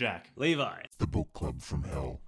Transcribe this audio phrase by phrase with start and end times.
[0.00, 0.30] Jack.
[0.34, 0.80] Levi.
[0.98, 2.22] The Book Club from Hell.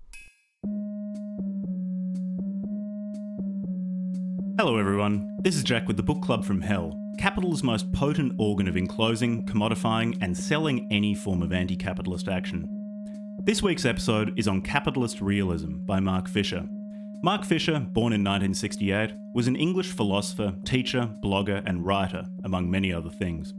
[4.59, 5.39] Hello, everyone.
[5.41, 9.47] This is Jack with the Book Club from Hell, capital's most potent organ of enclosing,
[9.47, 12.67] commodifying, and selling any form of anti capitalist action.
[13.47, 16.69] This week's episode is on capitalist realism by Mark Fisher.
[17.23, 22.93] Mark Fisher, born in 1968, was an English philosopher, teacher, blogger, and writer, among many
[22.93, 23.55] other things.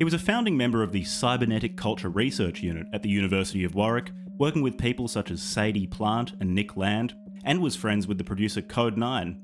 [0.00, 3.74] He was a founding member of the Cybernetic Culture Research Unit at the University of
[3.74, 7.12] Warwick, working with people such as Sadie Plant and Nick Land,
[7.44, 9.38] and was friends with the producer Kode9.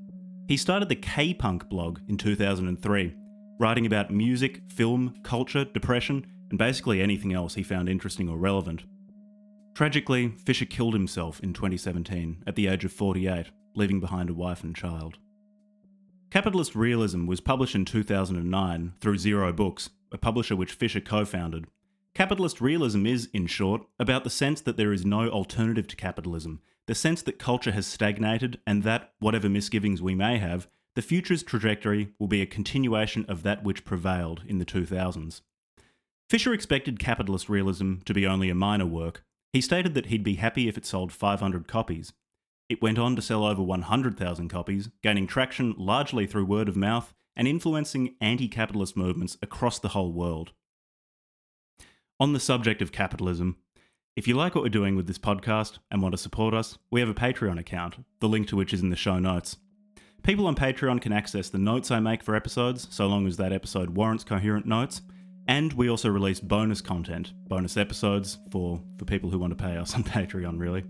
[0.47, 3.13] He started the K Punk blog in 2003,
[3.59, 8.83] writing about music, film, culture, depression, and basically anything else he found interesting or relevant.
[9.75, 14.63] Tragically, Fisher killed himself in 2017 at the age of 48, leaving behind a wife
[14.63, 15.19] and child.
[16.31, 21.67] Capitalist Realism was published in 2009 through Zero Books, a publisher which Fisher co founded.
[22.15, 26.59] Capitalist realism is, in short, about the sense that there is no alternative to capitalism,
[26.87, 31.43] the sense that culture has stagnated, and that, whatever misgivings we may have, the future's
[31.43, 35.41] trajectory will be a continuation of that which prevailed in the 2000s.
[36.27, 39.23] Fisher expected capitalist realism to be only a minor work.
[39.53, 42.13] He stated that he'd be happy if it sold 500 copies.
[42.67, 47.13] It went on to sell over 100,000 copies, gaining traction largely through word of mouth
[47.37, 50.51] and influencing anti capitalist movements across the whole world.
[52.19, 53.57] On the subject of capitalism,
[54.15, 56.99] if you like what we're doing with this podcast and want to support us, we
[56.99, 59.57] have a Patreon account, the link to which is in the show notes.
[60.23, 63.53] People on Patreon can access the notes I make for episodes, so long as that
[63.53, 65.03] episode warrants coherent notes,
[65.47, 69.77] and we also release bonus content, bonus episodes for, for people who want to pay
[69.77, 70.83] us on Patreon, really.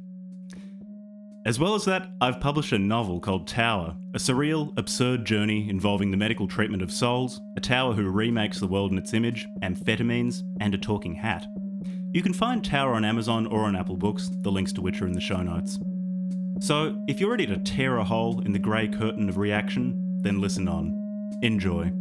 [1.48, 6.12] As well as that, I've published a novel called Tower, a surreal, absurd journey involving
[6.12, 10.42] the medical treatment of souls, a tower who remakes the world in its image, amphetamines,
[10.60, 11.48] and a talking hat.
[12.12, 15.08] You can find Tower on Amazon or on Apple Books, the links to which are
[15.08, 15.80] in the show notes.
[16.60, 20.42] So, if you're ready to tear a hole in the grey curtain of reaction, then
[20.42, 20.94] listen on.
[21.44, 21.94] Enjoy.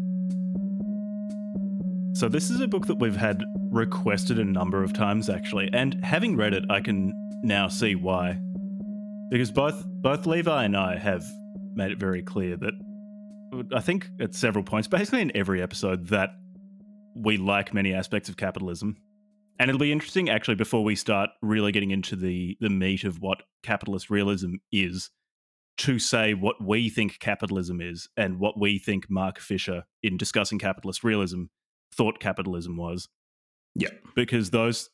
[2.15, 6.03] So, this is a book that we've had requested a number of times, actually, and
[6.03, 7.13] having read it, I can
[7.45, 8.41] now see why
[9.31, 11.25] because both both Levi and I have
[11.75, 12.73] made it very clear that
[13.75, 16.31] I think at several points, basically in every episode, that
[17.15, 18.97] we like many aspects of capitalism.
[19.59, 23.21] And it'll be interesting actually before we start really getting into the the meat of
[23.21, 25.11] what capitalist realism is
[25.79, 30.59] to say what we think capitalism is and what we think Mark Fisher in discussing
[30.59, 31.45] capitalist realism
[31.95, 33.09] thought capitalism was.
[33.75, 33.91] Yeah.
[34.15, 34.91] Because those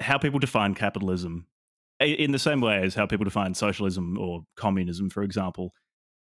[0.00, 1.47] how people define capitalism
[2.00, 5.72] in the same way as how people define socialism or communism, for example,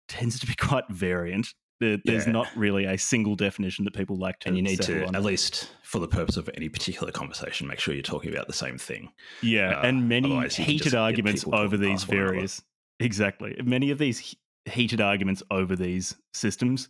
[0.08, 1.48] tends to be quite variant.
[1.80, 2.32] There, there's Yeah.
[2.32, 4.48] not really a single definition that people like to.
[4.48, 5.14] And you need to, on.
[5.14, 8.52] at least for the purpose of any particular conversation, make sure you're talking about the
[8.52, 9.10] same thing.
[9.42, 12.32] yeah, uh, and many otherwise you can just heated arguments over these past one another.
[12.32, 12.62] various.
[13.00, 16.88] Exactly, many of these heated arguments over these systems.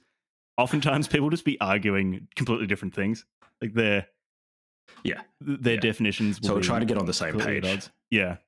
[0.57, 3.27] Oftentimes, people just be arguing completely different things.
[3.61, 4.07] Like their
[5.05, 5.21] Yeah.
[5.41, 5.81] their Yeah.
[5.81, 6.41] definitions.
[6.41, 7.89] Will So we're trying to get on the same page.
[8.11, 8.39] Yeah,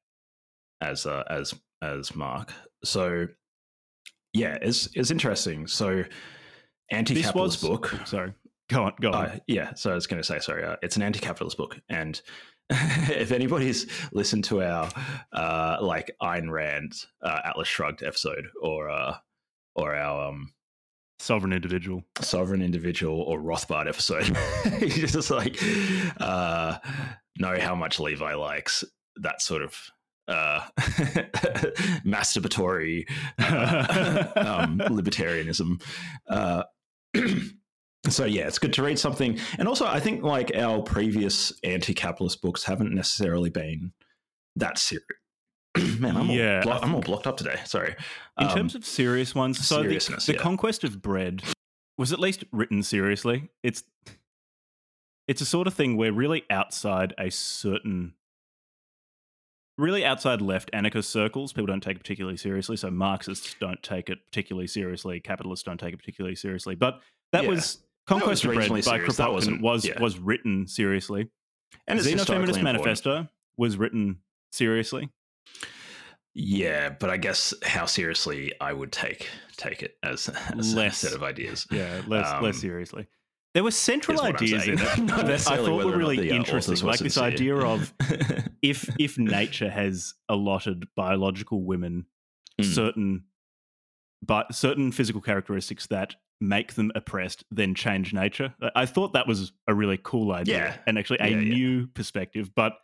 [0.80, 2.52] as uh, as as Mark.
[2.84, 3.26] So
[4.32, 5.66] yeah, it's it's interesting.
[5.66, 6.04] So
[6.90, 7.94] anti-capitalist was- book.
[8.04, 8.34] sorry.
[8.68, 9.26] Go on, go on.
[9.26, 12.20] Uh, yeah, so I was going to say, sorry, uh, it's an anti-capitalist book, and
[12.70, 14.88] if anybody's listened to our
[15.32, 19.16] uh, like Ayn Rand uh, Atlas Shrugged episode, or uh,
[19.74, 20.52] or our um,
[21.18, 22.02] Sovereign individual.
[22.20, 24.28] Sovereign Individual or Rothbard episode,
[24.80, 25.58] you just like
[26.20, 26.78] uh,
[27.38, 28.84] know how much Levi likes
[29.16, 29.74] that sort of
[30.30, 30.60] uh,
[32.06, 33.08] masturbatory
[33.38, 35.82] uh, um, libertarianism.
[36.28, 36.62] Uh,
[38.08, 42.40] so yeah, it's good to read something, and also I think like our previous anti-capitalist
[42.42, 43.92] books haven't necessarily been
[44.56, 45.04] that serious.
[46.00, 47.60] Man, I'm, Yeah, all blo- I'm all blocked up today.
[47.64, 47.94] Sorry.
[48.40, 49.88] In Um, terms of serious ones, so the,
[50.26, 50.38] the yeah.
[50.40, 51.42] conquest of bread
[51.98, 53.50] was at least written seriously.
[53.62, 53.84] It's
[55.28, 58.14] it's a sort of thing where really outside a certain
[59.80, 62.76] really outside left anarchist circles, people don't take it particularly seriously.
[62.76, 65.20] So Marxists don't take it particularly seriously.
[65.20, 66.74] Capitalists don't take it particularly seriously.
[66.74, 67.00] But
[67.32, 67.50] that Yeah.
[67.50, 68.98] was Conquest was of Bread by.
[68.98, 70.00] Kropotkin was yeah.
[70.00, 71.28] was written seriously.
[71.86, 72.62] and the Xenofeminist.
[72.62, 74.18] Manifesto was written
[74.52, 75.08] seriously.
[76.34, 81.02] Yeah, but I guess how seriously I would take take it as, as Less.
[81.02, 81.66] a set of ideas.
[81.70, 83.06] Yeah, less Um, less seriously.
[83.54, 86.30] There were central is what I'm ideas in it that I thought were really the,
[86.32, 87.24] uh, interesting, like this sincere.
[87.24, 87.92] idea of
[88.62, 92.06] if if nature has allotted biological women
[92.60, 92.74] Mm.
[92.74, 93.24] certain
[94.22, 98.54] but certain physical characteristics that make them oppressed, then change nature.
[98.76, 100.76] I- thought that was a really cool idea Yeah.
[100.86, 101.54] and actually a Yeah, yeah.
[101.54, 102.54] new perspective.
[102.54, 102.74] But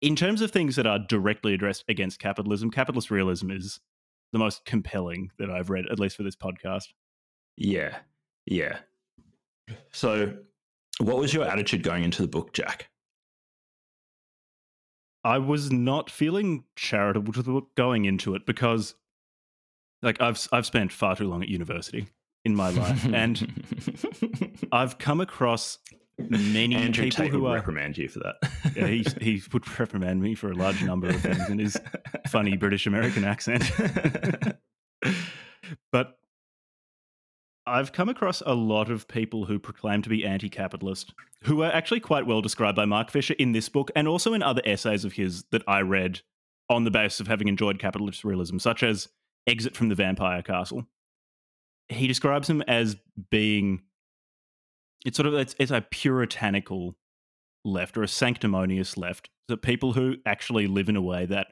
[0.00, 3.80] in terms of things that are directly addressed against capitalism, capitalist realism is
[4.32, 6.84] the most compelling that I've read, at least for this podcast.
[7.56, 7.98] Yeah.
[8.46, 8.78] Yeah.
[9.92, 10.36] So,
[11.00, 12.90] what was your attitude going into the book, Jack?
[15.24, 18.94] I was not feeling charitable to the book going into it because,
[20.02, 22.06] like, I've I've spent far too long at university
[22.44, 25.78] in my life, and I've come across
[26.18, 27.54] many Andrew people Tate who would are.
[27.56, 28.36] reprimand you for that.
[28.76, 31.76] Yeah, he he would reprimand me for a large number of things in his
[32.28, 33.70] funny British American accent.
[35.92, 36.18] but
[37.68, 41.12] I've come across a lot of people who proclaim to be anti capitalist,
[41.44, 44.42] who are actually quite well described by Mark Fisher in this book and also in
[44.42, 46.20] other essays of his that I read
[46.68, 49.08] on the basis of having enjoyed capitalist realism, such as
[49.46, 50.84] Exit from the Vampire Castle.
[51.88, 52.96] He describes him as
[53.30, 53.82] being
[55.06, 56.96] it's sort of it's, it's a puritanical
[57.64, 61.48] left or a sanctimonious left that people who actually live in a way that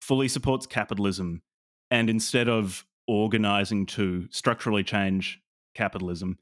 [0.00, 1.42] fully supports capitalism
[1.90, 5.40] and instead of organizing to structurally change
[5.74, 6.38] capitalism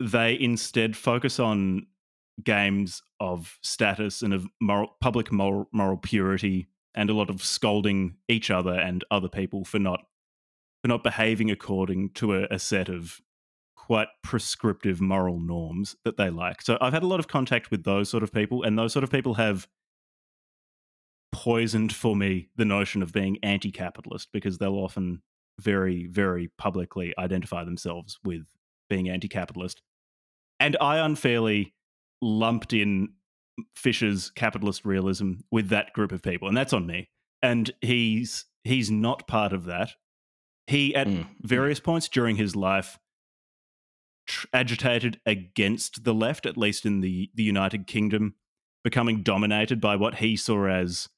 [0.00, 1.86] they instead focus on
[2.42, 8.16] games of status and of moral, public moral, moral purity and a lot of scolding
[8.28, 10.00] each other and other people for not
[10.82, 13.20] for not behaving according to a, a set of
[13.74, 16.60] quite prescriptive moral norms that they like.
[16.60, 19.04] So I've had a lot of contact with those sort of people, and those sort
[19.04, 19.68] of people have
[21.32, 25.22] poisoned for me the notion of being anti capitalist because they'll often
[25.60, 28.42] very, very publicly identify themselves with
[28.88, 29.82] being anti capitalist.
[30.60, 31.74] And I unfairly
[32.22, 33.10] lumped in
[33.74, 37.08] Fisher's capitalist realism with that group of people, and that's on me.
[37.42, 39.92] And he's he's not part of that.
[40.66, 41.26] He at Mm.
[41.40, 42.98] various points during his life
[44.26, 48.34] tr- agitated against the left, at least in the, the United Kingdom,
[48.82, 51.08] becoming dominated by what he saw as,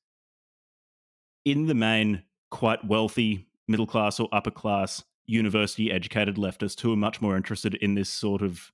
[1.45, 6.97] in the main, quite wealthy, middle class or upper class, university educated leftists who are
[6.97, 8.73] much more interested in this sort of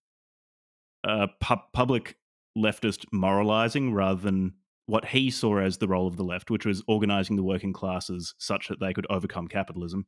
[1.03, 2.17] uh, pu- public
[2.57, 4.55] leftist moralizing rather than
[4.87, 8.35] what he saw as the role of the left, which was organizing the working classes
[8.39, 10.07] such that they could overcome capitalism.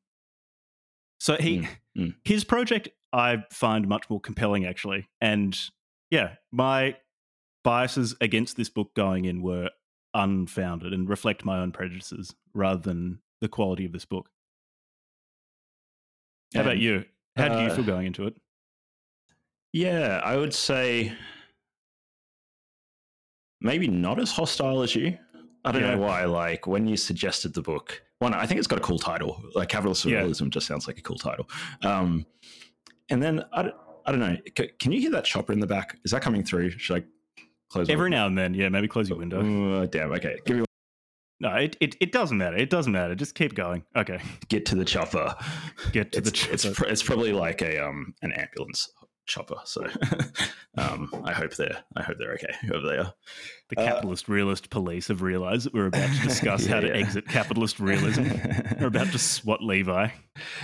[1.19, 1.69] So he Mm,
[1.99, 2.15] mm.
[2.25, 5.09] his project I find much more compelling actually.
[5.21, 5.59] And
[6.11, 6.97] yeah, my
[7.65, 9.71] biases against this book going in were
[10.12, 14.29] unfounded and reflect my own prejudices rather than the quality of this book.
[16.54, 17.04] How about you?
[17.37, 18.34] How do you uh, feel going into it?
[19.72, 21.12] Yeah, I would say
[23.60, 25.19] maybe not as hostile as you.
[25.64, 25.94] I don't Yeah.
[25.96, 26.25] know why.
[26.25, 29.43] Like when you suggested the book, one, I think it's got a cool title.
[29.54, 30.19] Like capitalist Yeah.
[30.19, 31.48] realism just sounds like a cool title.
[31.82, 32.25] Um,
[33.10, 33.75] and then I, don't-
[34.06, 34.37] I don't know.
[34.56, 35.99] C- can you hear that chopper in the back?
[36.04, 36.70] Is that coming through?
[36.70, 37.04] Should I
[37.69, 37.88] close?
[37.88, 39.40] Every now and then, yeah, maybe close your window.
[39.82, 40.12] Uh, damn.
[40.12, 40.64] Okay, give me
[41.41, 42.56] No, it, it, it doesn't matter.
[42.56, 43.15] It doesn't matter.
[43.15, 43.85] Just keep going.
[43.94, 44.21] Okay.
[44.49, 45.35] get to the chopper.
[45.93, 48.88] Get to it's, the it's, pr- it's probably like a um an ambulance
[49.27, 49.56] chopper.
[49.65, 49.87] So
[50.79, 53.12] um, I hope they're I hope they're okay whoever they are.
[53.69, 56.94] The uh, capitalist realist police have realized that we're about to discuss how to Yeah,
[56.94, 57.00] yeah.
[57.00, 58.25] exit capitalist realism.
[58.81, 60.09] we're about to swat Levi.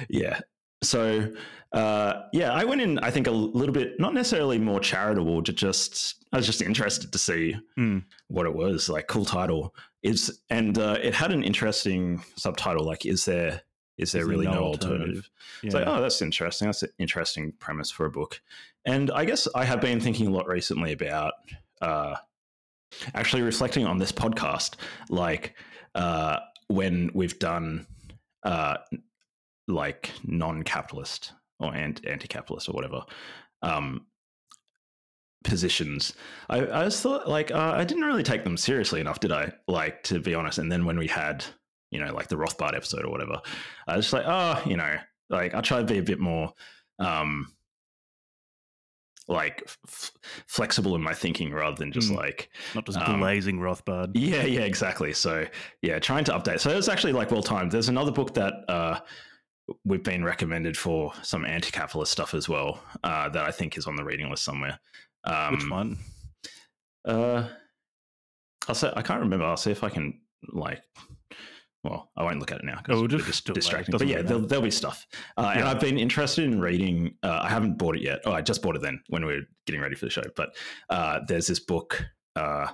[0.09, 0.41] yeah.
[0.83, 1.33] So
[1.73, 2.99] uh, yeah, I went in.
[2.99, 7.13] I think a little bit not necessarily more charitable, to just I was just interested
[7.13, 7.99] to see Hmm.
[8.29, 8.89] what it was.
[8.89, 12.85] Like cool title is, and uh, it had an interesting subtitle.
[12.85, 13.63] Like, is there
[13.99, 15.01] is there Is really no no, alternative?
[15.01, 15.31] alternative?
[15.63, 15.67] Yeah.
[15.67, 16.67] It's like, oh, that's interesting.
[16.69, 18.41] That's an interesting premise for a book.
[18.85, 21.35] And I guess I have been thinking a lot recently about
[21.81, 22.17] uh,
[23.15, 24.75] actually reflecting on this podcast,
[25.09, 25.55] like
[25.95, 26.39] uh,
[26.69, 27.87] when we've done
[28.43, 28.79] uh,
[29.69, 33.03] like non-capitalist or anti-capitalist or whatever
[33.63, 34.07] um,
[35.45, 36.15] positions.
[36.51, 39.53] I, I just thought like uh, I didn't really take them seriously enough, did I?
[39.69, 40.59] Like to be honest.
[40.59, 41.45] And then when we had
[41.91, 43.41] you know like the Rothbard episode or whatever,
[43.87, 44.97] I was just like, oh, you know,
[45.31, 46.53] like I try to be a bit more.
[46.99, 47.53] Um,
[49.29, 50.11] like f-
[50.49, 52.17] flexible in my thinking rather than just Mm.
[52.17, 54.11] like Not just um, blazing Rothbard.
[54.15, 55.13] yeah, yeah, exactly.
[55.13, 55.47] So
[55.81, 56.59] yeah, trying to update.
[56.61, 57.71] So it's actually like well timed.
[57.73, 58.99] There's another book that uh,
[59.85, 63.97] we've been recommended for some anti-capitalist stuff as well uh, that I think is on
[63.97, 64.79] the reading list somewhere.
[65.25, 65.99] Um, Which one?
[67.05, 67.49] Uh,
[68.69, 69.45] I'll say I can't remember.
[69.45, 70.21] I'll see if I can
[70.53, 70.83] like.
[71.85, 73.91] Well, I won't look at it now Oh, we'll because just distracting.
[73.91, 75.05] But yeah, there'll, there'll be stuff.
[75.37, 77.17] Uh, And I've been interested in reading.
[77.25, 78.21] Uh, I haven't bought it yet.
[78.25, 80.23] Oh, I just bought it then when we were getting ready for the show.
[80.37, 80.55] But
[80.91, 82.05] uh, there's this book,
[82.37, 82.69] uh,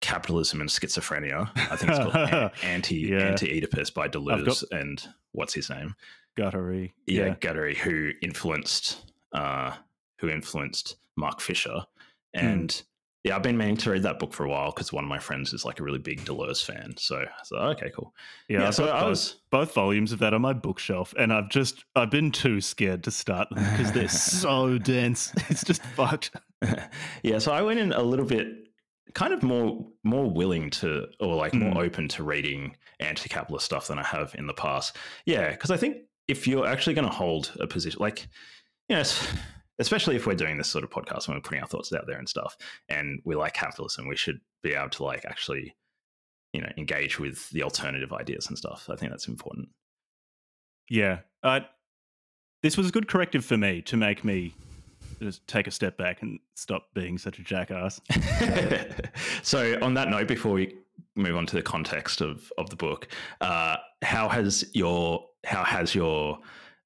[0.00, 3.18] "Capitalism and Schizophrenia." I think it's called "Anti Yeah.
[3.18, 5.94] Anti Oedipus" by got- Deleuze and what's his name?
[6.36, 6.92] Guattari.
[7.06, 7.74] yeah, Yeah.
[7.82, 9.72] Who influenced uh,
[10.18, 11.84] who influenced Mark Fisher,
[12.34, 12.46] Hmm.
[12.46, 12.82] and
[13.24, 15.18] yeah, I've been meaning to read that book for a while because one of my
[15.18, 16.94] friends is like a really big Deleuze fan.
[16.96, 18.14] So, so okay, cool.
[18.48, 21.48] Yeah, Yeah, so got I was- both volumes of that on my bookshelf, and I've
[21.50, 25.32] just I've been too scared to start them because they're so dense.
[25.50, 26.30] It's just fucked.
[27.24, 28.67] yeah, so I went in a little bit
[29.14, 31.84] kind of more more willing to or like more Mm.
[31.86, 34.96] open to reading anti-capitalist stuff than I have in the past.
[35.26, 38.28] Yeah, because I think if you're actually going to hold a position like
[38.88, 39.02] you know,
[39.78, 42.18] especially if we're doing this sort of podcast and we're putting our thoughts out there
[42.18, 42.56] and stuff
[42.88, 45.74] and we like capitalism, we should be able to like actually
[46.54, 48.88] you know, engage with the alternative ideas and stuff.
[48.90, 49.68] I think that's important.
[50.88, 51.66] Yeah, I,
[52.62, 54.54] this was a good corrective for me to make me
[55.20, 58.00] just take a step back and stop being such a jackass.
[59.42, 60.76] so on that note before we
[61.16, 63.08] move on to the context of of the book
[63.40, 66.38] uh how has your how has your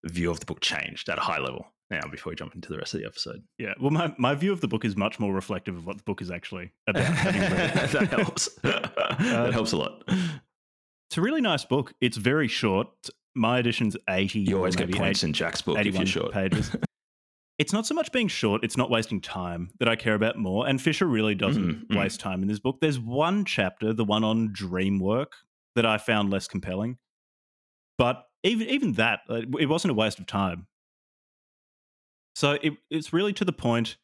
[0.05, 2.79] view of the book changed at a high level now before we jump into the
[2.79, 5.33] rest of the episode Yeah, well, my, my view of the book is much more
[5.33, 7.03] reflective of what the book is actually about.
[7.03, 7.91] having read it.
[7.93, 11.93] that helps that helps a lot It's a really nice book.
[12.01, 12.89] It's very short.
[13.35, 16.75] My edition's 80 you always get points 80 in jack's book if you're short pages.
[17.63, 20.67] It's not so much being short, it's not wasting time that I care about more.
[20.67, 21.97] And Fisher really doesn't Mm, mm.
[21.97, 22.79] waste time in this book.
[22.81, 25.37] There's one chapter, the one on dream work,
[25.77, 26.99] that I found less compelling.
[27.99, 30.67] But even even that, it wasn't a waste of time.
[32.35, 33.97] So it, it's really to the point.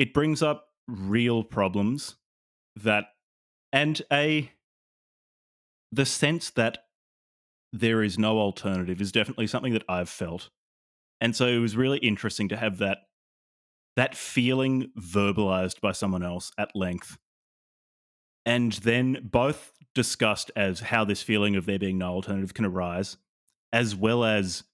[0.00, 2.16] It brings up real problems
[2.74, 3.04] that,
[3.72, 4.50] and a
[5.92, 6.78] the sense that
[7.72, 10.50] there is no alternative is definitely something that I've felt.
[11.20, 12.98] And so it was really interesting to have that
[13.96, 17.16] that feeling verbalized by someone else at length.
[18.44, 23.16] And then both discussed as how this feeling of there being no alternative can arise,
[23.72, 24.64] as well as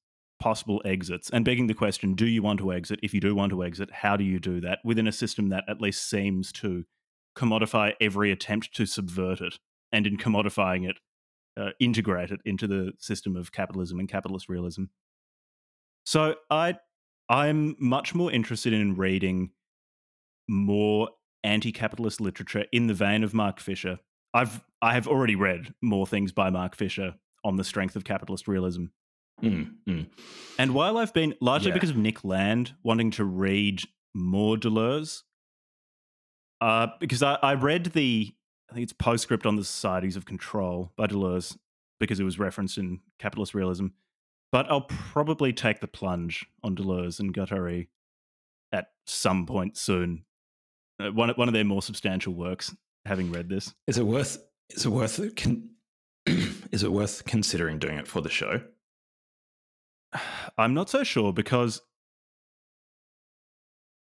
[0.41, 3.51] possible exits and begging the question do you want to exit if you do want
[3.51, 6.85] to exit how do you do that within a system that at least seems to
[7.37, 9.61] commodify every attempt to subvert it
[9.93, 10.99] and in commodifying it
[11.57, 14.85] uh, integrate it into the system of capitalism and capitalist realism.
[16.05, 16.79] So I
[17.29, 19.51] I'm much more interested in reading
[20.49, 21.09] more
[21.45, 23.99] anti-capitalist literature in the vein of Mark Fisher.
[24.35, 28.49] I've I have already read more things by Mark Fisher on the strength of capitalist
[28.49, 28.87] realism.
[29.43, 30.07] Mm, mm.
[30.59, 31.75] And while I've been largely Yeah.
[31.75, 33.83] because of Nick Land wanting to read
[34.15, 35.23] more Deleuze,
[36.61, 38.33] uh, because I, I read the
[38.71, 41.59] I think it's postscript on the Societies of Control by Deleuze
[42.01, 43.89] because it was referenced in Capitalist Realism.
[44.53, 47.89] But I'll probably take the plunge on Deleuze and Guattari
[48.71, 50.25] at some point soon.
[51.01, 52.75] Uh, one one of their more substantial works.
[53.05, 54.39] Having read this, is it worth
[54.71, 55.71] is it worth con-
[56.27, 58.61] is it worth considering doing it for the show
[60.59, 61.81] I'm not so sure because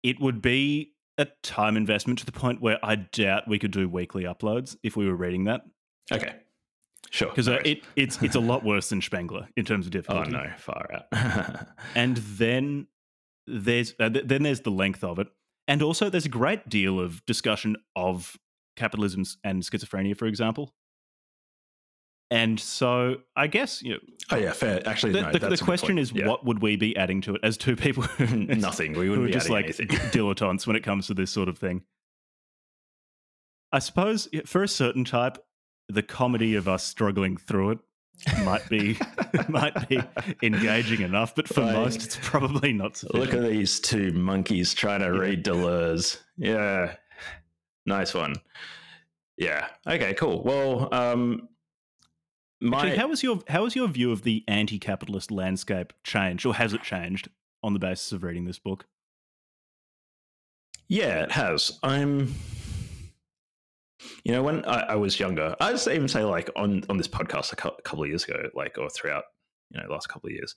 [0.02, 3.88] it would be a time investment to the point where I doubt we could do
[3.88, 5.62] weekly uploads if we were reading that
[6.12, 6.34] okay
[7.10, 9.92] sure because no uh, it, it's it's a lot worse than Spengler in terms of
[9.92, 10.34] difficulty.
[10.34, 12.86] oh no far out And then
[13.46, 15.28] there's uh, th- then there's the length of it,
[15.68, 18.36] and also there's a great deal of discussion of
[18.76, 20.74] capitalism and schizophrenia, for example.
[22.28, 24.00] And so I guess you know
[24.32, 26.26] oh yeah fair actually the, no, the, the question is Yeah.
[26.26, 29.48] what would we be adding to it as two people nothing we wouldn't be just
[29.48, 29.86] like anything.
[29.86, 31.82] dilettantes when it comes to this sort of thing.
[33.72, 35.38] I suppose for a certain type,
[35.88, 37.78] the comedy of us struggling through it
[38.44, 38.98] might be
[39.48, 40.00] might be
[40.42, 43.32] engaging enough, but for Like, most, it's probably not sufficient.
[43.32, 46.18] Look at these two monkeys trying to read Deleuze.
[46.36, 46.94] Yeah.
[47.84, 48.34] Nice one.
[49.36, 49.68] Yeah.
[49.86, 50.42] Okay, cool.
[50.42, 51.48] Well, um
[52.60, 56.54] my Actually, how was your how was your view of the anti-capitalist landscape changed, or
[56.54, 57.28] has it changed
[57.62, 58.86] on the basis of reading this book?
[60.88, 61.78] Yeah, it has.
[61.82, 62.34] I'm
[64.24, 67.08] you know, when I, I was younger, I would even say like on on this
[67.08, 69.24] podcast a cou- couple of years ago, like or throughout,
[69.70, 70.54] you know, the last couple of years,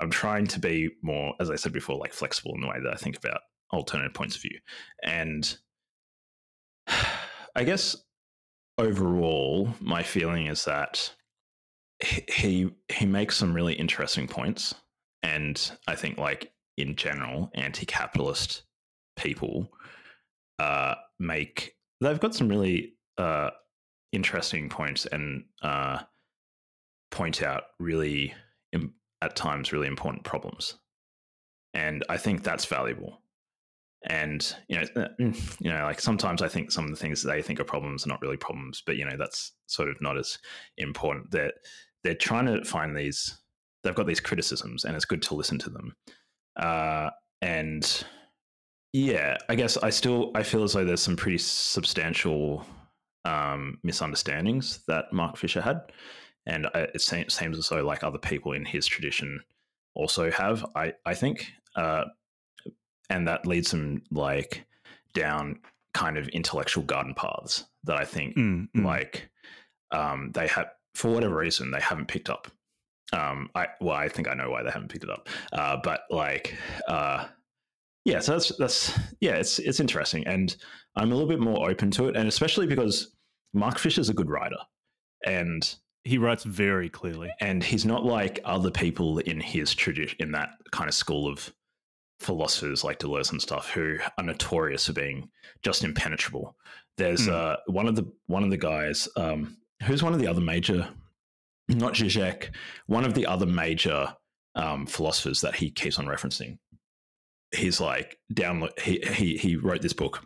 [0.00, 2.92] I'm trying to be more, as I said before, like flexible in the way that
[2.92, 3.40] I think about
[3.72, 4.58] alternative points of view.
[5.04, 5.56] And
[7.56, 7.96] I guess
[8.78, 11.12] overall, my feeling is that
[12.28, 14.74] he, he makes some really interesting points,
[15.22, 18.62] and I think like in general, anti-capitalist
[19.16, 19.70] people
[20.58, 23.50] uh, make they've got some really uh,
[24.12, 26.00] interesting points and uh,
[27.10, 28.34] point out really
[28.72, 30.76] im- at times really important problems,
[31.74, 33.22] and I think that's valuable.
[34.08, 37.22] And you know, uh, mm, you know, like sometimes I think some of the things
[37.22, 39.96] that they think are problems are not really problems, but you know, that's sort of
[40.00, 40.38] not as
[40.78, 41.30] important.
[41.30, 41.52] They're
[42.02, 43.36] they're trying to find these.
[43.82, 45.96] They've got these criticisms, and it's good to listen to them.
[46.56, 47.10] Uh,
[47.42, 48.04] and
[48.92, 52.66] Yeah, I guess I still I feel as though there's some pretty substantial
[53.24, 55.92] um, misunderstandings that Mark Fisher had,
[56.46, 59.40] and it seems as though like other people in his tradition
[59.94, 60.66] also have.
[60.74, 62.06] I I think, uh,
[63.08, 64.66] and that leads them like
[65.14, 65.60] down
[65.94, 68.84] kind of intellectual garden paths that I think mm, mm.
[68.84, 69.30] like
[69.92, 70.66] um, they have
[70.96, 72.48] for whatever reason they haven't picked up.
[73.12, 76.00] Um, I well, I think I know why they haven't picked it up, uh, but
[76.10, 76.56] like.
[76.88, 77.28] Uh,
[78.04, 80.56] yeah, so that's that's yeah, it's it's interesting, and
[80.96, 83.14] I'm a little bit more open to it, and especially because
[83.52, 84.58] Mark Fisher's a good writer,
[85.24, 90.32] and he writes very clearly, and he's not like other people in his tradition in
[90.32, 91.52] that kind of school of
[92.20, 95.28] philosophers like Deleuze and stuff who are notorious for being
[95.62, 96.56] just impenetrable.
[96.96, 97.32] There's mm.
[97.32, 100.88] uh, one of the one of the guys um, who's one of the other major,
[101.68, 102.54] not Zizek,
[102.86, 104.14] one of the other major
[104.54, 106.58] um, philosophers that he keeps on referencing.
[107.52, 108.78] He's like download.
[108.80, 110.24] He he he wrote this book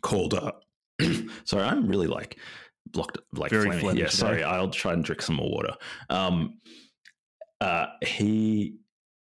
[0.00, 0.34] called.
[0.34, 0.52] Uh,
[1.44, 2.38] sorry, I'm really like
[2.86, 3.96] blocked like Very flaming.
[3.96, 4.42] Yeah, sorry.
[4.42, 5.74] I'll try and drink some more water.
[6.10, 6.58] Um,
[7.60, 8.76] uh, he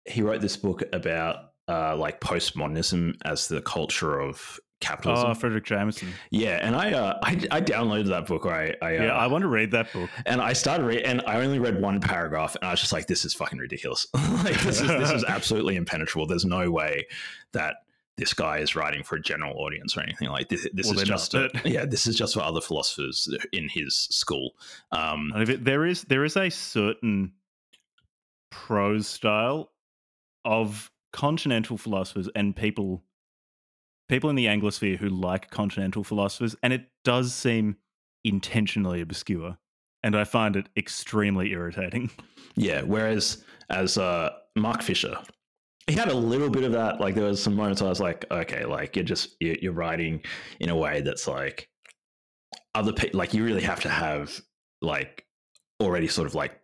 [0.06, 1.36] he wrote this book about
[1.68, 5.30] uh, like postmodernism as the culture of capitalism.
[5.30, 6.12] Oh, Fredric Jameson.
[6.30, 8.46] Yeah, and I, uh, I, I downloaded that book.
[8.46, 10.10] I, I yeah, uh, I want to read that book.
[10.26, 13.06] And I started read, and I only read one paragraph, and I was just like,
[13.06, 14.06] "This is fucking ridiculous.
[14.14, 16.26] like this is this is absolutely impenetrable.
[16.26, 17.06] There's no way
[17.52, 17.76] that."
[18.16, 20.68] This guy is writing for a general audience or anything like this.
[20.72, 21.84] This well, is just a, yeah.
[21.84, 24.52] This is just for other philosophers in his school.
[24.92, 27.32] Um, there is there is a certain
[28.52, 29.72] prose style
[30.44, 33.02] of continental philosophers and people
[34.08, 37.76] people in the Anglosphere who like continental philosophers, and it does seem
[38.24, 39.58] intentionally obscure.
[40.02, 42.10] And I find it extremely irritating.
[42.56, 42.82] Yeah.
[42.82, 45.18] Whereas as uh, Mark Fisher,
[45.88, 47.00] he had a little bit of that.
[47.00, 50.22] Like there was some moments I was like, okay, like you're just you're writing
[50.60, 51.68] in a way that's like
[52.76, 53.18] other people.
[53.18, 54.40] Like you really have to have
[54.80, 55.26] like
[55.82, 56.60] already sort of like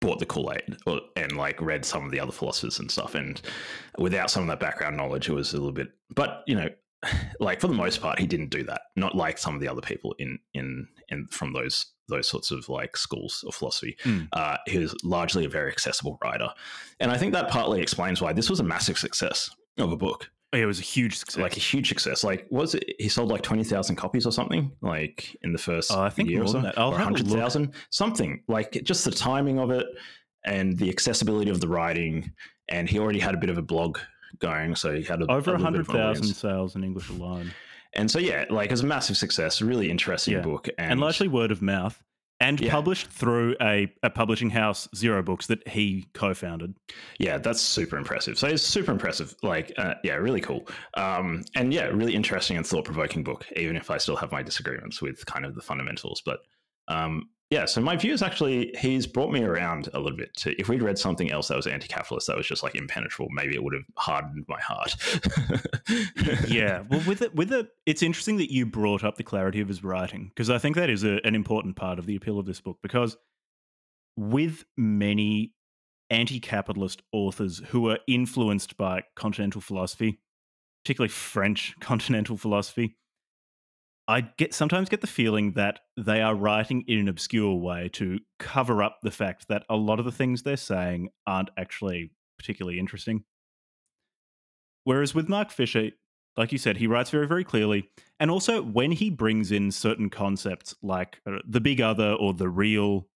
[0.00, 0.76] bought the Kool Aid
[1.16, 3.14] and like read some of the other philosophers and stuff.
[3.14, 3.40] And
[3.98, 5.88] without some of that background knowledge, it was a little bit.
[6.14, 6.68] But you know,
[7.40, 8.82] like for the most part, he didn't do that.
[8.96, 12.68] Not like some of the other people in in in from those those sorts of
[12.68, 13.96] like schools of philosophy.
[14.04, 14.28] Mm.
[14.32, 16.48] Uh, he was largely a very accessible writer,
[16.98, 20.30] and I think that partly explains why this was a massive success of a book.
[20.52, 21.40] It was a huge success.
[21.40, 22.24] Like a huge success.
[22.24, 22.84] Like was it?
[22.98, 24.72] He sold like twenty thousand copies or something.
[24.82, 28.42] Like in the first uh, I think year or so, or hundred thousand, something.
[28.48, 29.86] Like just the timing of it
[30.44, 32.32] and the accessibility of the writing.
[32.68, 33.98] And he already had a bit of a blog
[34.38, 37.52] going, so he had a, over hundred thousand sales in English alone.
[37.92, 39.60] And so yeah, like it was a massive success.
[39.60, 40.40] Really interesting yeah.
[40.42, 42.02] book, and, and largely word of mouth
[42.40, 42.70] and yeah.
[42.70, 46.74] published through a, a publishing house, Zero Books, that he co-founded.
[47.18, 48.38] Yeah, that's super impressive.
[48.38, 49.34] So it's super impressive.
[49.42, 50.66] Like, uh, yeah, really cool.
[50.94, 53.46] Um, and yeah, really interesting and thought-provoking book.
[53.56, 56.38] Even if I still have my disagreements with kind of the fundamentals, but
[56.90, 60.52] um, yeah, so my view is actually he's brought me around a little bit to
[60.60, 63.62] if we'd read something else that was anti-capitalist that was just like impenetrable, maybe it
[63.62, 64.94] would have hardened my heart.
[66.48, 69.66] yeah, well, with it, with it, it's interesting that you brought up the clarity of
[69.66, 72.46] his writing because I think that is a, an important part of the appeal of
[72.46, 73.16] this book because
[74.16, 75.52] with many
[76.10, 80.20] anti-capitalist authors who are influenced by continental philosophy,
[80.84, 82.96] particularly French continental philosophy,
[84.10, 88.18] I get sometimes get the feeling that they are writing in an obscure way to
[88.40, 92.80] cover up the fact that a lot of the things they're saying aren't actually particularly
[92.80, 93.22] interesting.
[94.82, 95.90] Whereas with Mark Fisher,
[96.36, 97.88] like you said, he writes very, very clearly.
[98.18, 102.48] And also, when he brings in certain concepts like uh, the big other or the
[102.48, 103.06] real,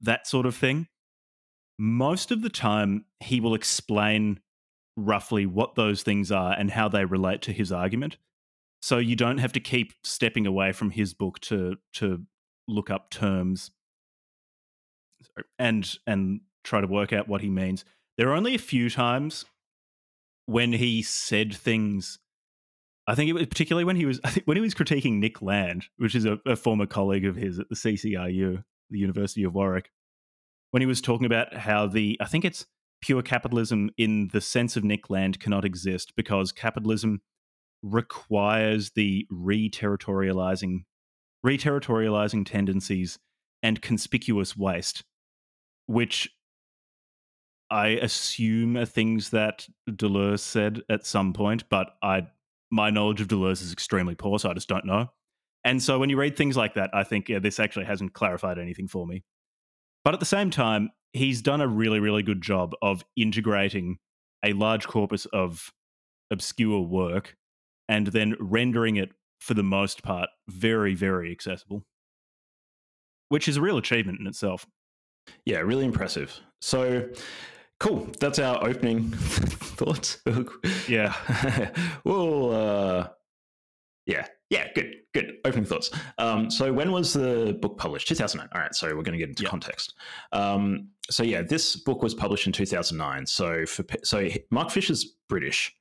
[0.00, 0.88] that sort of thing,
[1.78, 4.40] most of the time he will explain
[4.96, 8.16] roughly what those things are and how they relate to his argument
[8.84, 12.22] so you don't have to keep stepping away from his book to to
[12.68, 13.70] look up terms
[15.58, 17.86] and and try to work out what he means.
[18.18, 19.46] There are only a few times
[20.44, 22.18] when he said things.
[23.06, 25.40] I think it was particularly when he was I think when he was critiquing Nick
[25.40, 29.54] Land, which is a, a former colleague of his at the CCRU, the University of
[29.54, 29.90] Warwick,
[30.72, 32.66] when he was talking about how the I think it's
[33.00, 37.22] pure capitalism in the sense of Nick Land cannot exist because capitalism
[37.84, 40.78] requires the re-territorializing
[41.42, 43.18] re-territorializing tendencies
[43.62, 45.04] and conspicuous waste
[45.86, 46.30] which
[47.70, 52.26] i assume are things that deleuze said at some point but i
[52.70, 55.08] my knowledge of deleuze is extremely poor so i just don't know.
[55.66, 58.58] And so when you read things like that i think yeah, this actually hasn't clarified
[58.58, 59.24] anything for me.
[60.04, 63.98] But at the same time he's done a really really good job of integrating
[64.44, 65.72] a large corpus of
[66.30, 67.36] obscure work
[67.88, 71.84] and then rendering it for the most part very, very accessible,
[73.28, 74.66] which is a real achievement in itself.
[75.44, 76.38] Yeah, really impressive.
[76.60, 77.08] So,
[77.80, 78.08] cool.
[78.20, 80.18] That's our opening thoughts.
[80.88, 81.14] Yeah.
[82.04, 83.08] well, uh,
[84.06, 85.36] yeah, yeah, good, good.
[85.44, 85.90] Opening thoughts.
[86.18, 88.08] Um, so, when was the book published?
[88.08, 88.48] 2009.
[88.54, 89.50] All right, so we're going to get into Yep.
[89.50, 89.94] context.
[90.32, 93.26] Um, so, yeah, this book was published in 2009.
[93.26, 95.74] So, for so Mark Fisher's British.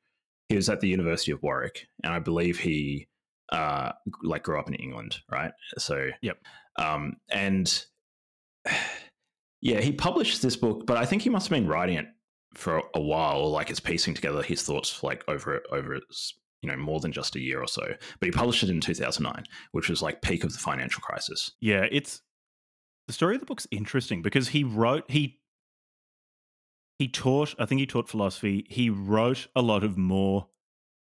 [0.49, 3.07] He was at the University of Warwick, and I believe he
[3.51, 5.51] uh, like grew up in England, right?
[5.77, 6.37] So, Yep.
[6.77, 7.85] Um, and
[9.61, 12.07] yeah, he published this book, but I think he must have been writing it
[12.55, 15.99] for a while, like it's piecing together his thoughts like over over
[16.61, 17.83] you know more than just a year or so.
[18.19, 21.51] But he published it in 2009, which was like peak of the financial crisis.
[21.61, 22.21] Yeah, it's
[23.07, 25.39] the story of the book's interesting because he wrote he
[27.03, 28.65] he taught I think he taught philosophy.
[28.69, 30.47] He wrote a lot of more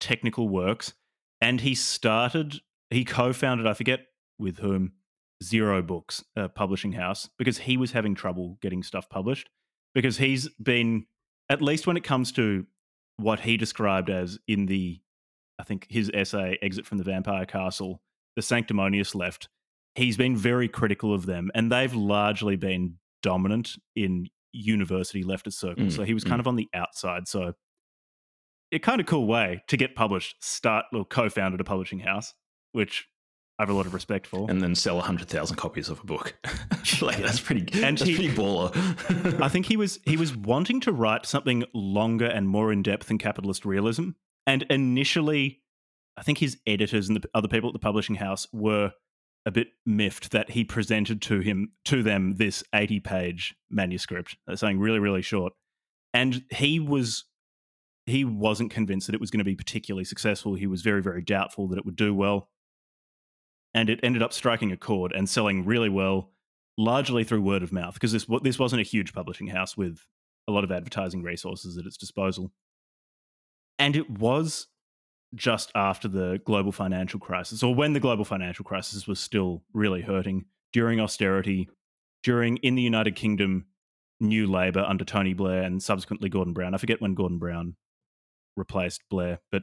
[0.00, 0.94] technical works
[1.40, 4.06] and he started he co-founded I forget
[4.38, 4.92] with whom
[5.44, 9.50] Zero Books, a publishing house, because he was having trouble getting stuff published
[9.94, 11.04] because he's been
[11.50, 12.64] at least when it comes to
[13.18, 15.00] what he described as in the
[15.58, 18.00] I think his essay Exit from the Vampire Castle,
[18.34, 19.50] the sanctimonious left
[19.94, 25.84] he's been very critical of them, and they've largely been dominant in university leftist Circle.
[25.84, 27.26] Mm, so he was kind of on the outside.
[27.28, 27.54] So
[28.72, 30.42] a kind of cool way to get published.
[30.42, 32.34] Start or co-founded a publishing house,
[32.72, 33.06] which
[33.58, 34.50] I have a lot of respect for.
[34.50, 36.34] And then sell 100,000 copies of a book.
[37.02, 39.40] like, that's pretty, And that's he- pretty baller.
[39.42, 43.08] I think he was he was wanting to write something longer and more in depth
[43.08, 44.10] than capitalist realism.
[44.46, 45.60] And initially,
[46.16, 48.92] I think his editors and the other people at the publishing house were
[49.44, 54.56] a bit miffed that he presented to him to them this eighty page manuscript, uh,
[54.56, 55.52] something really really short.
[56.14, 57.24] And he was
[58.06, 60.54] he wasn't convinced that it was going to be particularly successful.
[60.54, 62.48] He was very very doubtful that it would do well.
[63.74, 66.30] And it ended up striking a chord and selling really well
[66.78, 70.04] largely through word of mouth because this this wasn't a huge publishing house with
[70.48, 72.52] a lot of advertising resources at its disposal.
[73.78, 74.68] And it was
[75.34, 80.02] just after the global financial crisis, or when the global financial crisis was still really
[80.02, 81.68] hurting during austerity,
[82.22, 83.66] during in the United Kingdom,
[84.20, 86.74] New Labour under Tony Blair and subsequently Gordon Brown.
[86.74, 87.76] I forget when Gordon Brown
[88.56, 89.62] replaced Blair, but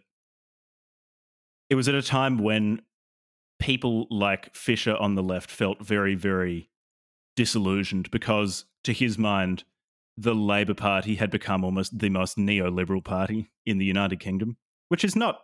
[1.70, 2.82] it was at a time when
[3.60, 6.70] people like Fisher on the left felt very, very
[7.36, 9.64] disillusioned because, to his mind,
[10.18, 14.58] the Labour Party had become almost the most neoliberal party in the United Kingdom,
[14.90, 15.40] which is not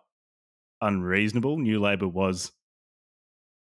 [0.81, 1.57] unreasonable.
[1.57, 2.51] New Labour was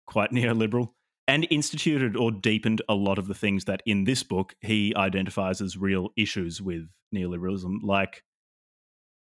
[0.06, 0.90] quite neoliberal
[1.28, 5.60] and instituted or deepened a lot of the things that in this book he identifies
[5.60, 8.22] as real issues with neoliberalism, like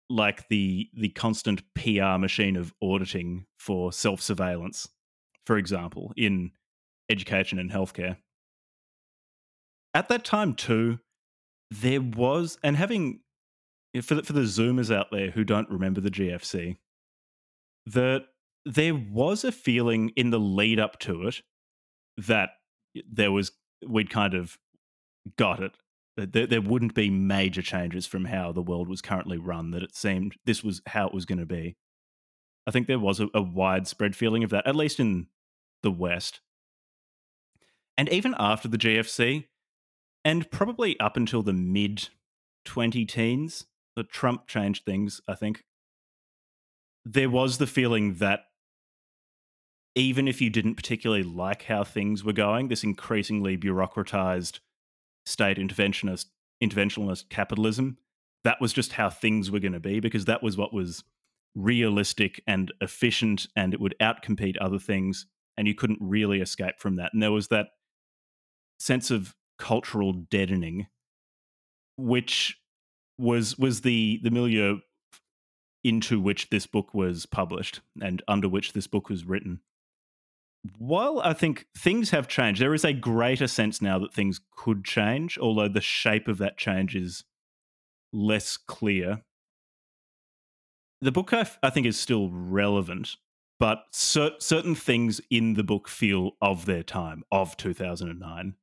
[0.10, 4.88] like the the constant PR machine of auditing for self surveillance,
[5.46, 6.52] for example, in
[7.10, 8.18] education and healthcare.
[9.94, 11.00] At that time, too,
[11.70, 13.20] there was, and having
[14.02, 16.78] for the, for the Zoomers out there who don't remember the GFC,
[17.86, 18.26] that
[18.66, 21.42] there was a feeling in the lead up to it
[22.18, 22.52] that
[23.10, 23.52] there was
[23.88, 24.58] we'd kind of
[25.38, 25.78] got it
[26.18, 29.84] that there, there wouldn't be major changes from how the world was currently run that
[29.84, 31.78] it seemed this was how it was going to be.
[32.68, 35.28] I think there was a, a widespread feeling of that at least in
[35.84, 36.42] the west.
[37.98, 39.46] And even after the gfc
[40.24, 42.10] and probably up until the mid
[42.66, 43.66] 20 teens
[43.96, 45.64] the trump changed things i think
[47.06, 48.46] there was the feeling that
[49.96, 54.60] even if you didn't particularly like how things were going, this increasingly bureaucratized
[55.26, 56.26] state interventionist
[56.64, 57.98] interventionist capitalism,
[58.44, 61.04] that was just how things were going to be because that was what was
[61.56, 65.26] realistic and efficient and it would outcompete other things
[65.58, 67.12] and you couldn't really escape from that.
[67.14, 67.68] And there was that
[68.80, 70.88] sense of cultural deadening
[71.98, 72.58] which
[73.20, 74.80] was was the the milieu
[75.84, 79.62] into which this book was published and under which this book was written
[80.78, 84.86] while I think things have changed, there is a greater sense now that things could
[84.86, 87.24] change, although the shape of that change is
[88.14, 89.24] less clear.
[91.02, 93.16] The book, I, f- I think, is still relevant,
[93.60, 98.54] but cer- certain things in the book feel of their time, of 2009.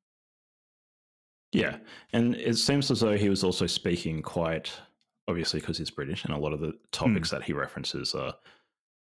[1.50, 1.78] Yeah,
[2.12, 4.70] and it seems as though he was also speaking quite
[5.28, 8.34] obviously because he's British, and a lot of the topics that he references are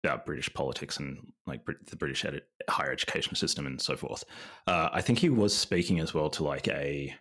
[0.04, 4.24] about British politics and like Brit- the British ed- higher education system and so forth.
[4.66, 7.14] Uh, I think he was speaking as well to like a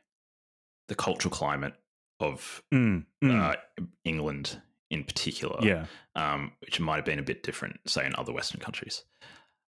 [0.88, 1.74] the cultural climate
[2.20, 3.40] of Mm, mm.
[3.40, 3.56] uh,
[4.06, 5.86] England in particular, Yeah.
[6.16, 9.04] um, which might have been a bit different, say, in other Western countries.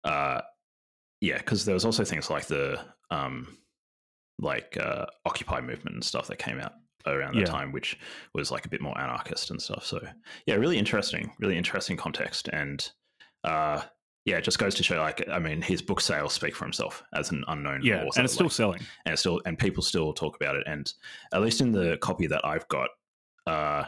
[0.03, 0.41] Uh,
[1.21, 3.57] yeah, because there was also things like the um,
[4.41, 6.73] like uh, Occupy movement and stuff that came out
[7.07, 7.47] around that Yeah.
[7.47, 7.99] time, which
[8.35, 9.85] was like a bit more anarchist and stuff.
[9.85, 10.01] So
[10.47, 12.89] yeah, really interesting, really interesting context, and
[13.45, 13.83] uh,
[14.25, 17.03] yeah, it just goes to show, like, I mean, his book sales speak for himself
[17.15, 18.05] as an unknown Yeah.
[18.05, 18.21] author.
[18.21, 18.81] And it's still like- selling.
[19.05, 20.91] and it's still and people still talk about it and
[21.35, 22.89] at least in the copy that i've got
[23.47, 23.85] uh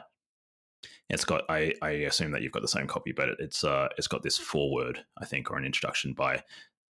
[1.09, 4.09] it's got i i assume that you've got the same copy but it's uh it's
[4.09, 6.43] got this foreword i think or an introduction by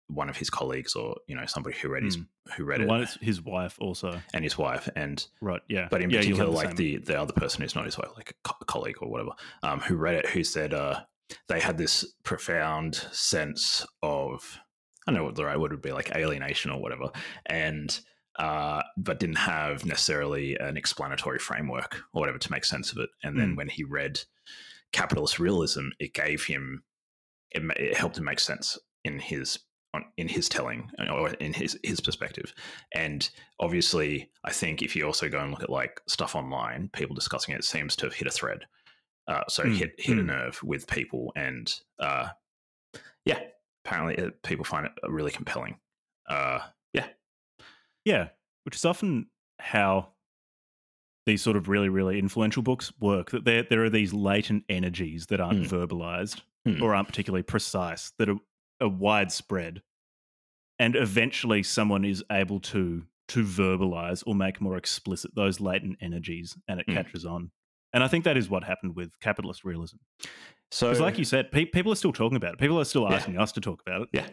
[0.08, 2.18] one of his colleagues or you know somebody who read his
[2.56, 4.20] who read The it his wife also.
[4.34, 5.62] and his wife and Right.
[5.68, 5.88] Yeah.
[5.90, 8.10] but in yeah, particular have like same- the the other person who's not his wife
[8.16, 9.30] like a co- colleague or whatever
[9.62, 11.00] um who read it who said uh
[11.48, 14.58] they had this profound sense of
[15.06, 17.08] i don't know what the right word would be like alienation or whatever
[17.46, 18.00] and
[18.38, 23.08] uh but didn't have necessarily an explanatory framework or whatever to make sense of it
[23.22, 23.56] and then Mm.
[23.56, 24.20] when he read
[24.92, 26.82] capitalist realism it gave him
[27.50, 29.58] it, it helped him make sense in his
[29.94, 32.54] on, in his telling or in his his perspective
[32.94, 37.14] and obviously i think if you also go and look at like stuff online people
[37.14, 38.64] discussing it, it seems to have hit a thread
[39.28, 40.26] uh, so Mm, hit hit a mm.
[40.26, 42.28] nerve with people and uh,
[43.24, 43.40] yeah
[43.84, 45.76] apparently it, people find it really compelling
[46.28, 46.60] uh,
[46.92, 47.06] yeah
[48.04, 48.28] Yeah,
[48.64, 49.26] which is often
[49.60, 50.08] how
[51.26, 53.30] these sort of really, really influential books work.
[53.30, 55.74] That there there are these latent energies that aren't Hmm.
[55.74, 56.82] verbalized Hmm.
[56.82, 58.36] or aren't particularly precise, that are,
[58.82, 59.82] are widespread,
[60.78, 66.58] and eventually someone is able to to verbalize or make more explicit those latent energies,
[66.68, 66.94] and it Hmm.
[66.94, 67.50] catches on.
[67.94, 69.96] And I think that is what happened with capitalist realism.
[70.70, 72.58] so Because, like you said, pe- people are still talking about it.
[72.58, 73.16] People are still Yeah.
[73.16, 74.08] asking us to talk about it.
[74.14, 74.28] Yeah.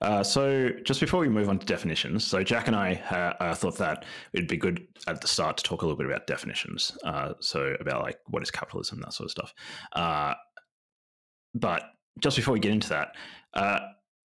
[0.00, 3.54] Uh, so just before we move on to definitions, so Jack and I uh, uh,
[3.54, 6.96] thought that it'd be good at the start to talk a little bit about definitions.
[7.04, 9.54] Uh, so about like what is capitalism, that sort of stuff.
[9.92, 10.34] Uh,
[11.54, 11.84] but
[12.20, 13.14] just before we get into that,
[13.54, 13.80] uh,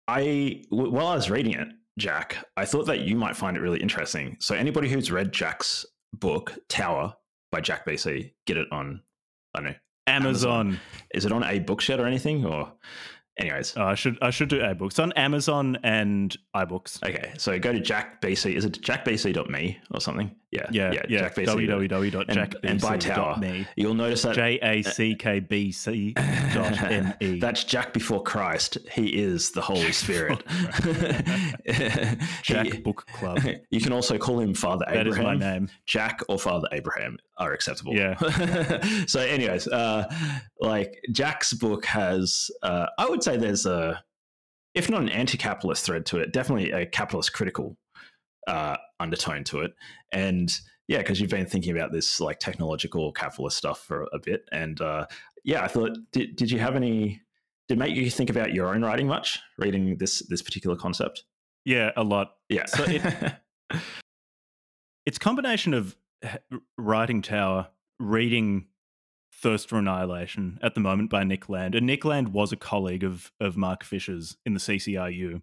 [0.08, 3.60] I w- while I was reading it, Jack, I thought that you might find it
[3.60, 4.36] really interesting.
[4.40, 7.14] So anybody who's read Jack's book Tower
[7.50, 9.02] by Jack BC, get it on.
[9.54, 9.76] I don't know.
[10.06, 10.80] Amazon.
[11.14, 12.44] Is it on a bookshed or anything?
[12.44, 12.72] Or,
[13.38, 15.02] anyways, Oh, I should I should do iBooks.
[15.02, 17.02] On Amazon and iBooks.
[17.06, 18.54] Okay, so go to Jack BC.
[18.54, 20.34] Is it jackbc.me or something?
[20.50, 21.20] Yeah, Yeah, yeah.
[21.20, 21.66] Jack BC.
[21.66, 22.58] www.jackbc.me.
[22.68, 23.40] and buy Tower.
[23.74, 27.38] You'll notice that J A C K B C dot M E.
[27.40, 28.76] That's Jack before Christ.
[28.92, 30.42] He is the Holy Spirit.
[32.42, 33.38] Jack He- Book Club.
[33.70, 35.38] you can also call him Father That is Abraham.
[35.38, 35.68] my name.
[35.86, 37.94] Jack or Father Abraham are acceptable.
[37.94, 38.16] Yeah.
[39.06, 40.04] so, anyways, uh,
[40.60, 44.02] like Jack's book has, uh, I would say there's a,
[44.74, 47.76] if not an anti-capitalist thread to it, definitely a capitalist critical
[48.48, 49.72] uh, undertone to it.
[50.12, 50.52] And
[50.88, 54.80] yeah, because you've been thinking about this like technological capitalist stuff for a bit, and
[54.80, 55.06] uh,
[55.44, 57.20] yeah, I thought, did, did you have any?
[57.68, 59.38] Did make you think about your own writing much?
[59.58, 61.24] Reading this this particular concept?
[61.64, 62.32] Yeah, a lot.
[62.48, 62.66] Yeah.
[62.66, 63.34] So it-
[65.06, 65.96] It's combination of
[66.78, 68.66] writing Tower, reading
[69.42, 71.74] Thirst for Annihilation at the moment by Nick Land.
[71.74, 75.42] And Nick Land was a colleague of of Mark Fisher's in the CCRU.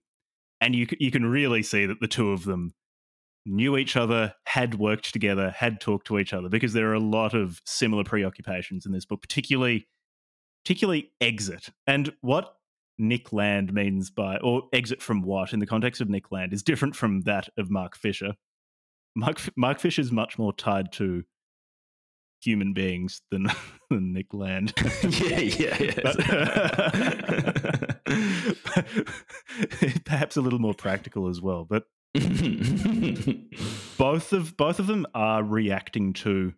[0.61, 2.73] And you you can really see that the two of them
[3.45, 6.99] knew each other, had worked together, had talked to each other because there are a
[6.99, 9.87] lot of similar preoccupations in this book, particularly
[10.63, 11.69] particularly exit.
[11.87, 12.55] And what
[12.97, 16.63] Nick Land means by or exit from what in the context of Nick Land is
[16.63, 18.33] different from that of Mark Fisher.
[19.15, 21.23] Mark Mark Fisher is much more tied to
[22.41, 23.47] human beings than,
[23.89, 24.73] than Nick Land.
[25.03, 26.19] yeah, yeah, But-
[30.05, 31.83] Perhaps a little more practical as well, but
[33.97, 36.53] both of both of them are reacting to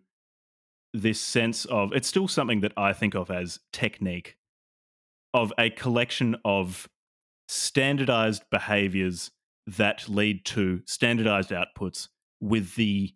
[0.94, 4.36] this sense of it's still something that I think of as technique
[5.34, 6.88] of a collection of
[7.48, 9.30] standardized behaviors
[9.66, 12.08] that lead to standardized outputs
[12.40, 13.14] with the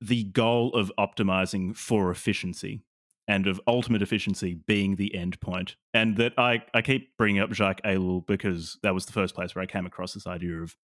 [0.00, 2.82] the goal of optimizing for efficiency
[3.28, 5.76] and of ultimate efficiency being the end point.
[5.94, 9.54] And that I, I keep bringing up Jacques Ellul because that was the first place
[9.54, 10.76] where I came across this idea of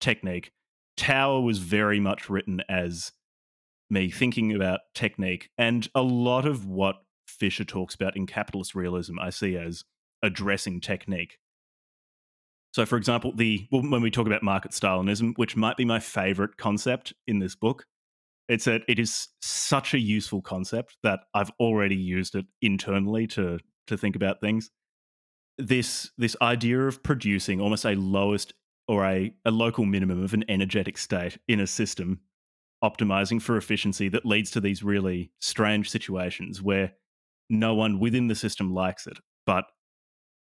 [0.00, 0.52] technique.
[0.96, 3.12] Tower was very much written as
[3.90, 5.50] me thinking about technique.
[5.58, 9.84] And a lot of what Fisher talks about in capitalist realism, I see as
[10.22, 11.38] addressing technique.
[12.72, 16.56] So, for example, the when we talk about market Stalinism, which might be my favorite
[16.56, 17.86] concept in this book,
[18.48, 23.58] it's that it is such a useful concept that I've already used it internally to
[23.86, 24.70] to think about things.
[25.58, 28.54] This this idea of producing almost a lowest
[28.86, 32.20] or a, a local minimum of an energetic state in a system,
[32.82, 36.92] optimizing for efficiency that leads to these really strange situations where
[37.48, 39.64] no one within the system likes it, but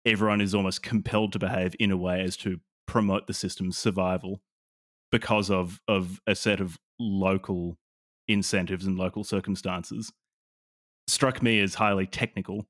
[0.07, 4.41] everyone is almost compelled to behave in a way as to promote the system's survival
[5.13, 7.77] because of of a set of local
[8.33, 10.13] incentives and local circumstances
[11.07, 12.67] struck me as highly technical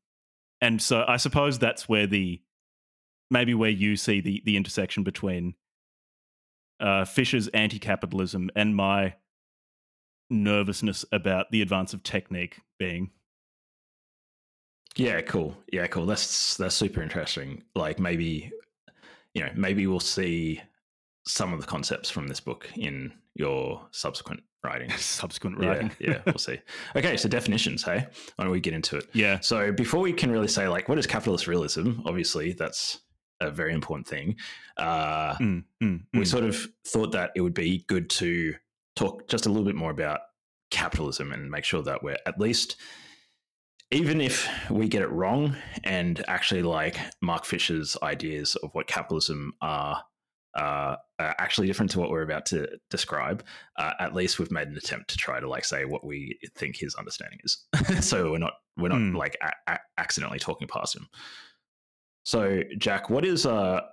[0.60, 2.40] and so i suppose that's where the
[3.30, 5.54] maybe where you see the the intersection between
[6.80, 9.14] uh, Fisher's anti-capitalism and my
[10.30, 13.10] nervousness about the advance of technique being.
[14.96, 15.56] Yeah, cool.
[15.72, 16.06] Yeah, cool.
[16.06, 17.62] That's that's super interesting.
[17.74, 18.50] Like maybe
[19.34, 20.60] you know, maybe we'll see
[21.26, 24.90] some of the concepts from this book in your subsequent writing.
[24.92, 25.90] subsequent writing.
[25.98, 26.58] Yeah, yeah, we'll see.
[26.96, 28.06] Okay, so definitions, hey?
[28.36, 29.04] Why don't we get into it?
[29.12, 29.40] Yeah.
[29.40, 33.00] So before we can really say like what is capitalist realism, obviously that's
[33.40, 34.36] a very important thing.
[34.76, 36.26] Uh, mm, mm, we mm.
[36.26, 38.54] sort of thought that it would be good to
[38.96, 40.20] talk just a little bit more about
[40.70, 42.76] capitalism and make sure that we're at least
[43.90, 49.52] even if we get it wrong and actually like mark fisher's ideas of what capitalism
[49.60, 50.02] are
[50.56, 53.44] uh, are actually different to what we're about to describe
[53.78, 56.76] uh, at least we've made an attempt to try to like say what we think
[56.76, 57.64] his understanding is
[58.00, 59.16] so we're not we're not Mm.
[59.16, 61.06] like a- a- accidentally talking past him
[62.24, 63.80] so jack what is uh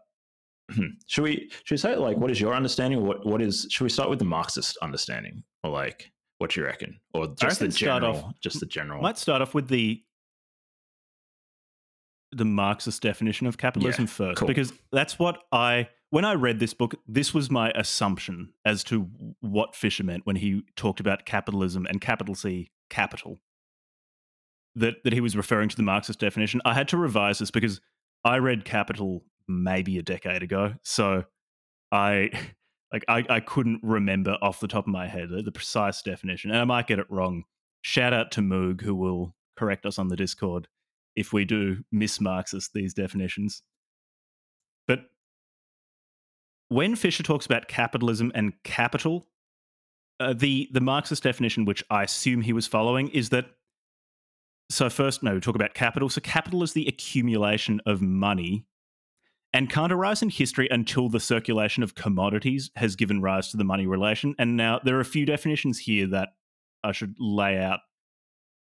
[0.73, 0.87] Hmm.
[1.07, 2.99] Should we should we say like what is your understanding?
[2.99, 6.59] Or what what is should we start with the Marxist understanding or like what do
[6.59, 6.99] you reckon?
[7.13, 10.03] Or just the reckon start general off- just the general Might start off with the
[12.33, 14.47] the Marxist definition of capitalism Yeah, first, cool.
[14.49, 19.09] because that's what I when I read this book, this was my assumption as to
[19.41, 23.39] what Fisher meant when he talked about capitalism and capital C capital.
[24.75, 26.61] That that he was referring to the Marxist definition.
[26.63, 27.81] I had to revise this because
[28.23, 31.23] I read Capital maybe a decade ago, so
[31.91, 32.29] I
[32.93, 36.51] like I, I couldn't remember off the top of my head the, the precise definition,
[36.51, 37.43] and I might get it wrong.
[37.81, 40.67] Shout out to Moog who will correct us on the Discord
[41.15, 43.63] if we do miss Marxist these definitions.
[46.69, 49.27] When Fisher talks about capitalism and capital,
[50.19, 53.45] uh, the the Marxist definition, which I assume he was following, is that.
[54.69, 56.09] So first, no, we talk about capital.
[56.09, 58.65] So capital is the accumulation of money
[59.53, 63.63] and can't arise in history until the circulation of commodities has given rise to the
[63.63, 64.35] money relation.
[64.37, 66.29] And now there are a few definitions here that
[66.83, 67.79] I should lay out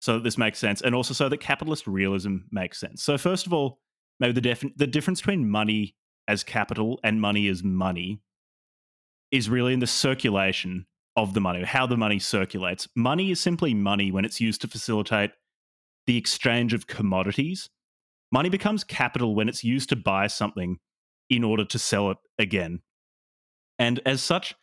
[0.00, 3.04] so that this makes sense, and also so that capitalist realism makes sense.
[3.04, 3.78] So first of all,
[4.18, 5.94] maybe the the difference between money
[6.28, 8.20] as capital and money as money
[9.30, 12.88] is really in the circulation of the money, how the money circulates.
[12.96, 15.30] Money is simply money when it's used to facilitate
[16.06, 17.68] the exchange of commodities.
[18.30, 20.78] Money becomes capital when it's used to buy something
[21.28, 22.80] in order to sell it again.
[23.78, 24.54] And as such,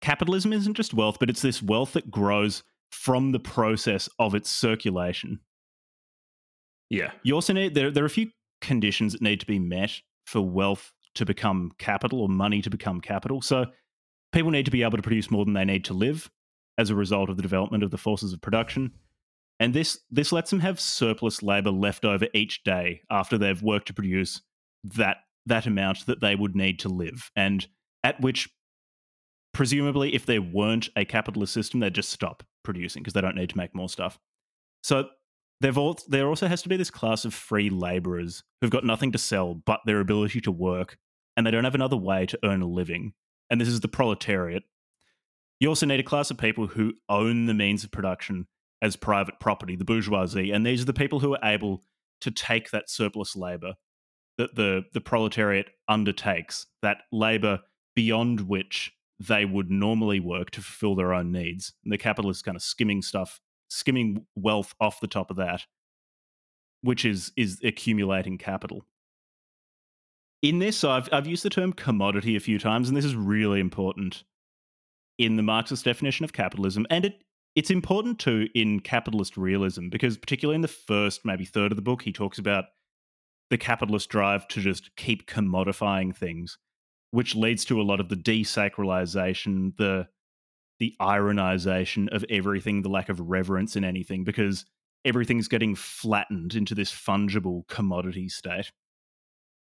[0.00, 4.50] capitalism isn't just wealth, but it's this wealth that grows from the process of its
[4.50, 5.40] circulation.
[6.90, 7.12] Yeah.
[7.22, 10.40] You also need there, there are a few conditions that need to be met for
[10.40, 13.42] wealth to become capital or money to become capital.
[13.42, 13.66] So
[14.32, 16.30] people need to be able to produce more than they need to live
[16.78, 18.92] as a result of the development of the forces of production.
[19.60, 23.88] And this this lets them have surplus labor left over each day after they've worked
[23.88, 24.40] to produce
[24.82, 27.30] that that amount that they would need to live.
[27.36, 27.66] And
[28.02, 28.48] at which
[29.52, 33.50] presumably if there weren't a capitalist system, they'd just stop producing because they don't need
[33.50, 34.18] to make more stuff.
[34.82, 35.08] So
[35.78, 39.18] all, there also has to be this class of free laborers who've got nothing to
[39.18, 40.98] sell but their ability to work,
[41.36, 43.12] and they don't have another way to earn a living.
[43.50, 44.62] And this is the proletariat.
[45.60, 48.46] You also need a class of people who own the means of production
[48.80, 51.82] as private property, the bourgeoisie, and these are the people who are able
[52.20, 53.74] to take that surplus labor
[54.38, 57.60] that the, the proletariat undertakes, that labor
[57.94, 61.72] beyond which they would normally work to fulfill their own needs.
[61.84, 63.40] And the capitalists kind of skimming stuff
[63.72, 65.66] skimming wealth off the top of that,
[66.82, 68.84] which is is accumulating capital.
[70.42, 73.60] In this, I've I've used the term commodity a few times, and this is really
[73.60, 74.24] important
[75.18, 77.22] in the Marxist definition of capitalism, and it
[77.54, 81.82] it's important too in capitalist realism because particularly in the first maybe third of the
[81.82, 82.64] book, he talks about
[83.50, 86.58] the capitalist drive to just keep commodifying things,
[87.10, 90.08] which leads to a lot of the desacralization, the
[90.82, 94.64] the ironization of everything, the lack of reverence in anything, because
[95.04, 98.72] everything's getting flattened into this fungible commodity state.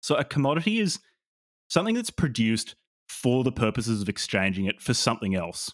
[0.01, 1.01] So a commodity is
[1.69, 2.77] something that's produced
[3.11, 5.71] for the purposes of exchanging it for something else.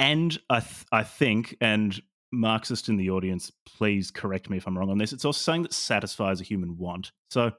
[0.00, 4.76] And I, th- I think, and Marxist in the audience, please correct me if I'm
[4.76, 7.12] wrong on this, it's also something that satisfies a human want.
[7.30, 7.52] So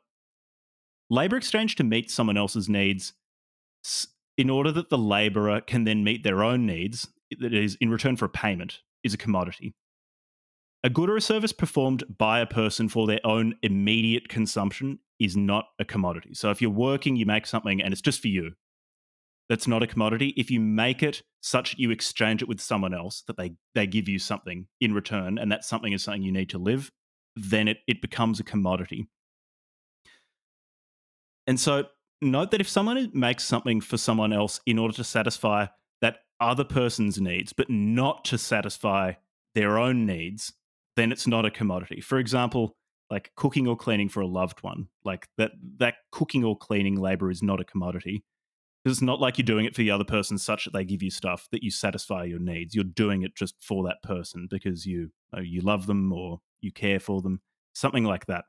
[1.09, 3.13] labor exchange to meet someone else's needs
[4.41, 7.07] in order that the laborer can then meet their own needs,
[7.39, 9.75] that is, in return for a payment, is a commodity.
[10.83, 15.37] A good or a service performed by a person for their own immediate consumption is
[15.37, 16.33] not a commodity.
[16.33, 18.53] So if you're working, you make something and it's just for you.
[19.47, 20.33] That's not a commodity.
[20.35, 23.85] If you make it such that you exchange it with someone else, that they, they
[23.85, 26.89] give you something in return, and that something is something you need to live,
[27.35, 29.07] then it, it becomes a commodity.
[31.45, 31.83] And so
[32.21, 35.67] note that if someone makes something for someone else in order to satisfy
[36.01, 39.13] that other person's needs, but not to satisfy
[39.55, 40.53] their own needs,
[40.95, 42.01] then it's not a commodity.
[42.01, 42.75] For example,
[43.09, 47.29] like cooking or cleaning for a loved one, like that that cooking or cleaning labor
[47.29, 48.23] is not a commodity.
[48.83, 51.03] Because it's not like you're doing it for the other person such that they give
[51.03, 52.73] you stuff that you satisfy your needs.
[52.73, 56.99] You're doing it just for that person because you you love them or you care
[56.99, 57.41] for them,
[57.73, 58.45] something like that.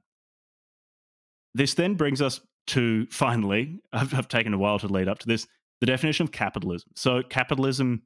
[1.55, 5.27] This then brings us to finally, I've, I've taken a while to lead up to
[5.27, 5.47] this,
[5.81, 6.91] the definition of capitalism.
[6.95, 8.03] So, capitalism,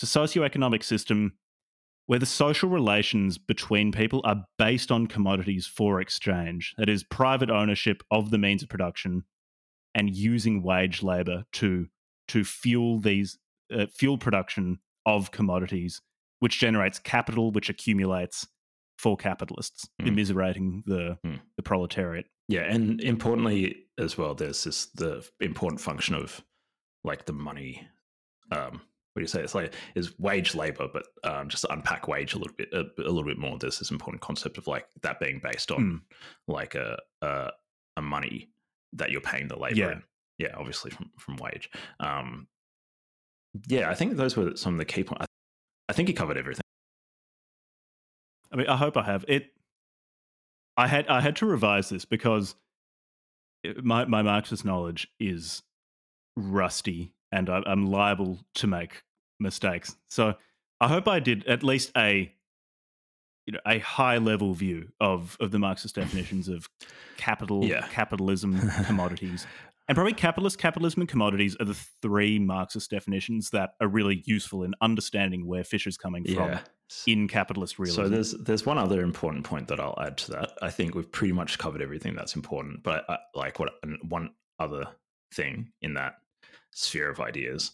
[0.00, 1.34] it's a socioeconomic system
[2.06, 6.74] where the social relations between people are based on commodities for exchange.
[6.76, 9.24] That is, private ownership of the means of production
[9.94, 11.86] and using wage labor to
[12.28, 13.38] to fuel these
[13.72, 16.00] uh, fuel production of commodities,
[16.40, 18.46] which generates capital, which accumulates
[18.98, 20.08] for capitalists, mm.
[20.08, 21.40] immiserating the mm.
[21.56, 22.26] the proletariat.
[22.48, 26.42] Yeah, and importantly as well, there's this the important function of
[27.04, 27.86] like the money.
[28.50, 28.82] Um,
[29.12, 29.42] what do you say?
[29.42, 32.84] It's like is wage labor, but um, just to unpack wage a little bit, a,
[33.00, 33.58] a, little bit more.
[33.58, 36.00] There's this important concept of like that being based on mm.
[36.48, 37.50] like a, a,
[37.98, 38.48] a money
[38.94, 39.76] that you're paying the labor.
[39.76, 40.02] Yeah, in.
[40.38, 41.70] yeah, obviously from from wage.
[42.00, 42.46] Um,
[43.66, 45.22] yeah, I think those were some of the key points.
[45.22, 45.26] I,
[45.90, 46.62] I think he covered everything.
[48.50, 49.52] I mean, I hope I have it.
[50.76, 52.54] I had I had to revise this because
[53.64, 55.62] eh, my my Marxist knowledge is
[56.36, 59.02] rusty, and I, I'm liable to make
[59.38, 59.96] mistakes.
[60.08, 60.34] So
[60.80, 62.32] I hope I did at least a
[63.46, 66.68] you know a high level view of of the Marxist definitions of
[67.16, 67.86] capital, yeah.
[67.88, 69.46] capitalism, commodities,
[69.88, 74.62] and probably capitalist capitalism and commodities are the three Marxist definitions that are really useful
[74.62, 76.60] in understanding where Fisher's coming from yeah.
[77.06, 78.02] In capitalist realism.
[78.02, 80.52] So there's there's one other important point that I'll add to that.
[80.62, 83.74] I think we've pretty much covered everything that's important, but I, like what
[84.08, 84.86] one other
[85.34, 86.14] thing in that
[86.70, 87.72] sphere of ideas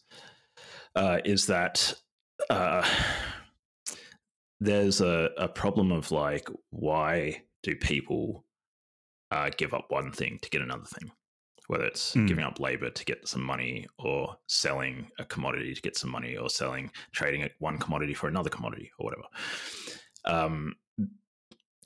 [0.95, 1.95] uh, is that
[2.51, 2.87] uh,
[4.61, 8.45] there's a, a problem of like why do people
[9.31, 11.11] uh, give up one thing to get another thing?
[11.69, 12.27] Whether it's mm.
[12.27, 16.37] giving up labor to get some money or selling a commodity to get some money
[16.37, 19.25] or selling trading one commodity for another commodity or whatever
[20.25, 20.75] um,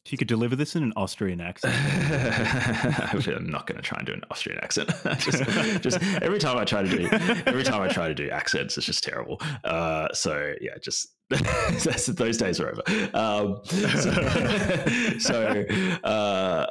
[0.04, 1.72] if you could deliver this in an Austrian accent,
[3.28, 4.90] I'm not going to try and do an Austrian accent.
[5.18, 7.08] just, just, every time I try to do,
[7.46, 9.40] every time I try to do accents, it's just terrible.
[9.62, 11.06] Uh, so yeah, just
[12.16, 12.82] those days are over.
[13.14, 15.64] Um, so, so
[16.02, 16.66] uh,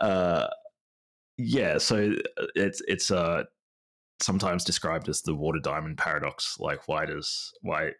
[0.00, 0.46] uh,
[1.42, 3.44] yeah, so uh, it's it's uh
[4.20, 6.56] sometimes described as the water diamond paradox.
[6.58, 7.92] Like, why does why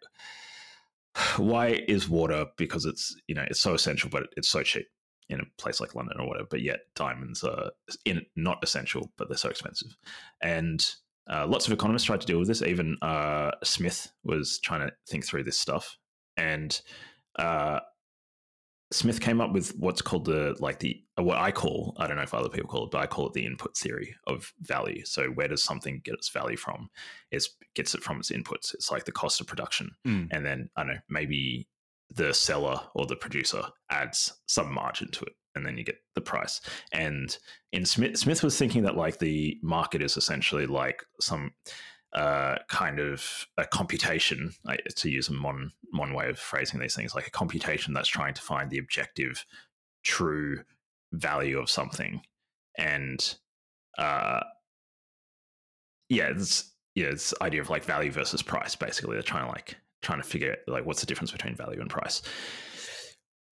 [1.37, 4.87] why is water because it's you know it's so essential, but it's so cheap
[5.29, 6.47] in a place like London or whatever.
[6.49, 7.71] But yet diamonds are
[8.05, 9.95] in not essential, but they're so expensive.
[10.41, 10.85] And
[11.29, 12.61] uh, lots of economists tried to deal with this.
[12.61, 15.97] Even uh, Smith was trying to think through this stuff,
[16.37, 16.79] and
[17.37, 17.79] uh,
[18.91, 22.23] Smith came up with what's called the like the what I call I don't know
[22.23, 25.05] if other people call it, but I call it the input theory of value.
[25.05, 26.89] So where does something get its value from?
[27.31, 28.73] It gets it from its inputs.
[28.73, 30.27] It's like the cost of production, mm.
[30.31, 31.67] and then I don't know maybe
[32.13, 36.21] the seller or the producer adds some margin to it, and then you get the
[36.21, 36.59] price.
[36.91, 37.35] And
[37.71, 41.51] in Smith, Smith was thinking that like the market is essentially like some
[42.13, 44.53] uh, kind of a computation,
[44.95, 48.33] to use a modern, modern way of phrasing these things, like a computation that's trying
[48.33, 49.45] to find the objective,
[50.03, 50.63] true
[51.13, 52.21] value of something.
[52.77, 53.35] And
[53.97, 54.41] uh,
[56.09, 58.75] yeah, it's yeah, it's idea of like value versus price.
[58.75, 61.79] Basically, they're trying to like trying to figure out like what's the difference between value
[61.79, 62.21] and price.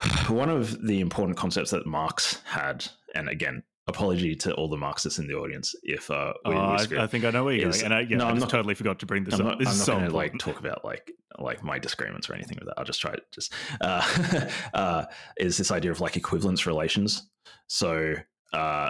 [0.28, 2.86] One of the important concepts that Marx had,
[3.16, 6.85] and again, apology to all the Marxists in the audience if uh, we, we I,
[6.99, 7.91] I, think I know where you're is, going.
[7.91, 9.47] And I, yeah, no, I just not, totally forgot to bring this I'm up.
[9.47, 12.35] Not, this I'm not so going to like talk about like like my disagreements or
[12.35, 12.75] anything with that.
[12.77, 15.05] I'll just try to just uh, uh,
[15.37, 17.29] is this idea of like equivalence relations.
[17.67, 18.15] So
[18.53, 18.89] uh,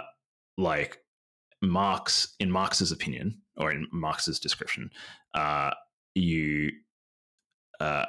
[0.56, 0.98] like
[1.62, 4.90] Marx, in Marx's opinion or in Marx's description,
[5.34, 5.70] uh,
[6.14, 6.70] you
[7.80, 8.06] uh,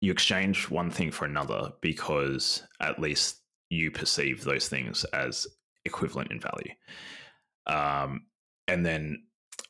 [0.00, 3.40] you exchange one thing for another because at least
[3.70, 5.46] you perceive those things as
[5.84, 6.72] equivalent in value.
[7.66, 8.26] Um,
[8.68, 9.24] and then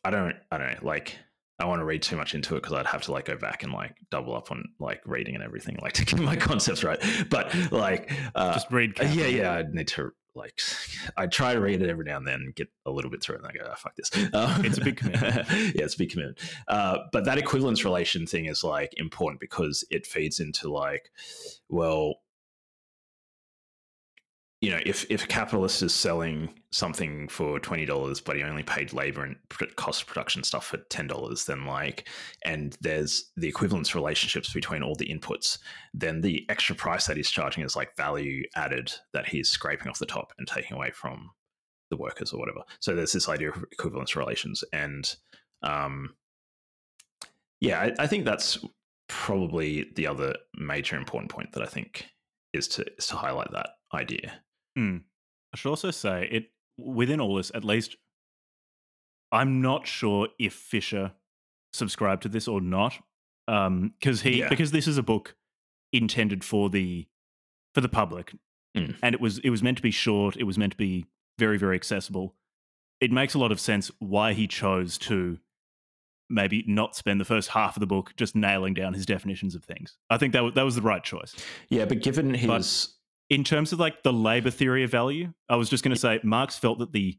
[0.04, 1.16] I don't, I don't know, like
[1.58, 3.62] I want to read too much into it because I'd have to like go back
[3.62, 6.98] and like double up on like reading and everything, like to get my concepts right.
[7.28, 8.98] But like, uh, Just read.
[9.00, 10.58] uh, yeah, yeah, I need to like.
[11.16, 13.42] I try to read it every now and then, get a little bit through it,
[13.42, 15.34] and I go, oh, "Fuck this." Um, It's a big commitment.
[15.50, 16.38] yeah, it's a big commitment.
[16.66, 21.10] Uh, but that equivalence relation thing is like important because it feeds into like,
[21.68, 22.14] well,
[24.60, 28.62] you know, if if a capitalist is selling something for twenty dollars, but he only
[28.62, 29.36] paid labor and
[29.76, 32.06] cost production stuff for ten dollars, then like,
[32.44, 35.58] and there's the equivalence relationships between all the inputs,
[35.94, 39.98] then the extra price that he's charging is like value added that he's scraping off
[39.98, 41.30] the top and taking away from
[41.88, 42.60] the workers or whatever.
[42.80, 45.16] So there's this idea of equivalence relations, and
[45.62, 46.14] um,
[47.60, 48.58] yeah, I, I think that's
[49.08, 52.04] probably the other major important point that I think
[52.52, 54.42] is to is to highlight that idea.
[54.78, 55.02] Mm.
[55.52, 57.96] I should also say it within all this, at least
[59.32, 61.12] I'm not sure if Fisher
[61.72, 62.98] subscribed to this or not.
[63.48, 64.48] Um, because he Yeah.
[64.48, 65.36] because this is a book
[65.92, 67.08] intended for the
[67.74, 68.32] for the public.
[68.76, 68.96] Mm.
[69.02, 71.06] And it was it was meant to be short, it was meant to be
[71.38, 72.36] very, very accessible.
[73.00, 75.38] It makes a lot of sense why he chose to
[76.28, 79.64] maybe not spend the first half of the book just nailing down his definitions of
[79.64, 79.96] things.
[80.10, 81.34] I think that was, that was the right choice
[81.70, 82.94] Yeah, but given his
[83.30, 86.20] in terms of like the labor theory of value, I was just going to say
[86.22, 87.18] Marx felt that the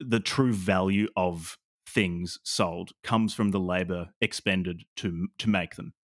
[0.00, 1.56] the true value of
[1.88, 5.94] things sold comes from the labor expended to to make them.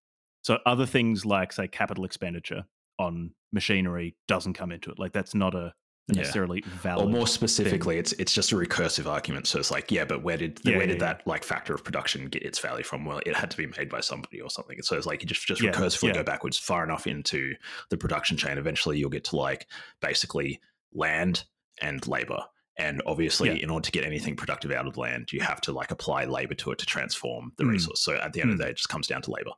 [0.41, 2.63] So other things like say capital expenditure
[2.97, 4.97] on machinery doesn't come into it.
[4.97, 5.73] Like that's not a
[6.09, 6.17] Yeah.
[6.17, 7.05] necessarily valid.
[7.05, 9.47] or more specifically, it's it's just a recursive argument.
[9.47, 11.83] So it's like, yeah, but where did Yeah, where yeah, did that like factor of
[11.83, 13.05] production get its value from?
[13.05, 14.81] Well, it had to be made by somebody or something.
[14.81, 17.53] So it's like you just just recursively go backwards far enough into
[17.89, 18.57] the production chain.
[18.57, 19.67] Eventually, you'll get to like
[20.01, 20.59] basically
[20.93, 21.45] land
[21.81, 22.39] and labor.
[22.77, 25.91] And obviously, in order to get anything productive out of land, you have to like
[25.91, 27.69] apply labor to it to transform the Mm.
[27.71, 28.01] resource.
[28.01, 29.51] So at the end of the day, it just comes down to labor.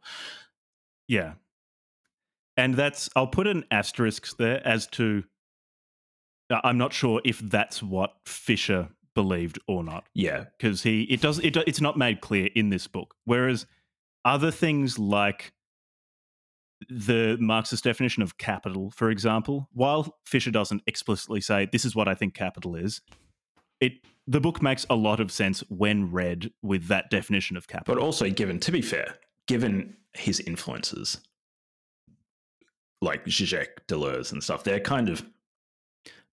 [1.08, 1.34] yeah.
[2.58, 5.24] And that's I'll put an asterisk there as to
[6.50, 10.06] Uh, I'm not sure if that's what Fisher believed or not.
[10.14, 13.16] Yeah, because he it does it it's not made clear in this book.
[13.26, 13.66] Whereas
[14.24, 15.54] other things like
[16.89, 22.08] the Marxist definition of capital, for example, while Fisher doesn't explicitly say this is what
[22.08, 23.02] I think capital is,
[23.80, 23.93] it
[24.28, 27.96] the book makes a lot of sense when read with that definition of capital.
[27.96, 29.16] but also given to be fair,
[29.48, 31.20] given his influences,
[33.02, 35.24] like Zizek, Deleuze, and stuff, they're kind of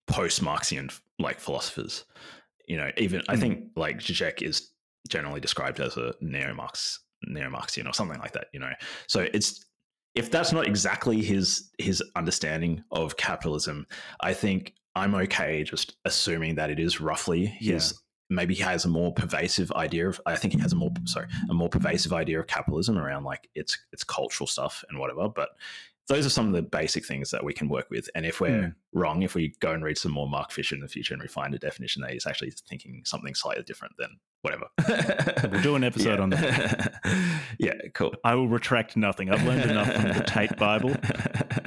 [0.06, 2.04] post-Marxian like philosophers.
[2.66, 3.40] You know, even I Hmm.
[3.40, 4.70] think like Zizek is
[5.08, 8.46] generally described as a neo-Marx, neo-Marxian or something like that.
[8.52, 8.72] You know,
[9.06, 9.64] so it's
[10.14, 13.86] if that's not exactly his his understanding of capitalism,
[14.20, 17.98] I think I'm okay just assuming that it is roughly his.
[18.30, 20.18] Maybe he has a more pervasive idea of.
[20.24, 23.48] I think he has a more sorry a more pervasive idea of capitalism around like
[23.54, 25.28] its its cultural stuff and whatever.
[25.28, 25.50] But
[26.08, 28.08] those are some of the basic things that we can work with.
[28.14, 28.98] And if we're Hmm.
[28.98, 31.28] wrong, if we go and read some more Mark Fisher in the future and we
[31.28, 34.08] find a definition that he's actually thinking something slightly different, then
[34.42, 34.66] whatever.
[35.50, 36.22] We'll do an episode yeah.
[36.22, 36.94] on that.
[37.58, 38.12] yeah, cool.
[38.24, 39.30] I will retract nothing.
[39.30, 40.94] I've learned enough from the Tate Bible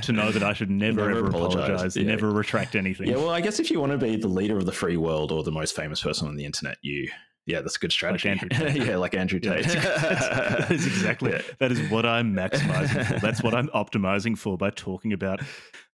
[0.03, 1.63] to know that I should never, Never ever apologize.
[1.69, 2.03] apologize, Yeah.
[2.03, 3.07] never retract anything.
[3.07, 5.31] Yeah, well, I guess if you want to be the leader of the free world
[5.31, 7.09] or the most famous person on the internet, you,
[7.45, 8.33] yeah, that's a good strategy.
[8.51, 8.75] Tate.
[8.75, 9.65] yeah, like Andrew Tate.
[9.65, 9.73] that's,
[10.69, 11.41] that's exactly Yeah.
[11.59, 13.19] that is what I'm maximizing for.
[13.19, 15.41] That's what I'm optimizing for by talking about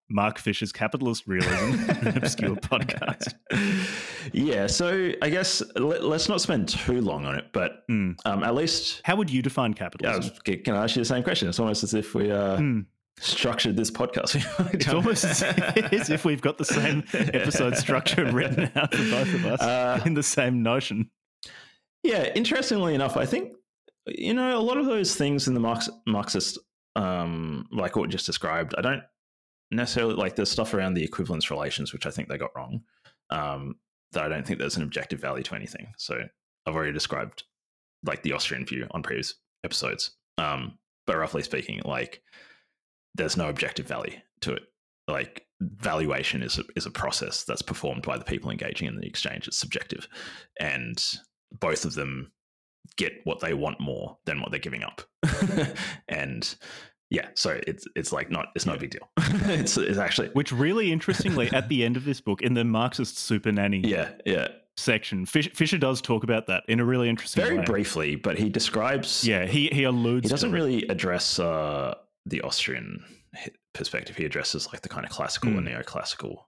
[0.10, 3.34] Mark Fisher's capitalist realism, an obscure podcast.
[4.34, 8.16] yeah, so I guess let, us not spend too long on it, but Mm.
[8.26, 10.22] um, at least How would you define capitalism?
[10.32, 11.48] was, can I ask you the same question?
[11.50, 12.86] It's almost as if we uh, Mm.
[13.20, 14.36] structured this podcast.
[14.74, 19.34] It's almost as as if we've got the same episode structure written out for both
[19.34, 21.10] of us Uh, in the same notion.
[22.04, 23.54] Yeah, interestingly enough, I think
[24.08, 26.58] you know a lot of those things in the Marx, Marxist,
[26.96, 28.74] um, like what just described.
[28.78, 29.04] I don't
[29.70, 32.82] necessarily like the stuff around the equivalence relations, which I think they got wrong.
[33.30, 33.76] Um,
[34.12, 35.94] that I don't think there's an objective value to anything.
[35.98, 36.22] So
[36.66, 37.44] I've already described
[38.04, 40.12] like the Austrian view on previous episodes.
[40.38, 40.78] Um,
[41.08, 42.22] but roughly speaking, like
[43.16, 44.64] there's no objective value to it.
[45.08, 49.08] Like valuation is a, is a process that's performed by the people engaging in the
[49.08, 49.48] exchange.
[49.48, 50.08] It's subjective,
[50.60, 51.04] and
[51.60, 52.32] both of them
[52.98, 55.02] get what they want more than what they're giving up.
[56.10, 56.56] and
[57.10, 59.10] yeah, so it's it's like not it's not a big deal.
[59.18, 63.18] it's it's actually Which really interestingly, at the end of this book, in the Marxist
[63.18, 64.48] super nanny yeah yeah
[64.78, 67.50] section, Fisher, Fisher does talk about that in a really interesting way.
[67.50, 67.66] very way.
[67.66, 70.28] briefly, but he describes Yeah, he he alludes.
[70.28, 71.94] he doesn't really address uh,
[72.26, 73.04] the Austrian
[73.74, 74.16] perspective.
[74.18, 75.84] He addresses like the kind of classical and Mm.
[75.84, 76.44] neoclassical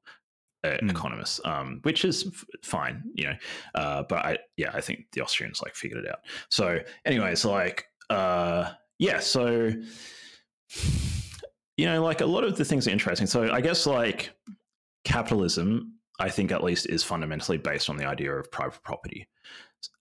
[0.64, 0.90] mm.
[0.90, 3.36] economists, um, which is f- fine, you know.
[3.76, 6.20] Uh, but I, yeah, I think the Austrians like figured it out.
[6.50, 9.72] So, anyways, like, uh, yeah, so
[11.78, 13.28] you know, like a lot of the things are interesting.
[13.28, 14.34] So, I guess like
[15.04, 19.28] capitalism, I think at least is fundamentally based on the idea of private property,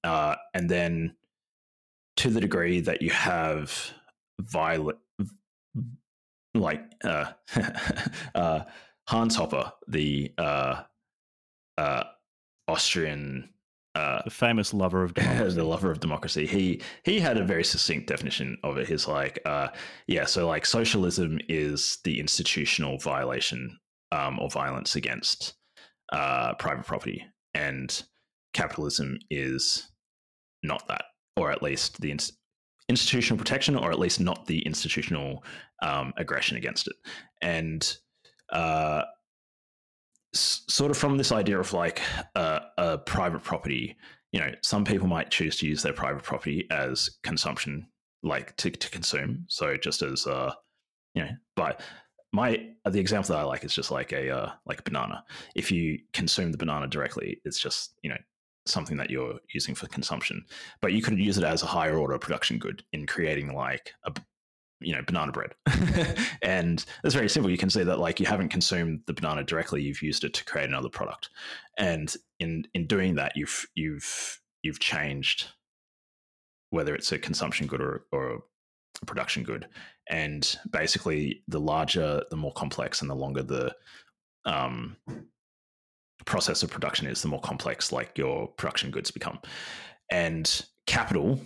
[0.05, 1.15] uh, and then
[2.17, 3.93] to the degree that you have
[4.41, 4.99] violent,
[6.55, 7.33] like uh,
[8.35, 8.61] uh,
[9.13, 10.85] Hans Hoppe, the uh,
[11.77, 12.05] uh,
[12.67, 13.51] Austrian,
[13.95, 15.55] uh, the famous lover of democracy.
[15.55, 16.47] the lover of democracy.
[16.47, 18.89] He he had a very succinct definition of it.
[18.89, 19.69] He's like, uh,
[20.07, 23.79] yeah, so like socialism is the institutional violation
[24.13, 25.57] um, or violence against
[26.11, 28.03] uh, private property, and
[28.55, 29.91] capitalism is
[30.63, 31.05] not that,
[31.37, 32.17] or at least the
[32.89, 35.45] institutional protection, or at least not the institutional
[35.83, 36.97] um, aggression against it.
[37.43, 37.95] And
[38.53, 39.03] uh,
[40.35, 42.01] s- sort of from this idea of like
[42.35, 43.97] uh, a private property,
[44.33, 47.87] you know, some people might choose to use their private property as consumption,
[48.23, 49.45] like to, to consume.
[49.49, 50.53] So just as, uh,
[51.15, 51.83] you know, but
[52.33, 55.23] my the example that I like is just like a uh, like a banana.
[55.55, 58.17] If you consume the banana directly, it's just you know
[58.65, 60.45] something that you're using for consumption.
[60.81, 64.13] But you could use it as a higher order production good in creating like a
[64.83, 65.55] you know banana bread.
[66.43, 67.51] And it's very simple.
[67.51, 69.81] You can see that like you haven't consumed the banana directly.
[69.81, 71.31] You've used it to create another product.
[71.79, 75.49] And in in doing that you've you've you've changed
[76.71, 78.43] whether it's a consumption good or, or
[79.01, 79.69] a production good.
[80.09, 83.75] And basically the larger the more complex and the longer the
[84.45, 84.97] um
[86.25, 89.39] process of production is, the more complex like your production goods become.
[90.11, 91.41] And capital,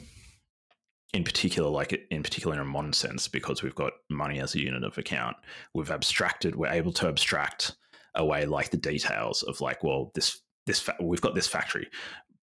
[1.13, 4.61] in particular, like in particular in a modern sense, because we've got money as a
[4.61, 5.37] unit of account,
[5.75, 7.77] we've abstracted, we're able to abstract
[8.15, 11.89] away like the details of like, well, this this fa- we've got this factory,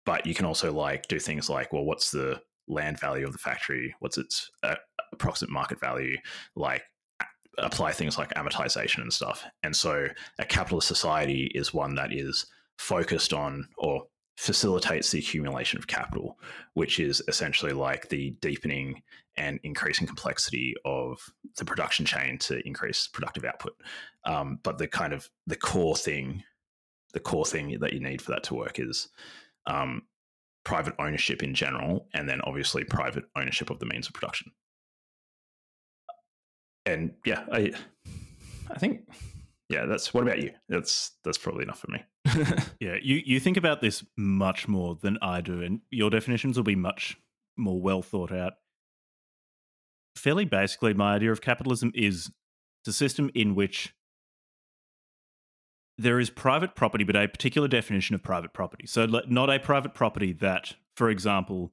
[0.06, 3.38] but you can also like do things like, well, what's the land value of the
[3.38, 3.94] factory?
[4.00, 4.76] What's its uh,
[5.12, 6.18] approximate market value?
[6.56, 6.84] Like
[7.58, 9.44] apply things like amortization and stuff.
[9.62, 10.08] And so
[10.40, 12.46] a capitalist society is one that is
[12.78, 14.04] focused on or
[14.36, 16.40] facilitates the accumulation of capital,
[16.74, 19.02] which is essentially like the deepening
[19.38, 21.20] and increasing complexity of
[21.58, 23.74] the production chain to increase productive output.
[24.26, 26.44] Um, but the kind of the core thing,
[27.14, 29.10] the core thing that you need for that to work is
[29.66, 30.04] um,
[30.64, 34.52] private ownership in general, and then obviously private ownership of the means of production
[36.86, 37.74] and yeah, I
[38.70, 39.02] I think
[39.70, 40.52] yeah, that's what about you?
[40.70, 42.04] That's that's probably enough for me.
[42.80, 46.64] yeah, you you think about this much more than I do, and your definitions will
[46.64, 47.18] be much
[47.58, 48.54] more well thought out.
[50.16, 52.32] Fairly basically, my idea of capitalism is
[52.88, 53.94] a system in which
[55.98, 58.86] there is private property, but a particular definition of private property.
[58.88, 61.72] So, not a private property that, for example,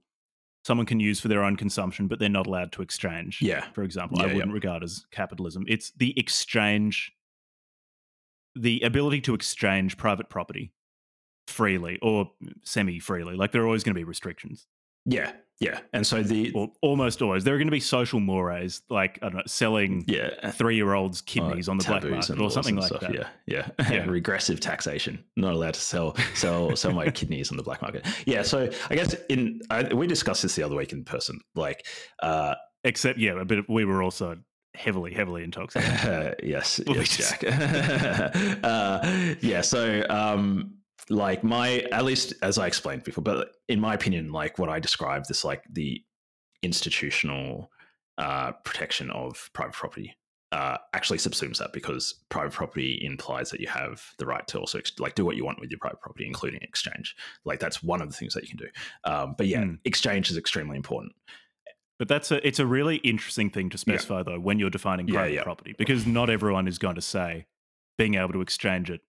[0.64, 3.41] someone can use for their own consumption, but they're not allowed to exchange.
[3.41, 3.64] Yeah.
[3.72, 4.55] For example, yeah, I wouldn't yeah.
[4.55, 5.64] regard as capitalism.
[5.68, 7.12] It's the exchange,
[8.57, 10.72] the ability to exchange private property
[11.46, 12.30] freely or
[12.62, 13.34] semi freely.
[13.36, 14.66] Like there are always going to be restrictions.
[15.05, 15.32] Yeah.
[15.62, 19.18] Yeah, and so the or almost always there are going to be social mores like
[19.20, 22.76] I don't know selling yeah three year olds kidneys on the black market or something
[22.76, 23.03] like stuff.
[23.03, 23.12] that.
[23.12, 24.07] Yeah, yeah, yeah.
[24.07, 25.22] regressive taxation.
[25.36, 28.07] Not allowed to sell sell sell my kidneys on the black market.
[28.24, 31.38] Yeah, so I guess in I, we discussed this the other week in person.
[31.55, 31.84] Like,
[32.22, 34.38] uh, except yeah, but we were also
[34.75, 36.09] heavily heavily intoxicated.
[36.09, 37.45] Uh, yes, yes, Jack.
[38.64, 40.75] uh, yeah, so um,
[41.09, 44.79] like my at least as I explained before, but in my opinion, like what I
[44.81, 46.03] described this like the
[46.62, 47.71] institutional
[48.18, 50.16] uh, protection of private property
[50.53, 54.79] uh, actually subsumes that because private property implies that you have the right to also
[54.79, 57.14] ex- like do what you want with your private property, including exchange.
[57.45, 58.66] Like that's one of the things that you can do.
[59.05, 59.79] Um, but yeah, mm.
[59.85, 61.12] exchange is extremely important.
[62.01, 64.22] But that's a it's a really interesting thing to specify yeah.
[64.22, 65.42] though when you're defining private yeah, yeah.
[65.42, 67.44] property because not everyone is going to say
[67.98, 69.03] being able to exchange it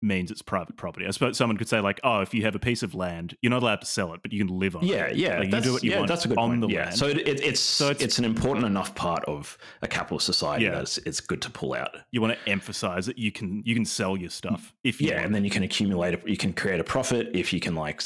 [0.00, 1.08] means it's private property.
[1.08, 3.50] I suppose someone could say like, oh, if you have a piece of land, you're
[3.50, 5.16] not allowed to sell it, but you can live on yeah, it.
[5.16, 6.60] Yeah, like, you do what you yeah, want that's a good on point.
[6.60, 6.84] the yeah.
[6.84, 6.96] land.
[6.96, 10.24] So it, it, it's so it's, it's, an important uh, enough part of a capitalist
[10.24, 10.70] society yeah.
[10.70, 11.96] that it's, it's, good to pull out.
[12.12, 15.16] You want to emphasize that you can you can sell your stuff if you yeah,
[15.16, 15.26] want.
[15.26, 16.14] and then you can accumulate.
[16.14, 18.00] A, you can create a profit if you can like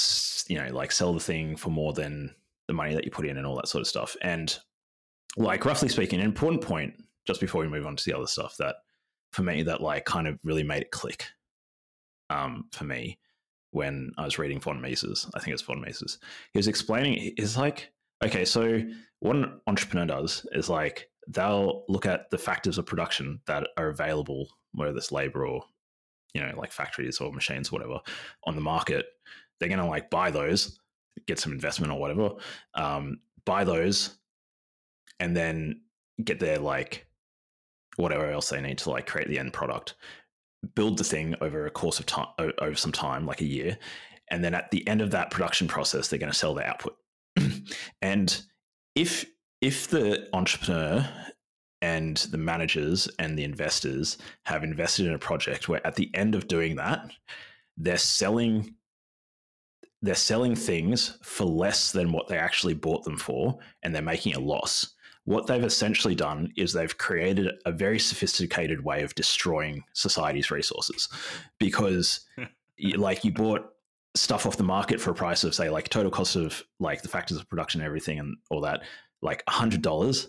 [0.49, 2.35] you know like sell the thing for more than
[2.69, 4.17] the money that you put in and all that sort of stuff.
[4.23, 4.57] And
[5.37, 6.95] like roughly speaking, an important point
[7.27, 8.77] just before we move on to the other stuff that
[9.33, 11.27] for me that like kind of really made it click
[12.31, 13.19] um, for me
[13.71, 15.29] when I was reading von Mises.
[15.35, 16.19] I think it's von Mises.
[16.53, 17.93] He was explaining, is like,
[18.23, 18.81] okay, so
[19.21, 23.89] what an entrepreneur does is like they'll look at the factors of production that are
[23.89, 25.65] available, whether it's labor or
[26.35, 28.01] you know like factories or machines or whatever
[28.45, 29.07] on the market
[29.59, 30.79] they're to like buy those
[31.27, 32.31] get some investment or whatever
[32.75, 34.17] um, buy those
[35.21, 35.81] and then
[36.23, 37.07] get their like
[37.97, 39.95] whatever else they need to like create the end product.
[40.75, 43.79] Build the thing over a course of time over some time like a year
[44.31, 46.97] and then at the end of that production process they're going to sell their output.
[48.03, 48.43] And
[48.95, 49.27] if
[49.61, 51.09] if the entrepreneur
[51.81, 56.35] and the managers and the investors have invested in a project where at the end
[56.35, 57.11] of doing that
[57.77, 58.75] they're selling
[60.05, 64.35] they're selling things for less than what they actually bought them for and they're making
[64.35, 64.93] a loss.
[65.25, 71.09] What they've essentially done is they've created a very sophisticated way of destroying society's resources.
[71.59, 72.21] Because
[72.97, 73.71] like you bought
[74.15, 77.09] stuff off the market for a price of say like total cost of like the
[77.09, 78.83] factors of production and everything and all that
[79.23, 80.27] like $100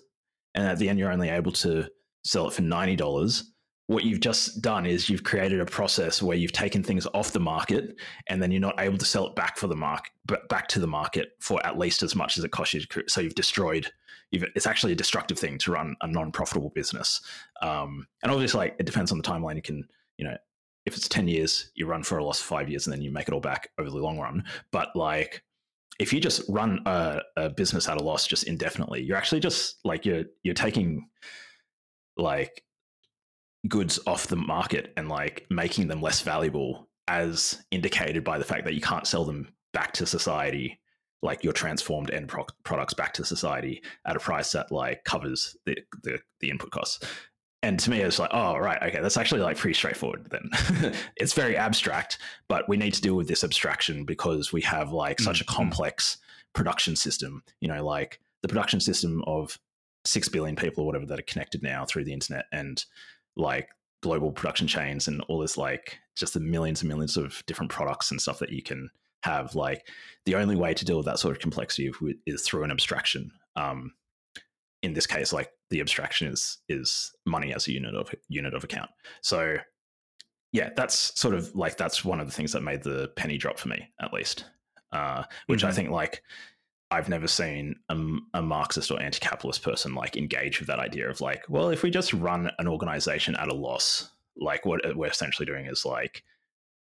[0.55, 1.87] and at the end you're only able to
[2.23, 3.43] sell it for $90
[3.87, 7.39] what you've just done is you've created a process where you've taken things off the
[7.39, 7.95] market
[8.27, 10.11] and then you're not able to sell it back for the market
[10.49, 13.21] back to the market for at least as much as it costs you to so
[13.21, 13.91] you've destroyed
[14.31, 17.21] you've, it's actually a destructive thing to run a non-profitable business.
[17.61, 19.55] Um, and obviously like it depends on the timeline.
[19.55, 20.37] You can you know
[20.85, 23.11] if it's 10 years you run for a loss of five years and then you
[23.11, 24.43] make it all back over the long run.
[24.71, 25.43] But like
[25.99, 29.77] if you just run a, a, business at a loss just indefinitely, you're actually just
[29.85, 31.07] like you're you're taking
[32.17, 32.63] like
[33.67, 38.65] goods off the market and like making them less valuable as indicated by the fact
[38.65, 40.79] that you can't sell them back to society
[41.21, 45.55] like your transformed end pro- products back to society at a price that like covers
[45.65, 46.99] the, the, the input costs
[47.63, 51.33] and to me it's like oh right okay that's actually like pretty straightforward then it's
[51.33, 55.39] very abstract but we need to deal with this abstraction because we have like such
[55.39, 55.51] mm-hmm.
[55.51, 56.17] a complex
[56.53, 59.59] production system you know like the production system of
[60.05, 62.85] 6 billion people or whatever that are connected now through the internet and
[63.35, 63.69] like
[64.01, 68.11] global production chains and all this like just the millions and millions of different products
[68.11, 68.89] and stuff that you can
[69.23, 69.87] have like
[70.25, 71.91] the only way to deal with that sort of complexity
[72.27, 73.91] is through an abstraction um,
[74.85, 78.63] in this case, like the abstraction is is money as a unit of unit of
[78.63, 78.91] account.
[79.21, 79.57] So
[80.51, 83.57] yeah, that's sort of like that's one of the things that made the penny drop
[83.57, 84.45] for me, at least.
[84.91, 85.69] Uh, which mm-hmm.
[85.69, 86.21] I think like
[86.91, 87.97] I've never seen a,
[88.35, 91.89] a, Marxist or anti-capitalist person like engage with that idea of like, well, if we
[91.89, 96.23] just run an organization at a loss, like what we're essentially doing is like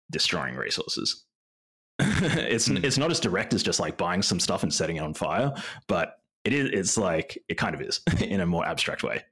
[0.09, 1.23] destroying resources.
[1.99, 2.83] it's mm.
[2.83, 5.53] it's not as direct as just like buying some stuff and setting it on fire,
[5.87, 9.23] but it is it's like it kind of is in a more abstract way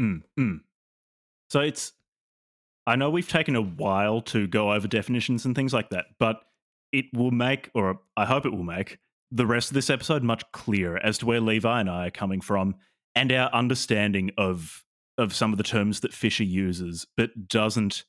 [0.00, 0.60] mm, mm.
[1.50, 1.92] so it's
[2.86, 6.40] i know we've taken a while to go over definitions and things like that but
[6.92, 8.98] it will make or i hope it will make
[9.34, 12.40] the rest of this episode much clearer as to where levi and i are coming
[12.40, 12.74] from
[13.14, 14.84] and our understanding of
[15.16, 18.04] of some of the terms that fisher uses but doesn't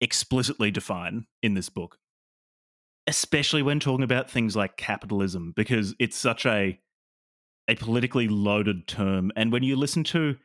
[0.00, 1.98] explicitly define in this book
[3.06, 6.78] especially when talking about things like capitalism because it's such a
[7.68, 9.30] a politically loaded term.
[9.36, 10.36] And when you listen to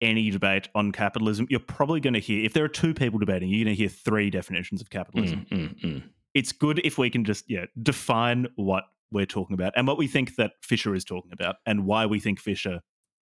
[0.00, 3.50] any debate on capitalism, you're probably going to hear, if there are two people debating,
[3.50, 5.46] you're going to hear three definitions of capitalism.
[5.50, 6.02] Mm, mm, mm.
[6.34, 10.06] It's good if we can just yeah define what we're talking about and what we
[10.06, 12.80] think that Fisher is talking about and why we think Fisher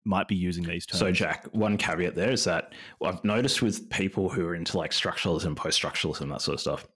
[0.05, 0.99] might be using these terms.
[0.99, 2.73] So, Jack, one caveat there is that
[3.03, 6.87] I've noticed with people who are into like structuralism, post structuralism, that sort of stuff,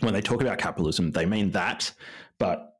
[0.00, 1.92] when they talk about capitalism, they mean that,
[2.38, 2.74] but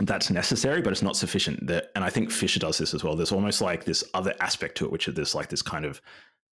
[0.00, 1.66] that's necessary, but it's not sufficient.
[1.66, 3.16] That, and I think Fisher does this as well.
[3.16, 6.02] There's almost like this other aspect to it, which is this like this kind of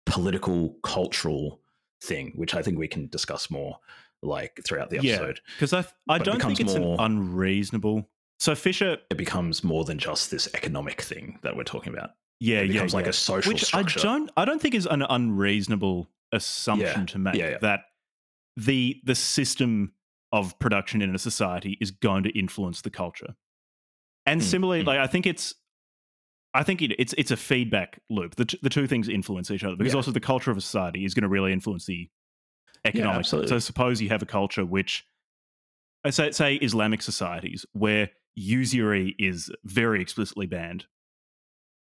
[0.07, 1.61] political, cultural
[2.05, 3.79] thing, which I think we can discuss more
[4.23, 5.41] like throughout the episode.
[5.57, 8.09] Because I I don't think it's more, an unreasonable.
[8.39, 12.11] So Fisher, it becomes more than just this economic thing that we're talking about.
[12.41, 13.11] Yeah, it becomes yeah, like yeah.
[13.11, 14.01] a social which structure.
[14.01, 17.83] I don't I don't think is an unreasonable assumption to make that
[18.57, 19.93] the the system
[20.33, 23.35] of production in a society is going to influence the culture.
[24.25, 24.87] And mm, similarly, mm.
[24.87, 25.55] like I think it's
[26.55, 28.37] I think it, it's it's a feedback loop.
[28.37, 29.99] The, t- the two things influence each other because yeah.
[29.99, 32.09] also the culture of a society is going to really influence the
[32.85, 33.31] economic.
[33.33, 35.07] Yeah, so suppose you have a culture which,
[36.05, 40.87] I say, say Islamic societies where usury is very explicitly banned.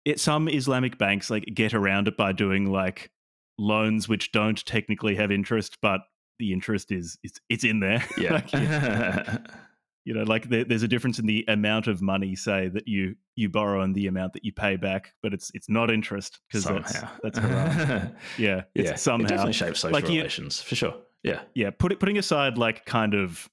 [0.06, 3.12] It, some Islamic banks like get around it by doing like
[3.58, 6.02] loans which don't technically have interest, but
[6.40, 8.04] the interest is it's it's in there.
[8.18, 8.34] Yeah.
[8.34, 9.38] like, yeah.
[10.08, 13.18] you know, like there, there's a difference in the amount of money, say that you
[13.36, 16.64] you borrow and the amount that you pay back, but it's it's not interest because
[16.64, 17.38] that's that's
[18.38, 18.96] yeah, yeah.
[18.96, 20.96] Somehow it definitely shapes social like relations you, for sure.
[21.24, 21.72] Yeah, yeah.
[21.72, 23.50] Put it, putting aside like kind of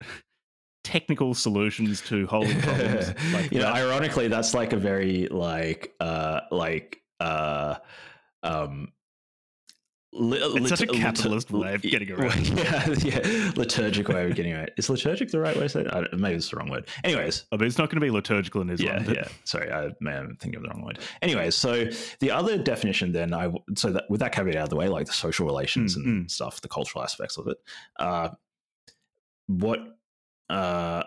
[0.84, 3.08] technical solutions to holding problems.
[3.32, 3.64] like you that.
[3.64, 7.74] know, ironically, that's like a very like uh like uh
[8.44, 8.92] um
[10.14, 12.48] Li- It's such a lit- lit- capitalist way of getting around.
[12.58, 14.70] Yeah, yeah, liturgic way of getting around.
[14.78, 15.88] Is liturgic the right way to say it?
[15.92, 16.88] I don't, maybe it's the wrong word.
[17.04, 18.88] Anyways, I mean, it's not going to be liturgical in Islam.
[19.00, 19.28] yeah, but- yeah.
[19.44, 20.98] Sorry, I may have been thinking of the wrong word.
[21.20, 21.86] Anyways, so
[22.20, 25.06] the other definition, then, I so that with that caveat out of the way, like
[25.06, 27.58] the social relations Mm, and stuff, the cultural aspects of it.
[27.98, 28.30] Uh,
[29.46, 29.80] what
[30.48, 31.02] uh,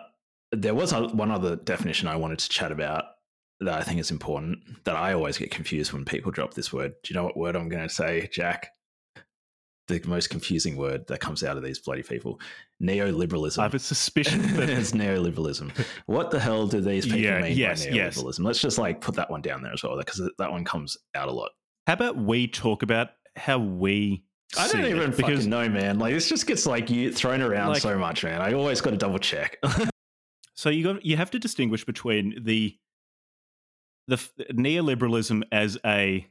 [0.52, 3.04] there was a, one other definition I wanted to chat about
[3.60, 4.58] that I think is important.
[4.84, 6.94] That I always get confused when people drop this word.
[7.02, 8.68] Do you know what word I'm going to say, Jack?
[9.98, 12.40] The most confusing word that comes out of these bloody people:
[12.82, 13.58] neoliberalism.
[13.58, 15.70] I have a suspicion that it's neoliberalism.
[16.06, 18.16] What the hell do these people Yeah, mean yes, by yes.
[18.18, 18.44] neoliberalism?
[18.44, 21.28] Let's just like put that one down there as well, because that one comes out
[21.28, 21.50] a lot.
[21.86, 24.24] How about we talk about how we?
[24.58, 24.90] I don't it?
[24.90, 25.98] even because fucking know, man.
[25.98, 28.40] Like this just gets like you thrown around Like- so much, man.
[28.42, 29.56] I always got to double check.
[30.54, 32.76] so you got you have to distinguish between the
[34.08, 34.16] the
[34.52, 36.26] neoliberalism as a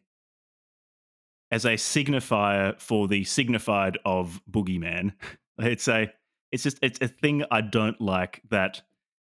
[1.51, 5.13] as a signifier for the signified of boogeyman.
[5.59, 6.11] It's a
[6.51, 8.81] it's just it's a thing I don't like that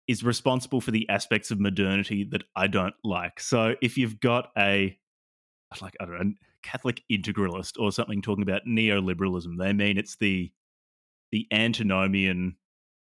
[0.06, 3.40] is responsible for the aspects of modernity that I don't like.
[3.40, 4.98] So if you've got a
[5.80, 10.52] like I don't know Catholic integralist or something talking about neoliberalism, they mean it's the
[11.32, 12.56] the antinomian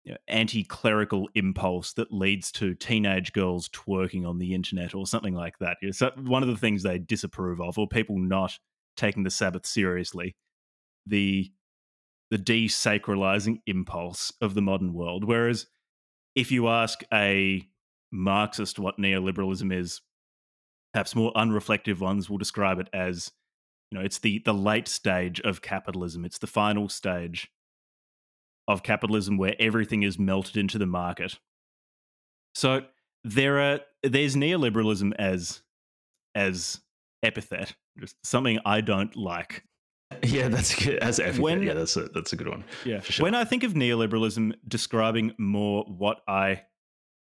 [0.05, 5.35] you know, anti-clerical impulse that leads to teenage girls twerking on the internet or something
[5.35, 5.77] like that.
[5.91, 8.57] So one of the things they disapprove of, or people not
[8.95, 10.35] taking the Sabbath seriously,
[11.05, 11.51] the
[12.31, 15.23] the desacralizing impulse of the modern world.
[15.23, 15.65] Whereas
[16.35, 17.67] if you ask a
[18.11, 20.01] Marxist what neoliberalism is,
[20.93, 23.31] perhaps more unreflective ones will describe it as,
[23.89, 26.25] you know, it's the the late stage of capitalism.
[26.25, 27.51] It's the final stage
[28.67, 31.39] of capitalism where everything is melted into the market.
[32.53, 32.81] So
[33.23, 35.61] there are there's neoliberalism as
[36.35, 36.79] as
[37.23, 39.63] epithet, just something I don't like.
[40.23, 40.99] yeah, that's good.
[40.99, 41.41] As everything.
[41.43, 42.63] When- yeah, that's a that's a good one.
[42.85, 42.99] Yeah.
[43.01, 43.23] For sure.
[43.23, 46.63] When I think of neoliberalism describing more what I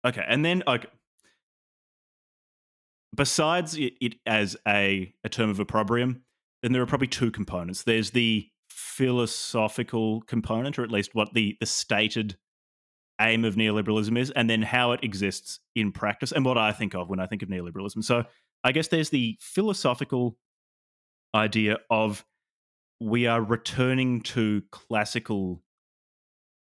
[0.07, 0.87] Okay, and then like
[3.15, 6.23] besides it, it as a, a term of opprobrium,
[6.63, 7.83] then there are probably two components.
[7.83, 12.37] There's the philosophical component, or at least what the, the stated
[13.21, 16.95] aim of neoliberalism is, and then how it exists in practice, and what I think
[16.95, 18.05] of when I think of neoliberalism.
[18.05, 18.25] So
[18.65, 20.37] I guess there's the philosophical
[21.35, 22.25] idea of
[23.01, 25.63] we are returning to classical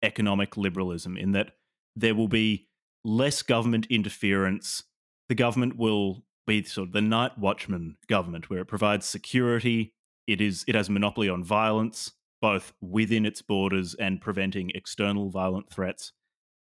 [0.03, 1.53] economic liberalism in that
[1.95, 2.69] there will be
[3.05, 4.83] less government interference.
[5.29, 9.95] The government will be sort of the night watchman government where it provides security.
[10.27, 15.31] It is it has a monopoly on violence, both within its borders and preventing external
[15.31, 16.13] violent threats.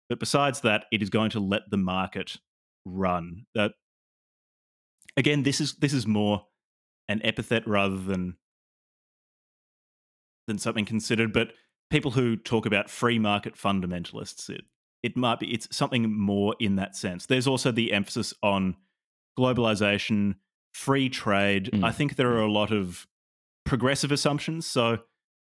[0.08, 2.36] But besides that, it is going to let the market
[2.84, 3.46] run.
[3.54, 3.72] That
[5.16, 6.46] again, this is this is more
[7.08, 8.36] an epithet rather than
[10.46, 11.32] than something considered.
[11.32, 11.52] But
[11.90, 14.64] people who talk about free market fundamentalists, it
[15.02, 17.26] it might be it's something more in that sense.
[17.26, 18.76] There's also the emphasis on
[19.38, 20.36] globalization,
[20.72, 21.70] free trade.
[21.72, 21.84] Mm.
[21.84, 23.06] I think there are a lot of
[23.64, 24.66] progressive assumptions.
[24.66, 24.98] So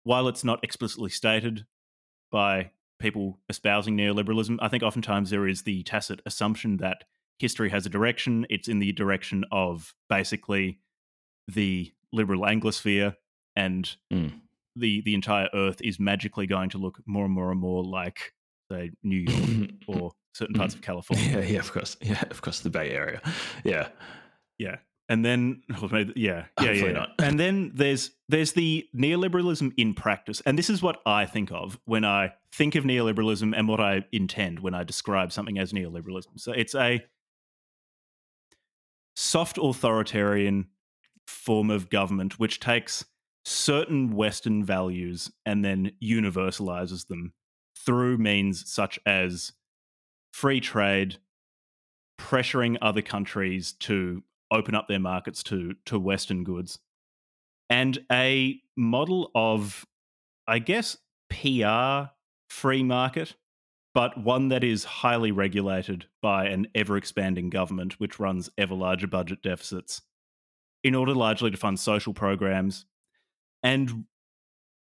[0.04, 1.66] while it's not explicitly stated
[2.32, 7.04] by people espousing neoliberalism, I think oftentimes there is the tacit assumption that
[7.40, 8.46] history has a direction.
[8.50, 10.80] It's in the direction of basically
[11.48, 13.16] the liberal Anglosphere
[13.56, 14.42] and Mm.
[14.76, 18.34] the the entire earth is magically going to look more and more and more like
[18.72, 21.26] say New York or certain parts of California.
[21.40, 21.98] yeah, yeah, of course.
[22.02, 23.22] Yeah, of course, the Bay Area.
[23.64, 23.88] Yeah.
[24.60, 24.78] Yeah.
[25.10, 26.92] And then yeah, yeah, yeah, Hopefully yeah.
[26.92, 27.10] not.
[27.20, 30.42] And then there's there's the neoliberalism in practice.
[30.46, 34.04] And this is what I think of when I think of neoliberalism and what I
[34.12, 36.38] intend when I describe something as neoliberalism.
[36.38, 37.00] So it's a
[39.20, 40.68] soft authoritarian
[41.26, 43.04] form of government which takes
[43.44, 47.34] certain western values and then universalizes them
[47.76, 49.54] through means such as
[50.32, 51.18] free trade
[52.22, 56.78] pressuring other countries to open up their markets to to western goods
[57.72, 59.84] and a model of
[60.48, 60.96] i guess
[61.28, 62.12] pr
[62.52, 63.34] free market
[63.98, 69.08] but one that is highly regulated by an ever expanding government which runs ever larger
[69.08, 70.04] budget deficits
[70.84, 72.86] in order largely to fund social programs.
[73.64, 74.06] And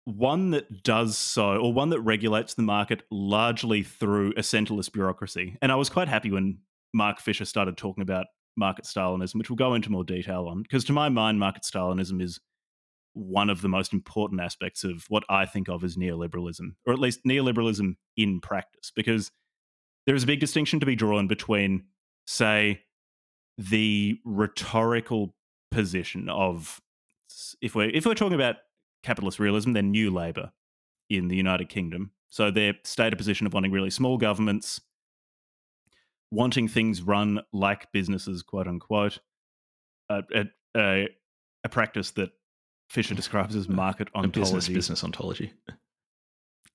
[0.05, 5.57] one that does so or one that regulates the market largely through a centralist bureaucracy.
[5.63, 6.59] And i was quite happy when
[6.93, 8.27] mark fisher started talking about
[8.59, 12.21] market stalinism which we'll go into more detail on because to my mind market stalinism
[12.21, 12.39] is
[13.13, 16.99] one of the most important aspects of what i think of as neoliberalism or at
[16.99, 19.31] least neoliberalism in practice because
[20.07, 21.85] there is a big distinction to be drawn between
[22.27, 22.81] say
[23.59, 25.35] the rhetorical
[25.71, 26.81] position of
[27.61, 28.57] if we're if we're talking about
[29.03, 30.53] capitalist realism, they're New Labour
[31.09, 32.13] in the United Kingdom.
[32.29, 34.81] So their stated position of wanting really small governments,
[36.31, 39.19] wanting things run like businesses, quote unquote.
[40.09, 40.47] A,
[40.77, 41.09] a,
[41.63, 42.31] a practice that
[42.91, 44.41] Fisher describes as market ontology.
[44.41, 45.53] Business, business ontology.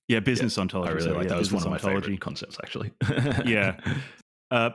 [0.08, 0.94] Yeah, business I ontology.
[0.94, 1.38] really sorry, like yeah, that.
[1.38, 2.00] was one of my ontology.
[2.00, 2.92] favorite concepts, actually.
[3.44, 3.78] Yeah.
[4.48, 4.70] Uh,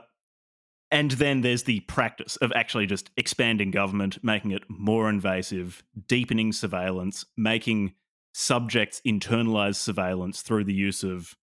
[0.90, 6.52] and then there's the practice of actually just expanding government, making it more invasive, deepening
[6.52, 7.94] surveillance, making
[8.34, 11.34] subjects internalize surveillance through the use of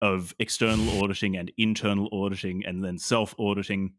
[0.00, 3.94] of external auditing and internal auditing and then self auditing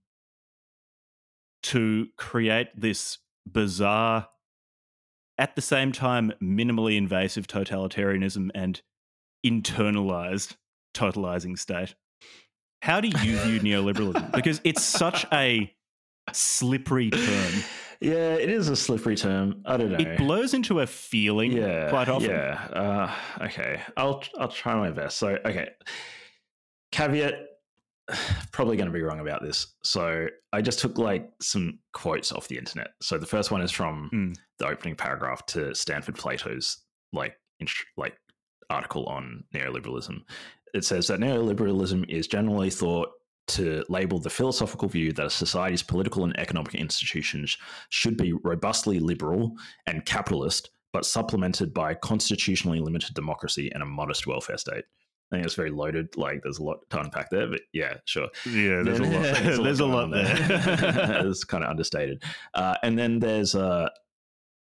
[1.64, 4.30] to create this bizarre
[5.38, 8.82] at the same time minimally invasive totalitarianism and
[9.46, 10.56] internalized
[10.94, 11.96] totalizing state.
[12.82, 14.32] How do you view neoliberalism?
[14.36, 15.72] Because it's such a
[16.34, 17.54] slippery term.
[18.00, 19.62] yeah, it is a slippery term.
[19.66, 19.98] I don't know.
[19.98, 22.32] It blurs into a feeling yeah, quite often.
[22.32, 22.68] Yeah.
[22.74, 23.82] Uh, okay.
[23.98, 25.18] I'll I'll try my best.
[25.18, 25.70] So okay.
[26.92, 27.48] Caveat.
[28.52, 29.68] Probably going to be wrong about this.
[29.84, 32.90] So I just took like some quotes off the internet.
[33.02, 34.36] So the first one is from Mm.
[34.60, 36.78] the opening paragraph to Stanford Plato's
[37.14, 37.38] like
[37.98, 38.16] like
[38.70, 40.20] article on neoliberalism.
[40.74, 43.10] It says that neoliberalism is generally thought
[43.50, 47.58] to label the philosophical view that a society's political and economic institutions
[47.90, 49.56] should be robustly liberal
[49.88, 54.86] and capitalist, but supplemented by constitutionally limited democracy and a modest welfare state.
[55.32, 56.18] I think it's very loaded.
[56.18, 58.28] Like, there's a lot to unpack there, but yeah, sure.
[58.46, 59.22] Yeah, there's a lot.
[59.44, 60.36] There's a going lot on there.
[61.26, 62.24] it's kind of understated.
[62.54, 63.90] Uh, and then there's uh,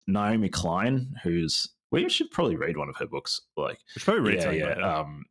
[0.08, 3.40] Naomi Klein, who's we should probably read one of her books.
[3.56, 4.98] Like, We should probably read yeah, yeah.
[4.98, 5.24] Um,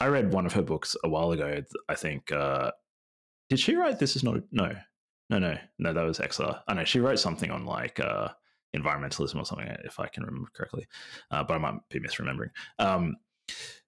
[0.00, 1.62] I read one of her books a while ago.
[1.88, 2.32] I think.
[2.32, 2.70] Uh,
[3.50, 4.40] did she write "This Is Not"?
[4.52, 4.74] No,
[5.28, 5.92] no, no, no.
[5.92, 6.60] That was XR.
[6.66, 8.28] I know she wrote something on like uh,
[8.76, 10.86] environmentalism or something, if I can remember correctly.
[11.30, 12.50] Uh, but I might be misremembering.
[12.78, 13.16] Um,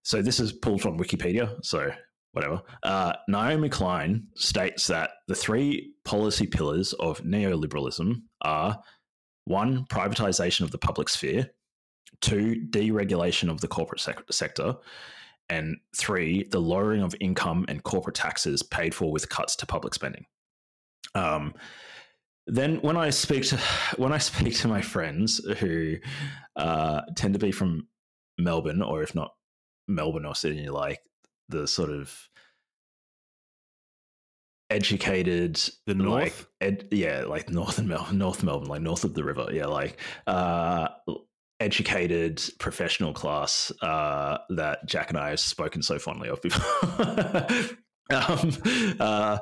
[0.03, 1.57] so this is pulled from Wikipedia.
[1.63, 1.91] So
[2.33, 2.63] whatever.
[2.83, 8.79] Uh, Naomi Klein states that the three policy pillars of neoliberalism are
[9.45, 11.51] one, privatization of the public sphere,
[12.21, 14.77] two, deregulation of the corporate sec- sector,
[15.49, 19.95] and three, the lowering of income and corporate taxes paid for with cuts to public
[19.95, 20.25] spending.
[21.17, 21.55] Um,
[22.47, 23.57] then when I speak to
[23.97, 25.97] when I speak to my friends who
[26.57, 27.89] uh, tend to be from
[28.39, 29.33] Melbourne, or if not
[29.91, 31.01] Melbourne or Sydney, like
[31.49, 32.17] the sort of
[34.71, 36.47] educated The like North?
[36.61, 40.89] ed, yeah like northern melbourne north melbourne like north of the river yeah like uh
[41.59, 46.63] educated professional class uh that jack and i have spoken so fondly of before
[48.15, 48.53] um
[49.01, 49.39] uh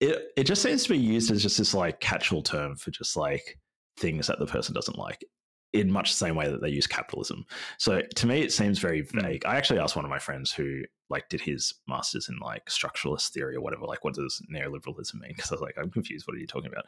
[0.00, 3.16] it, it just seems to be used as just this like catch-all term for just
[3.16, 3.58] like
[3.98, 5.24] things that the person doesn't like
[5.72, 7.44] in much the same way that they use capitalism.
[7.78, 9.20] So to me it seems very Hmm.
[9.20, 9.46] vague.
[9.46, 13.28] I actually asked one of my friends who like did his masters in like structuralist
[13.30, 15.32] theory or whatever like what does neoliberalism mean?
[15.36, 16.26] Because i was like i'm confused.
[16.26, 16.86] What are you talking about?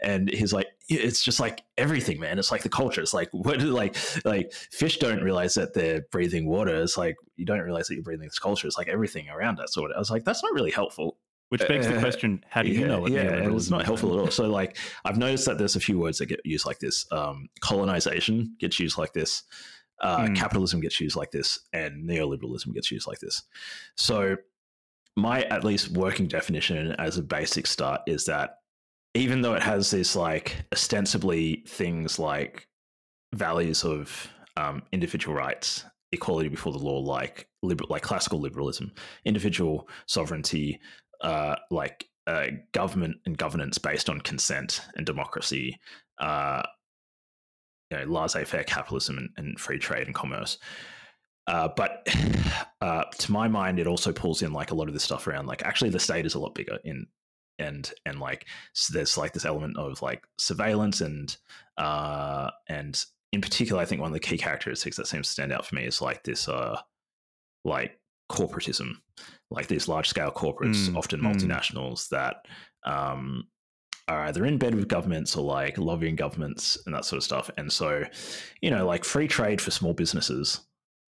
[0.00, 2.38] And he's like it's just like everything man.
[2.38, 3.00] It's like the culture.
[3.00, 6.74] It's like what like like fish don't realize that they're breathing water.
[6.82, 8.66] It's like you don't realize that you're breathing this culture.
[8.66, 9.72] It's like everything around us.
[9.74, 11.18] So i was like that's not really helpful
[11.48, 13.84] Which begs the uh, question: How do you yeah, know what yeah, neoliberalism it's not
[13.84, 14.30] helpful at all.
[14.30, 17.06] So, like, I've noticed that there's a few words that get used like this.
[17.12, 19.44] Um, colonization gets used like this.
[20.02, 20.36] Uh, Mm.
[20.36, 23.42] Capitalism gets used like this, and neoliberalism gets used like this.
[23.96, 24.36] So,
[25.16, 28.58] my at least working definition as a basic start is that
[29.14, 32.68] even though it has this like ostensibly things like
[33.34, 38.92] values of um, individual rights, equality before the law, like liber- like classical liberalism,
[39.24, 40.80] individual sovereignty,
[41.20, 45.78] uh, like uh, government and governance based on consent and democracy,
[46.18, 46.62] uh,
[47.90, 50.58] you know, laissez-faire capitalism and, and free trade and commerce.
[51.46, 52.06] Uh, but
[52.80, 55.46] uh, to my mind, it also pulls in like a lot of this stuff around
[55.46, 57.06] like actually the state is a lot bigger in
[57.58, 58.44] and and like
[58.74, 61.38] so there's like this element of like surveillance and
[61.78, 65.52] uh and in particular, I think one of the key characteristics that seems to stand
[65.52, 66.80] out for me is like this uh
[67.64, 67.98] like
[68.30, 68.92] corporatism,
[69.50, 71.32] like these large scale corporates, Mm, often mm.
[71.32, 72.36] multinationals that
[72.84, 73.46] um
[74.08, 77.50] are either in bed with governments or like lobbying governments and that sort of stuff.
[77.56, 78.04] And so,
[78.60, 80.60] you know, like free trade for small businesses,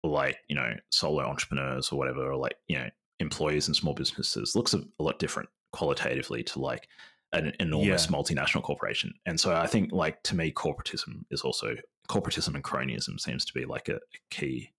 [0.03, 2.89] like, you know, solo entrepreneurs or whatever, or like, you know,
[3.19, 6.87] employees in small businesses looks a, a lot different qualitatively to like
[7.33, 8.17] an enormous Yeah.
[8.17, 9.13] multinational corporation.
[9.27, 11.75] And so I think like to me, corporatism is also
[12.09, 13.99] corporatism and cronyism seems to be like a, a
[14.31, 14.71] key.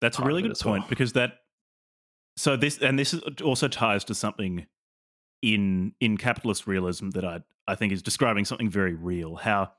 [0.00, 0.88] That's a really good point well.
[0.88, 1.34] because that.
[2.36, 4.66] So this and this also ties to something
[5.42, 9.36] in in capitalist realism that I I think is describing something very real.
[9.36, 9.72] How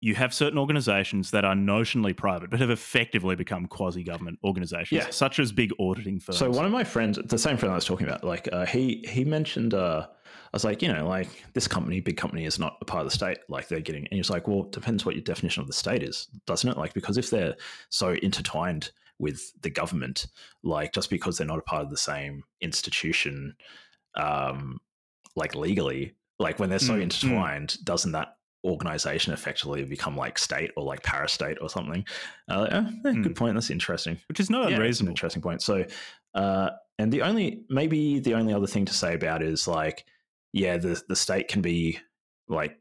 [0.00, 5.10] you have certain organizations that are notionally private but have effectively become quasi-government organizations Yeah.
[5.10, 7.84] such as big auditing firms So one of my friends, the same friend I was
[7.84, 11.68] talking about, like uh, he he mentioned, uh, I was like, you know, like this
[11.68, 13.38] company, big company, is not a part of the state.
[13.48, 15.72] Like they're getting, and he was like, well, it depends what your definition of the
[15.72, 16.76] state is, doesn't it?
[16.76, 17.54] Like because if they're
[17.88, 18.90] so intertwined
[19.22, 20.26] with the government,
[20.62, 23.56] like just because they're not a part of the same institution,
[24.16, 24.80] um,
[25.36, 27.02] like legally, like when they're so Mm, mm.
[27.02, 32.04] intertwined, doesn't that organization effectively become like state or like parastate or something?
[32.50, 33.36] Uh, eh, eh, Good Mm.
[33.36, 33.54] point.
[33.54, 35.62] That's interesting which is not yeah, it's an interesting point.
[35.62, 35.84] So,
[36.34, 40.04] uh, and the only maybe the only other thing to say about is like,
[40.52, 41.98] yeah, the the state can be
[42.48, 42.76] like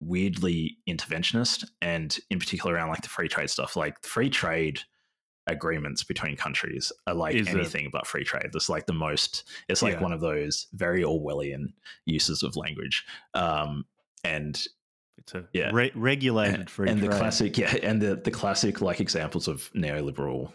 [0.00, 4.80] weirdly interventionist, and in particular around like the free trade stuff, like free trade
[5.46, 8.50] agreements between countries are like Is anything but free trade.
[8.54, 9.44] It's like the most.
[9.68, 10.02] It's like Yeah.
[10.02, 11.72] one of those very Orwellian
[12.06, 13.04] uses of language.
[13.34, 13.84] Um,
[14.24, 14.60] and
[15.18, 15.70] it's a yeah.
[15.72, 17.18] re- regulated free and the trade.
[17.18, 20.52] classic yeah and the the classic like examples of neoliberal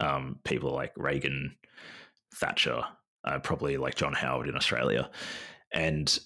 [0.00, 1.54] um people like reagan
[2.34, 2.82] thatcher
[3.24, 5.10] uh, probably like john howard in australia
[5.72, 6.18] and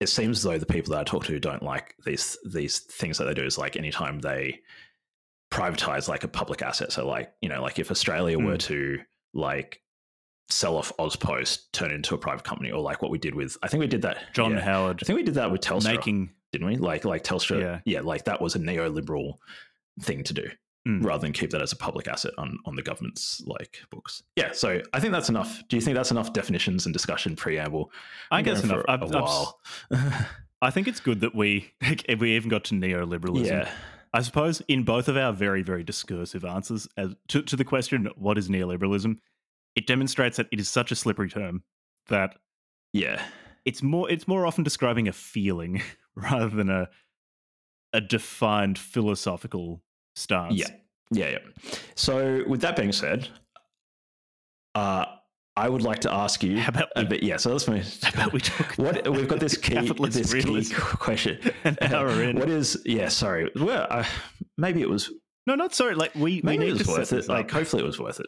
[0.00, 3.18] it seems as though the people that i talk to don't like these these things
[3.18, 4.60] that they do is like anytime they
[5.50, 8.58] privatize like a public asset so like you know like if australia were Mm.
[8.58, 8.98] to
[9.34, 9.80] like
[10.50, 13.56] sell off Auspost turn it into a private company or like what we did with
[13.62, 14.60] i think we did that john yeah.
[14.60, 16.76] howard i think we did that with telstra making didn't we?
[16.76, 17.80] Like like Telstra, Yeah.
[17.84, 19.34] yeah, like that was a neoliberal
[20.00, 20.48] thing to do,
[20.88, 21.04] Mm.
[21.04, 24.22] rather than keep that as a public asset on on the government's like books.
[24.34, 25.62] Yeah, so I think that's enough.
[25.68, 27.92] Do you think that's enough definitions and discussion preamble?
[28.30, 29.60] i guess enough for I've- a I've s- while.
[30.62, 33.70] I think it's good that we if we even got to neoliberalism yeah,
[34.12, 38.08] I suppose in both of our very, very discursive answers as to, to the question,
[38.16, 39.18] what is neoliberalism?
[39.76, 41.62] It demonstrates that it is such a slippery term
[42.08, 42.36] that
[42.92, 43.22] yeah,
[43.64, 45.82] it's more it's more often describing a feeling
[46.14, 46.88] rather than a
[47.92, 49.82] a defined philosophical
[50.16, 50.54] stance.
[50.54, 50.68] yeah,
[51.10, 51.72] yeah, yeah.
[51.94, 53.28] So with that being said,
[54.74, 55.04] uh,
[55.58, 56.58] I would like to ask you.
[56.58, 57.98] How about we- a bit, yeah, so let's move.
[58.02, 59.74] How about we talk What we've got this key,
[60.08, 61.38] this key question.
[61.64, 62.38] an hour in?
[62.38, 62.80] What is?
[62.84, 63.50] Yeah, sorry.
[63.56, 64.04] Well, uh,
[64.56, 65.10] maybe it was.
[65.46, 65.94] No, not sorry.
[65.94, 67.28] Like we, we Maybe need it was to worth it.
[67.28, 67.50] Like, up.
[67.50, 68.26] hopefully, it was worth it.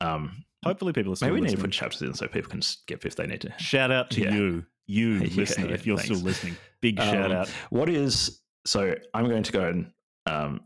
[0.00, 2.62] Um, hopefully people are still maybe we need to put chapters in so people can
[2.62, 3.52] skip if they need to.
[3.58, 4.34] Shout out to Yeah.
[4.34, 6.56] you, you Yeah, listener, yeah, if you're still listening.
[6.80, 7.48] Big shout Um, out.
[7.70, 8.94] What is so?
[9.12, 9.92] I'm going to go and
[10.26, 10.60] um,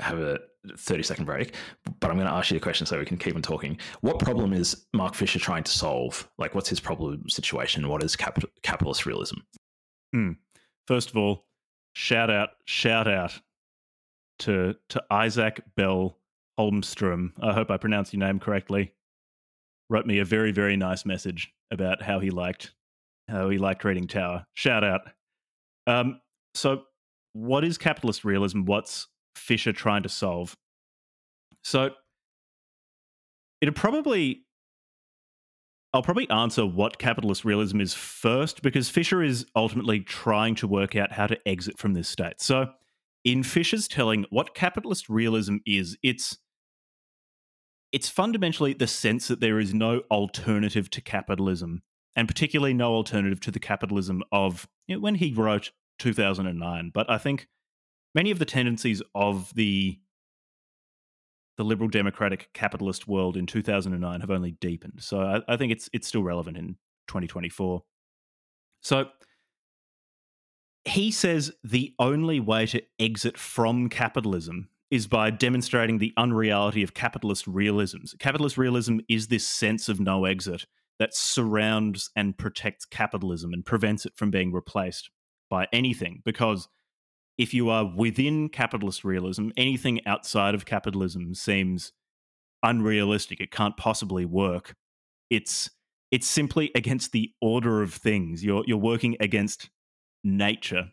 [0.00, 0.38] have a
[0.76, 1.54] 30 second break,
[2.00, 3.78] but I'm going to ask you a question so we can keep on talking.
[4.00, 6.28] What problem is Mark Fisher trying to solve?
[6.38, 7.88] Like, what's his problem situation?
[7.88, 9.36] What is cap- capitalist realism?
[10.86, 11.46] First of all,
[11.94, 13.38] shout out, shout out
[14.40, 16.18] to to Isaac Bell
[16.58, 17.32] Holmstrom.
[17.40, 18.92] I hope I pronounced your name correctly.
[19.90, 22.72] Wrote me a very very nice message about how he liked
[23.28, 24.46] how he liked reading Tower.
[24.54, 25.02] Shout out.
[25.86, 26.20] Um,
[26.54, 26.82] so,
[27.32, 28.64] what is capitalist realism?
[28.64, 30.56] What's Fisher trying to solve?
[31.62, 31.90] So,
[33.60, 34.44] it'll probably
[35.94, 40.96] I'll probably answer what capitalist realism is first because Fisher is ultimately trying to work
[40.96, 42.40] out how to exit from this state.
[42.40, 42.72] So,
[43.22, 46.36] in Fisher's telling, what capitalist realism is, it's
[47.92, 51.82] it's fundamentally the sense that there is no alternative to capitalism,
[52.16, 55.70] and particularly no alternative to the capitalism of you know, when he wrote
[56.00, 56.90] 2009.
[56.92, 57.46] But I think
[58.14, 59.98] many of the tendencies of the
[61.56, 64.98] the liberal democratic capitalist world in 2009 have only deepened.
[64.98, 66.76] So I, I think it's it's still relevant in
[67.08, 67.82] 2024.
[68.80, 69.06] So
[70.84, 76.94] he says the only way to exit from capitalism is by demonstrating the unreality of
[76.94, 78.14] capitalist realisms.
[78.18, 80.66] Capitalist realism is this sense of no exit
[80.98, 85.10] that surrounds and protects capitalism and prevents it from being replaced
[85.50, 86.68] by anything because
[87.38, 91.92] if you are within capitalist realism, anything outside of capitalism seems
[92.62, 93.40] unrealistic.
[93.40, 94.74] It can't possibly work.
[95.30, 95.70] It's
[96.10, 98.44] it's simply against the order of things.
[98.44, 99.70] You're you're working against
[100.22, 100.90] nature.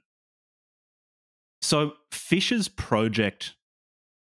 [1.61, 3.55] So Fisher's project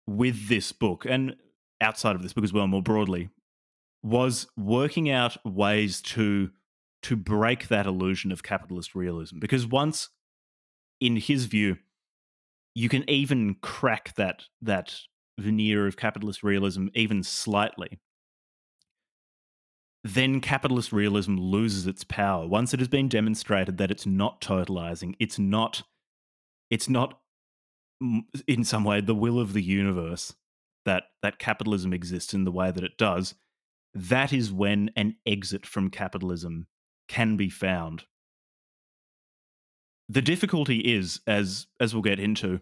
[0.07, 1.37] with this book and
[1.81, 3.29] outside of this book as well more broadly
[4.03, 6.51] was working out ways to
[7.03, 10.09] to break that illusion of capitalist realism because once
[11.01, 11.77] in his view
[12.74, 14.94] you can even crack that that
[15.39, 17.99] veneer of capitalist realism even slightly.
[20.05, 22.47] Then capitalist realism loses its power.
[22.47, 25.82] Once it has been demonstrated that it's not totalizing it's not
[26.70, 27.20] it's not
[28.49, 30.35] in some way the will of the universe
[30.85, 33.35] that that capitalism exists in the way that it does
[33.94, 36.66] that is when an exit from capitalism
[37.09, 38.05] can be found
[40.09, 42.61] the difficulty is, as as we'll get into,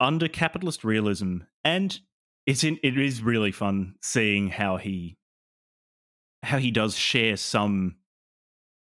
[0.00, 2.00] under capitalist realism, and
[2.46, 5.16] it's in it is really fun seeing how he
[6.42, 7.96] how he does share some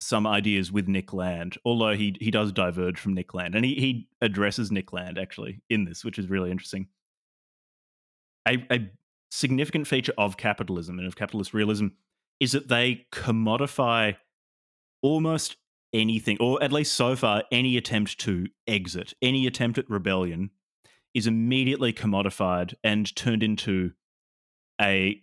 [0.01, 3.75] some ideas with Nick Land, although he he does diverge from Nick Land, and he
[3.75, 6.89] he addresses Nick Land actually in this, which is really interesting.
[8.49, 8.91] A, a
[9.31, 11.89] significant feature of capitalism and of capitalist realism
[12.41, 14.17] is that they commodify
[15.03, 15.57] almost
[15.93, 20.51] anything, or at least so far, any attempt to exit, any attempt at rebellion
[21.15, 23.93] is immediately commodified and turned into
[24.81, 25.23] a,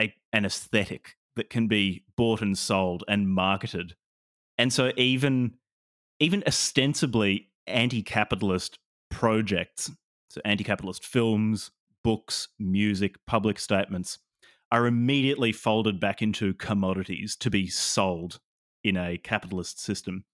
[0.00, 3.94] a an aesthetic that can be bought and sold and marketed.
[4.56, 5.54] And so even
[6.20, 8.78] even ostensibly anti-capitalist
[9.10, 9.90] projects,
[10.30, 11.72] so anti-capitalist films,
[12.04, 14.18] books, music, public statements
[14.70, 18.38] are immediately folded back into commodities to be sold
[18.84, 20.24] in a capitalist system.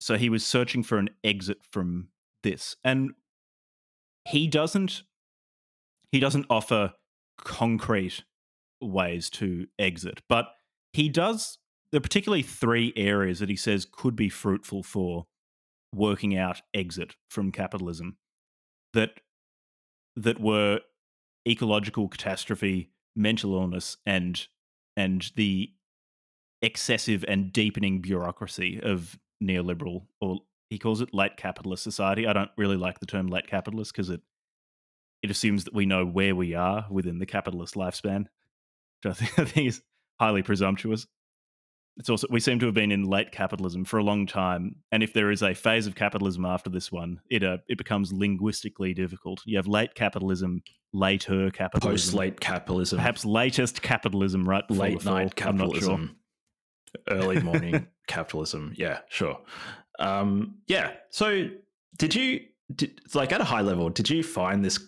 [0.00, 2.08] So he was searching for an exit from
[2.42, 2.76] this.
[2.82, 3.10] And
[4.26, 5.02] he doesn't
[6.12, 6.92] he doesn't offer
[7.38, 8.24] concrete
[8.80, 10.46] ways to exit, but
[10.92, 11.58] he does
[11.92, 15.26] there are particularly three areas that he says could be fruitful for
[15.92, 18.16] working out exit from capitalism
[18.92, 19.20] that
[20.16, 20.80] that were
[21.48, 24.46] ecological catastrophe, mental illness, and
[24.96, 25.72] and the
[26.62, 32.26] excessive and deepening bureaucracy of neoliberal or he calls it late capitalist society.
[32.26, 34.20] I don't really like the term late capitalist because it
[35.22, 38.26] it assumes that we know where we are within the capitalist lifespan,
[39.02, 39.82] which I think, I think is
[40.18, 41.06] highly presumptuous.
[41.96, 45.02] It's also we seem to have been in late capitalism for a long time, and
[45.02, 48.94] if there is a phase of capitalism after this one, it uh, it becomes linguistically
[48.94, 49.42] difficult.
[49.44, 50.62] You have late capitalism,
[50.94, 54.64] later capitalism, post late capitalism, perhaps latest capitalism, right?
[54.70, 56.16] Late night capitalism, sure.
[57.08, 58.72] Early morning capitalism.
[58.76, 59.38] Yeah, sure.
[59.98, 60.92] Um, yeah.
[61.10, 61.48] So,
[61.98, 62.40] did you
[62.74, 63.90] did, like at a high level?
[63.90, 64.78] Did you find this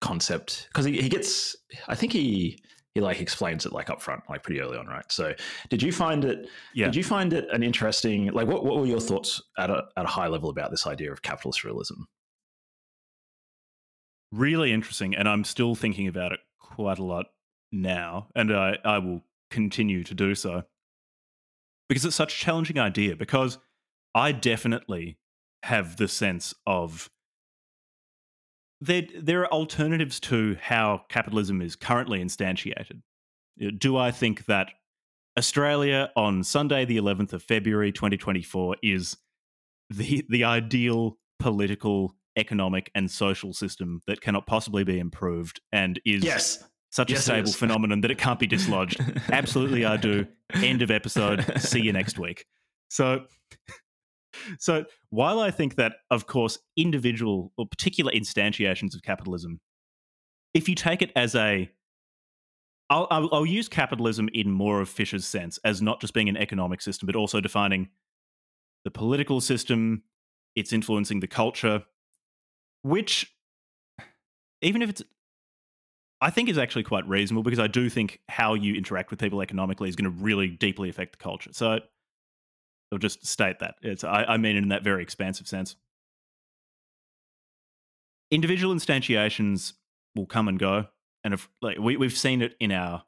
[0.00, 1.56] concept because he, he gets?
[1.88, 2.62] I think he
[2.94, 5.10] he like explains it like up front, like pretty early on, right?
[5.10, 5.34] So,
[5.68, 6.48] did you find it?
[6.74, 6.86] Yeah.
[6.86, 8.26] Did you find it an interesting?
[8.32, 11.12] Like, what what were your thoughts at a at a high level about this idea
[11.12, 12.02] of capitalist realism?
[14.32, 17.26] Really interesting, and I'm still thinking about it quite a lot
[17.72, 20.62] now, and I I will continue to do so
[21.90, 23.16] because it's such a challenging idea.
[23.16, 23.58] Because
[24.14, 25.18] I definitely
[25.64, 27.10] have the sense of
[28.80, 33.02] there, there are alternatives to how capitalism is currently instantiated.
[33.60, 34.68] Uh, do I think that
[35.36, 39.16] Australia on Sunday, the 11th of February 2024, is
[39.90, 46.22] the, the ideal political, economic, and social system that cannot possibly be improved and is
[46.22, 46.64] yes.
[46.90, 49.00] Such yes, a stable phenomenon that it can't be dislodged?
[49.32, 50.26] Absolutely, I do.
[50.54, 51.44] End of episode.
[51.60, 52.46] See you next week.
[52.88, 53.26] So
[54.58, 59.60] so while I think that, of course, individual or particular instantiations of capitalism,
[60.54, 61.70] if you take it as a
[62.88, 66.36] I'll, I'll, I'll, use capitalism in more of Fisher's sense as not just being an
[66.36, 67.88] economic system, but also defining
[68.84, 70.02] the political system,
[70.56, 71.84] it's influencing the culture,
[72.82, 73.32] which,
[74.60, 75.02] even if it's,
[76.20, 79.40] I think is actually quite reasonable because I do think how you interact with people
[79.40, 81.50] economically is going to really deeply affect the culture.
[81.52, 81.80] So
[82.92, 83.76] I'll just state that.
[83.82, 85.76] It's, I, I mean it in that very expansive sense.
[88.30, 89.72] Individual instantiations
[90.14, 90.88] will come and go.
[91.24, 93.04] And if like we, we've seen it in our,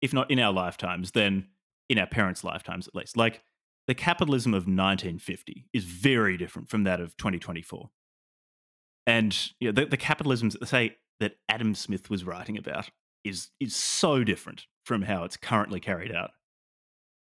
[0.00, 1.48] if not in our lifetimes, then
[1.88, 3.16] in our parents' lifetimes at least.
[3.16, 3.42] Like
[3.86, 7.90] the capitalism of 1950 is very different from that of 2024.
[9.06, 12.90] And you know, the, the capitalisms, say, that Adam Smith was writing about
[13.24, 16.30] is is so different from how it's currently carried out.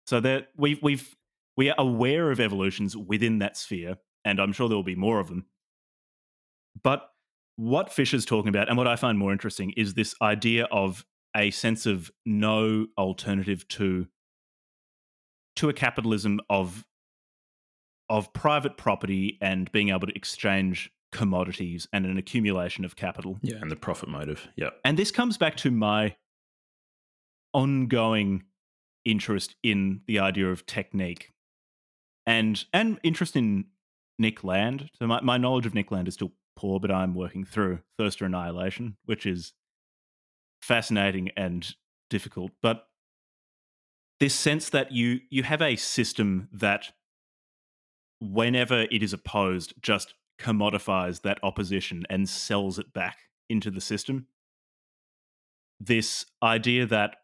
[0.08, 1.16] So that we've we've
[1.58, 5.20] we are aware of evolutions within that sphere, and I'm sure there will be more
[5.20, 5.46] of them.
[6.82, 7.10] But
[7.58, 11.06] what Fisher's talking about, and what I find more interesting, is this idea of
[11.36, 14.08] a sense of no alternative to
[15.58, 16.86] to a capitalism of
[18.10, 23.38] of private property and being able to exchange commodities and an accumulation of capital.
[23.42, 24.48] Yeah, and the profit motive.
[24.56, 24.70] Yeah.
[24.84, 26.16] And this comes back to my
[27.54, 28.44] ongoing
[29.04, 31.32] interest in the idea of technique
[32.26, 33.66] and and interest in
[34.20, 34.90] Nick Land.
[35.00, 38.20] So my, my knowledge of Nick Land is still poor, but I'm working through Thirst
[38.20, 39.54] for Annihilation, which is
[40.62, 41.74] fascinating and
[42.10, 42.52] difficult.
[42.62, 42.88] But
[44.20, 46.92] this sense that you you have a system that
[48.20, 53.18] whenever it is opposed just commodifies that opposition and sells it back
[53.50, 54.28] into the system.
[55.80, 57.18] This idea that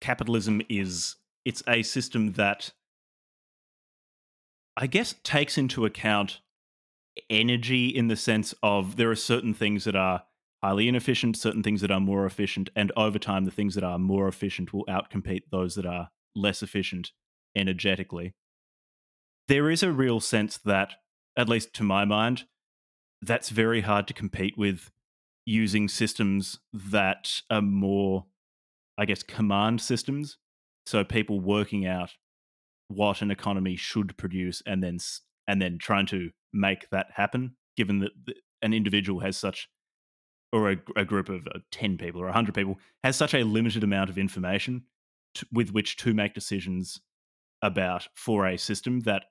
[0.00, 2.72] capitalism is it's a system that
[4.76, 6.40] I guess, takes into account
[7.30, 10.24] energy in the sense of there are certain things that are
[10.62, 13.98] highly inefficient, certain things that are more efficient, and over time, the things that are
[13.98, 17.12] more efficient will outcompete those that are less efficient
[17.54, 18.34] energetically.
[19.48, 20.94] There is a real sense that,
[21.36, 22.44] at least to my mind,
[23.22, 24.90] that's very hard to compete with
[25.44, 28.26] using systems that are more,
[28.98, 30.38] I guess, command systems.
[30.86, 32.12] So people working out
[32.88, 34.98] what an economy should produce and then
[35.48, 38.12] and then trying to make that happen given that
[38.62, 39.68] an individual has such
[40.52, 43.82] or a, a group of uh, 10 people or 100 people has such a limited
[43.84, 44.84] amount of information
[45.34, 47.00] to, with which to make decisions
[47.62, 49.24] about for a system that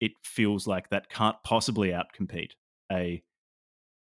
[0.00, 2.52] it feels like that can't possibly outcompete
[2.90, 3.22] a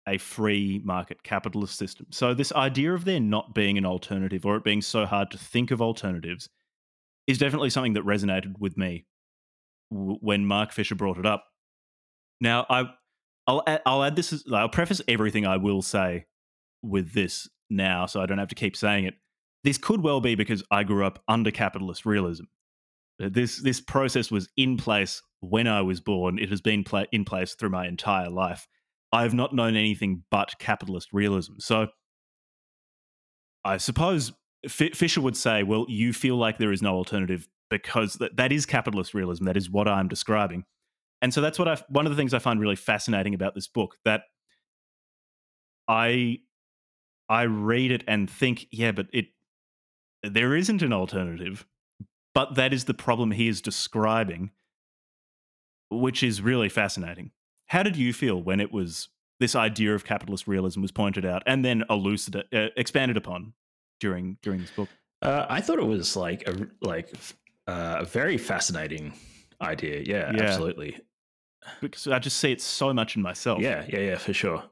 [0.08, 2.06] a free market capitalist system.
[2.10, 5.38] So this idea of there not being an alternative or it being so hard to
[5.38, 6.48] think of alternatives
[7.26, 9.04] is definitely something that resonated with me
[9.90, 11.44] when Mark Fisher brought it up.
[12.40, 12.90] Now I
[13.46, 16.26] I'll add, I'll add this as, I'll preface everything I will say
[16.82, 19.14] with this now so I don't have to keep saying it.
[19.64, 22.44] This could well be because I grew up under capitalist realism.
[23.18, 26.38] This this process was in place when I was born.
[26.38, 28.66] It has been pla- in place through my entire life.
[29.12, 31.54] I have not known anything but capitalist realism.
[31.58, 31.88] So
[33.64, 34.32] I suppose
[34.64, 38.52] F- Fisher would say, well, you feel like there is no alternative because that, that
[38.52, 39.44] is capitalist realism.
[39.44, 40.64] That is what I'm describing.
[41.22, 43.68] And so that's what I one of the things I find really fascinating about this
[43.68, 44.22] book that
[45.88, 46.38] I
[47.28, 49.26] I read it and think, yeah, but it
[50.22, 51.66] there isn't an alternative.
[52.32, 54.50] But that is the problem he is describing,
[55.90, 57.30] which is really fascinating.
[57.66, 59.08] How did you feel when it was
[59.38, 63.54] this idea of capitalist realism was pointed out and then elucidated, uh, expanded upon
[63.98, 64.88] during during this book?
[65.22, 67.12] Uh, I thought it was like a like
[67.66, 69.12] uh, a very fascinating
[69.60, 70.02] idea.
[70.04, 70.98] Yeah, yeah, absolutely.
[71.80, 73.60] Because I just see it so much in myself.
[73.60, 74.62] Yeah, yeah, yeah, for sure.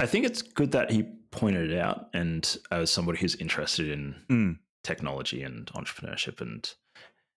[0.00, 4.14] I think it's good that he pointed it out, and as somebody who's interested in
[4.28, 4.58] mm.
[4.84, 6.72] technology and entrepreneurship and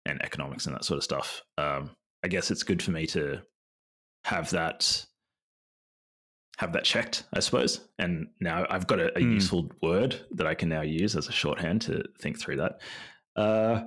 [0.06, 1.92] and economics and that sort of stuff, um,
[2.24, 3.42] I guess it's good for me to
[4.26, 5.06] have that
[6.58, 7.88] have that checked, I suppose.
[7.98, 9.34] And now I've got a, a mm.
[9.34, 12.82] useful word that I can now use as a shorthand to think through that.
[13.36, 13.82] Uh,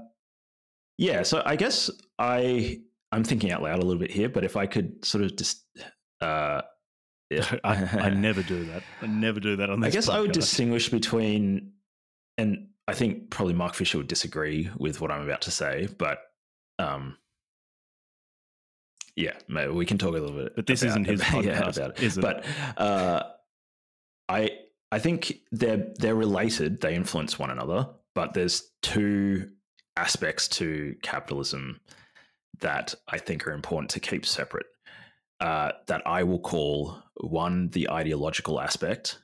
[0.98, 1.88] yeah, so I guess
[2.18, 2.80] I
[3.12, 5.62] I'm thinking out loud a little bit here, but if I could sort of just
[6.20, 6.62] uh,
[7.64, 8.82] I, I, never do that.
[9.02, 9.92] I never do that on this.
[9.92, 10.14] I guess podcast.
[10.14, 11.72] I would distinguish between,
[12.38, 16.18] and I think probably Mark Fisher would disagree with what I'm about to say, but
[16.78, 17.16] um,
[19.16, 20.56] yeah, maybe we can talk a little bit.
[20.56, 22.20] But this about, isn't his podcast, yeah, about it.
[22.20, 22.44] But
[22.76, 23.22] uh,
[24.28, 24.50] I
[24.90, 26.80] I think they're they're related.
[26.80, 29.50] They influence one another, but there's two
[29.96, 31.80] aspects to capitalism
[32.60, 34.66] that I think are important to keep separate.
[35.40, 39.18] Uh, that I will call one the ideological aspect,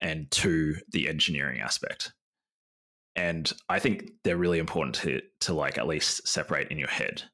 [0.00, 2.12] and two the engineering aspect.
[3.14, 7.24] And I think they're really important to to like at least separate in your head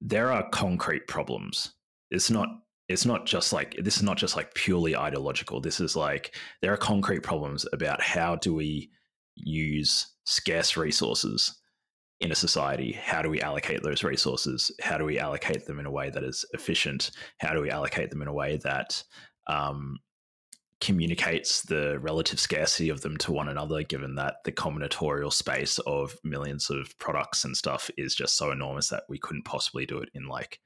[0.00, 1.74] there are concrete problems.
[2.10, 2.48] It's not
[2.88, 5.60] it's not just like this is not just like purely ideological.
[5.60, 8.90] This is like there are concrete problems about how do we
[9.34, 11.60] use scarce resources
[12.20, 12.92] in a society?
[12.92, 14.70] How do we allocate those resources?
[14.80, 17.10] How do we allocate them in a way that is efficient?
[17.38, 19.02] How do we allocate them in a way that
[19.48, 19.98] um,
[20.80, 26.16] communicates the relative scarcity of them to one another, given that the combinatorial space of
[26.22, 30.10] millions of products and stuff is just so enormous that we couldn't possibly do it
[30.14, 30.60] in like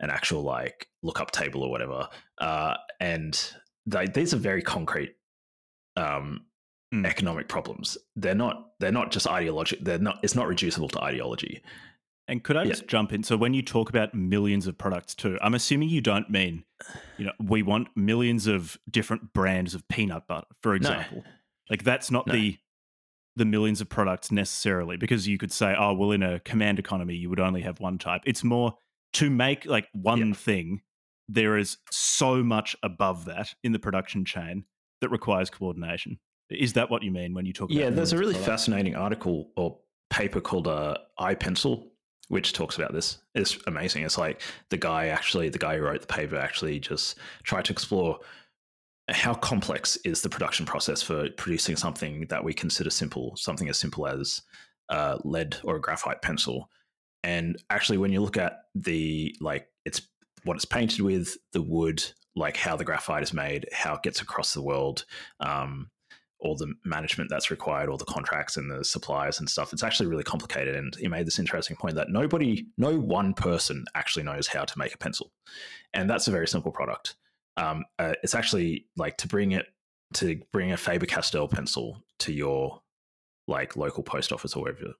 [0.00, 2.08] an actual like lookup table or whatever.
[2.38, 3.52] Uh, and
[3.86, 5.14] they, these are very concrete
[5.96, 6.46] um,
[6.92, 7.06] mm.
[7.06, 7.96] economic problems.
[8.16, 8.70] They're not.
[8.80, 9.84] They're not just ideological.
[9.84, 10.18] They're not.
[10.22, 11.62] It's not reducible to ideology.
[12.26, 12.88] And could I just yeah.
[12.88, 13.22] jump in?
[13.22, 16.64] So when you talk about millions of products too, I'm assuming you don't mean,
[17.18, 21.18] you know, we want millions of different brands of peanut butter, for example.
[21.18, 21.30] No.
[21.68, 22.32] Like that's not no.
[22.32, 22.58] the
[23.36, 27.16] the millions of products necessarily, because you could say, oh, well, in a command economy,
[27.16, 28.22] you would only have one type.
[28.24, 28.74] It's more
[29.14, 30.34] to make like one yeah.
[30.34, 30.82] thing.
[31.28, 34.64] There is so much above that in the production chain
[35.00, 36.18] that requires coordination.
[36.50, 37.70] Is that what you mean when you talk?
[37.70, 39.78] Yeah, there's a really fascinating article or
[40.10, 41.90] paper called uh, I, Pencil
[42.28, 43.18] which talks about this.
[43.34, 44.04] It's amazing.
[44.04, 44.40] It's like
[44.70, 48.18] the guy actually, the guy who wrote the paper actually just tried to explore
[49.10, 53.78] how complex is the production process for producing something that we consider simple, something as
[53.78, 54.40] simple as
[55.24, 56.70] lead or a graphite pencil.
[57.22, 60.00] And actually, when you look at the like, it's
[60.44, 62.02] what it's painted with, the wood,
[62.36, 65.04] like how the graphite is made, how it gets across the world,
[65.40, 65.90] um,
[66.44, 69.72] all the management that's required, all the contracts and the suppliers and stuff.
[69.72, 70.76] It's actually really complicated.
[70.76, 74.78] And he made this interesting point that nobody, no one person actually knows how to
[74.78, 75.32] make a pencil.
[75.94, 77.16] And that's a very simple product.
[77.56, 79.66] Um, uh, it's actually like to bring it,
[80.14, 82.82] to bring a Faber Castell pencil to your
[83.48, 84.94] like local post office or wherever you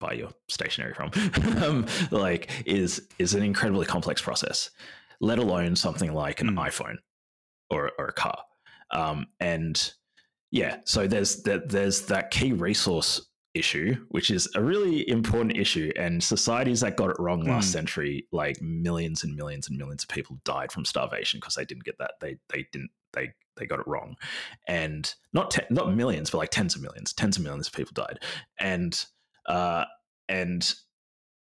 [0.00, 1.10] buy your stationery from,
[1.62, 4.70] um, like is is an incredibly complex process.
[5.20, 6.66] Let alone something like an mm.
[6.66, 6.96] iPhone
[7.70, 8.38] or or a car.
[8.90, 9.92] Um, and
[10.50, 15.92] yeah, so there's that there's that key resource issue, which is a really important issue.
[15.96, 17.72] And societies that got it wrong last mm.
[17.72, 21.84] century, like millions and millions and millions of people died from starvation because they didn't
[21.84, 22.12] get that.
[22.20, 24.16] They they didn't they they got it wrong,
[24.66, 27.92] and not te- not millions, but like tens of millions, tens of millions of people
[27.94, 28.20] died,
[28.58, 29.04] and
[29.46, 29.84] uh,
[30.28, 30.74] and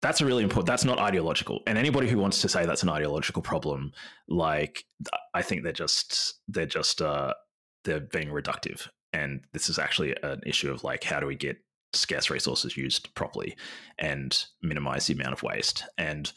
[0.02, 2.88] that's a really important that's not ideological and anybody who wants to say that's an
[2.88, 3.92] ideological problem
[4.28, 4.84] like
[5.34, 7.34] i think they're just they're just uh
[7.84, 11.58] they're being reductive and this is actually an issue of like how do we get
[11.92, 13.56] scarce resources used properly
[13.98, 15.84] and minimize the amount of waste?
[15.98, 16.32] And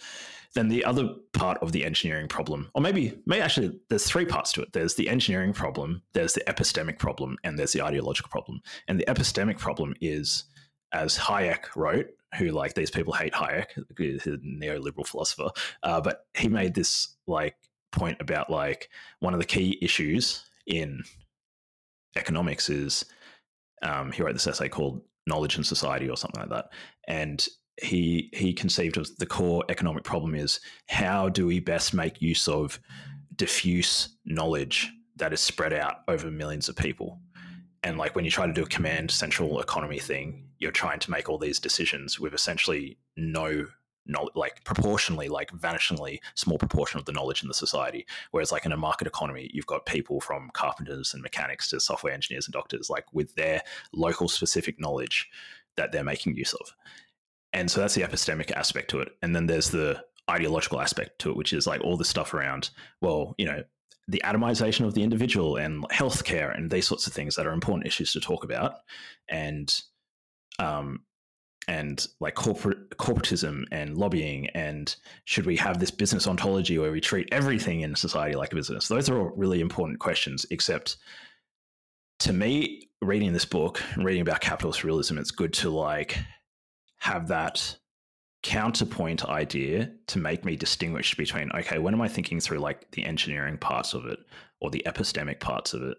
[0.55, 4.51] then the other part of the engineering problem or maybe maybe actually there's three parts
[4.53, 4.73] to it.
[4.73, 8.61] There's the engineering problem there's the epistemic problem and there's the ideological problem.
[8.87, 10.45] And the epistemic problem is
[10.91, 12.07] as hayek wrote
[12.37, 13.65] who like these people hate hayek
[13.97, 15.49] he's a neoliberal philosopher
[15.81, 17.55] uh, but he made this like
[17.91, 18.89] point about like
[19.19, 21.01] one of the key issues in
[22.15, 23.05] economics is
[23.81, 26.65] um, he wrote this essay called knowledge and society or something like that
[27.07, 27.47] and
[27.81, 32.47] he he conceived of the core economic problem is how do we best make use
[32.47, 32.79] of
[33.35, 37.19] diffuse knowledge that is spread out over millions of people?
[37.81, 41.11] And like when you try to do a command central economy thing you're trying to
[41.11, 43.67] make all these decisions with essentially no
[44.35, 48.05] like proportionally, like vanishingly small proportion of the knowledge in the society.
[48.31, 52.13] Whereas, like in a market economy, you've got people from carpenters and mechanics to software
[52.13, 53.61] engineers and doctors, like with their
[53.93, 55.29] local specific knowledge
[55.75, 56.75] that they're making use of.
[57.53, 59.09] And so that's the epistemic aspect to it.
[59.21, 62.71] And then there's the ideological aspect to it, which is like all the stuff around,
[63.01, 63.63] well, you know,
[64.07, 67.87] the atomization of the individual and healthcare and these sorts of things that are important
[67.87, 68.75] issues to talk about.
[69.29, 69.73] And
[70.59, 71.03] um,
[71.67, 74.95] and like corporate corporatism and lobbying and
[75.25, 78.87] should we have this business ontology where we treat everything in society like a business?
[78.87, 80.97] Those are all really important questions except
[82.19, 86.17] to me reading this book and reading about capitalist realism it's good to like
[86.99, 87.77] have that
[88.43, 93.05] counterpoint idea to make me distinguish between okay when am i thinking through like the
[93.05, 94.19] engineering parts of it
[94.61, 95.97] or the epistemic parts of it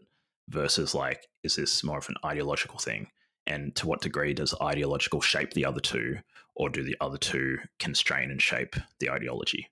[0.49, 3.07] versus like is this more of an ideological thing
[3.47, 6.19] and to what degree does ideological shape the other two
[6.55, 9.69] or do the other two constrain and shape the ideology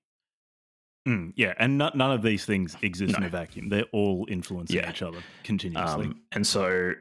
[1.07, 3.19] mm, yeah and not, none of these things exist no.
[3.19, 4.91] in a vacuum they're all influencing yeah.
[4.91, 6.93] each other continuously um, and so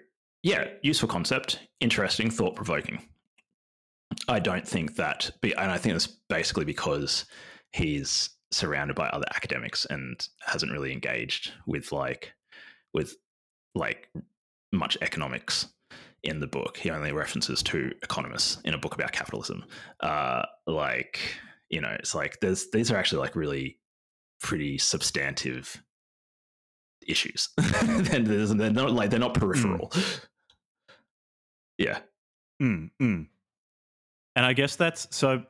[0.44, 3.02] yeah useful concept interesting thought-provoking
[4.28, 7.26] i don't think that and i think that's basically because
[7.74, 12.34] he's surrounded by other academics and hasn't really engaged with like
[12.94, 13.16] with
[13.76, 14.10] like
[14.74, 15.68] much economics
[16.24, 16.78] in the book.
[16.78, 19.66] He only references two economists in a book about capitalism.
[20.00, 21.20] Uh, like,
[21.70, 23.80] you know, it's like there's these are actually like really
[24.42, 25.82] pretty substantive
[27.08, 27.50] issues.
[27.58, 29.90] and they're not like they're not peripheral.
[29.90, 30.26] Mm.
[31.78, 32.00] Yeah.
[32.62, 33.28] Mm, mm.
[34.36, 35.44] And I guess that's so.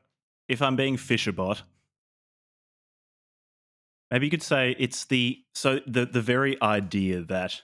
[0.48, 1.61] If I'm being Fisherbot,
[4.10, 7.61] maybe you could say it's the so the the very idea that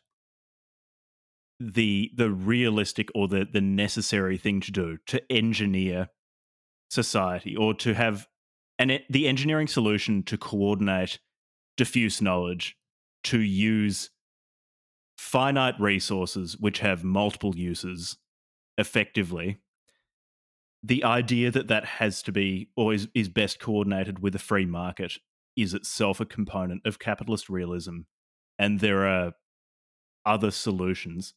[1.60, 6.10] the the realistic or the the necessary thing to do to engineer
[6.90, 8.28] society or to have
[8.80, 11.20] an the engineering solution to coordinate
[11.76, 12.78] diffuse knowledge
[13.24, 14.12] to use
[15.18, 18.18] finite resources which have multiple uses
[18.78, 19.58] effectively.
[20.84, 24.66] The idea that that has to be or is, is best coordinated with a free
[24.66, 25.18] market
[25.56, 28.02] is itself a component of capitalist realism
[28.60, 29.34] and there are
[30.28, 31.34] other solutions.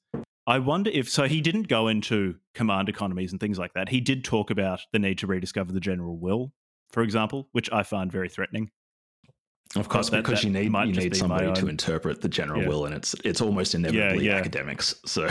[0.46, 1.24] I wonder if so.
[1.24, 3.88] He didn't go into command economies and things like that.
[3.88, 6.52] He did talk about the need to rediscover the general will,
[6.90, 8.70] for example, which I find very threatening.
[9.76, 12.68] Of course, that, because that you need you need somebody to interpret the general yeah.
[12.68, 14.38] will, and it's it's almost inevitably yeah, yeah.
[14.38, 14.96] academics.
[15.06, 15.28] So,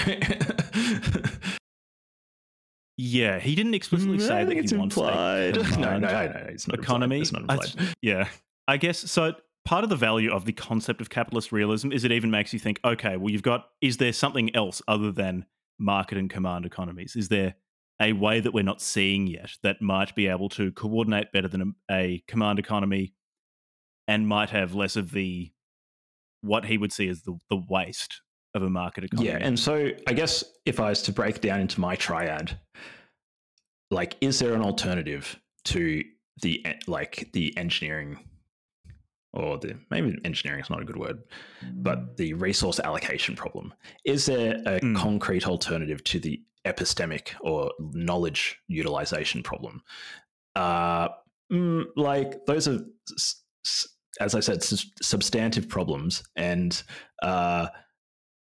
[2.95, 5.57] yeah, he didn't explicitly say that it's he implied.
[5.57, 7.18] wants no, no, no, no, it's not economy.
[7.18, 7.22] Implied.
[7.22, 7.90] It's not implied.
[7.90, 8.30] I, yeah,
[8.69, 9.34] I guess so
[9.69, 12.57] part of the value of the concept of capitalist realism is it even makes you
[12.57, 15.45] think, okay, well, you've got, is there something else other than
[15.77, 17.15] market and command economies?
[17.15, 17.53] Is there
[18.01, 21.75] a way that we're not seeing yet that might be able to coordinate better than
[21.87, 23.13] a, a command economy
[24.07, 25.51] and might have less of the,
[26.41, 28.23] what he would see as the, the waste
[28.55, 29.29] of a market economy.
[29.29, 32.57] Yeah, and so I guess if I was to break down into my triad,
[33.91, 36.03] like, is there an alternative to
[36.41, 38.17] the like the engineering
[39.34, 41.19] or the maybe engineering is not a good word,
[41.76, 43.73] but the resource allocation problem?
[44.06, 44.95] Is there a mm.
[44.95, 49.81] concrete alternative to the epistemic or knowledge utilization problem?
[50.56, 51.10] Uh,
[51.51, 52.80] mm, like those are,
[54.19, 56.81] as I said, substantive problems, and
[57.22, 57.68] uh,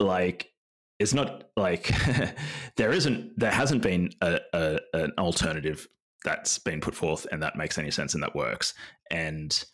[0.00, 0.50] like
[0.98, 1.92] it's not like
[2.76, 5.86] there isn't there hasn't been a, a, an alternative
[6.24, 8.74] that's been put forth and that makes any sense and that works
[9.10, 9.64] and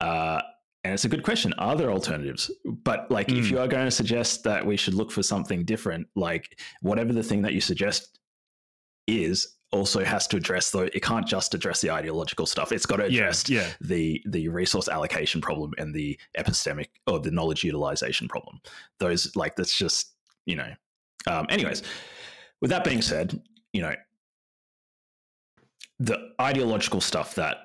[0.00, 0.40] uh
[0.84, 3.38] and it's a good question are there alternatives but like mm.
[3.38, 3.54] if hmm.
[3.54, 7.22] you are going to suggest that we should look for something different like whatever the
[7.22, 8.18] thing that you suggest
[9.06, 12.96] is also has to address though it can't just address the ideological stuff it's got
[12.96, 13.68] to address yeah, yeah.
[13.82, 18.58] the the resource allocation problem and the epistemic or the knowledge utilization problem
[18.98, 20.14] those like that's just
[20.46, 20.72] you know
[21.26, 21.82] um anyways
[22.62, 23.38] with that being said
[23.74, 23.94] you know
[25.98, 27.58] the ideological stuff that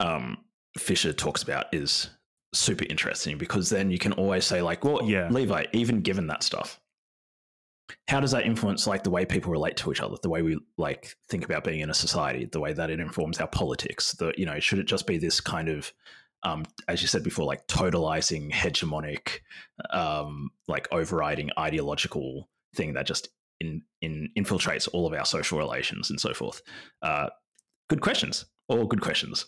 [0.00, 0.36] um
[0.76, 2.10] fisher talks about is
[2.52, 5.28] super interesting because then you can always say like well yeah.
[5.30, 6.80] Levi even given that stuff
[8.08, 10.58] how does that influence like the way people relate to each other the way we
[10.76, 14.32] like think about being in a society the way that it informs our politics the
[14.36, 15.92] you know should it just be this kind of
[16.42, 19.40] um, as you said before like totalizing hegemonic
[19.90, 23.28] um, like overriding ideological thing that just
[23.60, 26.62] in, in infiltrates all of our social relations and so forth?
[27.02, 27.28] Uh,
[27.88, 28.46] good questions.
[28.68, 29.46] All good questions.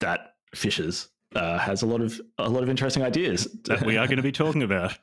[0.00, 4.06] That Fisher's uh, has a lot of a lot of interesting ideas that we are
[4.06, 4.96] going to be talking about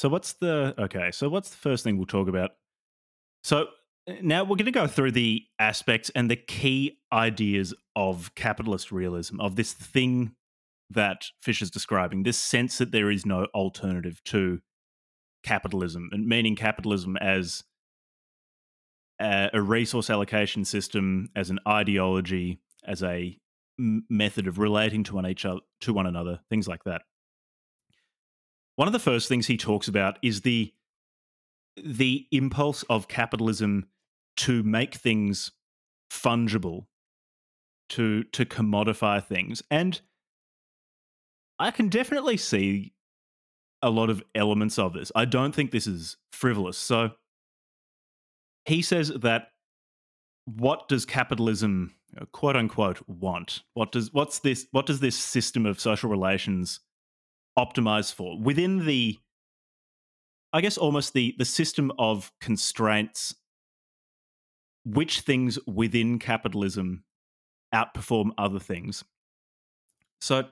[0.00, 1.10] so what's the okay?
[1.10, 2.52] So what's the first thing we'll talk about?
[3.44, 3.66] So
[4.08, 8.90] eh, now we're going to go through the aspects and the key ideas of capitalist
[8.90, 10.36] realism, of this thing
[10.88, 14.62] that Fisher's describing, this sense that there is no alternative to
[15.42, 17.64] capitalism, and meaning capitalism as
[19.20, 23.36] a resource allocation system, as an ideology, as a
[24.08, 27.02] method of relating to one each other, to one another, things like that.
[28.76, 30.72] One of the first things he talks about is the
[31.82, 33.86] the impulse of capitalism
[34.36, 35.52] to make things
[36.10, 36.86] fungible
[37.88, 40.00] to to commodify things and
[41.60, 42.92] i can definitely see
[43.82, 45.10] a lot of elements of this.
[45.14, 46.76] I don't think this is frivolous.
[46.76, 47.10] So
[48.64, 49.48] he says that
[50.56, 53.62] what does capitalism uh, quote unquote want?
[53.74, 56.80] What does what's this what does this system of social relations
[57.58, 58.40] optimize for?
[58.40, 59.18] Within the
[60.52, 63.36] i guess almost the the system of constraints
[64.84, 67.04] which things within capitalism
[67.74, 69.04] outperform other things?
[70.20, 70.48] So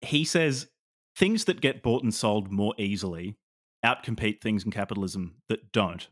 [0.00, 0.68] he says
[1.16, 3.36] things that get bought and sold more easily
[3.84, 6.08] outcompete things in capitalism that don't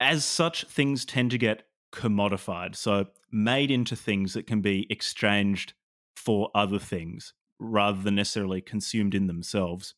[0.00, 5.72] as such things tend to get commodified so made into things that can be exchanged
[6.14, 9.94] for other things rather than necessarily consumed in themselves.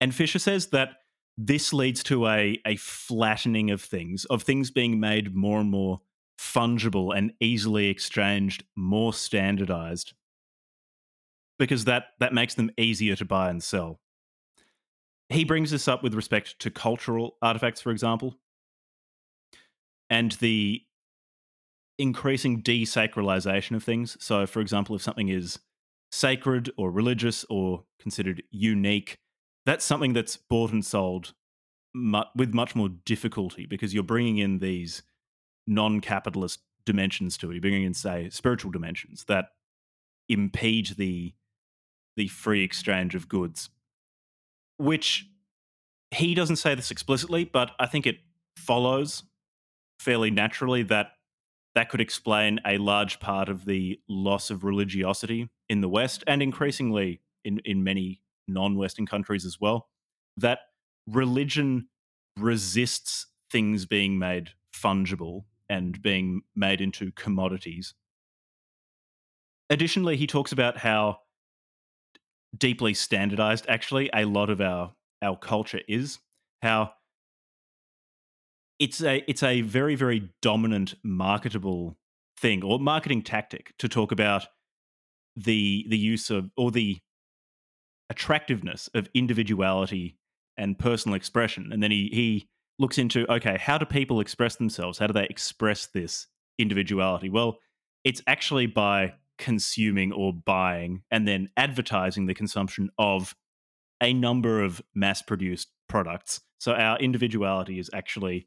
[0.00, 0.90] And Fisher says that
[1.36, 6.00] this leads to a, a flattening of things, of things being made more and more
[6.38, 10.14] fungible and easily exchanged, more standardized,
[11.58, 14.00] because that, that makes them easier to buy and sell.
[15.28, 18.36] He brings this up with respect to cultural artifacts, for example,
[20.10, 20.82] and the
[21.98, 24.16] increasing desacralization of things.
[24.20, 25.58] So, for example, if something is
[26.10, 29.16] sacred or religious or considered unique,
[29.66, 31.34] that's something that's bought and sold
[31.94, 35.02] mu- with much more difficulty because you're bringing in these
[35.66, 37.54] non-capitalist dimensions to it.
[37.54, 39.46] You're bringing in, say, spiritual dimensions that
[40.28, 41.34] impede the
[42.16, 43.70] the free exchange of goods,
[44.76, 45.26] which
[46.12, 48.18] he doesn't say this explicitly, but I think it
[48.56, 49.24] follows
[50.04, 51.12] fairly naturally that
[51.74, 56.42] that could explain a large part of the loss of religiosity in the West and
[56.42, 59.88] increasingly in, in many non Western countries as well.
[60.36, 60.60] That
[61.08, 61.88] religion
[62.38, 67.94] resists things being made fungible and being made into commodities.
[69.70, 71.18] Additionally, he talks about how
[72.56, 76.18] deeply standardized actually a lot of our our culture is
[76.62, 76.92] how
[78.78, 81.96] it's a it's a very very dominant marketable
[82.38, 84.46] thing or marketing tactic to talk about
[85.36, 86.98] the the use of or the
[88.10, 90.18] attractiveness of individuality
[90.56, 91.70] and personal expression.
[91.72, 92.48] And then he he
[92.78, 94.98] looks into okay how do people express themselves?
[94.98, 96.26] How do they express this
[96.58, 97.28] individuality?
[97.28, 97.58] Well
[98.04, 103.34] it's actually by consuming or buying and then advertising the consumption of
[104.00, 106.40] a number of mass produced products.
[106.58, 108.46] So our individuality is actually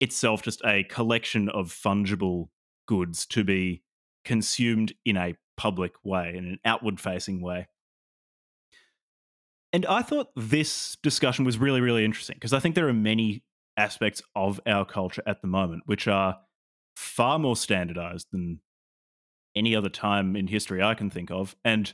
[0.00, 2.48] itself just a collection of fungible
[2.86, 3.82] goods to be
[4.24, 7.68] consumed in a public way, in an outward facing way.
[9.72, 13.42] And I thought this discussion was really, really interesting because I think there are many
[13.76, 16.38] aspects of our culture at the moment which are
[16.96, 18.60] far more standardized than
[19.56, 21.92] any other time in history I can think of, and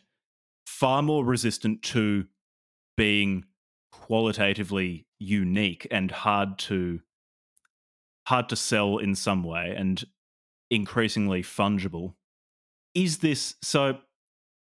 [0.67, 2.27] far more resistant to
[2.97, 3.45] being
[3.93, 7.01] qualitatively unique and hard to
[8.27, 10.05] hard to sell in some way and
[10.71, 12.15] increasingly fungible.
[12.95, 13.99] Is this so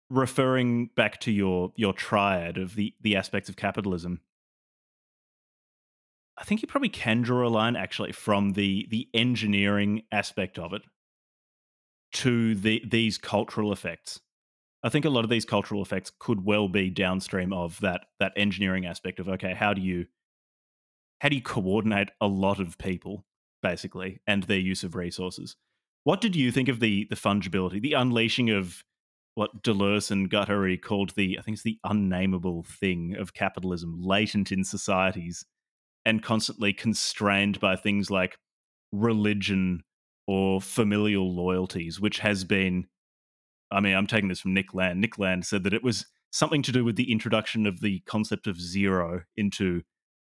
[0.09, 4.21] referring back to your your triad of the the aspects of capitalism?
[6.37, 10.73] I think you probably can draw a line actually from the the engineering aspect of
[10.73, 10.83] it
[12.13, 14.19] to the these cultural effects.
[14.83, 18.33] I think a lot of these cultural effects could well be downstream of that that
[18.35, 20.05] engineering aspect of okay, how do you
[21.19, 23.25] how do you coordinate a lot of people
[23.67, 25.55] basically and their use of resources?
[26.03, 28.83] What did you think of the the fungibility, the unleashing of
[29.35, 34.51] what Deleuze and Guattari called the I think it's the unnameable thing of capitalism latent
[34.51, 35.45] in societies
[36.05, 38.37] and constantly constrained by things like
[38.91, 39.83] religion
[40.25, 42.85] or familial loyalties, which has been,
[43.71, 45.01] I mean, I'm taking this from Nick Land.
[45.01, 48.47] Nick Land said that it was something to do with the introduction of the concept
[48.47, 49.81] of zero into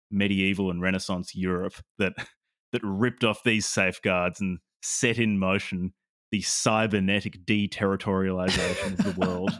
[0.10, 2.14] medieval and Renaissance Europe that
[2.72, 5.94] that ripped off these safeguards and set in motion
[6.32, 9.52] the cybernetic deterritorialization of the world.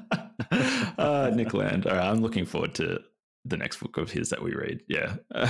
[0.98, 1.88] uh, Nick Land.
[1.88, 3.00] All right, I'm looking forward to
[3.46, 4.82] the next book of his that we read.
[4.88, 5.16] Yeah.
[5.32, 5.42] uh,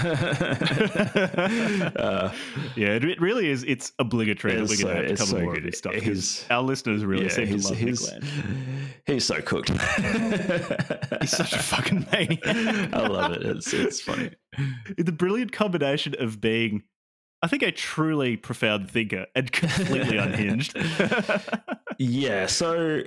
[2.75, 3.63] yeah, it, it, really is.
[3.63, 5.65] It's obligatory that we're going to have to cover so more good.
[5.65, 5.93] of this stuff.
[5.95, 8.13] His, our listeners really yeah, seem to love he's,
[9.05, 9.69] He's so cooked.
[11.21, 12.39] he's such a fucking maniac.
[12.93, 13.43] I love it.
[13.43, 14.31] It's, it's funny.
[14.97, 16.83] The brilliant combination of being
[17.47, 20.77] I think a truly profound thinker and completely unhinged.
[21.97, 22.45] yeah.
[22.57, 23.03] So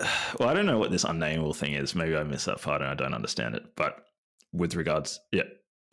[0.40, 1.94] well, I don't know what this unnameable thing is.
[1.94, 3.62] Maybe I missed that part and I don't understand it.
[3.76, 4.04] But
[4.52, 5.44] with regards, yeah.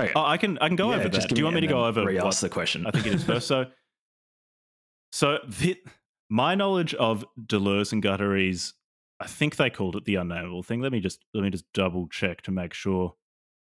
[0.02, 0.12] Okay.
[0.16, 1.30] Oh, I can I can go yeah, over that.
[1.30, 2.04] Do you want me to go over?
[2.04, 2.88] Re-ask the question.
[2.88, 3.48] I think it is first.
[3.48, 3.66] So,
[5.12, 5.78] so the,
[6.30, 8.74] my knowledge of Deleuze and Guattari's,
[9.20, 10.82] I think they called it the unnameable thing.
[10.82, 13.14] Let me just let me just double check to make sure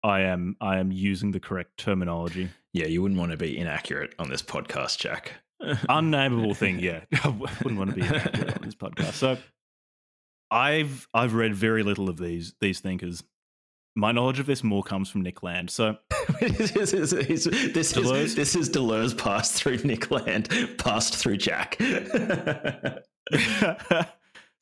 [0.03, 2.49] I am I am using the correct terminology.
[2.73, 5.33] Yeah, you wouldn't want to be inaccurate on this podcast, Jack.
[5.89, 7.01] Unnameable thing, yeah.
[7.23, 9.13] I wouldn't want to be inaccurate on this podcast.
[9.13, 9.37] So
[10.51, 13.23] I've I've read very little of these these thinkers.
[13.95, 15.69] My knowledge of this more comes from Nick Land.
[15.69, 15.97] So
[16.41, 20.49] this, is, this, is, this is Deleuze passed through Nick Land,
[20.79, 21.79] passed through Jack.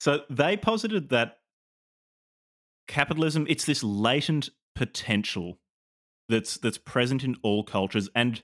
[0.01, 1.37] so they posited that
[2.89, 5.59] capitalism it's this latent potential
[6.29, 8.43] that's that's present in all cultures and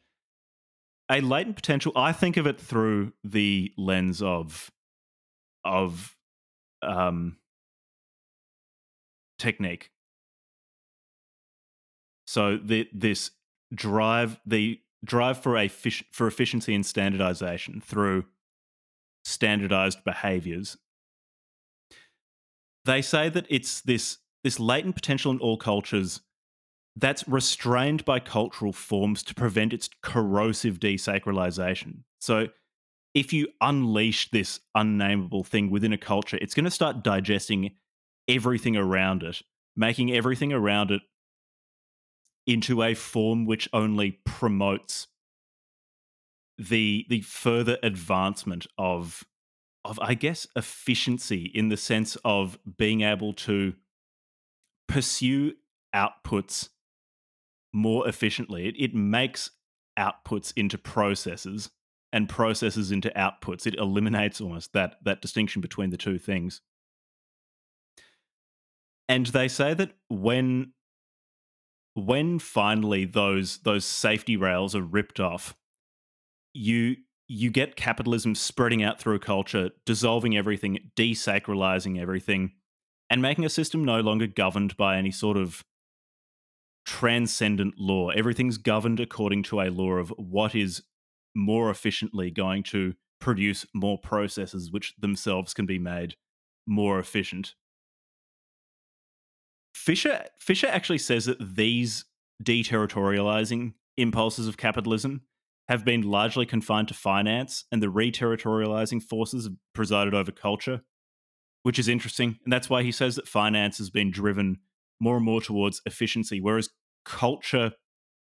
[1.09, 4.71] a latent potential i think of it through the lens of
[5.63, 6.15] of
[6.81, 7.37] um,
[9.37, 9.91] technique.
[12.25, 13.31] So the, this
[13.73, 18.25] drive, the drive for a for efficiency and standardization through
[19.23, 20.77] standardized behaviors.
[22.85, 24.17] They say that it's this
[24.47, 26.21] this latent potential in all cultures
[26.95, 32.03] that's restrained by cultural forms to prevent its corrosive desacralization.
[32.21, 32.47] So
[33.13, 37.71] if you unleash this unnameable thing within a culture, it's going to start digesting
[38.29, 39.41] everything around it,
[39.75, 41.01] making everything around it
[42.45, 45.07] into a form which only promotes
[46.57, 49.25] the the further advancement of
[49.83, 53.73] of I guess efficiency in the sense of being able to
[54.87, 55.53] pursue
[55.95, 56.69] outputs
[57.73, 58.67] more efficiently.
[58.67, 59.51] It, it makes
[59.97, 61.69] outputs into processes
[62.13, 63.67] and processes into outputs.
[63.67, 66.61] It eliminates almost that that distinction between the two things.
[69.09, 70.73] And they say that when
[71.93, 75.55] when finally those those safety rails are ripped off,
[76.53, 76.97] you
[77.27, 82.53] you get capitalism spreading out through culture, dissolving everything, desacralizing everything,
[83.09, 85.63] and making a system no longer governed by any sort of
[86.85, 88.09] transcendent law.
[88.09, 90.83] Everything's governed according to a law of what is
[91.35, 96.15] more efficiently going to produce more processes which themselves can be made
[96.65, 97.55] more efficient.
[99.73, 102.05] Fisher Fisher actually says that these
[102.43, 105.21] deterritorializing impulses of capitalism
[105.67, 110.81] have been largely confined to finance and the reterritorializing forces presided over culture,
[111.67, 112.39] which is interesting.
[112.45, 114.59] And that's why he says that finance has been driven
[115.01, 116.69] more and more towards efficiency, whereas
[117.03, 117.73] culture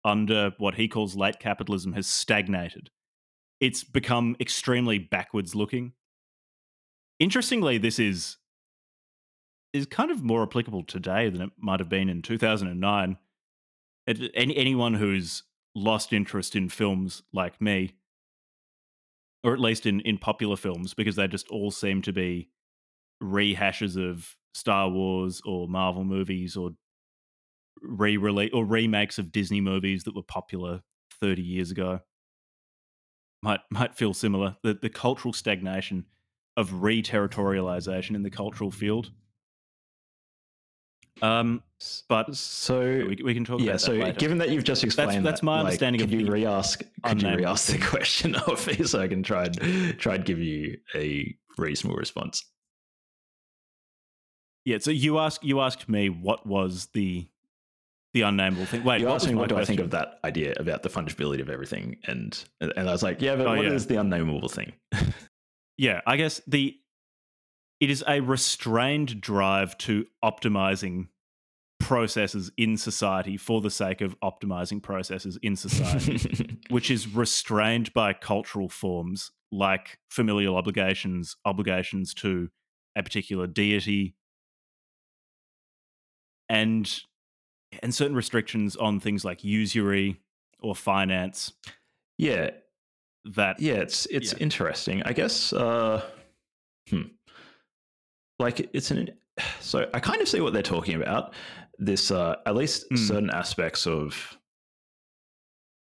[0.06, 2.90] under what he calls late capitalism has stagnated.
[3.60, 5.92] It's become extremely backwards looking.
[7.20, 8.38] Interestingly, this is
[9.74, 13.18] is kind of more applicable today than it might have been in 2009.
[14.08, 15.44] It, any, anyone who's
[15.76, 17.96] lost interest in films like me,
[19.44, 22.48] or at least in, in popular films, because they just all seem to be
[23.24, 26.72] rehashes of Star Wars or Marvel movies or
[27.82, 30.82] re-release or remakes of Disney movies that were popular
[31.20, 32.00] 30 years ago.
[33.42, 34.56] Might might feel similar.
[34.64, 36.06] The the cultural stagnation
[36.56, 39.12] of re-territorialization in the cultural field.
[41.22, 41.62] Um,
[42.10, 43.60] but so we, we can talk.
[43.60, 43.72] Yeah.
[43.72, 46.20] about so that given that you've just explained, that's that, my like, understanding Could of
[46.20, 46.84] you the re-ask?
[47.04, 50.40] Could you re-ask the question of me so I can try and try and give
[50.40, 52.44] you a reasonable response?
[54.66, 54.78] Yeah.
[54.80, 57.28] So you asked you asked me what was the
[58.14, 58.84] the unnameable thing.
[58.84, 61.42] Wait, you what asked me what do I think of that idea about the fungibility
[61.42, 63.90] of everything, and and I was like, yeah, but Oh, what is yeah.
[63.90, 64.74] the unnameable thing?
[65.78, 66.76] Yeah, I guess the
[67.80, 71.08] it is a restrained drive to optimizing
[71.80, 78.14] processes in society for the sake of optimizing processes in society, which is restrained by
[78.14, 82.50] cultural forms like familial obligations, obligations to
[82.96, 84.16] a particular deity,
[86.54, 87.02] and
[87.82, 90.22] and certain restrictions on things like usury
[90.62, 91.54] or finance
[92.20, 92.52] yeah,
[93.26, 94.40] that yeah, it's it's Yeah.
[94.40, 95.02] interesting.
[95.04, 95.52] I guess.
[95.52, 96.04] Uh,
[96.90, 97.02] hmm.
[98.40, 99.10] Like it's an.
[99.60, 101.34] So I kind of see what they're talking about.
[101.80, 102.98] This, uh, at least Mm.
[103.00, 104.38] certain aspects of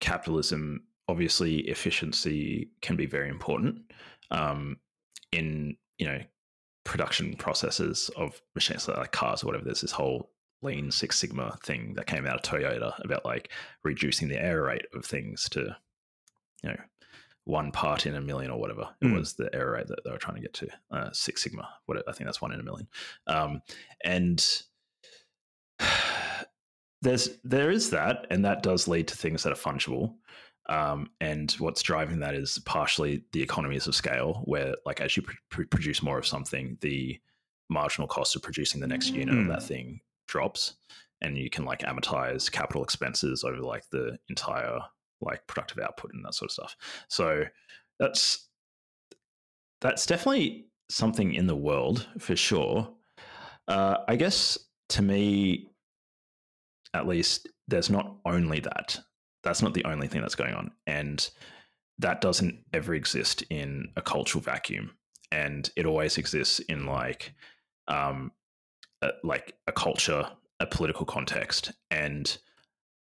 [0.01, 0.85] capitalism.
[1.09, 3.81] Obviously, efficiency can be very important
[4.31, 4.77] um,
[5.33, 6.21] in you know
[6.85, 9.65] production processes of machines like cars or whatever.
[9.65, 10.31] There's this whole
[10.65, 13.51] Lean Six Sigma thing that came out of Toyota about like
[13.85, 15.77] reducing the error rate of things to
[16.63, 16.77] you know
[17.45, 19.19] one part in a million or whatever it Mm.
[19.19, 21.69] was the error rate that they were trying to get to uh, Six Sigma.
[21.87, 22.89] What I think that's one in a million,
[23.27, 23.61] um,
[24.03, 24.43] and
[27.03, 30.15] there's there is that, and that does lead to things that are fungible.
[30.67, 35.23] Um, and what's driving that is partially the economies of scale, where like as you
[35.23, 37.21] pr- pr- produce more of something, the
[37.69, 40.75] marginal cost of producing the next unit of that thing drops,
[41.21, 44.79] and you can like amortize capital expenses over like the entire
[45.21, 46.77] like productive output and that sort of stuff.
[47.09, 47.45] So
[47.99, 48.49] that's
[49.81, 52.89] that's definitely something in the world for sure.
[53.69, 54.59] Uh, I guess
[54.91, 55.71] to me,
[56.93, 58.99] at least, there's not only that.
[59.43, 61.29] That's not the only thing that's going on, and
[61.99, 64.93] that doesn't ever exist in a cultural vacuum,
[65.33, 67.35] and it always exists in like,
[67.89, 68.33] um,
[69.05, 70.27] a, like a culture,
[70.61, 72.39] a political context, and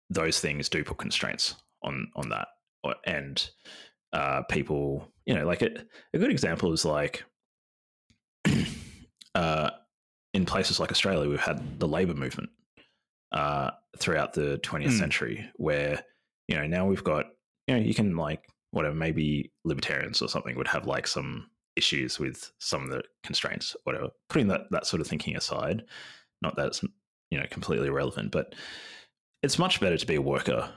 [0.09, 2.47] those things do put constraints on on that,
[3.05, 3.49] and
[4.13, 7.23] uh, people, you know, like it, a good example is like.
[9.35, 9.69] uh,
[10.33, 12.49] in places like Australia, we've had the labor movement
[13.31, 14.99] uh, throughout the 20th Mm.
[14.99, 16.03] century, where
[16.47, 17.25] you know now we've got
[17.67, 22.19] you know you can like whatever maybe libertarians or something would have like some issues
[22.19, 24.09] with some of the constraints, whatever.
[24.29, 25.83] Putting that that sort of thinking aside,
[26.41, 26.83] not that it's
[27.29, 28.55] you know completely irrelevant, but
[29.43, 30.71] it's much better to be a worker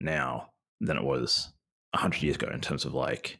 [0.00, 0.50] now
[0.80, 1.52] than it was
[1.94, 3.38] hundred years ago in terms of like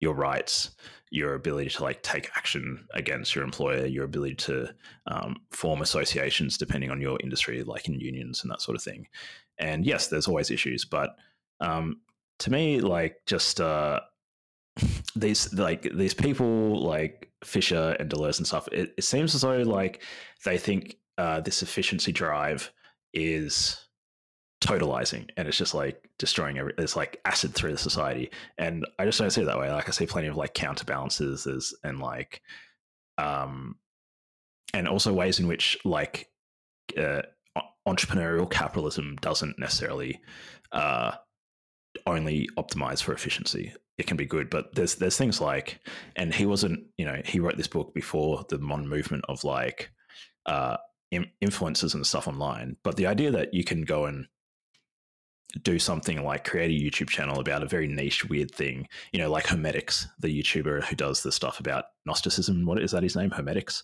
[0.00, 0.72] your rights,
[1.10, 4.68] your ability to like take action against your employer, your ability to
[5.06, 9.06] um, form associations depending on your industry, like in unions and that sort of thing.
[9.58, 11.16] And yes, there's always issues, but
[11.60, 12.00] um,
[12.40, 14.00] to me, like just uh,
[15.14, 19.58] these like these people like Fisher and Deleuze and stuff, it, it seems as though
[19.58, 20.02] like
[20.44, 22.72] they think uh, this efficiency drive
[23.12, 23.78] is
[24.60, 28.30] totalizing and it's just like destroying every it's like acid through the society.
[28.58, 29.70] And i just don't see it that way.
[29.70, 32.40] Like i see plenty of like counterbalances and like
[33.18, 33.76] um
[34.72, 36.28] and also ways in which like
[36.98, 37.22] uh,
[37.86, 40.20] entrepreneurial capitalism doesn't necessarily
[40.72, 41.12] uh
[42.06, 45.80] only optimize for efficiency it can be good but there's there's things like
[46.16, 49.90] and he wasn't you know he wrote this book before the modern movement of like
[50.46, 50.76] uh
[51.10, 54.26] in- influencers and stuff online but the idea that you can go and
[55.62, 59.30] do something like create a YouTube channel about a very niche, weird thing, you know,
[59.30, 62.66] like Hermitix, the YouTuber who does the stuff about Gnosticism.
[62.66, 63.30] What is that his name?
[63.30, 63.82] Hermitix?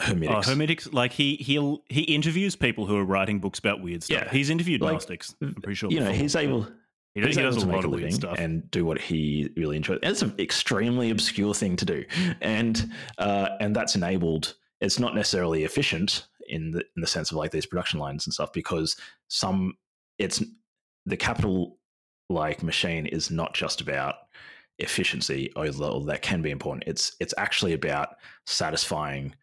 [0.00, 0.30] Hermitix.
[0.30, 4.22] Oh, Hermitix, like he he'll he interviews people who are writing books about weird stuff.
[4.24, 4.30] Yeah.
[4.30, 5.34] He's interviewed Like, Gnostics.
[5.42, 5.90] I'm pretty sure.
[5.90, 6.66] you know, he's able.
[7.14, 8.38] he, does- he does to a make lot a of weird living stuff.
[8.38, 9.98] and do what he really enjoys.
[10.02, 12.04] And it's an extremely obscure thing to do,
[12.40, 14.54] and uh, and that's enabled.
[14.80, 18.32] It's not necessarily efficient in the in the sense of like these production lines and
[18.34, 18.96] stuff because
[19.28, 19.74] some
[20.18, 20.42] it's
[21.06, 21.78] the capital
[22.28, 24.14] like machine is not just about
[24.78, 28.16] efficiency although that can be important it's it's actually about
[28.46, 29.34] satisfying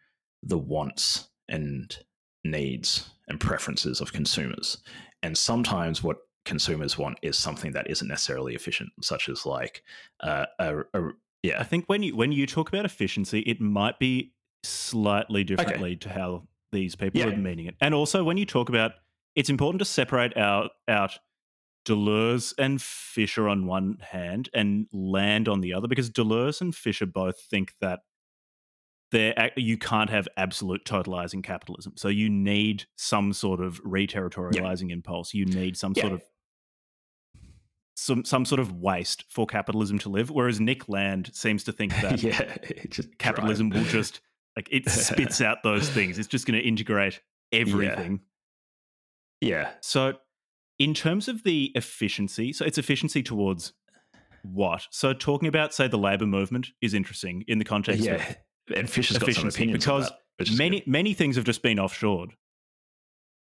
[0.42, 1.98] the wants and
[2.44, 4.78] needs and preferences of consumers
[5.22, 9.82] and sometimes what consumers want is something that isn't necessarily efficient such as like
[10.20, 11.08] uh, a, a
[11.42, 14.32] yeah I think when you when you talk about efficiency, it might be
[14.62, 17.26] slightly differently to how these people Yeah.
[17.28, 17.74] are meaning it.
[17.80, 18.92] And also when you talk about
[19.34, 21.18] it's important to separate out out
[21.84, 27.06] Deleuze and Fisher on one hand and Land on the other, because Deleuze and Fisher
[27.06, 28.00] both think that
[29.10, 31.94] there you can't have absolute totalizing capitalism.
[31.96, 35.32] So you need some sort of reterritorializing impulse.
[35.34, 36.02] You need some Yeah.
[36.02, 36.22] sort of
[37.96, 40.30] some some sort of waste for capitalism to live.
[40.30, 42.56] Whereas Nick Land seems to think that yeah
[42.90, 44.20] just capitalism will just
[44.56, 46.18] like it spits out those things.
[46.18, 47.20] It's just going to integrate
[47.52, 48.20] everything.
[49.40, 50.14] yeah So,
[50.78, 53.72] in terms of the efficiency, so it's efficiency towards
[54.42, 54.86] what?
[54.90, 58.34] So, talking about say the labor movement is interesting in the context of yeah
[58.74, 60.88] and Fisher's got some opinions because that, many good.
[60.88, 62.30] many things have just been offshored.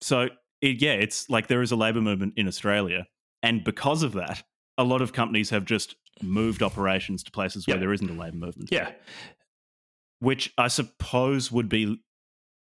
[0.02, 0.30] So
[0.62, 3.08] it, yeah, it's like there is a labor movement in Australia,
[3.44, 4.44] and because of that,
[4.78, 8.38] a lot of companies have just moved operations to places where there isn't a labor
[8.38, 8.70] movement.
[8.72, 8.92] yeah
[10.22, 12.00] which I suppose would be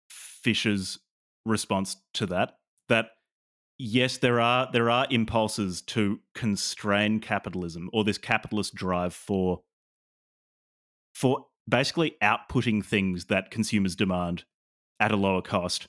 [0.10, 0.98] Fisher's
[1.46, 2.54] response to that.
[2.88, 3.10] That
[3.78, 9.62] yes, there are there are impulses to constrain capitalism or this capitalist drive for
[11.14, 14.44] for basically outputting things that consumers demand
[15.00, 15.86] at a lower cost.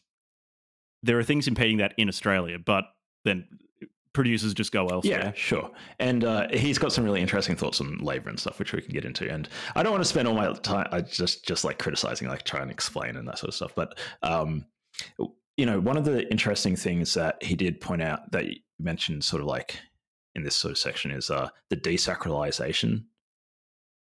[1.02, 2.84] There are things impeding that in Australia, but
[3.24, 3.46] then
[4.12, 5.26] producers just go elsewhere.
[5.26, 5.70] Yeah, sure.
[5.98, 8.92] And uh, he's got some really interesting thoughts on labor and stuff, which we can
[8.92, 9.30] get into.
[9.30, 12.44] And I don't want to spend all my time I just just like criticizing, like
[12.44, 13.72] trying to explain and that sort of stuff.
[13.74, 14.66] But um,
[15.56, 19.24] you know, one of the interesting things that he did point out that you mentioned,
[19.24, 19.78] sort of like
[20.34, 23.04] in this sort of section, is uh, the desacralization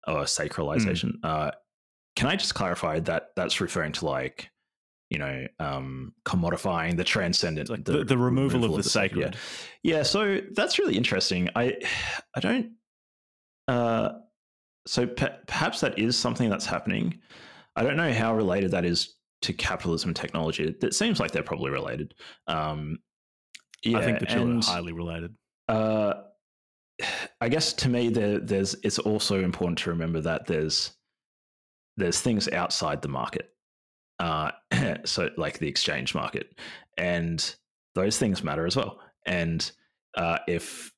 [0.07, 1.15] or sacralization.
[1.23, 1.51] Uh,
[2.17, 4.49] can I just clarify that that's referring to like
[5.11, 9.35] you know um commodifying the transcendent like the, the removal of the sacred.
[9.35, 9.37] sacred.
[9.83, 11.47] Yeah, so that's really interesting.
[11.55, 11.77] I
[12.35, 12.71] I don't.
[13.67, 14.13] Uh,
[14.87, 17.19] so pe- perhaps that is something that's happening.
[17.75, 20.63] I don't know how related that is to capitalism and technology.
[20.63, 22.15] It, it seems like they're probably related.
[22.47, 22.97] Um,
[23.83, 25.35] yeah, I think the two and, are highly related.
[25.69, 26.13] Uh,
[27.41, 30.96] I guess to me, there, there's it's also important to remember that there's
[31.97, 33.51] there's things outside the market,
[34.19, 34.51] uh,
[35.05, 36.57] so like the exchange market,
[36.97, 37.55] and
[37.95, 38.99] those things matter as well.
[39.25, 39.69] And
[40.15, 40.91] uh, if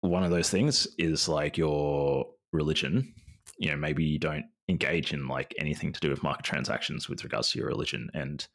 [0.00, 3.14] one of those things is like your religion,
[3.58, 7.24] you know, maybe you don't engage in like anything to do with market transactions with
[7.24, 8.10] regards to your religion.
[8.14, 8.46] And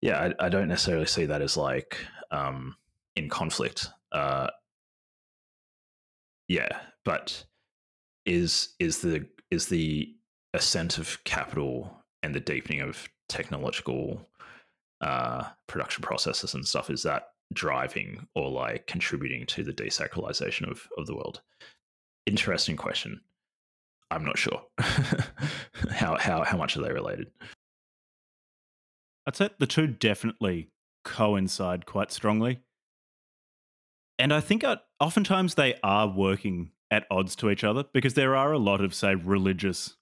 [0.00, 1.98] yeah, I, I don't necessarily see that as like
[2.30, 2.76] um,
[3.16, 3.88] in conflict.
[4.10, 4.48] Uh,
[6.48, 7.44] yeah, but
[8.26, 10.14] is is the is the
[10.54, 14.28] ascent of capital and the deepening of technological
[15.00, 20.88] uh, production processes and stuff is that driving or like contributing to the desacralization of,
[20.96, 21.40] of the world?
[22.26, 23.20] Interesting question.
[24.10, 24.62] I'm not sure
[25.90, 27.30] how how how much are they related.
[29.26, 30.68] I'd say the two definitely
[31.04, 32.60] coincide quite strongly.
[34.18, 38.36] And I think uh, oftentimes they are working at odds to each other because there
[38.36, 39.96] are a lot of, say, religious,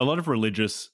[0.00, 0.90] a lot of religious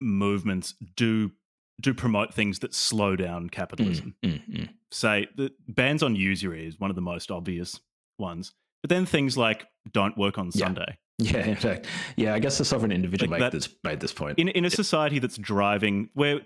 [0.00, 1.32] movements do
[1.80, 4.14] do promote things that slow down capitalism.
[4.24, 4.68] Mm, mm.
[4.90, 7.80] Say the bans on usury is one of the most obvious
[8.18, 10.66] ones, but then things like don't work on Yeah.
[10.66, 10.98] Sunday.
[11.18, 11.86] Yeah, in fact,
[12.16, 12.34] yeah.
[12.34, 14.38] I guess the sovereign individual Like made that- this made this point.
[14.38, 16.40] in in a society that's driving where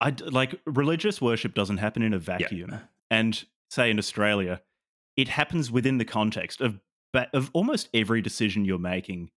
[0.00, 2.78] I like religious worship doesn't happen in a vacuum,
[3.10, 4.60] and say in Australia,
[5.16, 6.78] it happens within the context of
[7.14, 9.30] ba- of almost every decision you're making.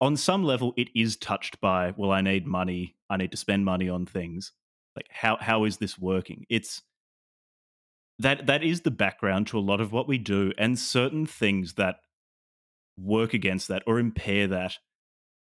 [0.00, 3.66] On some level, it is touched by well, I need money, I need to spend
[3.66, 4.52] money on things.
[4.96, 6.46] Like how how is this working?
[6.48, 6.80] It's
[8.18, 11.74] that that is the background to a lot of what we do, and certain things
[11.74, 11.96] that
[12.98, 14.78] work against that or impair that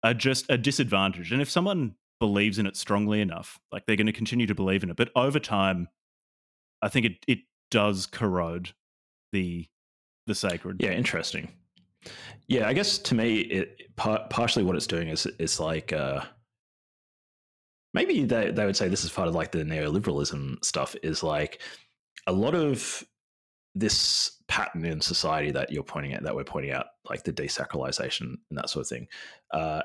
[0.04, 1.32] are just a disadvantage.
[1.32, 4.84] And if someone believes in it strongly enough, like they're going to continue to believe
[4.84, 4.96] in it.
[4.96, 5.88] But over time,
[6.82, 8.74] I think it it does corrode
[9.32, 9.68] the
[10.28, 10.82] the sacred.
[10.82, 11.52] Yeah, interesting.
[12.48, 16.22] Yeah, I guess to me, it partially what it's doing is it's like uh,
[17.94, 20.96] maybe they they would say this is part of like the neoliberalism stuff.
[21.04, 21.62] Is like
[22.28, 23.04] a lot of
[23.76, 28.36] this pattern in society that you're pointing at, that we're pointing out, like the desacralization
[28.50, 29.08] and that sort of thing.
[29.52, 29.82] Uh,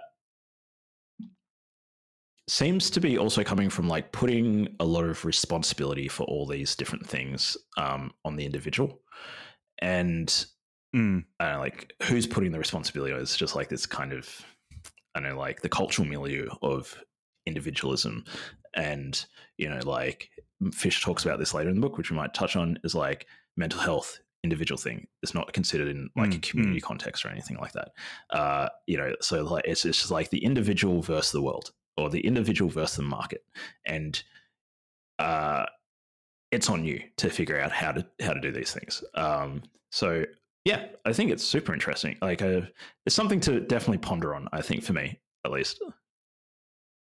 [2.49, 6.75] seems to be also coming from like putting a lot of responsibility for all these
[6.75, 9.01] different things um, on the individual,
[9.83, 10.47] and
[10.95, 11.25] Mm.
[11.41, 13.15] I don't know, like who's putting the responsibility?
[13.15, 14.29] It's just like this kind of
[15.15, 17.03] I don't know, like the cultural milieu of
[17.47, 18.25] individualism,
[18.75, 19.25] and
[19.57, 20.31] you know, like
[20.73, 23.27] Fish talks about this later in the book, which we might touch on, is like
[23.57, 25.07] mental health individual thing.
[25.23, 27.93] It's not considered in like a Mm, community context or anything like that.
[28.31, 32.11] Uh, you know, so like it's, it's just like the individual versus the world, or
[32.11, 33.45] the individual versus the market,
[33.87, 34.23] and
[35.19, 35.65] uh,
[36.53, 39.03] it's on you to figure out how to how to do these things.
[39.15, 40.25] Um, so
[40.65, 42.17] yeah, I think it's super interesting.
[42.23, 42.61] Like, uh,
[43.05, 44.49] it's something to definitely ponder on.
[44.53, 45.83] I think for me, at least.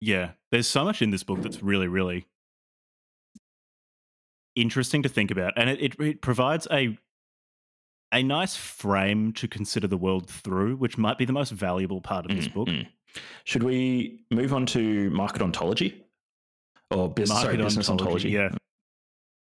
[0.00, 2.26] Yeah, there's so much in this book that's really, really
[4.54, 6.96] interesting to think about, and it, it, it provides a
[8.12, 12.24] a nice frame to consider the world through, which might be the most valuable part
[12.24, 12.68] of this Mm, book.
[12.68, 12.86] mm.
[13.44, 16.04] Should we move on to market ontology
[16.92, 18.30] or business, sorry, Market business ontology?
[18.30, 18.50] yeah,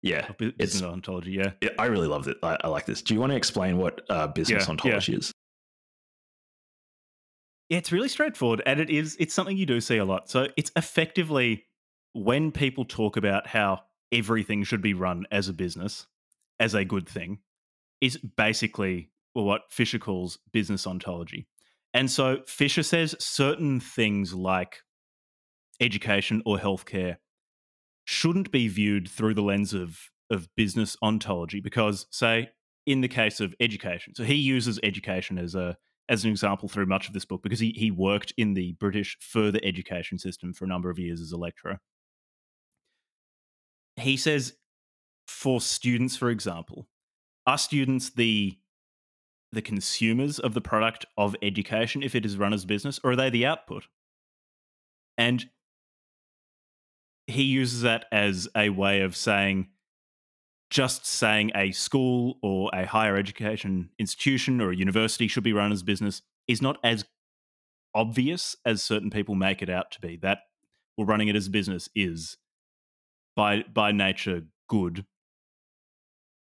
[0.08, 0.32] yeah.
[0.38, 1.52] Bu- It's- business ontology, yeah.
[1.62, 2.38] Yeah, I really loved it.
[2.44, 3.02] I, I like this.
[3.02, 4.70] Do you want to explain what uh, business Yeah, yeah.
[4.72, 5.32] ontology is?
[7.70, 9.18] Yeah, it's really straightforward, and it is.
[9.20, 10.30] It's something you do see a lot.
[10.30, 11.66] So it's effectively
[12.14, 13.82] when people talk about how
[14.12, 16.08] everything should be run as a business,
[16.60, 17.40] as a good thing,
[18.00, 21.48] is basically what Fisher calls business ontology.
[21.94, 24.78] And so Fisher says certain things like
[25.82, 27.18] education or healthcare
[28.08, 32.50] shouldn't be viewed through the lens of of business ontology because, say,
[32.86, 35.78] in the case of education, so he uses education as a
[36.10, 39.18] as an example through much of this book because he, he worked in the British
[39.20, 41.82] further education system for a number of years as a lecturer.
[43.98, 44.54] He says,
[45.28, 46.88] for students, for example,
[47.46, 48.58] are students the
[49.52, 53.16] the consumers of the product of education if it is run as business, or are
[53.18, 53.84] they the output?
[55.18, 55.50] And
[57.28, 59.68] he uses that as a way of saying
[60.70, 65.72] just saying a school or a higher education institution or a university should be run
[65.72, 67.06] as business is not as
[67.95, 70.18] obvious as certain people make it out to be.
[70.18, 70.40] That
[70.98, 72.38] well, running it as a business is
[73.36, 75.06] by by nature good.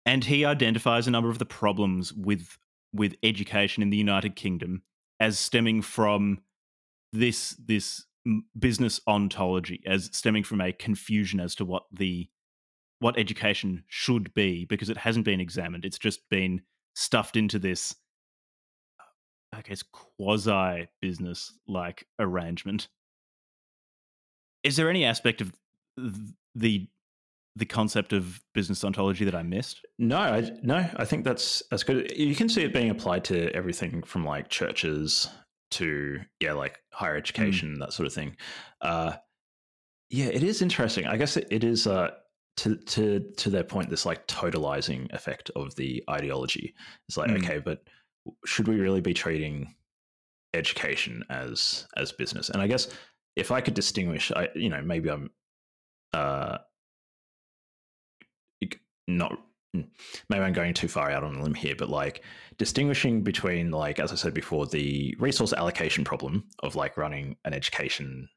[0.06, 2.58] And he identifies a number of the problems with
[2.92, 4.82] with education in the United Kingdom
[5.18, 6.40] as stemming from
[7.12, 8.06] this this
[8.58, 12.28] business ontology, as stemming from a confusion as to what the
[13.00, 15.84] what education should be because it hasn't been examined.
[15.84, 16.60] It's just been
[16.94, 17.94] stuffed into this,
[19.00, 22.88] uh, I guess, quasi business like arrangement.
[24.62, 25.52] Is there any aspect of
[26.54, 26.88] the
[27.56, 29.84] the concept of business ontology that I missed?
[29.98, 32.12] No, I, no, I think that's that's good.
[32.16, 35.28] You can see it being applied to everything from like churches
[35.72, 38.36] to yeah, like higher education, that sort of thing.
[38.80, 39.12] Uh,
[40.08, 41.06] yeah, it is interesting.
[41.06, 42.10] I guess it, it is uh,
[42.58, 43.90] to to to their point.
[43.90, 46.74] This like totalizing effect of the ideology.
[47.08, 47.42] It's like Mm.
[47.44, 47.82] okay, but
[48.44, 49.74] should we really be treating
[50.54, 52.50] education as as business?
[52.50, 52.88] And I guess
[53.36, 55.30] if I could distinguish, I you know maybe I'm
[56.12, 56.58] uh
[59.06, 59.38] not mm,
[59.72, 59.82] Hmm.
[60.28, 62.24] maybe I'm going too far out on a limb here, but like
[62.58, 67.54] distinguishing between like as I said before, the resource allocation problem of like running an
[67.54, 68.28] education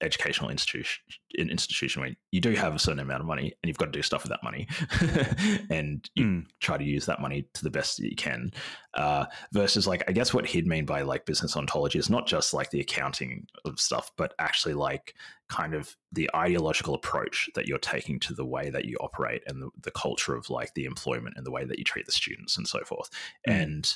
[0.00, 1.02] educational institution
[1.38, 4.02] institution where you do have a certain amount of money and you've got to do
[4.02, 4.66] stuff with that money
[5.70, 6.46] and you Mm.
[6.60, 8.50] try to use that money to the best that you can
[8.94, 12.52] uh, versus like i guess what he'd mean by like business ontology is not just
[12.52, 15.14] like the accounting of stuff but actually like
[15.48, 19.62] kind of the ideological approach that you're taking to the way that you operate and
[19.62, 22.56] the, the culture of like the employment and the way that you treat the students
[22.56, 23.08] and so forth
[23.46, 23.52] Mm.
[23.62, 23.92] and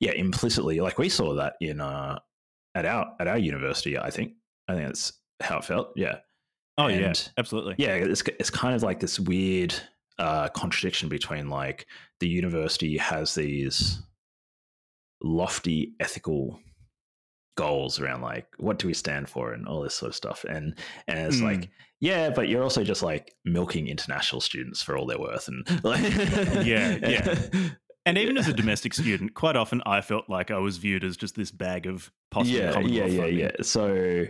[0.00, 2.18] yeah implicitly like we saw that in uh
[2.74, 4.32] at our at our university i think
[4.68, 6.18] i think that's how it felt yeah
[6.78, 7.74] Oh yeah, absolutely.
[7.78, 9.74] yeah it's, it's kind of like this weird
[10.18, 11.86] uh, contradiction between like
[12.20, 14.02] the university has these
[15.22, 16.60] lofty ethical
[17.56, 20.78] goals around like what do we stand for and all this sort of stuff and
[21.08, 21.44] and it's Mm.
[21.44, 25.66] like yeah but you're also just like milking international students for all they're worth and
[25.84, 26.02] like
[26.66, 27.38] Yeah, yeah.
[28.04, 31.16] And even as a domestic student, quite often I felt like I was viewed as
[31.16, 33.50] just this bag of possible yeah, yeah, yeah, yeah.
[33.62, 34.26] So,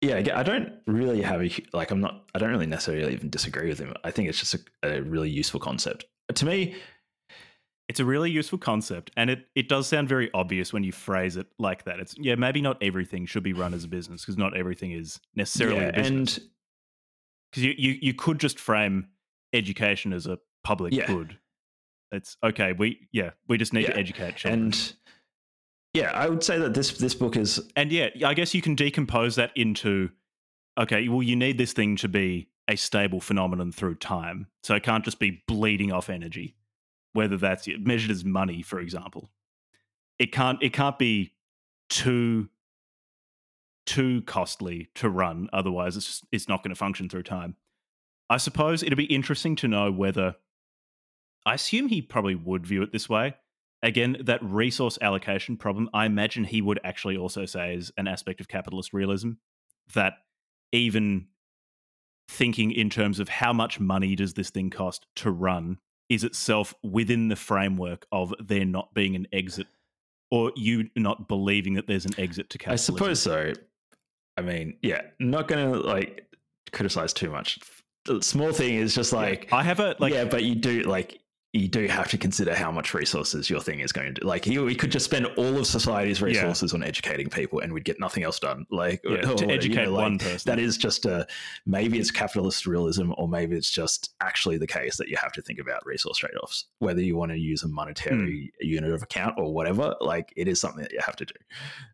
[0.00, 1.90] yeah, I don't really have a like.
[1.90, 2.24] I'm not.
[2.34, 3.92] I don't really necessarily even disagree with him.
[4.04, 4.60] I think it's just a,
[4.98, 6.04] a really useful concept
[6.34, 6.74] to me.
[7.88, 11.36] It's a really useful concept, and it, it does sound very obvious when you phrase
[11.36, 11.98] it like that.
[11.98, 15.18] It's yeah, maybe not everything should be run as a business because not everything is
[15.34, 16.36] necessarily yeah, a business.
[16.38, 16.46] and
[17.50, 19.08] Because you, you you could just frame
[19.52, 21.08] education as a public Yeah.
[21.08, 21.36] good.
[22.12, 22.72] It's okay.
[22.72, 24.62] We yeah, we just need to educate children.
[24.66, 24.92] and
[25.94, 28.74] yeah, I would say that this this book is And yeah, I guess you can
[28.74, 30.10] decompose that into
[30.78, 34.46] okay, well, you need this thing to be a stable phenomenon through time.
[34.62, 36.54] So it can't just be bleeding off energy,
[37.12, 39.30] whether that's measured as money, for example.
[40.18, 41.34] It can't it can't be
[41.88, 42.48] too
[43.86, 47.56] too costly to run, otherwise it's just, it's not going to function through time.
[48.28, 50.36] I suppose it'd be interesting to know whether
[51.44, 53.34] I assume he probably would view it this way.
[53.82, 58.40] Again, that resource allocation problem, I imagine he would actually also say is an aspect
[58.40, 59.32] of capitalist realism
[59.94, 60.14] that
[60.72, 61.26] even
[62.28, 65.78] thinking in terms of how much money does this thing cost to run
[66.08, 69.66] is itself within the framework of there not being an exit
[70.30, 72.94] or you not believing that there's an exit to capitalism.
[72.94, 73.52] I suppose so.
[74.36, 76.26] I mean, yeah, not going to like
[76.72, 77.58] criticize too much.
[78.04, 79.56] The small thing is just like yeah.
[79.56, 81.19] I have a like yeah, but you do like
[81.52, 84.64] you do have to consider how much resources your thing is going to like you
[84.64, 86.76] we could just spend all of society's resources yeah.
[86.76, 89.86] on educating people and we'd get nothing else done like yeah, or, to educate you
[89.86, 91.26] know, like, one person that is just a
[91.66, 95.42] maybe it's capitalist realism or maybe it's just actually the case that you have to
[95.42, 98.66] think about resource trade-offs whether you want to use a monetary mm.
[98.66, 101.34] unit of account or whatever like it is something that you have to do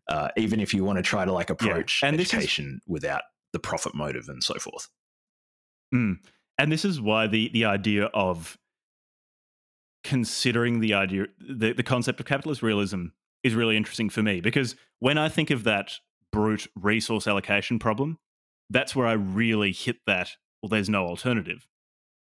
[0.09, 2.09] uh, even if you want to try to like approach yeah.
[2.09, 2.91] and education is...
[2.91, 3.23] without
[3.53, 4.87] the profit motive and so forth
[5.95, 6.15] mm.
[6.59, 8.55] and this is why the the idea of
[10.07, 13.07] considering the idea, the, the concept of capitalist realism
[13.43, 15.95] is really interesting for me because when I think of that
[16.31, 18.17] brute resource allocation problem,
[18.69, 20.29] that's where I really hit that,
[20.61, 21.67] well, there's no alternative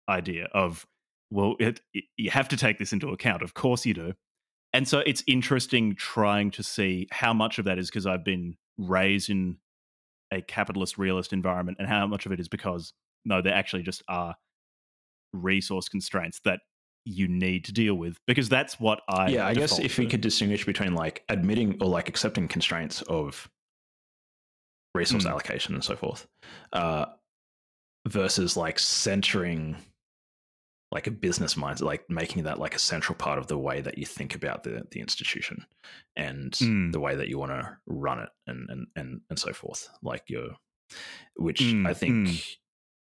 [0.07, 0.85] idea of,
[1.31, 3.41] well, it, it, you have to take this into account.
[3.41, 4.13] Of course you do.
[4.71, 8.55] And so it's interesting trying to see how much of that is because I've been
[8.77, 9.57] raised in
[10.31, 12.93] a capitalist realist environment and how much of it is because,
[13.25, 14.35] no, there actually just are
[15.33, 16.59] resource constraints that
[17.05, 20.01] you need to deal with because that's what I yeah I guess if to.
[20.03, 23.49] we could distinguish between like admitting or like accepting constraints of
[24.95, 25.29] resource mm.
[25.29, 26.27] allocation and so forth
[26.71, 27.05] uh,
[28.07, 29.75] versus like centering
[30.91, 33.97] like a business mindset like making that like a central part of the way that
[33.97, 35.65] you think about the the institution
[36.15, 36.91] and mm.
[36.91, 40.23] the way that you want to run it and and and and so forth like
[40.27, 40.49] your
[41.35, 41.87] which mm.
[41.87, 42.35] I think hmm.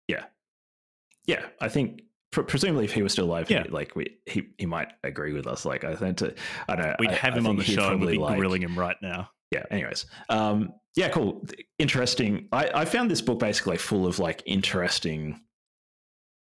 [0.08, 0.24] yeah
[1.26, 2.00] yeah I think
[2.42, 3.62] presumably if he was still alive, yeah.
[3.64, 5.64] he, like we, he he might agree with us.
[5.64, 6.34] Like I think to,
[6.68, 8.62] I don't know, we'd I, have him on the show and we'd be like, grilling
[8.62, 9.30] him right now.
[9.50, 9.64] Yeah.
[9.70, 11.46] Anyways, um, yeah, cool,
[11.78, 12.48] interesting.
[12.52, 15.40] I I found this book basically full of like interesting,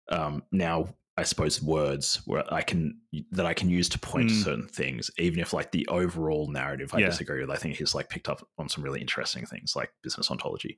[0.09, 2.99] um, now I suppose words where I can
[3.31, 4.29] that I can use to point mm.
[4.29, 7.05] to certain things, even if like the overall narrative I yeah.
[7.05, 7.49] disagree with.
[7.49, 10.77] I think he's like picked up on some really interesting things like business ontology.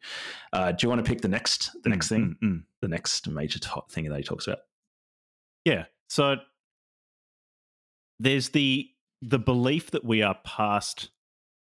[0.53, 2.63] Uh, do you want to pick the next the mm, next thing, mm, mm.
[2.81, 4.59] the next major to- thing that he talks about?
[5.67, 5.85] Yeah.
[6.07, 6.37] So
[8.19, 8.89] there's the
[9.21, 11.09] the belief that we are past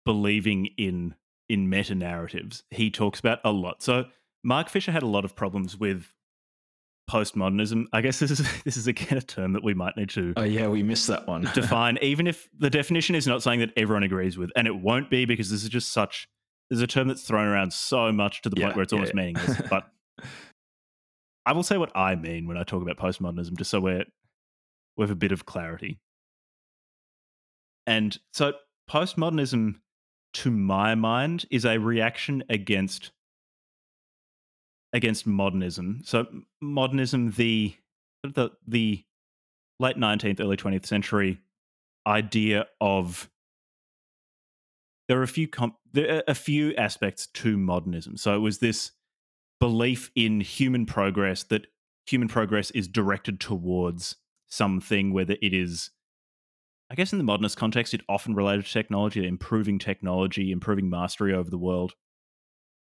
[0.05, 1.15] believing in
[1.47, 2.63] in meta narratives.
[2.69, 3.81] He talks about a lot.
[3.81, 4.05] So
[4.43, 6.13] Mark Fisher had a lot of problems with
[7.09, 7.85] postmodernism.
[7.91, 10.33] I guess this is this is again a term that we might need to.
[10.37, 11.41] Oh yeah, we missed that one.
[11.55, 15.09] define, even if the definition is not something that everyone agrees with, and it won't
[15.09, 16.29] be because this is just such.
[16.69, 19.13] There's a term that's thrown around so much to the yeah, point where it's almost
[19.15, 19.21] yeah.
[19.21, 19.59] meaningless.
[19.71, 19.87] But
[21.49, 24.05] I will say what I mean when I talk about postmodernism, just so we're
[24.95, 25.99] we have a bit of clarity.
[27.87, 28.53] And so,
[28.87, 29.79] postmodernism,
[30.33, 33.09] to my mind, is a reaction against
[34.93, 36.01] against modernism.
[36.05, 36.27] So,
[36.61, 37.73] modernism, the
[38.23, 39.03] the the
[39.79, 41.39] late nineteenth, early twentieth century
[42.05, 43.27] idea of
[45.07, 48.17] there are a few com- there are a few aspects to modernism.
[48.17, 48.91] So it was this
[49.59, 51.67] belief in human progress that
[52.05, 54.15] human progress is directed towards
[54.47, 55.91] something, whether it is,
[56.89, 61.33] I guess, in the modernist context, it often related to technology, improving technology, improving mastery
[61.33, 61.93] over the world.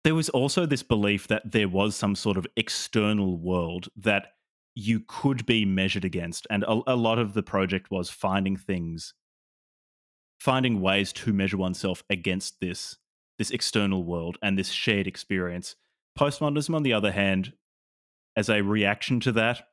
[0.03, 4.33] There was also this belief that there was some sort of external world that
[4.75, 6.45] you could be measured against.
[6.49, 9.15] And a, a lot of the project was finding things,
[10.39, 12.97] finding ways to measure oneself against this
[13.37, 15.75] this external world and this shared experience
[16.17, 17.53] Postmodernism, on the other hand,
[18.35, 19.67] as a reaction to that,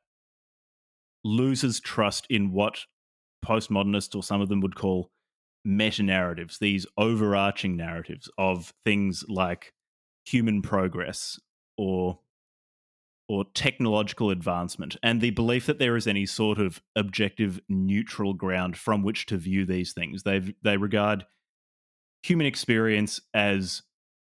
[1.23, 2.85] loses trust in what
[3.43, 5.09] postmodernists or some of them would call
[5.63, 9.73] meta narratives, these overarching narratives of things like
[10.25, 11.39] human progress
[11.77, 12.19] or
[13.27, 18.77] or technological advancement and the belief that there is any sort of objective neutral ground
[18.77, 20.21] from which to view these things.
[20.21, 21.25] They they regard
[22.21, 23.81] human experience as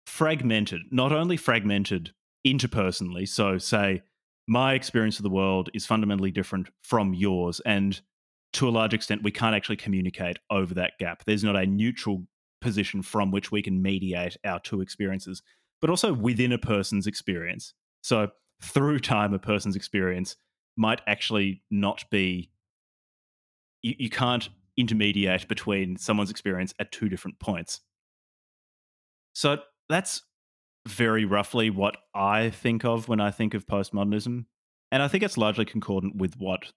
[0.05, 2.11] fragmented, not only fragmented
[2.45, 4.01] interpersonally, so say
[4.47, 8.01] my experience of the world is fundamentally different from yours, and
[8.53, 11.23] to a large extent, we can't actually communicate over that gap.
[11.25, 12.25] There's not a neutral
[12.59, 15.41] position from which we can mediate our two experiences,
[15.79, 17.73] but also within a person's experience.
[18.01, 18.29] So
[18.61, 20.35] through time, a person's experience
[20.77, 22.51] might actually not be.
[23.81, 27.81] You, you can't intermediate between someone's experience at two different points.
[29.33, 29.57] So
[29.91, 30.21] that's
[30.87, 34.45] very roughly what I think of when I think of postmodernism,
[34.91, 36.71] and I think it's largely concordant with what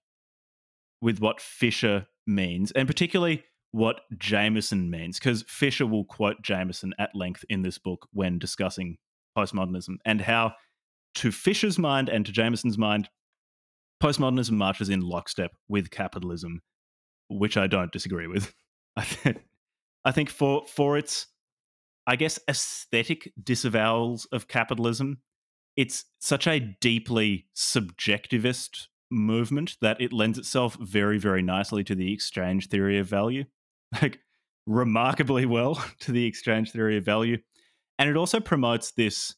[1.01, 7.13] with what Fisher means, and particularly what Jameson means, because Fisher will quote Jameson at
[7.13, 8.97] length in this book when discussing
[9.37, 10.53] postmodernism and how,
[11.15, 13.09] to Fisher's mind and to Jameson's mind,
[14.01, 16.61] postmodernism marches in lockstep with capitalism,
[17.29, 18.53] which I don't disagree with.
[18.97, 21.27] I think, for for its,
[22.07, 25.19] I guess, aesthetic disavowals of capitalism,
[25.75, 32.13] it's such a deeply subjectivist movement that it lends itself very, very nicely to the
[32.13, 33.45] exchange theory of value,
[34.01, 34.19] like
[34.65, 37.37] remarkably well to the exchange theory of value,
[37.97, 39.35] and it also promotes this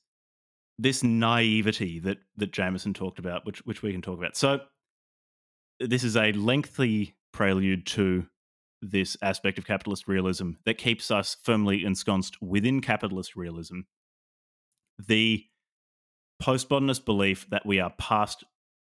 [0.80, 4.38] this naivety that that Jameson talked about, which which we can talk about.
[4.38, 4.60] So
[5.80, 8.26] this is a lengthy prelude to
[8.82, 13.82] this aspect of capitalist realism that keeps us firmly ensconced within capitalist realism.
[15.00, 15.46] The
[16.42, 18.44] postmodernist belief that we are past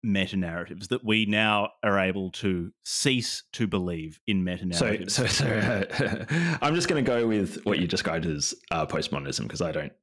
[0.02, 5.14] meta narratives that we now are able to cease to believe in meta narratives.
[5.14, 8.86] So, so, so uh, I'm just going to go with what you described as uh,
[8.86, 9.94] postmodernism because I don't.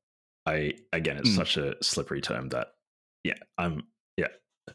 [0.45, 1.37] I again, it's mm.
[1.37, 2.69] such a slippery term that,
[3.25, 3.83] yeah, I'm.
[4.17, 4.29] Yeah,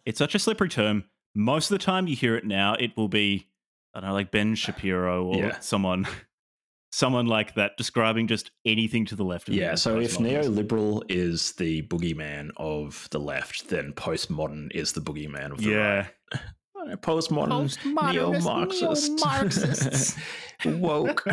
[0.05, 1.05] it's such a slippery term.
[1.33, 3.47] Most of the time, you hear it now, it will be,
[3.93, 5.59] I don't know, like Ben Shapiro or yeah.
[5.59, 6.07] someone
[6.91, 11.53] someone like that describing just anything to the left of yeah so if neoliberal is
[11.53, 16.07] the boogeyman of the left then postmodern is the boogeyman of the yeah.
[16.33, 16.41] right.
[17.01, 17.77] Postmodern,
[18.11, 20.15] neo-marxist, neo-marxists.
[20.65, 21.23] Woke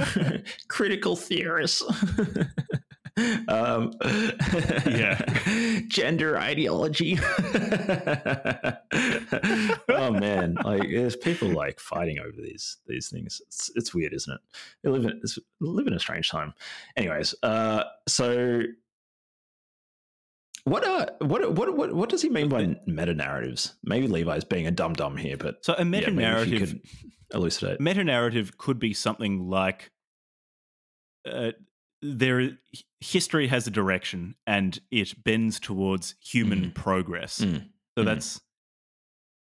[0.69, 1.83] critical theorists
[3.49, 3.93] um,
[4.87, 5.21] yeah,
[5.89, 7.19] gender ideology.
[9.89, 13.41] oh man, like there's people like fighting over these these things.
[13.47, 14.41] It's, it's weird, isn't it?
[14.85, 15.21] We live in
[15.61, 16.55] we live in a strange time.
[16.97, 18.63] Anyways, uh, so
[20.65, 23.75] what uh what what what what does he mean by meta narratives?
[23.85, 27.81] Maybe Levi's being a dum dum here, but so a meta narrative yeah, elucidate.
[27.81, 29.91] Meta narrative could be something like
[31.27, 31.53] uh,
[32.03, 32.51] there
[33.01, 36.75] history has a direction and it bends towards human mm.
[36.75, 37.39] progress.
[37.39, 37.69] Mm.
[37.97, 38.07] So mm.
[38.07, 38.41] that's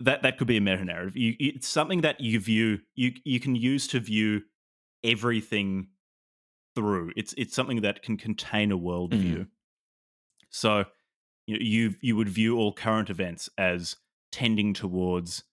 [0.02, 1.18] that that could be a meta narrative.
[1.18, 4.42] You, it's something that you view you you can use to view
[5.04, 5.88] everything
[6.76, 7.12] through.
[7.16, 9.40] It's it's something that can contain a worldview.
[9.40, 9.48] Mm.
[10.50, 10.86] So
[11.48, 13.96] you know, you you would view all current events as
[14.32, 15.44] tending towards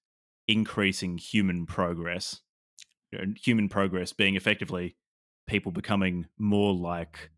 [0.47, 2.41] increasing human progress.
[3.11, 4.97] You know, human progress being effectively
[5.47, 7.31] people becoming more like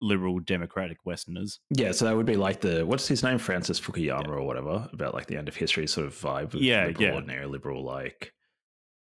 [0.00, 1.60] liberal democratic Westerners.
[1.70, 4.32] Yeah, so that would be like the what's his name, Francis Fukuyama yeah.
[4.32, 6.54] or whatever, about like the end of history sort of vibe.
[6.54, 8.32] Of yeah, liberal yeah, ordinary liberal like.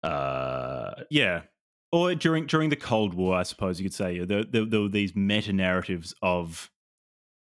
[0.02, 1.42] Uh, yeah,
[1.90, 4.88] or during during the Cold War, I suppose you could say there, there, there were
[4.88, 6.70] these meta narratives of.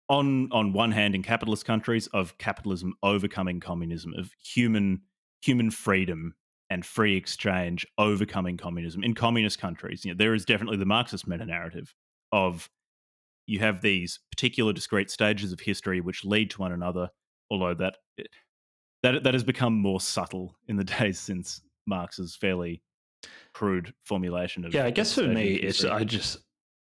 [0.09, 5.03] On, on one hand, in capitalist countries, of capitalism overcoming communism, of human
[5.41, 6.35] human freedom
[6.69, 10.05] and free exchange overcoming communism in communist countries.
[10.05, 11.95] You know, there is definitely the Marxist meta narrative
[12.33, 12.71] of
[13.51, 17.11] you have these particular discrete stages of history which lead to one another,
[17.51, 18.25] although that eh,
[19.03, 22.83] that that has become more subtle in the days since Marx's fairly
[23.53, 24.85] crude formulation of yeah.
[24.85, 26.39] I guess for me, it's I just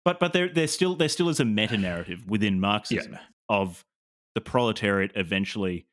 [0.06, 3.20] but but there there still there still is a meta narrative within Marxism yeah.
[3.50, 3.84] of
[4.36, 5.88] the proletariat eventually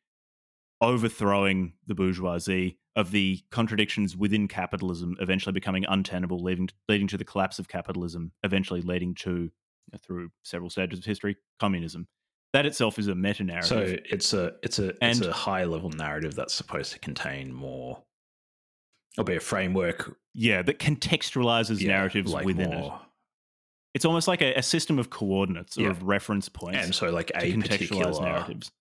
[0.82, 7.24] overthrowing the bourgeoisie of the contradictions within capitalism eventually becoming untenable, leading leading to the
[7.24, 9.50] collapse of capitalism, eventually leading to
[10.02, 12.06] through several stages of history communism.
[12.52, 13.68] That itself is a meta narrative.
[13.68, 17.52] So it's a it's a and, it's a high level narrative that's supposed to contain
[17.52, 18.02] more,
[19.16, 20.16] or be a framework.
[20.34, 23.06] Yeah, that contextualizes yeah, narratives like within more, it.
[23.94, 25.90] It's almost like a, a system of coordinates or yeah.
[25.90, 28.72] of reference points, and so like a particular narratives,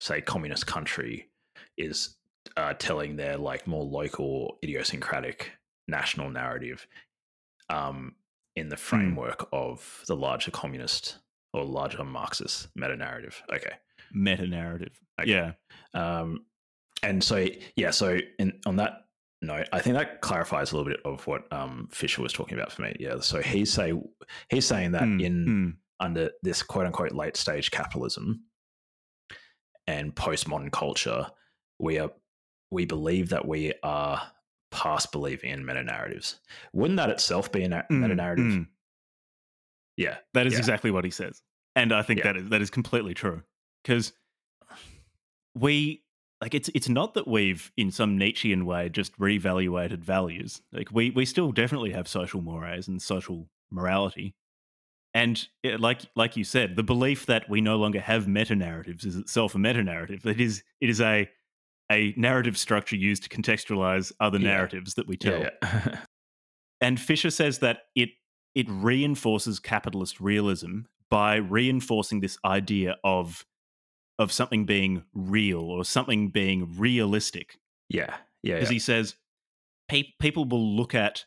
[0.00, 1.28] say communist country
[1.76, 2.16] is
[2.56, 5.52] uh, telling their like more local idiosyncratic
[5.86, 6.86] national narrative
[7.70, 8.14] um,
[8.58, 8.80] in the hmm.
[8.80, 9.58] framework mm.
[9.58, 11.18] of the larger communist
[11.52, 13.42] or larger Marxist meta narrative.
[13.52, 13.72] Okay,
[14.12, 15.00] meta narrative.
[15.20, 15.30] Okay.
[15.30, 15.52] Yeah.
[15.94, 16.44] Um,
[17.02, 19.04] and so yeah, so in, on that
[19.40, 22.72] note, I think that clarifies a little bit of what um, Fisher was talking about
[22.72, 22.96] for me.
[22.98, 23.20] Yeah.
[23.20, 23.92] So he's say
[24.50, 25.22] he's saying that mm.
[25.22, 25.76] in mm.
[26.00, 28.44] under this quote unquote late stage capitalism
[29.86, 31.26] and postmodern culture,
[31.78, 32.10] we are
[32.70, 34.20] we believe that we are
[34.70, 36.40] past believing in meta narratives.
[36.72, 38.44] Wouldn't that itself be a na- mm, meta narrative?
[38.46, 38.66] Mm.
[39.96, 40.58] Yeah, that is yeah.
[40.60, 41.42] exactly what he says.
[41.76, 42.32] and I think Yeah.
[42.32, 43.42] that is that is completely true
[43.82, 44.12] because
[45.54, 46.02] we
[46.40, 50.60] like it's it's not that we've in some Nietzschean way just reevaluated values.
[50.72, 54.34] Like we we still definitely have social mores and social morality.
[55.14, 59.04] And eh, like like you said, the belief that we no longer have meta narratives
[59.04, 60.24] is itself a meta narrative.
[60.26, 61.28] It is it is a
[61.90, 64.48] a narrative structure used to contextualize other Yeah.
[64.48, 65.40] narratives that we tell.
[65.62, 66.00] Yeah.
[66.80, 68.10] And Fisher says that it
[68.54, 73.44] it reinforces capitalist realism by reinforcing this idea of
[74.18, 77.58] of something being real or something being realistic.
[77.88, 78.74] yeah, yeah, Because yeah.
[78.74, 79.16] he says
[79.88, 81.24] pe- people will look at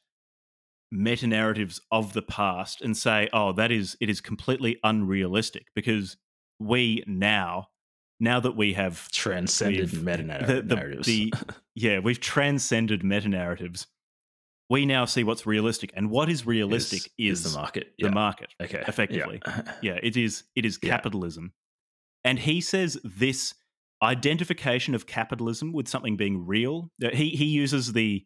[0.91, 6.15] meta narratives of the past and say, "Oh, that is it is completely unrealistic." Because
[6.59, 7.67] we now,
[8.21, 11.07] now that we have transcended meta the, the, narratives.
[11.07, 11.33] the
[11.75, 13.87] yeah, we've transcended meta narratives.
[14.69, 17.93] We now see what's realistic, and what is realistic is, the market.
[17.97, 18.11] the Yeah.
[18.13, 18.53] market.
[18.61, 18.83] Okay.
[18.87, 19.41] effectively.
[19.81, 20.43] Yeah, it is.
[20.55, 20.91] It is Yeah.
[20.91, 21.51] capitalism,
[22.23, 23.53] and he says this
[24.03, 26.91] identification of capitalism with something being real.
[27.03, 28.25] uh, He he uses the,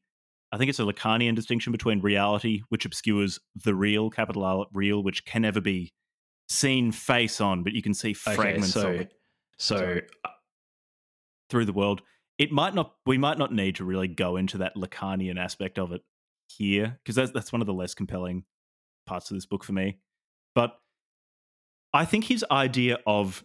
[0.51, 5.25] I think it's a Lacanian distinction between reality, which obscures the real, capital real, which
[5.25, 5.93] can never be
[6.47, 9.13] seen face on, but you can see Okay, fragments so, of it
[9.57, 10.01] so Sorry.
[10.23, 10.29] Uh,
[11.49, 12.01] through the world.
[12.37, 12.95] It might not.
[13.05, 16.01] We might not need to really go into that Lacanian aspect of it
[16.49, 18.43] here because that's that's one of the less compelling
[19.05, 19.99] parts of this book for me.
[20.53, 20.77] But
[21.93, 23.43] I think his idea of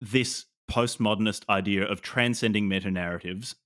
[0.00, 3.56] this postmodernist idea of transcending meta narratives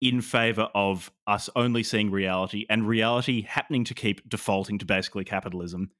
[0.00, 5.24] in favor of us only seeing reality and reality happening to keep defaulting to basically
[5.24, 5.90] capitalism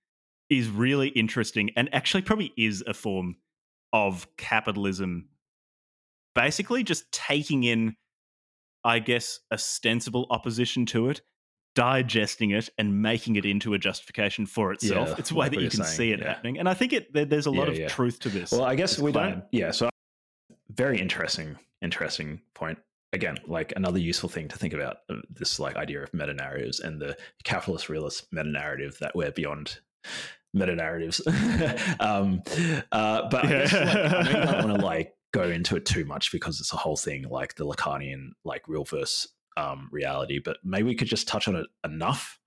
[0.49, 3.37] is really interesting and actually probably is a form
[3.93, 5.29] of capitalism
[6.35, 7.97] basically just taking in
[8.85, 11.21] i guess ostensible opposition to it
[11.75, 15.61] digesting it and making it into a justification for itself Yeah, it's a way that
[15.61, 16.29] you can saying, see it yeah.
[16.29, 18.65] happening and i think it there, there's a lot Yeah, of truth to this well,
[18.65, 19.45] I guess we don't.
[19.53, 19.71] Yeah.
[19.71, 19.89] So
[20.71, 22.79] very interesting, interesting point.
[23.13, 26.81] Again, like another useful thing to think about uh, this like idea of meta narratives
[26.81, 29.79] and the capitalist realist meta narrative that we're beyond
[30.59, 31.21] meta narratives.
[32.01, 32.43] um,
[32.93, 36.33] uh, but I guess like, I don't want to like go into it too much
[36.33, 39.27] because it's a whole thing like the Lacanian like real verse
[39.57, 40.39] um, reality.
[40.45, 42.39] But maybe we could just touch on it enough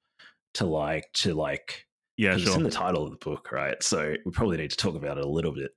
[0.55, 3.81] to like to like yeah 'cause It's in the title of the book, right?
[3.81, 5.71] So we probably need to talk about it a little bit.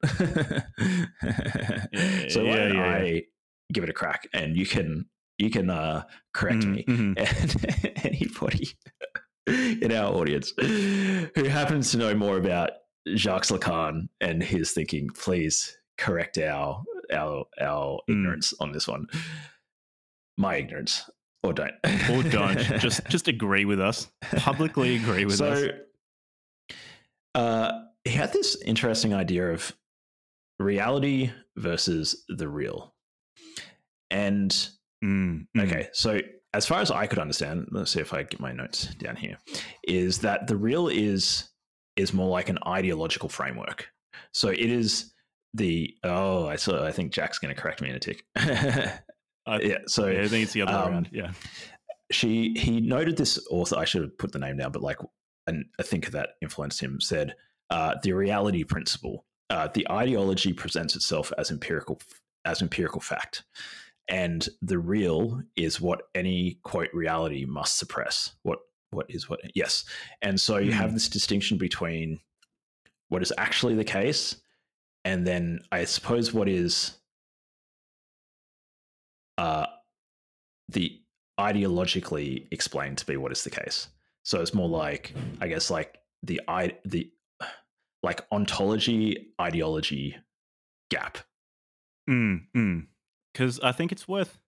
[1.93, 3.23] Yeah, so yeah, yeah, I
[3.73, 5.07] give it a crack, and you can
[5.39, 7.15] you can uh, correct Mhm, me mhm.
[7.17, 8.69] and anybody
[9.83, 12.71] in our audience who happens to know more about
[13.15, 18.13] Jacques Lacan and his thinking, please correct our our our Mm.
[18.13, 19.07] ignorance on this one.
[20.39, 21.09] My ignorance,
[21.43, 21.75] or don't,
[22.11, 25.65] or don't just just agree with us publicly agree with so, us
[27.35, 27.73] Uh,
[28.05, 29.77] he had this interesting idea of
[30.59, 32.95] reality versus the real.
[34.11, 34.51] And
[35.05, 35.63] Mm, mm.
[35.67, 36.21] okay, so
[36.55, 39.37] as far as I could understand, let's see if I get my notes down here,
[39.87, 41.51] is that the real is
[41.97, 43.89] is more like an ideological framework.
[44.33, 45.13] So it is
[45.53, 46.85] the oh, I saw.
[46.85, 48.25] I think Jack's going to correct me in a tick.
[49.47, 49.79] Yeah.
[49.87, 51.33] So yeah, i think it's the other way um, around yeah
[52.11, 54.99] she he noted this author i should have put the name down but like
[55.47, 57.35] an, a thinker that influenced him said
[57.71, 62.01] uh, the reality principle uh, the ideology presents itself as empirical
[62.45, 63.45] as empirical fact
[64.09, 68.59] and the real is what any quote reality must suppress what
[68.91, 69.85] what is what yes
[70.23, 70.79] and so you Hmm.
[70.79, 72.21] have this distinction between
[73.09, 74.37] what is actually the case
[75.05, 76.99] and then i suppose what is
[79.39, 79.67] uh
[80.69, 81.01] the
[81.39, 83.89] ideologically explained to be what is the case.
[84.23, 87.11] So it's more like, I guess, like the i the
[88.03, 90.17] like ontology ideology
[90.91, 91.19] gap.
[92.07, 92.17] Because
[92.57, 92.87] Mm,
[93.63, 94.39] I think it's worth,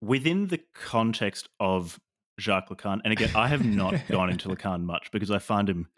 [0.00, 1.98] within the context of
[2.40, 5.88] Jacques Lacan, and again, I have not gone into Lacan much because I find him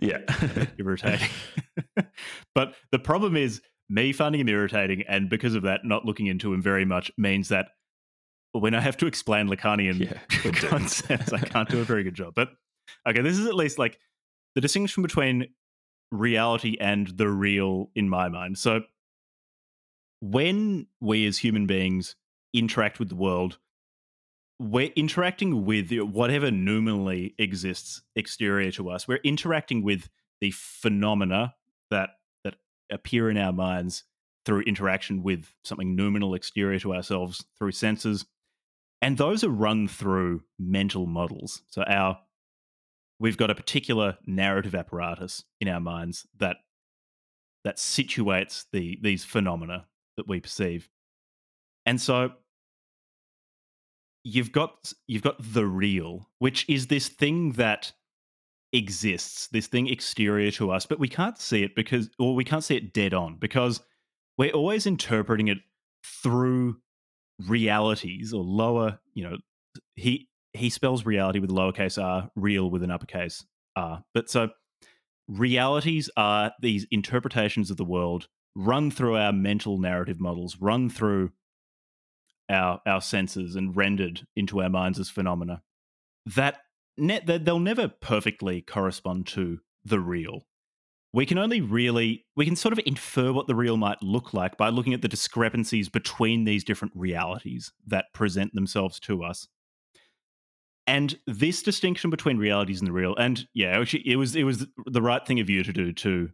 [0.00, 0.18] yeah.
[0.78, 1.28] irritating.
[2.54, 6.52] but the problem is, me finding him irritating, and because of that, not looking into
[6.54, 7.70] him very much means that
[8.52, 12.34] when I have to explain Lacanian Yeah, concepts, I can't do a very good job.
[12.34, 12.50] But
[13.08, 13.98] okay, this is at least like
[14.54, 15.48] the distinction between
[16.10, 18.58] reality and the real in my mind.
[18.58, 18.82] So
[20.20, 22.14] when we as human beings
[22.52, 23.58] interact with the world,
[24.58, 29.08] we're interacting with whatever nominally exists exterior to us.
[29.08, 30.08] We're interacting with
[30.40, 31.54] the phenomena
[31.90, 32.10] that
[32.44, 32.56] that
[32.90, 34.04] appear in our minds
[34.44, 38.26] through interaction with something noumenal exterior to ourselves through senses.
[39.02, 41.62] And those are run through mental models.
[41.68, 42.18] So our
[43.18, 46.58] we've got a particular narrative apparatus in our minds that
[47.64, 49.86] that situates the these phenomena
[50.20, 50.88] that we perceive.
[51.86, 52.32] And so
[54.22, 57.92] you've got you've got the real, which is this thing that
[58.72, 62.64] exists, this thing exterior to us, but we can't see it because or we can't
[62.64, 63.80] see it dead on because
[64.38, 65.58] we're always interpreting it
[66.04, 66.76] through
[67.48, 69.36] realities or lower, you know,
[69.96, 73.44] he he spells reality with lowercase r, real with an uppercase
[73.76, 74.04] r.
[74.12, 74.50] But so
[75.28, 78.28] realities are these interpretations of the world
[78.60, 81.32] run through our mental narrative models, run through
[82.48, 85.62] our our senses and rendered into our minds as phenomena
[86.26, 86.58] that
[86.96, 90.46] ne- they'll never perfectly correspond to the real.
[91.12, 94.56] We can only really we can sort of infer what the real might look like
[94.56, 99.48] by looking at the discrepancies between these different realities that present themselves to us.
[100.86, 105.02] And this distinction between realities and the real, and yeah, it was it was the
[105.02, 106.30] right thing of you to do to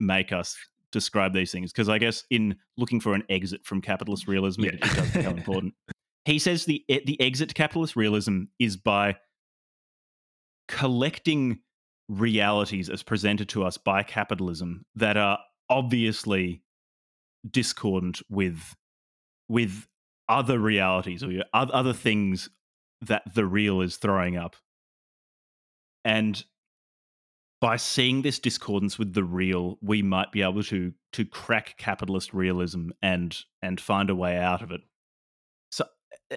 [0.00, 0.56] make us
[0.92, 4.70] describe these things because I guess in looking for an exit from capitalist realism, yeah.
[4.70, 5.74] it, it does become important.
[6.24, 9.16] He says the the exit to capitalist realism is by
[10.68, 11.58] collecting
[12.08, 15.38] realities as presented to us by capitalism that are
[15.68, 16.62] obviously
[17.50, 18.76] discordant with
[19.48, 19.86] with
[20.28, 22.48] other realities or other things
[23.00, 24.56] that the real is throwing up
[26.04, 26.44] and
[27.62, 32.34] by seeing this discordance with the real, we might be able to to crack capitalist
[32.34, 34.80] realism and and find a way out of it.
[35.70, 35.84] So,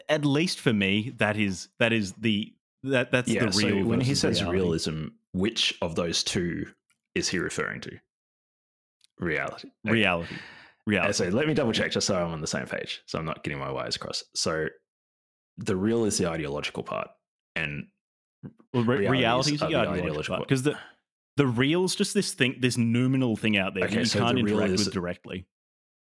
[0.07, 2.53] at least for me, that is that is the
[2.83, 3.81] that that's yeah, the real.
[3.81, 4.59] So when he says reality.
[4.59, 6.67] realism, which of those two
[7.15, 7.97] is he referring to?
[9.19, 9.69] Reality.
[9.83, 9.93] Okay.
[9.93, 10.35] Reality.
[10.85, 11.13] Reality.
[11.13, 13.01] So let me double check just so I'm on the same page.
[13.07, 14.25] So I'm not getting my wires crossed.
[14.37, 14.67] So
[15.57, 17.07] the real is the ideological part,
[17.55, 17.87] and
[18.75, 20.77] well, re- reality is the ideological part because the
[21.37, 24.35] the real's just this thing, this noumenal thing out there okay, that you so can't
[24.35, 24.85] the interact is...
[24.85, 25.45] with directly.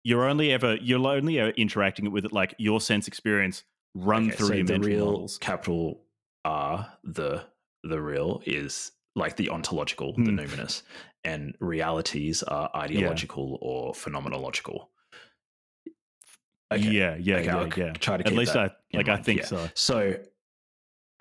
[0.02, 4.36] You're only ever you're only ever interacting with it like your sense experience run okay,
[4.36, 5.38] through so your the real models.
[5.38, 6.02] capital
[6.44, 7.44] R the
[7.82, 10.24] the real is like the ontological, mm.
[10.24, 10.38] the hmm.
[10.38, 10.82] numinous,
[11.22, 13.68] and realities are ideological yeah.
[13.68, 14.88] or phenomenological.
[16.72, 16.82] Okay.
[16.82, 17.92] Yeah, yeah, okay, yeah, yeah.
[17.92, 19.08] Try to at least I like.
[19.08, 19.46] I think yeah.
[19.46, 19.68] so.
[19.74, 20.16] So,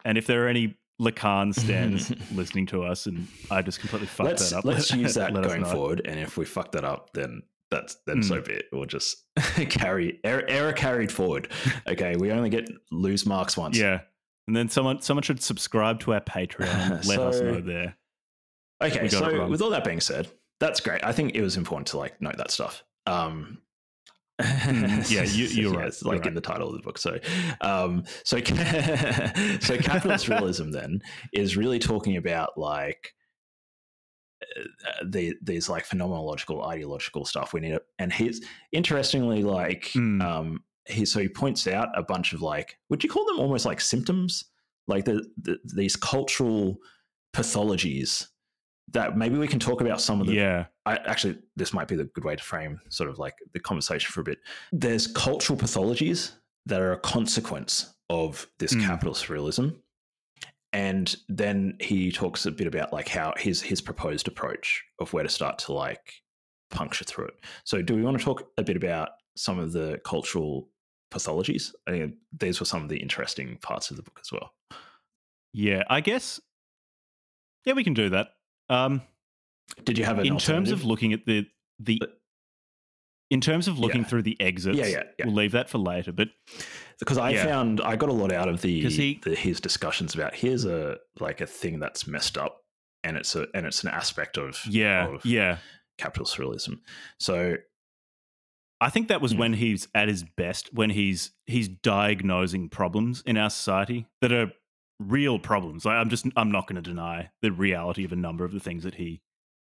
[0.04, 4.30] and if there are any Lacan stands listening to us, and I just completely fucked
[4.30, 4.66] let's, that up.
[4.66, 8.24] Let's use that going forward, and if we fuck that up, then that's then mm.
[8.24, 8.44] so hmm.
[8.44, 8.66] be it.
[8.72, 9.24] We'll just
[9.70, 11.52] carry error, error carried forward.
[11.88, 13.78] Okay, we only get lose marks once.
[13.78, 14.02] Yeah,
[14.48, 16.90] and then someone someone should subscribe to our Patreon.
[16.92, 17.96] let so, us know there.
[18.82, 20.30] Okay, so with all that being said,
[20.60, 21.04] that's great.
[21.04, 22.84] I think it was important to like note that stuff.
[23.06, 23.60] Um,
[25.10, 25.88] yeah, you, you're right.
[25.88, 26.98] It's like in the title of the book.
[26.98, 27.18] So,
[27.62, 28.38] um, so,
[29.62, 31.02] so capitalist realism then
[31.32, 33.14] is really talking about like
[34.42, 37.54] uh, the, these like phenomenological, ideological stuff.
[37.54, 40.22] We need it, and he's interestingly like mm.
[40.22, 43.66] um, he so he points out a bunch of like would you call them almost
[43.66, 44.46] like symptoms,
[44.88, 46.78] like the, the these cultural
[47.34, 48.28] pathologies
[48.92, 50.66] that maybe we can talk about some of the yeah.
[50.86, 54.12] I, actually this might be the good way to frame sort of like the conversation
[54.12, 54.40] for a bit.
[54.72, 56.34] There's cultural pathologies
[56.66, 58.86] that are a consequence of this mm.
[58.86, 59.70] capitalist realism
[60.72, 65.24] and then he talks a bit about like how his his proposed approach of where
[65.24, 66.22] to start to like
[66.70, 67.36] puncture through it.
[67.64, 70.70] So do we want to talk a bit about some of the cultural
[71.12, 71.72] pathologies?
[71.88, 74.54] I think these were some of the interesting parts of the book as well.
[75.54, 76.42] Yeah i guess
[77.66, 78.30] yeah we can do that
[78.74, 79.02] um,
[79.84, 81.46] Did you have in terms of looking at the
[81.80, 82.02] the
[83.30, 84.08] in terms of looking yeah.
[84.08, 84.78] through the exits?
[84.78, 86.12] Yeah, yeah, yeah, We'll leave that for later.
[86.12, 86.30] But
[87.00, 87.44] because I yeah.
[87.44, 90.98] found I got a lot out of the, he, the his discussions about here's a
[91.20, 92.62] like a thing that's messed up,
[93.04, 95.58] and it's a and it's an aspect of yeah of yeah
[95.98, 96.74] capitalist realism.
[97.20, 97.58] So
[98.82, 99.40] I think that was mm.
[99.40, 104.52] when he's at his best, when he's he's diagnosing problems in our society that are
[105.08, 105.86] real problems.
[105.86, 108.84] I'm just I'm not going to deny the reality of a number of the things
[108.84, 109.22] that he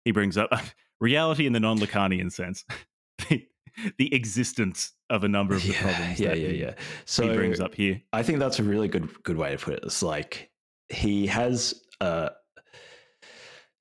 [0.06, 0.52] he brings up.
[1.00, 2.64] reality in the non-Lacanian sense.
[3.30, 3.48] the,
[3.98, 6.74] the existence of a number of the yeah, problems yeah, yeah, yeah.
[7.06, 8.02] So he brings up here.
[8.14, 9.84] I think that's a really good good way to put it.
[9.84, 10.52] It's like
[10.90, 12.30] he has uh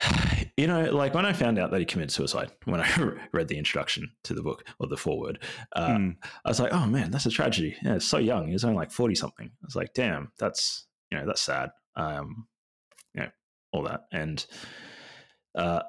[0.57, 2.89] you know, like when I found out that he committed suicide, when I
[3.33, 5.43] read the introduction to the book or the foreword,
[5.75, 6.17] uh, mm.
[6.45, 7.77] I was like, oh man, that's a tragedy.
[7.83, 8.47] Yeah, it's so young.
[8.47, 9.47] He was only like 40 something.
[9.47, 12.47] I was like, damn, that's you know that's sad um
[13.15, 13.29] you know
[13.73, 14.47] all that and
[15.55, 15.81] uh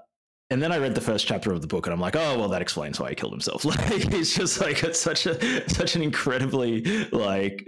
[0.52, 2.50] and then I read the first chapter of the book, and I'm like, oh well,
[2.50, 3.64] that explains why he killed himself.
[3.72, 3.80] Like
[4.14, 7.66] it's just like it's such a such an incredibly like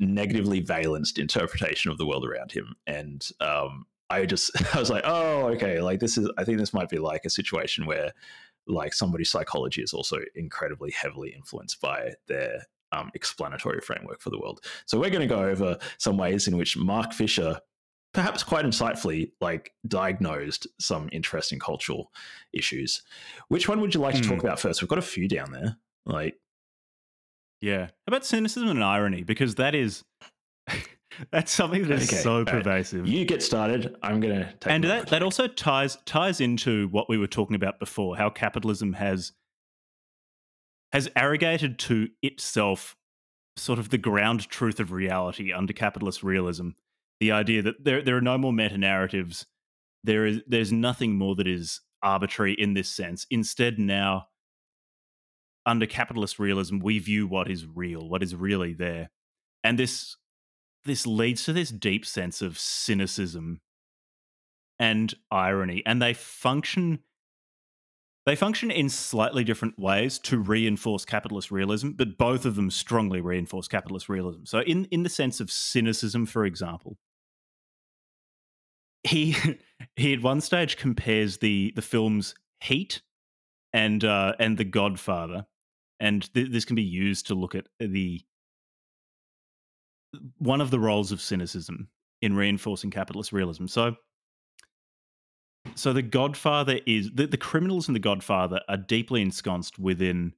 [0.00, 5.04] negatively valenced interpretation of the world around him, and um, I just I was like,
[5.06, 8.12] oh, okay, like this is I think this might be like a situation where
[8.66, 14.38] like somebody's psychology is also incredibly heavily influenced by their um, explanatory framework for the
[14.38, 14.60] world.
[14.86, 17.58] So we're going to go over some ways in which Mark Fisher,
[18.14, 22.12] perhaps quite insightfully, like diagnosed some interesting cultural
[22.52, 23.02] issues.
[23.48, 24.46] Which one would you like to talk Hmm.
[24.46, 24.82] about first?
[24.82, 25.76] We've got a few down there.
[26.06, 26.36] Like,
[27.60, 27.88] Yeah.
[28.06, 29.22] About cynicism and irony?
[29.22, 30.04] Because that is
[31.30, 32.46] that's something that is Okay, so all right.
[32.48, 33.06] pervasive.
[33.06, 33.96] you get started.
[34.02, 34.72] I'm going to take.
[34.72, 38.94] and that, that also ties ties into what we were talking about before, how capitalism
[38.94, 39.32] has
[40.92, 42.96] has arrogated to itself
[43.56, 46.70] sort of the ground truth of reality under capitalist realism.
[47.20, 49.46] The idea that there there are no more meta narratives.
[50.04, 53.26] There is there's nothing more that is arbitrary in this sense.
[53.30, 54.26] Instead, now
[55.64, 59.10] under capitalist realism, we view what is real, what is really there.
[59.62, 60.16] And this
[60.84, 63.60] this leads to this deep sense of cynicism
[64.80, 66.98] and irony and they function
[68.24, 73.20] they function in slightly different ways to reinforce capitalist realism but both of them strongly
[73.20, 74.44] reinforce capitalist realism.
[74.44, 76.98] So in in the sense of cynicism for example
[79.02, 79.36] he
[79.96, 83.02] he at one stage compares the the films heat
[83.72, 85.46] and uh and the godfather
[85.98, 88.20] and th- this can be used to look at the
[90.38, 91.88] one of the roles of cynicism
[92.20, 93.66] in reinforcing capitalist realism.
[93.66, 93.96] So
[95.74, 100.32] so the Godfather is the, the criminals in the Godfather are deeply ensconced within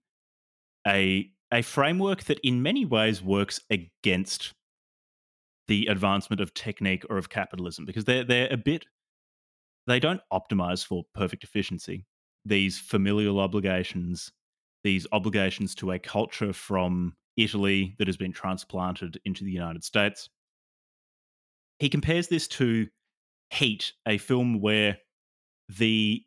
[0.86, 4.52] a a framework that in many ways works against
[5.68, 8.86] the advancement of technique or of capitalism because they're they're a bit
[9.86, 12.06] they don't optimize for perfect efficiency.
[12.44, 14.32] These familial obligations,
[14.82, 20.28] these obligations to a culture from Italy that has been transplanted into the United States.
[21.78, 22.86] He compares this to
[23.50, 24.96] Heat, a film where
[25.68, 26.22] the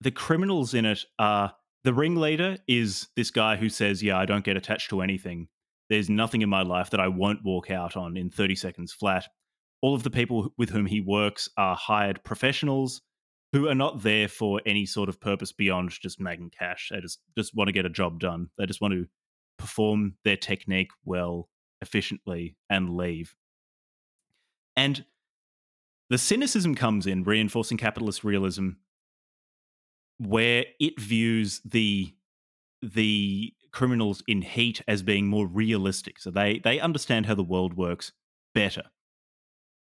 [0.00, 1.54] the criminals in it are
[1.84, 5.48] the ringleader is this guy who says, "Yeah, I don't get attached to anything.
[5.88, 9.28] There's nothing in my life that I won't walk out on in 30 seconds flat."
[9.82, 13.02] All of the people with whom he works are hired professionals
[13.52, 16.88] who are not there for any sort of purpose beyond just making cash.
[16.90, 18.48] They just just want to get a job done.
[18.58, 19.06] They just want to
[19.58, 21.48] perform their technique well,
[21.80, 23.36] efficiently, and leave.
[24.76, 25.04] And
[26.14, 28.68] the cynicism comes in reinforcing capitalist realism
[30.18, 32.14] where it views the
[32.80, 36.20] the criminals in heat as being more realistic.
[36.20, 38.12] So they they understand how the world works
[38.54, 38.84] better.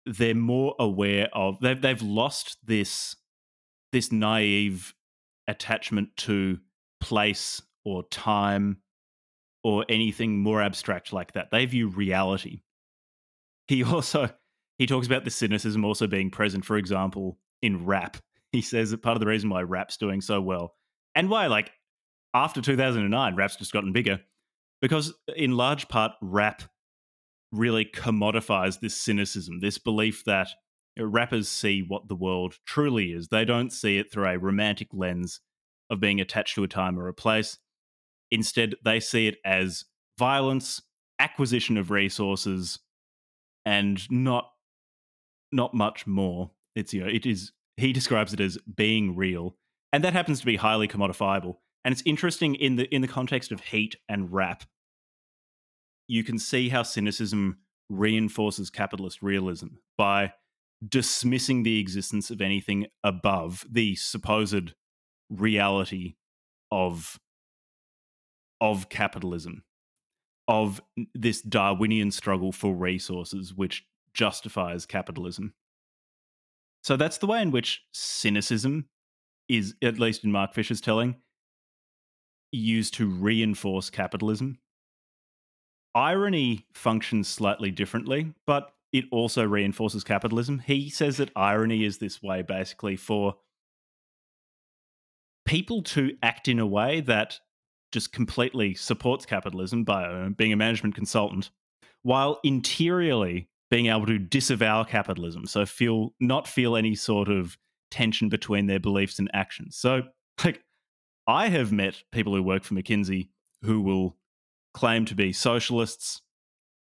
[0.06, 3.14] They're more aware of they've they've lost this
[3.92, 4.94] this naive
[5.46, 6.58] attachment to
[7.00, 8.78] place or time
[9.62, 11.52] or anything more abstract like that.
[11.52, 12.62] They view reality.
[13.68, 14.30] He also
[14.78, 18.16] he talks about the cynicism also being present for example in rap.
[18.50, 20.74] He says that part of the reason why rap's doing so well
[21.14, 21.70] and why like
[22.32, 24.20] after 2009 rap's just gotten bigger
[24.80, 26.62] because in large part rap
[27.52, 30.48] really commodifies this cynicism this belief that
[31.06, 33.28] rappers see what the world truly is.
[33.28, 35.40] They don't see it through a romantic lens
[35.90, 37.58] of being attached to a time or a place.
[38.30, 39.84] Instead they see it as
[40.18, 40.82] violence
[41.18, 42.78] acquisition of resources
[43.64, 44.50] and not
[45.52, 46.50] not much more.
[46.74, 49.56] It's you know it is he describes it as being real
[49.92, 53.52] and that happens to be highly commodifiable and it's interesting in the in the context
[53.52, 54.64] of heat and rap.
[56.06, 57.58] You can see how cynicism
[57.90, 60.32] reinforces capitalist realism by
[60.86, 64.74] dismissing the existence of anything above the supposed
[65.30, 66.14] reality
[66.70, 67.18] of
[68.60, 69.62] of capitalism
[70.46, 70.80] of
[71.14, 73.84] this darwinian struggle for resources which
[74.18, 75.54] justifies capitalism.
[76.82, 78.88] So that's the way in which cynicism
[79.48, 81.16] is at least in mark fisher's telling
[82.50, 84.58] used to reinforce capitalism.
[85.94, 90.60] Irony functions slightly differently but it also reinforces capitalism.
[90.60, 93.36] He says that irony is this way basically for
[95.46, 97.38] people to act in a way that
[97.92, 101.50] just completely supports capitalism by uh, being a management consultant
[102.02, 105.46] while interiorly being able to disavow capitalism.
[105.46, 107.56] So feel not feel any sort of
[107.90, 109.76] tension between their beliefs and actions.
[109.76, 110.02] So
[110.44, 110.62] like
[111.26, 113.28] i have met people who work for mckinsey
[113.62, 114.16] who will
[114.72, 116.22] claim to be socialists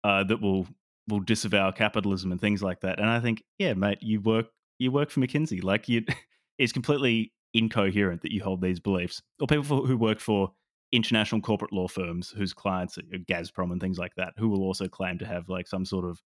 [0.05, 0.66] uh, that will
[1.09, 3.00] will disavow capitalism and things like that.
[3.00, 4.46] And i think yeah mate you work
[4.78, 5.62] you work for mckinsey.
[5.62, 6.05] Like you
[6.59, 9.22] it's completely incoherent that you hold these beliefs.
[9.40, 10.52] Or people who work for
[10.92, 14.88] international corporate law firms whose clients are Gazprom and things like that, who will also
[14.88, 16.20] claim to have like some sort of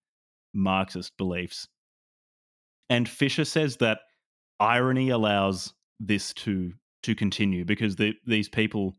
[0.54, 1.68] Marxist beliefs.
[2.90, 4.00] And Fisher says that
[4.60, 8.94] irony allows this to to continue because the, these people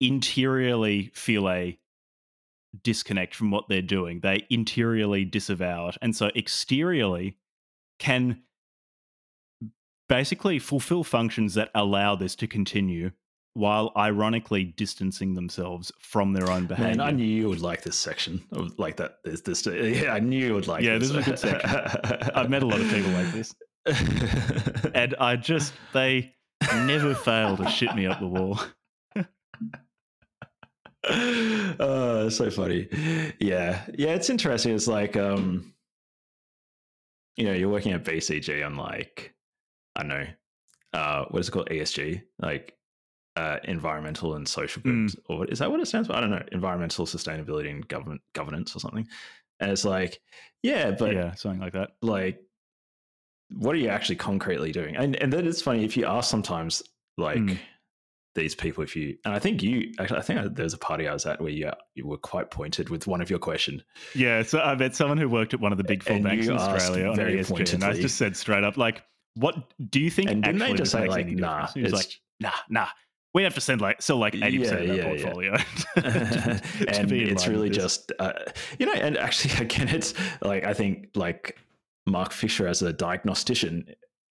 [0.00, 1.78] interiorly feel a
[2.82, 4.20] disconnect from what they're doing.
[4.20, 5.96] They interiorly disavow it.
[6.00, 7.36] And so exteriorly
[7.98, 8.42] can
[10.08, 13.10] basically fulfill functions that allow this to continue
[13.58, 16.96] while ironically distancing themselves from their own behavior.
[16.96, 18.40] Man, I knew you would like this section.
[18.52, 19.18] of Like that.
[19.24, 19.66] There's this.
[19.66, 20.84] Yeah, I knew you would like.
[20.84, 22.30] Yeah, this, this is a good section.
[22.36, 23.52] I've met a lot of people like this,
[24.94, 26.34] and I just they
[26.86, 28.60] never fail to shit me up the wall.
[31.80, 32.88] oh, so funny.
[33.40, 34.72] Yeah, yeah, it's interesting.
[34.72, 35.74] It's like, um,
[37.36, 39.34] you know, you're working at BCG on like,
[39.96, 40.26] I don't know,
[40.92, 41.70] uh, what is it called?
[41.70, 42.77] ESG, like
[43.38, 45.20] uh, environmental and social goods, mm.
[45.28, 46.14] or is that what it stands for?
[46.14, 49.06] I don't know, environmental sustainability and government governance or something.
[49.60, 50.20] And it's like,
[50.62, 51.90] yeah, but yeah, something like that.
[52.02, 52.40] Like,
[53.54, 54.96] what are you actually concretely doing?
[54.96, 56.82] And and then it's funny if you ask sometimes,
[57.16, 57.38] like.
[57.38, 57.58] Mm
[58.34, 61.08] these people if you and i think you actually i think there was a party
[61.08, 63.82] i was at where you, you were quite pointed with one of your questions
[64.14, 66.46] yeah so i met someone who worked at one of the big four and banks
[66.46, 67.74] in australia on ESG, pointedly.
[67.74, 69.02] and i just said straight up like
[69.34, 69.56] what
[69.90, 72.86] do you think and didn't they just say like nah was like nah nah
[73.34, 75.52] we have to send like sell like 80% yeah, of our yeah, portfolio
[75.96, 76.60] yeah.
[76.88, 78.32] and it's really just uh,
[78.78, 81.58] you know and actually again it's like i think like
[82.06, 83.84] mark fisher as a diagnostician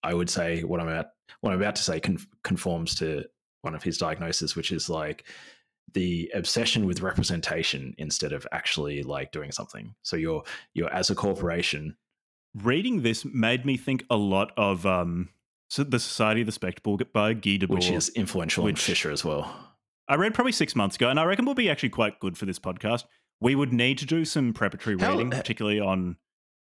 [0.03, 1.07] i would say what i'm about
[1.41, 2.02] what i'm about to say
[2.44, 3.24] conforms to
[3.68, 5.26] one of his diagnoses, which is like
[5.94, 9.94] the obsession with representation instead of actually like doing something.
[10.03, 10.44] So you're
[10.74, 11.98] you're as a corporation.
[12.56, 15.30] Reading this made me think a lot of um
[15.69, 19.11] so the Society of the Spectacle by Guy Debord, which is influential which, on Fisher
[19.11, 19.53] as well.
[20.07, 22.45] I read probably six months ago, and I reckon will be actually quite good for
[22.45, 23.06] this podcast.
[23.41, 26.18] We would need to do some preparatory how, reading, particularly on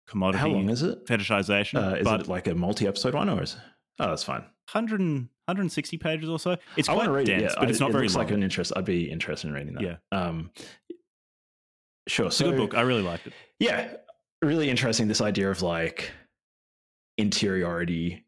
[0.09, 0.39] commodity.
[0.39, 1.07] How long is it?
[1.07, 1.83] Fetishization.
[1.83, 3.55] Uh, is it like a multi-episode one, or is?
[3.55, 3.61] It,
[4.01, 4.41] Oh, that's fine.
[4.73, 6.57] 100, 160 pages or so.
[6.77, 7.55] It's quite read dense, it, yeah.
[7.61, 8.17] but it's not it very long.
[8.17, 8.73] like an interest.
[8.75, 9.83] I'd be interested in reading that.
[9.83, 9.97] Yeah.
[10.11, 10.51] Um,
[12.09, 12.27] sure.
[12.27, 12.75] It's so, a good book.
[12.75, 13.35] I really liked it.
[13.61, 13.93] Yeah.
[14.43, 15.07] Really interesting.
[15.07, 16.11] This idea of like
[17.19, 18.24] interiority.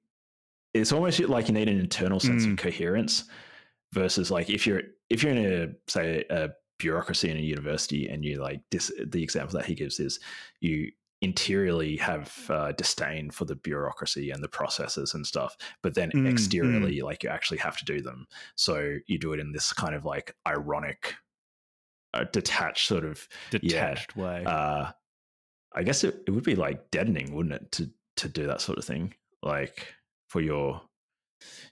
[0.81, 2.53] It's almost like you need an internal sense mm.
[2.53, 3.25] of coherence
[3.93, 8.25] versus like if you're if you're in a say a bureaucracy in a university and
[8.25, 10.21] you like this the example that he gives is
[10.61, 10.91] you
[11.23, 16.29] interiorly have uh, disdain for the bureaucracy and the processes and stuff but then mm,
[16.31, 17.03] exteriorly mm.
[17.03, 20.05] like you actually have to do them so you do it in this kind of
[20.05, 21.15] like ironic
[22.13, 24.91] uh, detached sort of detached yeah, way uh,
[25.75, 28.77] i guess it, it would be like deadening wouldn't it to to do that sort
[28.77, 29.95] of thing like
[30.29, 30.83] for your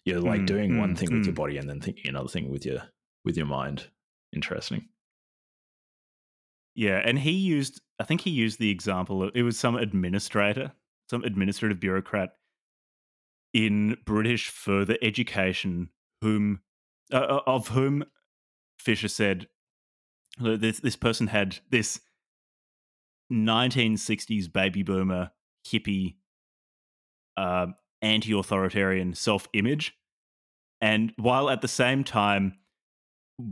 [0.05, 1.37] you're like mm, doing one mm, thing with your mm.
[1.37, 2.83] body and then thinking another thing with your
[3.25, 3.89] with your mind
[4.35, 4.89] interesting
[6.75, 10.73] yeah, and he used I think he used the example it was some administrator,
[11.09, 12.31] some administrative bureaucrat
[13.53, 16.61] in British further education whom
[17.13, 18.05] uh, uh of whom
[18.79, 19.47] Fisher said
[20.41, 22.01] this this person had this
[23.33, 25.31] 1960s baby boomer
[25.67, 26.17] hippie
[27.37, 27.67] uh,
[28.05, 29.97] anti-authoritarian self-image
[30.81, 32.59] and while at the same time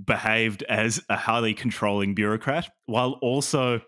[0.05, 3.81] behaved as a highly controlling bureaucrat while also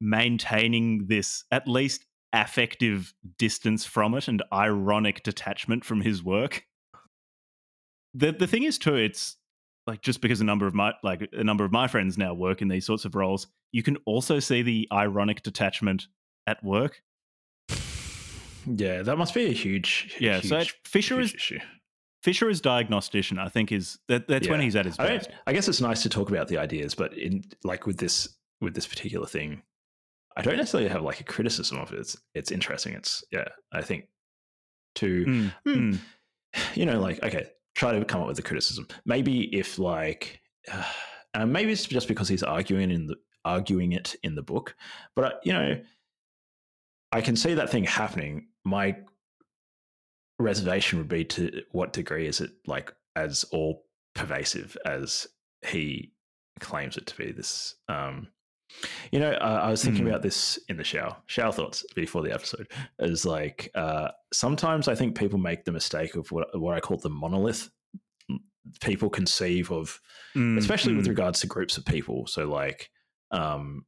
[0.00, 6.64] maintaining this at least affective distance from it and ironic detachment from his work.
[8.14, 9.36] The the thing is too, it's
[9.86, 12.60] like just because a number of my like a number of my friends now work
[12.60, 16.08] in these sorts of roles, you can also see the ironic detachment
[16.46, 17.02] at work.
[18.66, 20.40] Yeah, that must be a huge, yeah.
[20.40, 21.58] Huge, so Fisher is issue.
[22.22, 24.52] Fisher as diagnostician, I think, is that that's yeah.
[24.52, 25.28] when he's at his best.
[25.46, 28.36] I, I, guess it's nice to talk about the ideas, but in like with this
[28.60, 29.62] with this particular thing,
[30.36, 32.00] I don't necessarily have like a criticism of it.
[32.00, 32.92] It's it's interesting.
[32.92, 34.04] It's yeah, I think
[34.96, 35.98] to mm, mm,
[36.74, 38.86] you know like okay, try to come up with a criticism.
[39.06, 40.40] Maybe if like
[41.34, 43.16] uh, maybe it's just because he's arguing in the
[43.46, 44.76] arguing it in the book,
[45.16, 45.80] but uh, you know,
[47.12, 48.48] I can see that thing happening.
[48.64, 48.96] My
[50.40, 55.26] reservation would be to what degree is it like as all pervasive as
[55.66, 56.12] he
[56.60, 58.28] claims it to be this um
[59.10, 60.08] you know uh, i was thinking mm.
[60.08, 62.68] about this in the shower shower thoughts before the episode
[63.00, 66.96] is like uh sometimes i think people make the mistake of what, what i call
[66.96, 67.68] the monolith
[68.80, 70.00] people conceive of
[70.36, 70.56] mm.
[70.58, 70.98] especially mm.
[70.98, 72.90] with regards to groups of people so like
[73.32, 73.84] um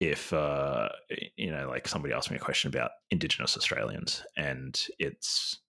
[0.00, 0.88] if uh,
[1.36, 5.60] you know, like somebody asked me a question about Indigenous Australians, and it's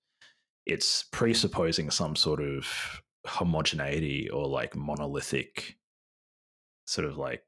[0.65, 5.77] it's presupposing some sort of homogeneity or like monolithic
[6.85, 7.43] sort of like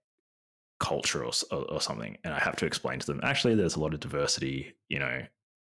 [0.79, 3.19] culture or, or, or something and i have to explain to them.
[3.23, 5.21] Actually there's a lot of diversity you know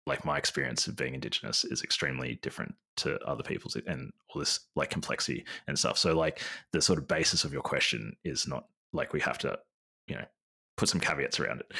[0.05, 4.59] like my experience of being indigenous is extremely different to other people's and all this
[4.75, 5.97] like complexity and stuff.
[5.97, 6.41] So like
[6.71, 9.57] the sort of basis of your question is not like we have to
[10.07, 10.25] you know
[10.77, 11.71] put some caveats around it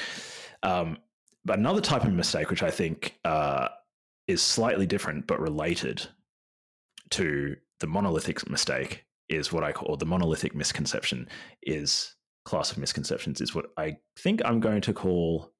[0.63, 0.97] um,
[1.45, 3.67] but another type of mistake which i think uh,
[4.27, 6.05] is slightly different but related
[7.09, 11.27] to the monolithic mistake is what i call the monolithic misconception
[11.63, 12.15] is
[12.45, 15.53] class of misconceptions is what i think i'm going to call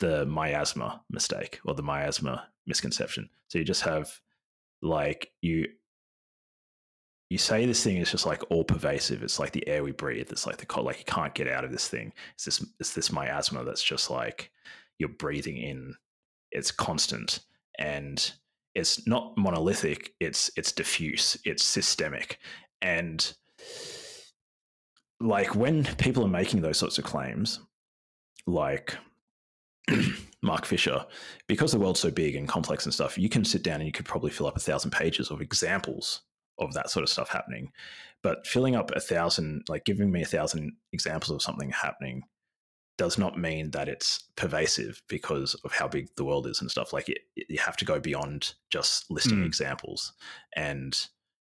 [0.00, 3.28] the miasma mistake or the miasma misconception.
[3.48, 4.10] So you just have
[4.82, 5.66] like you
[7.30, 9.22] you say this thing is just like all pervasive.
[9.22, 10.28] It's like the air we breathe.
[10.30, 12.12] It's like the cold, like you can't get out of this thing.
[12.34, 14.50] It's this it's this miasma that's just like
[14.98, 15.94] you're breathing in.
[16.50, 17.40] It's constant
[17.78, 18.32] and
[18.74, 20.14] it's not monolithic.
[20.20, 21.36] It's it's diffuse.
[21.44, 22.38] It's systemic
[22.80, 23.32] and
[25.20, 27.60] like when people are making those sorts of claims,
[28.46, 28.96] like
[30.42, 31.04] Mark Fisher,
[31.48, 33.92] because the world's so big and complex and stuff, you can sit down and you
[33.92, 36.22] could probably fill up a thousand pages of examples
[36.58, 37.72] of that sort of stuff happening.
[38.22, 42.22] But filling up a thousand, like giving me a thousand examples of something happening,
[42.96, 46.92] does not mean that it's pervasive because of how big the world is and stuff.
[46.92, 49.46] Like it, it, you have to go beyond just listing mm.
[49.46, 50.12] examples.
[50.56, 50.98] And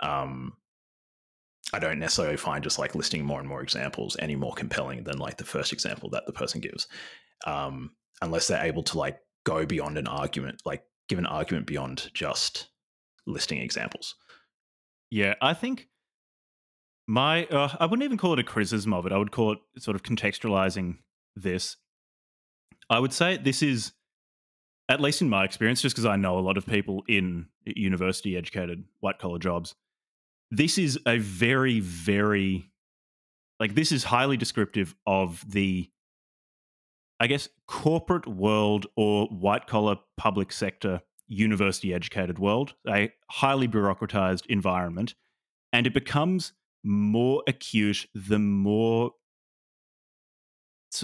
[0.01, 0.53] um,
[1.73, 5.19] I don't necessarily find just like listing more and more examples any more compelling than
[5.19, 6.87] like the first example that the person gives.
[7.47, 12.11] Um, unless they're able to like go beyond an argument, like give an argument beyond
[12.13, 12.69] just
[13.27, 14.15] listing examples.
[15.11, 15.89] Yeah, I think
[17.07, 19.13] my uh, I wouldn't even call it a criticism of it.
[19.13, 20.99] I would call it sort of contextualizing
[21.35, 21.77] this.
[22.89, 23.93] I would say this is
[24.89, 28.37] at least in my experience just because I know a lot of people in university
[28.37, 29.75] educated white collar jobs.
[30.51, 32.71] This is a very very
[33.59, 35.91] like this is highly descriptive of the
[37.21, 44.45] I guess, corporate world or white collar public sector university educated world, a highly bureaucratized
[44.47, 45.15] environment.
[45.73, 46.53] And it becomes
[46.83, 49.13] more acute the more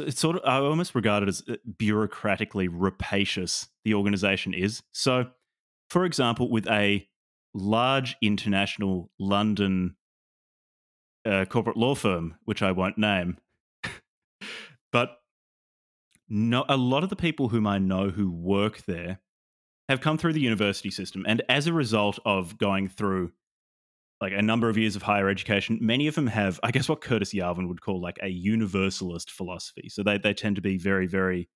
[0.01, 4.83] it's sort of I almost regard it as uh, bureaucratically rapacious the organization is.
[4.93, 5.27] So,
[5.91, 7.07] for example, with a
[7.55, 9.95] large international London
[11.25, 13.39] uh, corporate law firm, which I won't name,
[14.93, 15.19] but
[16.29, 19.21] no, a lot of the people whom I know who work there
[19.89, 23.33] have come through the university system, and as a result of going through
[24.21, 27.03] like a number of years of higher education, many of them have, I guess, what
[27.03, 29.89] Curtis Yarvin would call like a universalist philosophy.
[29.89, 31.49] So they they tend to be very very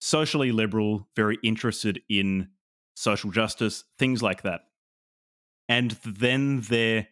[0.00, 2.48] socially liberal, very interested in
[2.96, 4.62] social justice, things like that.
[5.68, 7.08] And then they're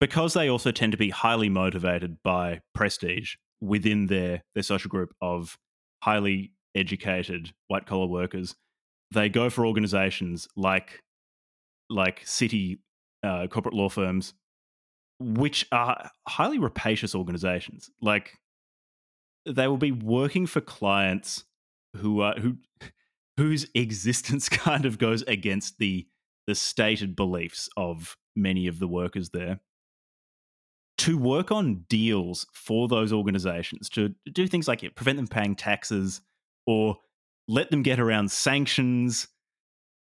[0.00, 5.14] because they also tend to be highly motivated by prestige within their their social group
[5.20, 5.58] of
[6.02, 8.54] highly educated white collar workers,
[9.10, 11.02] they go for organizations like
[11.90, 12.80] like city
[13.22, 14.34] uh, corporate law firms,
[15.18, 17.90] which are highly rapacious organizations.
[18.00, 18.38] Like
[19.46, 21.44] they will be working for clients
[21.96, 22.56] who are who
[23.36, 26.06] whose existence kind of goes against the
[26.46, 29.60] the stated beliefs of many of the workers there
[30.96, 36.20] to work on deals for those organizations to do things like prevent them paying taxes
[36.66, 36.96] or
[37.48, 39.26] let them get around sanctions.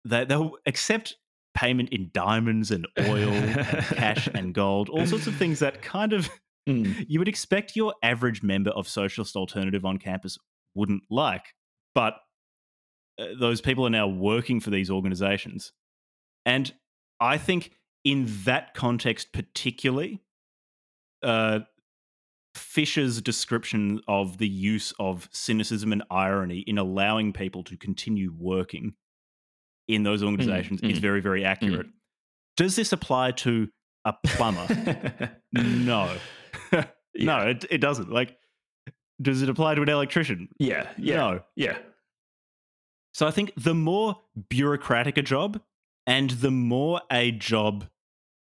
[0.05, 1.16] They, they'll accept
[1.55, 3.55] payment in diamonds and oil, and
[3.97, 6.28] cash and gold, all sorts of things that kind of
[6.68, 7.05] mm.
[7.08, 10.39] you would expect your average member of socialist alternative on campus
[10.74, 11.55] wouldn't like.
[11.94, 12.15] But
[13.20, 15.73] uh, those people are now working for these organizations.
[16.47, 16.73] And
[17.20, 17.73] I think
[18.05, 20.23] in that context, particularly,
[21.23, 21.60] uh,
[22.59, 28.95] Fisher's description of the use of cynicism and irony in allowing people to continue working
[29.87, 31.47] in those mm, organizations mm, is very, very mm.
[31.47, 31.87] accurate.
[31.87, 31.93] Mm.
[32.57, 33.69] Does this apply to
[34.05, 35.37] a plumber?
[35.53, 36.15] no.
[37.17, 38.11] no, it, it doesn't.
[38.11, 38.37] Like,
[39.20, 40.49] does it apply to an electrician?
[40.59, 40.89] Yeah.
[40.99, 41.17] Yeah.
[41.17, 41.41] No.
[41.57, 41.78] Yeah.
[43.15, 45.61] So I think the more bureaucratic a job
[46.07, 47.87] and the more a job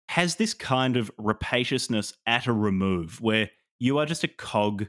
[0.10, 4.88] has this kind of rapaciousness at a remove where you are just a cog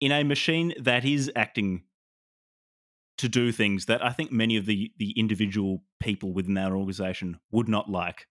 [0.00, 1.82] in a machine that is acting
[3.18, 7.38] to do things that I think many of the the individual people within that organization
[7.50, 8.26] would not like,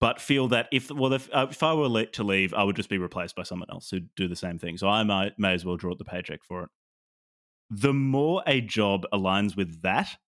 [0.00, 2.90] but feel that if well if, uh, if I were to leave, I would just
[2.90, 4.76] be replaced by someone else who do the same thing.
[4.76, 6.68] So I might may as well draw up the paycheck for it.
[7.70, 10.18] The more a job aligns with that,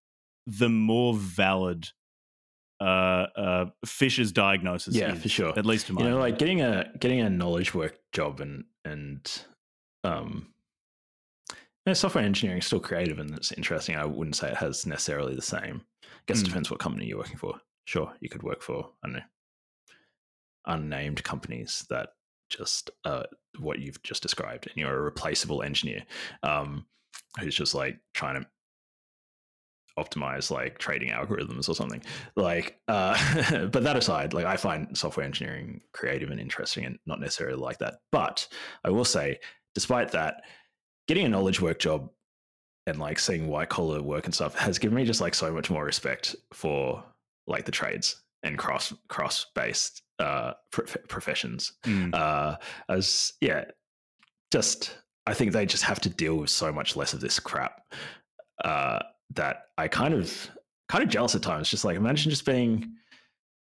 [0.47, 1.91] the more valid
[2.81, 4.95] uh, uh, Fisher's diagnosis.
[4.95, 5.59] Yeah, is, for sure.
[5.59, 8.65] At least to my you know, like getting a getting a knowledge work job and
[8.85, 9.43] and
[10.05, 10.53] um
[11.87, 13.97] Yeah, software engineering is still creative and it's interesting.
[13.97, 15.83] I wouldn't say it has necessarily the same.
[16.05, 16.43] I guess Mm.
[16.43, 17.61] it depends what company you're working for.
[17.87, 19.23] Sure, you could work for I don't know
[20.67, 22.11] unnamed companies that
[22.51, 23.25] just uh,
[23.59, 26.03] what you've just described, and you're a replaceable engineer
[26.43, 26.87] um,
[27.41, 28.49] who's just like trying to
[29.99, 32.03] optimize like trading algorithms or something.
[32.37, 33.17] Like, uh,
[33.73, 37.79] but that aside, like I find software engineering creative and interesting, and not necessarily like
[37.79, 37.95] that.
[38.13, 38.47] But
[38.85, 39.39] I will say,
[39.75, 40.43] despite that,
[41.09, 42.11] getting a knowledge work job
[42.87, 45.71] and like seeing white collar work and stuff has given me just like so much
[45.71, 47.03] more respect for
[47.47, 52.15] like the trades and cross cross based uh prof- professions Mm.
[52.15, 52.57] uh
[52.89, 53.65] as yeah
[54.53, 57.83] just i think they just have to deal with so much less of this crap
[58.65, 59.01] uh
[59.35, 60.51] that i kind of
[60.89, 62.93] kind of jealous at times just like imagine just being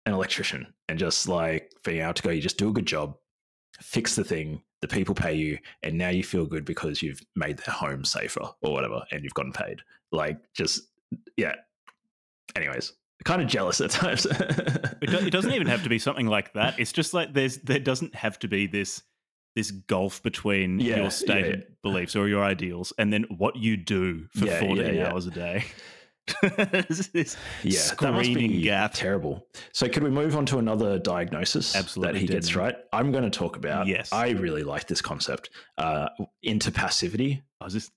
[0.05, 3.17] an electrician and just like being able to go you just do a good job
[3.81, 7.59] fix the thing the people pay you and now you feel good because you've made
[7.59, 9.81] their home safer or whatever and you've gotten paid.
[10.13, 10.83] Like just
[11.37, 11.55] yeah.
[12.55, 12.93] Anyways
[13.25, 14.27] kind of jealous at times.
[14.27, 16.79] It, do, it doesn't even have to be something like that.
[16.79, 19.03] It's just like there's there doesn't have to be this
[19.57, 23.77] this gulf between Yeah, yeah, your stated beliefs or your ideals and then what you
[23.77, 25.11] do for Yeah, yeah, 14 yeah.
[25.11, 25.65] hours a day.
[26.89, 28.93] This yeah, that must screaming be gap.
[28.95, 29.47] Terrible.
[29.73, 32.75] So, could we move on to another diagnosis Absolutely, that he gets right?
[32.93, 33.87] I'm going to talk about.
[33.87, 34.13] Yes.
[34.13, 35.51] I really like this concept.
[35.79, 36.09] Uh,
[36.45, 37.43] interpassivity.
[37.61, 37.93] I was just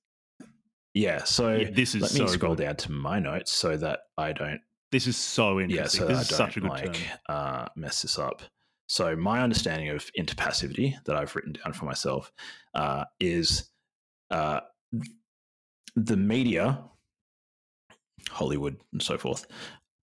[0.93, 1.23] Yeah.
[1.23, 2.65] So yeah, this is let me so scroll good.
[2.65, 4.61] down to my notes so that I don't.
[4.91, 5.63] This is so Yeah.
[5.65, 6.01] interesting.
[6.01, 7.17] So this I such a don't good like term.
[7.29, 8.41] uh, mess this up.
[8.89, 12.31] So my understanding of interpassivity that I've written down for myself
[12.73, 13.69] uh, is
[14.31, 14.61] uh,
[15.95, 16.83] the media,
[18.29, 19.45] Hollywood and so forth,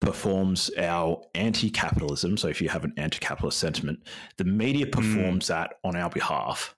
[0.02, 2.36] performs our anti-capitalism.
[2.36, 4.00] So if you have an anti-capitalist sentiment,
[4.36, 6.76] the media performs that on our behalf,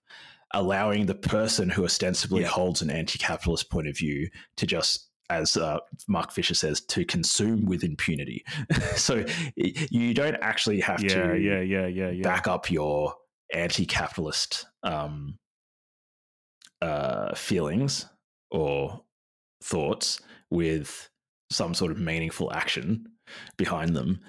[0.53, 2.50] allowing the person who ostensibly Yeah.
[2.50, 7.65] holds an anti-capitalist point of view to just as uh, Mark Fisher says, to consume
[7.65, 8.43] with impunity.
[8.95, 9.23] so
[9.55, 12.23] you don't actually have Yeah, to yeah, yeah, yeah, yeah.
[12.23, 13.15] back up your
[13.53, 15.37] anti-capitalist um,
[16.81, 18.05] uh, feelings
[18.51, 19.01] or
[19.63, 21.09] thoughts with
[21.51, 23.07] some sort of meaningful action
[23.57, 24.19] behind them.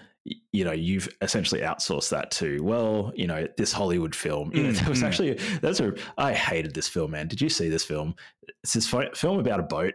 [0.52, 4.50] You know, you've essentially outsourced that to well, you know, this Hollywood film.
[4.52, 5.06] You know, Mm, there was mm.
[5.06, 5.94] actually that's a.
[6.18, 7.28] I hated this film, man.
[7.28, 8.16] Did you see this film?
[8.64, 9.94] It's this film about a boat,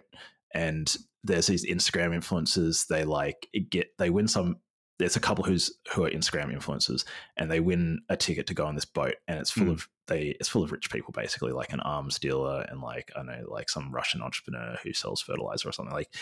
[0.53, 2.88] and there's these Instagram influencers.
[2.88, 4.57] They like get they win some.
[4.99, 7.05] There's a couple who's who are Instagram influencers,
[7.38, 9.71] and they win a ticket to go on this boat, and it's full Mm.
[9.71, 10.35] of they.
[10.39, 13.45] It's full of rich people, basically, like an arms dealer and like I don't know,
[13.47, 16.13] like some Russian entrepreneur who sells fertilizer or something like,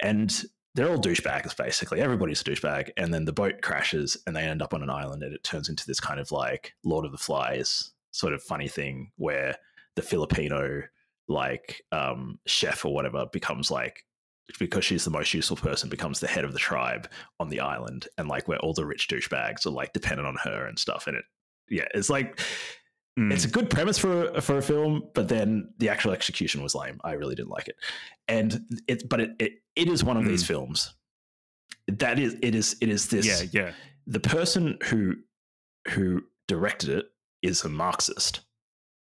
[0.00, 2.00] and they're all douchebags basically.
[2.00, 5.22] Everybody's a douchebag, and then the boat crashes, and they end up on an island,
[5.22, 8.68] and it turns into this kind of like Lord of the Flies sort of funny
[8.68, 9.56] thing where
[9.94, 10.82] the Filipino
[11.28, 14.02] like um, chef or whatever becomes like
[14.60, 17.08] because she's the most useful person becomes the head of the tribe
[17.40, 20.66] on the island and like where all the rich douchebags are like dependent on her
[20.66, 21.24] and stuff and it
[21.68, 22.40] yeah it's like
[23.18, 23.32] Mm.
[23.32, 26.74] it's a good premise for a, for a film but then the actual execution was
[26.74, 27.00] lame.
[27.02, 27.76] I really didn't like it.
[28.28, 30.92] And it but it it, it is one of these films
[31.88, 33.26] that is it is it is this.
[33.26, 33.72] yeah, yeah.
[34.06, 35.14] the person who
[35.88, 37.06] who directed it
[37.42, 38.40] is a Marxist,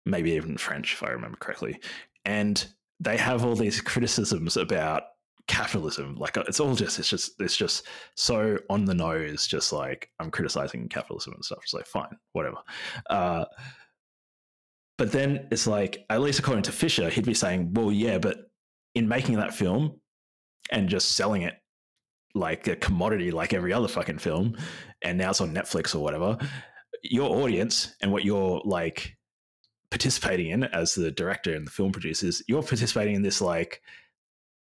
[0.06, 1.78] maybe even French, if I remember correctly,
[2.24, 2.66] and
[3.00, 5.02] they have all these criticisms about
[5.48, 6.16] capitalism.
[6.16, 9.46] Like it's all just it's just it's just so on the nose.
[9.46, 11.60] Just like I'm criticizing capitalism and stuff.
[11.62, 12.56] It's like fine, whatever.
[13.10, 13.44] Uh,
[14.96, 18.38] but then it's like at least according to Fisher, he'd be saying, well, yeah, but
[18.94, 20.00] in making that film
[20.70, 21.54] and just selling it
[22.34, 24.56] like a commodity like every other fucking film
[25.02, 26.36] and now it's on Netflix or whatever
[27.02, 29.16] your audience and what you're like
[29.90, 33.82] participating in as the director and the film producers you're participating in this like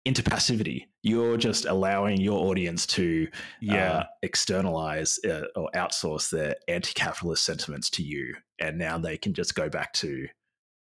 [0.06, 3.26] interpassivity you're just allowing your audience to
[3.60, 3.92] Yeah.
[3.92, 9.54] uh, externalize uh, or outsource their anti-capitalist sentiments to you and now they can just
[9.54, 10.26] go back to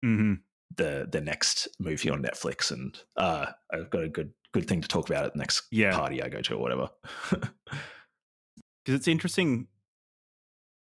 [0.02, 0.34] hmm
[0.76, 4.88] the the next movie on Netflix and uh, I've got a good good thing to
[4.88, 5.94] talk about at the next Yeah.
[5.94, 6.88] party I go to or whatever
[7.30, 9.68] because it's interesting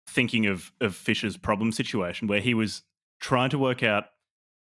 [0.08, 2.84] thinking of of Fisher's problem situation where he was
[3.22, 4.06] trying to work out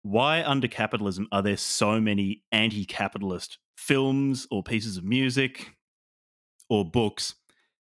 [0.02, 5.74] why under capitalism are there so many anti-capitalist films or pieces of music
[6.70, 7.34] or books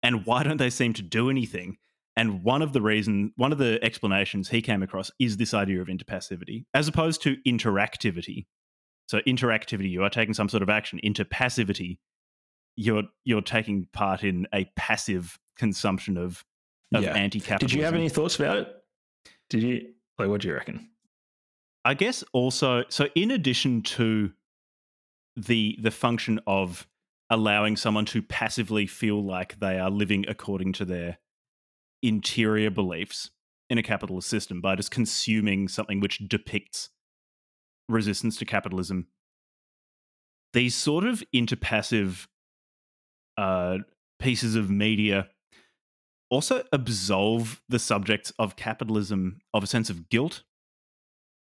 [0.03, 1.77] and why don't they seem to do anything
[2.17, 5.81] and one of the reason one of the explanations he came across is this idea
[5.81, 8.47] of interpassivity as opposed to interactivity
[9.09, 11.99] so interactivity you are taking some sort of action interpassivity
[12.77, 16.45] you're you're taking part in a passive consumption of
[16.95, 17.15] of Yeah.
[17.15, 17.69] anti-capitalism.
[17.69, 18.69] Did you have any thoughts about it?
[19.49, 20.89] Did you like what do you reckon?
[21.85, 24.33] I guess also so in addition to
[25.37, 26.87] the the function of
[27.31, 31.19] allowing someone to passively feel like they are living according to their
[32.03, 33.31] interior beliefs
[33.71, 36.91] in a capitalist system by just consuming something which depicts
[37.89, 39.07] resistance to capitalism.
[40.53, 42.27] These sort of interpassive
[43.39, 43.79] uh,
[44.19, 45.29] pieces of media
[46.33, 50.43] also absolve the subjects of capitalism of a sense of guilt.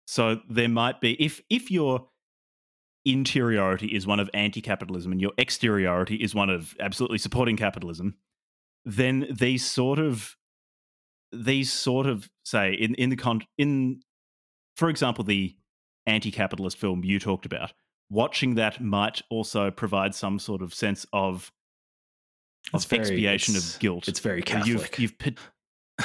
[0.07, 2.09] So there might be if if your
[3.05, 8.15] interiority is one of anti-capitalism and your exteriority is one of absolutely supporting capitalism,
[8.85, 10.37] then these sort of
[11.33, 14.01] these sort of say in in the con in
[14.77, 15.57] for example the
[16.07, 17.73] anti-capitalist film you talked about
[18.09, 21.51] watching that might also provide some sort of sense of
[22.73, 24.99] of It's very- expiation of guilt It's very where you've Catholic.
[24.99, 25.15] you've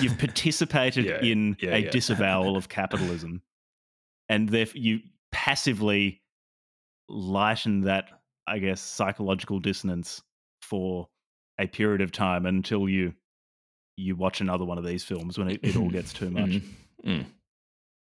[0.01, 1.89] you've participated Yeah, in yeah, a yeah.
[1.89, 3.41] disavowal of capitalism
[4.29, 4.99] and therefore you
[5.31, 6.21] passively
[7.09, 8.05] lighten that
[8.47, 10.21] i guess psychological dissonance
[10.61, 11.07] for
[11.59, 13.13] a period of time until you
[13.97, 16.63] you watch another one of these films when it, it all gets too much Mhm.
[17.05, 17.25] Mm.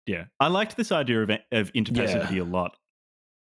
[0.06, 2.76] yeah i liked this idea of of interpassivity a lot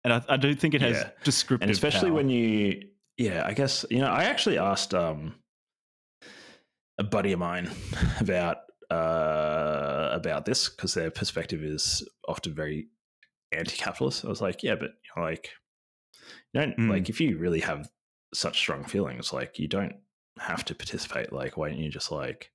[0.04, 2.16] and I, I do think it has descriptive and especially power.
[2.16, 2.82] when you
[3.16, 5.34] yeah i guess you know i actually asked um
[6.98, 7.70] a buddy of mine
[8.20, 8.58] about
[8.90, 12.88] uh about this because their perspective is often very
[13.52, 15.50] anti-capitalist i was like yeah but you know, like
[16.52, 16.90] you don't Mm.
[16.90, 17.88] like if you really have
[18.32, 19.94] such strong feelings like you don't
[20.38, 22.50] have to participate like why don't you just like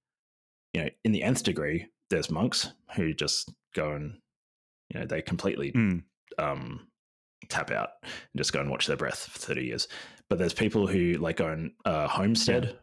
[0.73, 4.17] you know in the nth degree there's monks who just go and
[4.89, 6.03] you know they completely Mm.
[6.37, 6.87] um,
[7.49, 9.87] tap out and just go and watch their breath for 30 years.
[10.29, 12.77] But there's people who like go and uh, homestead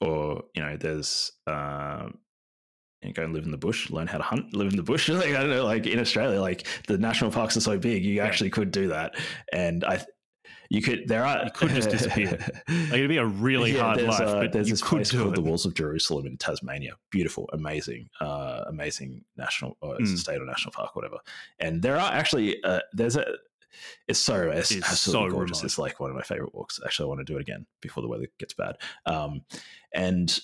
[0.00, 2.08] or, you know, there's, uh,
[3.02, 5.08] know, go and live in the bush, learn how to hunt, live in the bush.
[5.18, 8.20] Like, I don't know, like in Australia, like the national parks are so big, you
[8.20, 9.16] actually could do that.
[9.52, 10.04] And I,
[10.70, 12.38] you could, there are, You could just disappear.
[12.68, 15.12] like it'd be a really Yeah, hard life uh, but there's you this could place
[15.12, 16.94] called it the Walls of Jerusalem in Tasmania.
[17.10, 20.18] Beautiful, amazing, uh, amazing national, or a Mm.
[20.18, 21.18] state or national park, whatever.
[21.58, 23.24] And there are actually uh, there's a.
[24.06, 25.64] It's so it's It's absolutely so gorgeous.
[25.64, 26.80] It's like one of my favorite walks.
[26.84, 28.76] Actually, I want to do it again before the weather gets bad.
[29.06, 29.42] Um,
[29.94, 30.38] and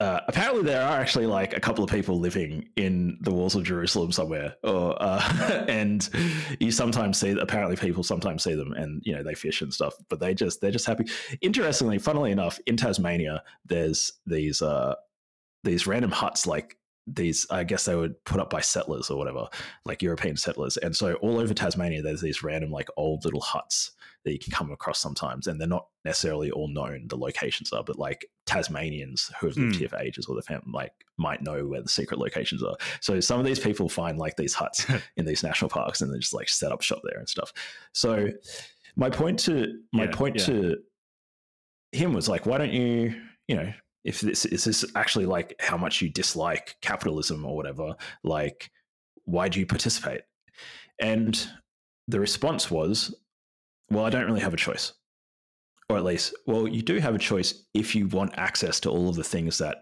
[0.00, 3.64] uh, apparently, there are actually like a couple of people living in the walls of
[3.64, 6.08] Jerusalem somewhere, or uh, and
[6.60, 7.30] you sometimes see.
[7.30, 9.94] Apparently, people sometimes see them, and you know they fish and stuff.
[10.08, 11.06] But they just they're just happy.
[11.40, 14.94] Interestingly, funnily enough, in Tasmania, there's these uh,
[15.64, 16.77] these random huts like
[17.14, 19.46] these i guess they were put up by settlers or whatever
[19.84, 23.92] like european settlers and so all over tasmania there's these random like old little huts
[24.24, 27.84] that you can come across sometimes and they're not necessarily all known the locations are
[27.84, 29.78] but like tasmanians who have lived Mm.
[29.78, 33.20] here for ages or the family like might know where the secret locations are so
[33.20, 34.84] some of these people find like these huts
[35.16, 37.52] in these national parks and they just like set up shop there and stuff
[37.92, 38.28] so
[38.96, 40.46] my point to my Yeah, point yeah.
[40.46, 40.76] to
[41.92, 43.14] him was like why don't you
[43.46, 43.72] you know
[44.04, 47.94] if this is this actually like how much you dislike capitalism or whatever
[48.24, 48.70] like
[49.28, 50.22] why do you participate?
[51.00, 51.48] And
[52.08, 53.14] the response was
[53.90, 54.92] well i don't really have a choice.
[55.90, 59.08] Or at least well you do have a choice if you want access to all
[59.08, 59.78] of the things that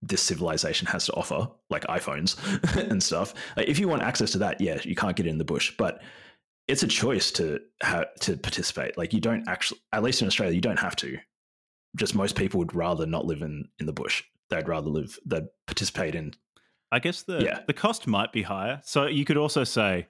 [0.00, 2.36] this civilization has to offer like iphones
[2.90, 3.34] and stuff.
[3.56, 6.02] Like, if you want access to that yeah you can't get in the bush but
[6.66, 8.96] it's a choice to ha- to participate.
[8.96, 11.18] Like you don't actually at least in australia you don't have to
[11.96, 15.46] just most people would rather not live in in the bush they'd rather live they'd
[15.66, 16.34] participate in
[16.90, 17.60] I guess the Yeah.
[17.66, 18.80] the cost might be higher.
[18.82, 20.08] So you could also say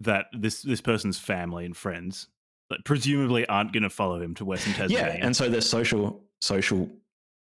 [0.00, 2.28] that this this person's family and friends
[2.70, 5.14] like, presumably aren't going to follow him to Western Tasmania.
[5.18, 6.88] yeah and so there's social social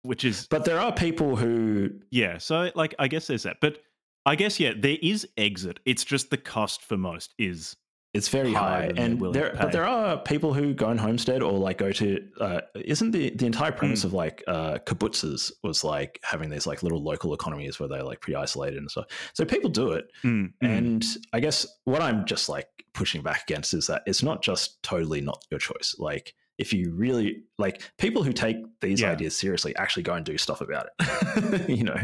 [0.03, 2.39] which is but there are people who yeah.
[2.39, 3.79] So like I guess there's that, but
[4.27, 5.79] I guess yeah, there is exit.
[5.85, 7.77] It's just the cost for most is
[8.15, 11.79] it's very high and there but there are people who go and homestead or like
[11.79, 14.05] go to uh, isn't the the entire premise Mm.
[14.07, 18.21] of like uh kibbutzes was like having these like little local economies where they're like
[18.21, 20.79] pretty isolated and stuff so people do it Mm, mm.
[20.79, 24.81] And I guess what I'm just like pushing back against is that it's not just
[24.85, 25.97] totally not your choice.
[25.99, 29.11] Like, if you really like people who take these Yeah.
[29.11, 31.99] ideas seriously, actually go and do stuff about it, you know.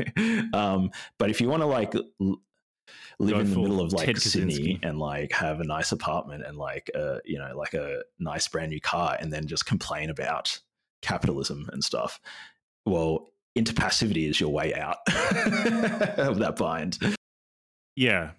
[0.52, 2.42] Um, but if you want to like l-
[3.20, 6.56] live Go in the middle of like Sydney and like have a nice apartment and
[6.56, 10.58] like uh you know like a nice brand new car and then just complain about
[11.02, 12.20] capitalism and stuff,
[12.86, 14.98] well, interpassivity is your way out
[16.18, 16.98] of that bind.
[17.96, 18.30] Yeah.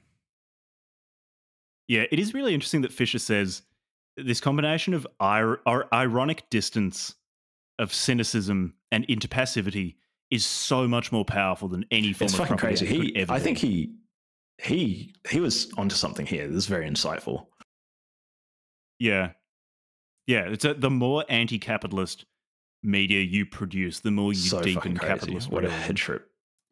[1.87, 3.63] Yeah, it is really interesting that Fisher says
[4.17, 7.15] this combination of ir- or ironic distance
[7.79, 9.95] of cynicism and interpassivity
[10.29, 12.85] is so much more powerful than any form it's of fucking crazy.
[12.85, 13.91] He, I think he,
[14.61, 16.47] he he was onto something here.
[16.47, 17.47] This is very insightful.
[18.99, 19.31] Yeah,
[20.27, 20.41] yeah.
[20.49, 22.25] It's a, the more anti-capitalist
[22.83, 25.13] media you produce, the more you so deepen crazy.
[25.13, 25.49] capitalist.
[25.51, 26.27] What a head trip.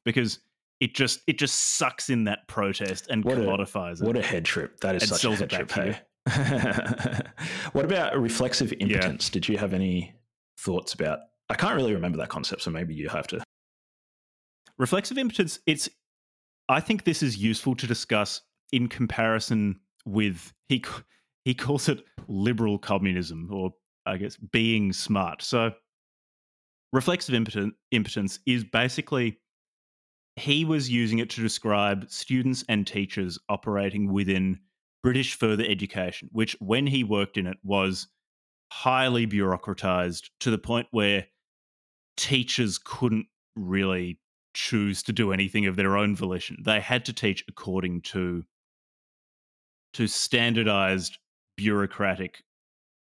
[0.06, 0.40] because
[0.80, 4.06] it just it just sucks in that protest and What a- commodifies it.
[4.06, 4.80] What a head trip.
[4.82, 5.72] That is And such a head trip.
[5.72, 6.00] Hey?
[7.74, 9.30] what about reflexive impotence?
[9.30, 10.14] Did you have any
[10.60, 11.20] thoughts about?
[11.50, 13.42] I can't really remember that concept, so maybe you have to.
[14.78, 15.90] reflexive impotence it's
[16.70, 18.42] i think this is useful to discuss
[18.72, 20.84] in comparison with he
[21.46, 23.72] he calls it liberal communism or
[24.06, 25.42] i guess being smart.
[25.42, 25.72] So
[26.92, 29.40] reflexive impoten- impotence is basically
[30.36, 34.60] he was using it to describe students and teachers operating within
[35.04, 38.08] british further education which when he worked in it was
[38.72, 41.26] highly bureaucratized to the point where
[42.18, 44.20] teachers couldn't really
[44.54, 46.58] choose to do anything of their own volition.
[46.64, 48.44] They had to teach according to
[49.94, 51.18] to standardized
[51.58, 52.44] bureaucratic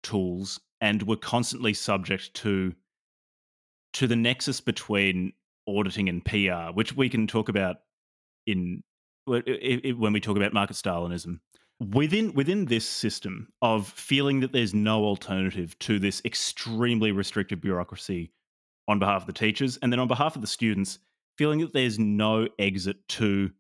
[0.04, 2.74] tools and were constantly subject to
[3.94, 5.34] to the nexus between
[5.68, 7.78] auditing and PR, which we can talk about
[8.46, 8.84] in
[9.26, 11.40] when we talk about market Stalinism.
[11.80, 18.32] Within within this system of feeling that there's no alternative to this extremely restrictive bureaucracy
[18.88, 21.00] on behalf of the teachers, and then on behalf of the students,
[21.38, 23.52] feeling that there's no exit to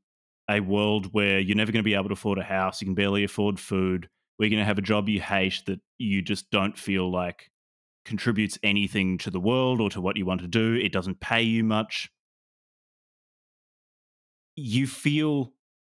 [0.49, 2.95] a world where you're never going to be able to afford a house, you can
[2.95, 6.77] barely afford food, you're going to have a job you hate that you just don't
[6.77, 7.49] feel like
[8.05, 11.41] contributes anything to the world or to what you want to do, it doesn't pay
[11.41, 12.09] you much.
[14.55, 15.53] You feel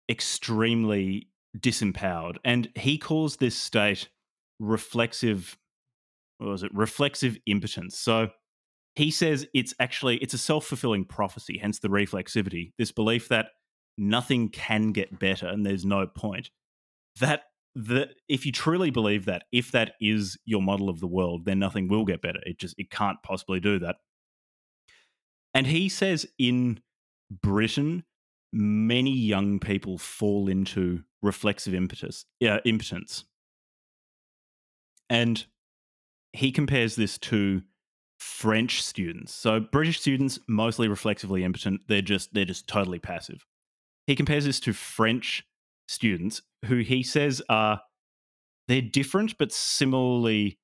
[0.10, 1.28] extremely
[1.58, 2.38] disempowered.
[2.44, 4.10] And he calls this state
[4.60, 5.58] reflexive,
[6.40, 6.74] what was it?
[6.74, 7.98] Reflexive impotence.
[7.98, 8.30] So
[9.00, 13.52] he says it's actually it's a self-fulfilling prophecy hence the reflexivity this belief that
[13.98, 16.50] nothing can get better and there's no point
[17.22, 17.44] that
[17.76, 21.60] the if you truly believe that if that is your model of the world then
[21.60, 22.40] nothing will get better.
[22.46, 23.96] It just it can't possibly do that.
[25.54, 26.82] And he says in
[27.42, 28.04] britain
[28.52, 33.24] many young people fall into reflexive impetus yeah impotence.
[35.10, 35.46] And
[36.34, 37.62] he compares this to
[38.20, 39.34] French students.
[39.34, 41.82] So British students mostly reflexively impotent.
[41.88, 43.46] They're just they're just totally passive.
[44.08, 45.46] He compares this to French
[45.88, 47.82] students who he says are
[48.68, 50.60] they're different but similarly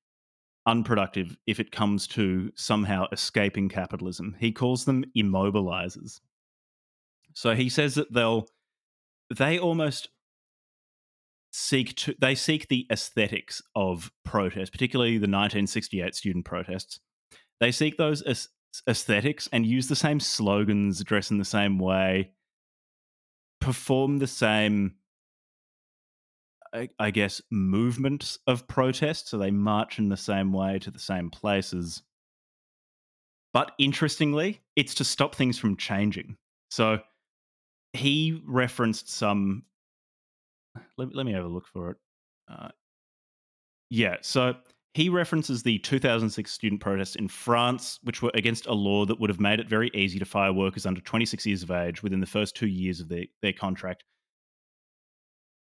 [0.66, 4.36] unproductive if it comes to somehow escaping capitalism.
[4.38, 6.20] He calls them immobilizers.
[7.32, 8.48] So he says that they'll
[9.34, 10.10] they almost
[11.52, 17.00] seek to they seek the aesthetics of protest, particularly the 1968 student protests.
[17.60, 18.48] They seek those aes-
[18.88, 22.32] aesthetics and use the same slogans, dress in the same way,
[23.60, 24.96] perform the same,
[26.72, 29.28] I, I guess, movements of protest.
[29.28, 32.02] So they march in the same way to the same places.
[33.52, 36.36] But interestingly, it's to stop things from changing.
[36.70, 37.00] So
[37.94, 39.62] he referenced some.
[40.98, 41.96] Let, let me have a look for it.
[42.50, 42.68] Uh,
[43.88, 44.56] yeah, so
[44.96, 49.28] he references the 2006 student protests in France, which were against a law that would
[49.28, 52.26] have made it very easy to fire workers under 26 years of age within the
[52.26, 54.04] first two years of their, their contract.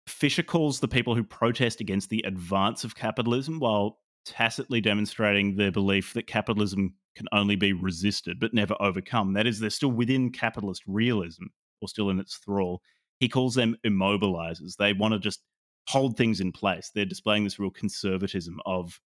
[0.07, 5.73] Fisher calls the people who protest against the advance of capitalism while tacitly demonstrating their
[5.73, 9.33] belief that capitalism can only be resisted but never overcome.
[9.33, 11.47] That is, they're still within capitalist realism
[11.83, 12.81] or still in its thrall.
[13.19, 14.77] He calls them immobilizers.
[14.77, 15.43] They want to just
[15.89, 16.93] hold things in place.
[16.95, 19.01] They're displaying this real conservatism of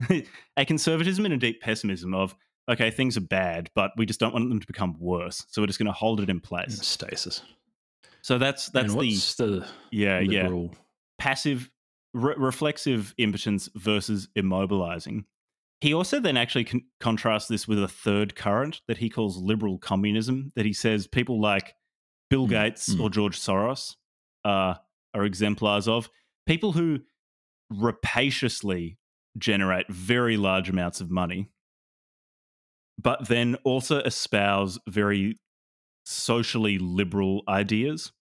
[0.56, 2.34] a conservatism and a deep pessimism of
[2.70, 5.44] okay, things are bad, but we just don't want them to become worse.
[5.48, 6.86] So we're just going to hold it in place.
[6.86, 7.42] Stasis.
[8.22, 10.50] So that's that's the the yeah yeah
[11.18, 11.70] passive
[12.12, 15.24] re- reflexive impotence versus immobilizing.
[15.80, 19.78] He also then actually con- contrasts this with a third current that he calls liberal
[19.78, 20.52] communism.
[20.56, 21.74] That he says people like
[22.28, 23.00] Bill Mm, Gates mm.
[23.00, 23.96] or George Soros
[24.44, 24.74] uh,
[25.14, 26.10] are exemplars of
[26.46, 27.00] people who
[27.70, 28.98] rapaciously
[29.36, 31.50] generate very large amounts of money,
[33.00, 35.36] but then also espouse very
[36.04, 38.12] socially liberal ideas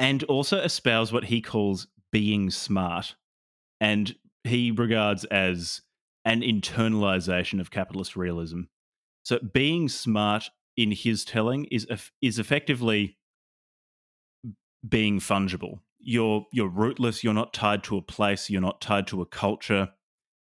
[0.00, 3.14] and also espouse what he calls being smart.
[3.80, 5.82] And he regards as
[6.24, 8.62] an internalization of capitalist realism.
[9.24, 11.86] So being smart in his telling is
[12.22, 13.18] is effectively
[14.88, 19.20] being fungible you're you're rootless you're not tied to a place you're not tied to
[19.20, 19.88] a culture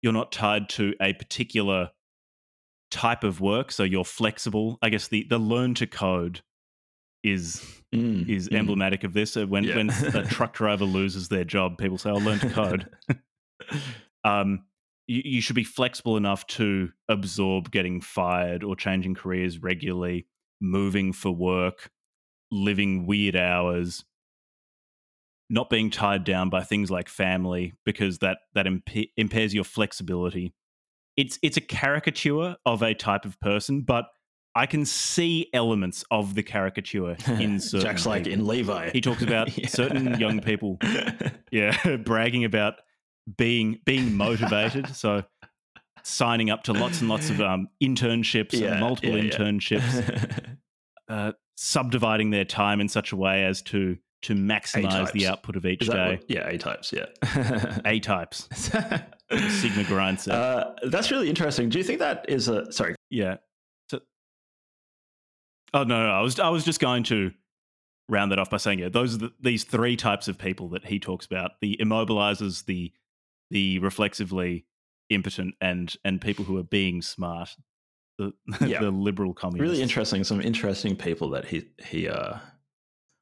[0.00, 1.90] you're not tied to a particular
[2.90, 6.40] type of work so you're flexible i guess the the learn to code
[7.22, 8.56] is Mm, is mm.
[8.56, 9.36] emblematic of this.
[9.36, 9.76] When Yeah.
[9.76, 12.88] when a truck driver loses their job, people say, "I'll learn to code."
[14.24, 14.64] um,
[15.06, 20.26] you, you should be flexible enough to absorb getting fired or changing careers regularly,
[20.60, 21.90] moving for work,
[22.50, 24.04] living weird hours,
[25.52, 30.54] not being tied down by things like family because that that imp- impairs your flexibility.
[31.16, 34.06] It's it's a caricature of a type of person, but
[34.54, 37.80] I can see elements of the caricature in certain.
[37.86, 38.40] Jack's like people.
[38.40, 38.90] in Levi.
[38.90, 39.68] He talks about Yeah.
[39.68, 40.78] certain young people
[41.50, 42.74] yeah, bragging about
[43.36, 44.96] being being motivated.
[44.96, 45.22] So
[46.02, 49.30] signing up to lots and lots of um, internships Yeah, and multiple yeah, yeah.
[49.30, 50.56] internships,
[51.08, 55.24] uh, subdividing their time in such a way as to to maximize the types.
[55.26, 56.16] output of each day.
[56.20, 56.92] what- yeah, A types.
[56.92, 57.06] Yeah.
[57.84, 58.48] A types,
[59.50, 60.34] Sigma grind set.
[60.34, 61.68] Uh, that's really interesting.
[61.68, 62.94] Do you think that is a sorry?
[63.10, 63.36] yeah.
[63.90, 64.00] So,
[65.74, 67.32] oh no, no, I was I was just going to
[68.08, 70.84] round that off by saying yeah, those are the, these three types of people that
[70.84, 72.92] he talks about: the immobilizers, the
[73.50, 74.66] the reflexively
[75.10, 77.50] impotent, and and people who are being smart.
[78.18, 78.32] The
[78.66, 78.80] Yeah.
[78.80, 79.70] the liberal communists.
[79.70, 80.22] Really interesting.
[80.24, 82.34] Some interesting people that he he uh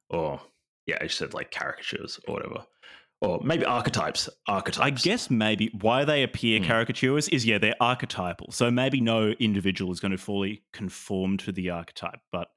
[0.09, 0.41] or
[0.85, 2.65] yeah, I just said like caricatures or whatever,
[3.21, 4.29] or maybe archetypes.
[4.47, 4.79] Archetypes.
[4.85, 6.65] I guess maybe why they appear Hmm.
[6.67, 8.51] caricatures is yeah, they're archetypal.
[8.51, 12.47] So maybe no individual is going to fully conform to the archetype, but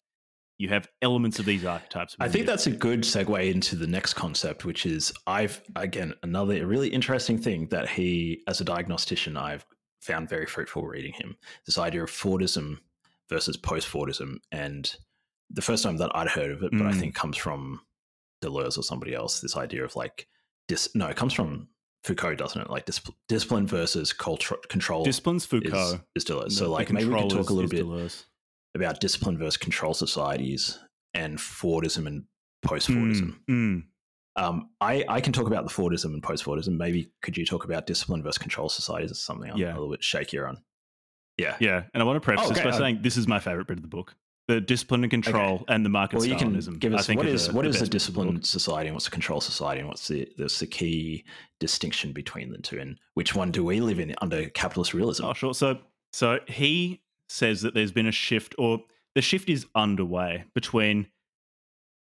[0.56, 2.16] you have elements of these archetypes.
[2.20, 6.64] I think that's a good segue into the next concept, which is I've again another
[6.66, 9.66] really interesting thing that he, as a diagnostician, I've
[10.00, 11.36] found very fruitful reading him.
[11.66, 12.78] This idea of Fordism
[13.28, 14.94] versus post-Fordism, and
[15.50, 17.00] the first time that I'd heard of it, but I Mm.
[17.00, 17.80] think comes from
[18.44, 19.40] Deleuze or somebody else.
[19.40, 20.26] This idea of like
[20.68, 21.68] dis no, it comes from
[22.04, 22.70] Foucault, doesn't it?
[22.70, 25.04] Like dis- discipline versus culture control.
[25.04, 26.00] disciplines Foucault.
[26.14, 26.44] is Deleuze.
[26.44, 28.24] The- So, like, maybe we could control talk a little bit Deleuze.
[28.74, 30.78] about discipline versus control societies
[31.14, 32.24] and Fordism and
[32.62, 33.36] post-Fordism.
[33.48, 33.82] Mm, mm.
[34.36, 36.76] Um, I, I can talk about the Fordism and post-Fordism.
[36.76, 39.12] Maybe could you talk about discipline versus control societies?
[39.12, 39.72] It's something I'm Yeah.
[39.72, 40.62] a little bit shakier on.
[41.38, 41.56] Yeah.
[41.60, 43.66] Yeah, and I want to preface Oh, this by uh, saying this is my favorite
[43.68, 44.14] bit of the book:
[44.46, 46.78] the discipline and control and the market Well, you can Stalinism.
[46.78, 49.10] give I us think what is the, what is bits discipline society and what's the
[49.10, 51.24] control society and what's the the key
[51.60, 55.24] distinction between the two and which one do we live in under capitalist realism?
[55.24, 55.54] Oh, sure.
[55.54, 55.78] So,
[56.12, 58.80] so he says that there's been a shift, or
[59.14, 61.06] the shift is underway between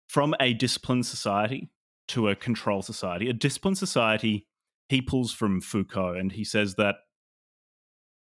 [0.09, 1.71] from a disciplined society
[2.09, 3.29] to a control society.
[3.31, 4.47] A disciplined society,
[4.89, 6.97] he pulls from Foucault, and he says that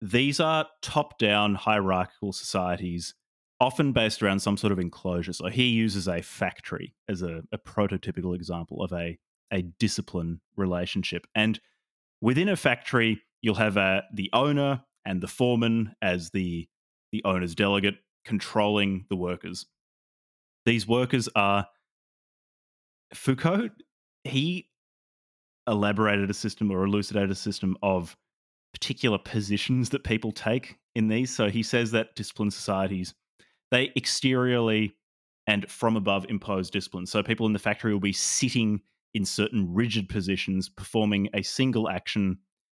[0.01, 3.15] these are top-down hierarchical societies,
[3.60, 5.33] often based around some sort of enclosure.
[5.33, 9.18] So he uses a factory as a, a prototypical example of a
[9.52, 11.60] a discipline relationship, and
[12.20, 16.68] within a factory, you'll have uh, the owner and the foreman as the
[17.12, 19.67] the owner's delegate controlling the workers.
[20.65, 21.68] These workers are
[23.15, 23.70] Foucault.
[24.25, 24.68] He
[25.68, 28.17] elaborated a system or elucidated a system of
[28.73, 31.35] particular positions that people take in these.
[31.35, 33.15] So he says that disciplined societies
[33.76, 34.96] they exteriorly
[35.46, 37.05] and from above impose discipline.
[37.05, 38.80] So people in the factory will be sitting
[39.12, 42.38] in certain rigid positions, performing a single action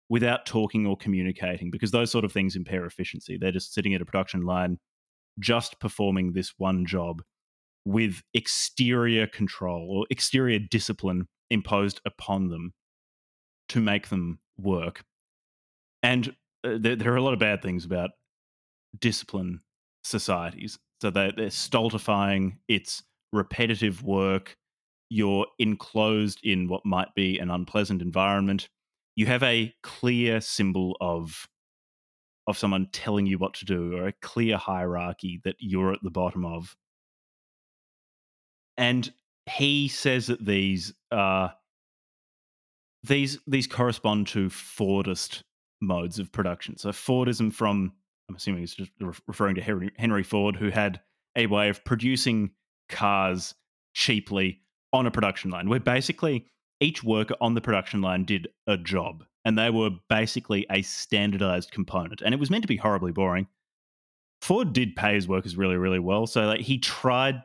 [0.09, 3.38] without talking or communicating, because those sort of things impair efficiency.
[3.38, 4.80] They're just sitting at a production line,
[5.40, 7.22] just performing this one job
[7.85, 12.74] with exterior control or exterior discipline imposed upon them
[13.69, 15.03] to make them work.
[16.01, 18.09] And uh, there, there are a lot of bad things about
[19.00, 19.61] discipline
[20.03, 20.80] societies.
[21.01, 24.58] So they, they're stultifying, it's repetitive work,
[25.09, 28.67] you're enclosed in what might be an unpleasant environment.
[29.16, 31.48] You have a clear symbol of
[32.48, 36.09] of someone telling you what to do or a clear hierarchy that you're at the
[36.09, 36.77] bottom of.
[38.77, 39.11] And
[39.48, 41.53] he says that these are
[43.03, 45.43] these these correspond to Fordist
[45.82, 46.77] modes of production.
[46.77, 47.93] So Fordism from
[48.30, 51.00] I'm assuming he's just re- referring to Henry, Henry Ford, who had
[51.36, 52.52] a way of producing
[52.90, 53.56] cars
[53.94, 54.62] cheaply
[54.94, 56.46] on a production line, where basically
[56.80, 61.72] each worker on the production line did a job, and they were basically a standardized
[61.72, 63.48] component, and it was meant to be horribly boring.
[64.42, 67.42] Ford did pay his workers really, really well, so like he tried.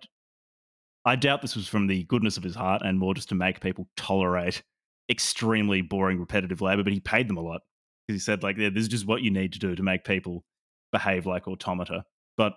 [1.05, 3.61] I doubt this was from the goodness of his heart, and more just to make
[3.61, 4.63] people tolerate
[5.11, 6.85] extremely boring, repetitive labor.
[6.85, 7.63] But he paid them a lot
[8.07, 10.05] because he said, like, "Yeah, this is just what you need to do to make
[10.05, 10.45] people
[10.93, 12.05] behave like automata.
[12.37, 12.55] But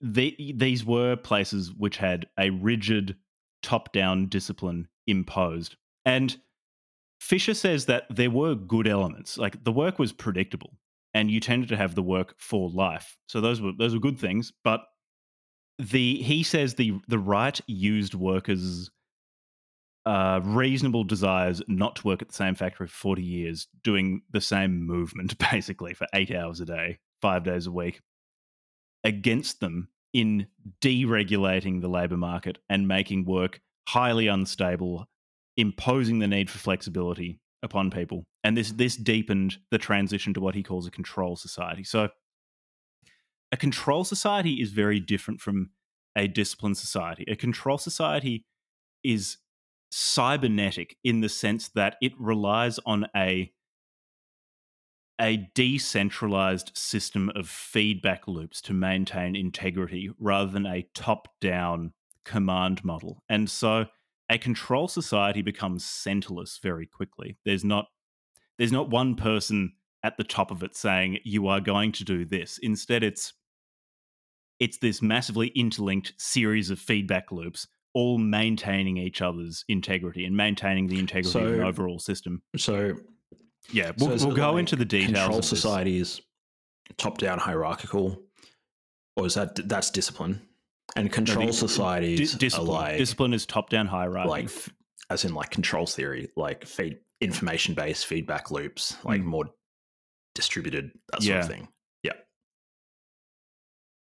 [0.00, 3.16] the, these were places which had a rigid
[3.62, 5.76] top down discipline imposed.
[6.04, 6.36] And
[7.20, 9.38] Fisher says that there were good elements.
[9.38, 10.76] Like the work was predictable
[11.14, 13.16] and you tended to have the work for life.
[13.28, 14.84] So those were those were good things, but
[15.78, 18.90] the he says the the right used workers
[20.06, 24.40] uh, reasonable desires not to work at the same factory for 40 years, doing the
[24.40, 28.02] same movement basically for eight hours a day, five days a week,
[29.02, 30.46] against them in
[30.82, 35.06] deregulating the labor market and making work highly unstable,
[35.56, 38.26] imposing the need for flexibility upon people.
[38.44, 41.82] And this this deepened the transition to what he calls a control society.
[41.82, 42.10] So
[43.50, 45.70] a control society is very different from
[46.14, 47.24] a disciplined society.
[47.26, 48.44] A control society
[49.02, 49.38] is
[49.90, 53.50] cybernetic in the sense that it relies on a
[55.20, 61.92] a decentralized system of feedback loops to maintain integrity rather than a top down
[62.24, 63.22] command model.
[63.28, 63.86] And so
[64.28, 67.36] a control society becomes centerless very quickly.
[67.44, 67.86] There's not
[68.58, 72.24] there's not one person at the top of it saying you are going to do
[72.24, 72.58] this.
[72.62, 73.34] Instead it's
[74.58, 80.88] it's this massively interlinked series of feedback loops all maintaining each other's integrity and maintaining
[80.88, 82.42] the integrity so, of an overall system.
[82.56, 82.94] So,
[83.72, 85.18] yeah, we'll, so we'll go like into the details.
[85.18, 86.20] Control societies,
[86.96, 88.20] top down hierarchical,
[89.16, 90.40] or is that that's discipline?
[90.96, 92.68] And control no, societies di- discipline.
[92.68, 94.50] Like, discipline is top down hierarchy, like
[95.10, 99.24] as in like control theory, like feed information based feedback loops, like mm.
[99.24, 99.46] more
[100.34, 101.40] distributed that sort yeah.
[101.40, 101.68] of thing.
[102.02, 102.12] Yeah,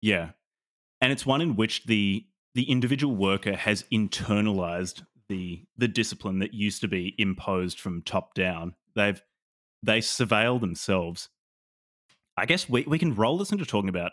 [0.00, 0.30] yeah,
[1.00, 6.54] and it's one in which the the individual worker has internalized the the discipline that
[6.54, 8.74] used to be imposed from top down.
[8.94, 9.20] They've
[9.84, 11.28] they surveil themselves.
[12.36, 14.12] I guess we, we can roll this into talking about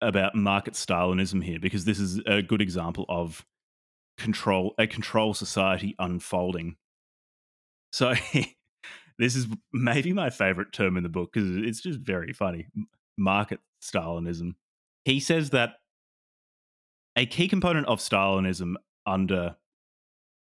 [0.00, 3.44] about market Stalinism here because this is a good example of
[4.16, 6.76] control a control society unfolding.
[7.92, 8.14] So
[9.18, 12.66] this is maybe my favorite term in the book because it's just very funny.
[13.16, 14.54] Market Stalinism.
[15.04, 15.74] He says that
[17.16, 18.74] a key component of Stalinism
[19.06, 19.56] under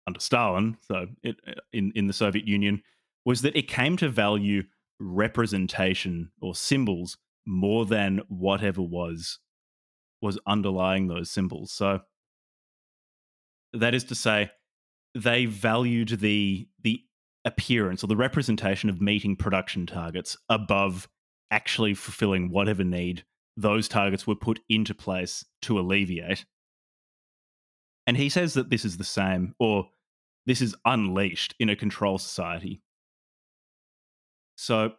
[0.07, 2.83] under Stalin, so it, uh, in in the Soviet Union,
[3.25, 4.63] was that it came to value
[4.99, 9.39] representation or symbols more than whatever was
[10.21, 11.71] was underlying those symbols.
[11.71, 11.99] So
[13.73, 14.51] that is to say,
[15.13, 17.01] they valued the the
[17.43, 21.07] appearance or the representation of meeting production targets above
[21.51, 23.23] actually fulfilling whatever need
[23.55, 26.45] those targets were put into place to alleviate.
[28.07, 29.89] And he says that this is the same, or
[30.45, 32.81] this is unleashed in a control society.
[34.55, 34.93] So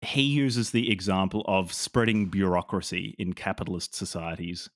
[0.00, 4.68] he uses the example of spreading bureaucracy in capitalist societies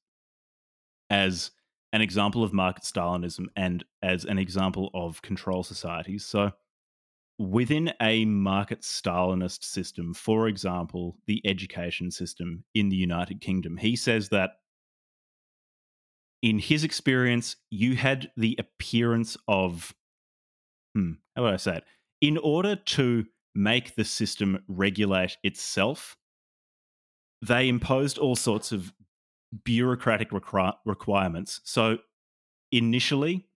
[1.11, 1.51] as
[1.93, 6.25] an example of market Stalinism and as an example of control societies.
[6.25, 6.53] So
[7.39, 13.97] within a market Stalinist system, for example, the education system in the United Kingdom, he
[13.97, 14.53] says that
[16.43, 19.95] in his experience, you had the appearance of,
[20.95, 21.85] hmm, how would I say it?
[22.21, 23.27] In order to
[23.59, 26.17] make the system regulate itself,
[27.43, 28.93] they imposed all sorts of
[29.65, 31.61] bureaucratic requ- requirements.
[31.65, 31.99] So
[32.71, 33.49] initially,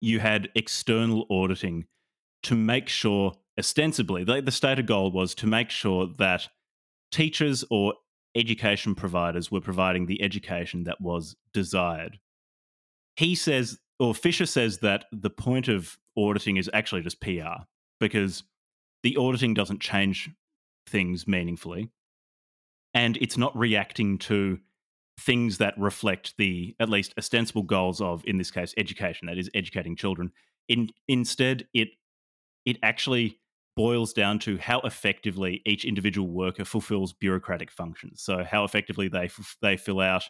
[0.00, 1.86] you had external auditing
[2.42, 6.48] to make sure, ostensibly, the, the stated goal was to make sure that
[7.12, 7.94] teachers or
[8.34, 12.18] education providers were providing the education that was desired.
[13.16, 17.62] He says, or Fisher says that the point of auditing is actually just PR
[18.00, 18.42] because
[19.04, 20.28] the auditing doesn't change
[20.88, 21.90] things meaningfully
[22.92, 24.58] and it's not reacting to
[25.20, 29.48] things that reflect the at least ostensible goals of in this case education that is
[29.54, 30.32] educating children
[30.68, 31.90] in instead it
[32.64, 33.38] it actually
[33.76, 38.22] boils down to how effectively each individual worker fulfills bureaucratic functions.
[38.22, 39.30] So, how effectively they
[39.62, 40.24] they fill out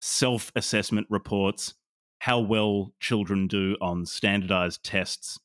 [0.00, 1.74] self assessment reports,
[2.20, 5.38] how well children do on standardized tests,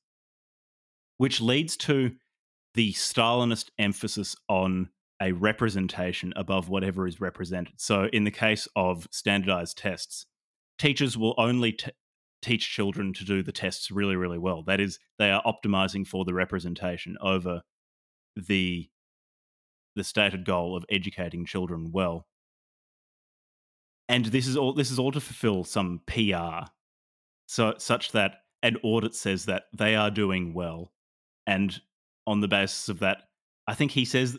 [1.17, 2.11] which leads to
[2.75, 4.89] the Stalinist emphasis on
[5.21, 7.75] a representation above whatever is represented.
[7.77, 10.25] So, in the case of standardized tests,
[10.77, 11.91] teachers will only t-
[12.41, 14.61] teach children to do the tests really, really well.
[14.63, 17.61] That is, they are optimizing for the representation over
[18.35, 18.89] the
[19.95, 22.27] the stated goal of educating children well.
[24.09, 26.67] And this is all this is all to fulfill some PR.
[27.47, 30.91] So such that an audit says that they are doing well.
[31.47, 31.79] And
[32.27, 33.23] on the basis of that,
[33.67, 34.37] I think he says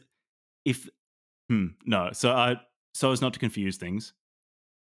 [0.65, 0.89] if
[1.48, 2.56] hmm, no, so I
[2.94, 4.12] so as not to confuse things,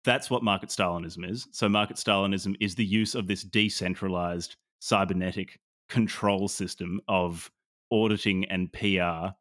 [0.04, 1.48] that's what market Stalinism is.
[1.50, 5.58] So, market Stalinism is the use of this decentralized cybernetic
[5.88, 7.50] control system of
[7.90, 9.34] auditing and PR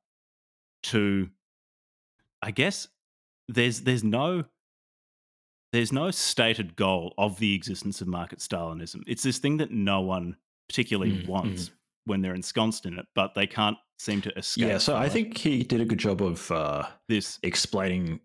[0.84, 1.30] to,
[2.42, 2.88] I guess,
[3.48, 4.44] there's there's no
[5.72, 9.04] there's no stated goal of the existence of market Stalinism.
[9.08, 10.36] It's this thing that no one
[10.68, 11.70] particularly Mm, wants
[12.06, 14.68] when they're ensconced in it, but they can't seem to escape.
[14.68, 15.12] Yeah, so I it.
[15.12, 18.20] think he did a good job of uh, this explaining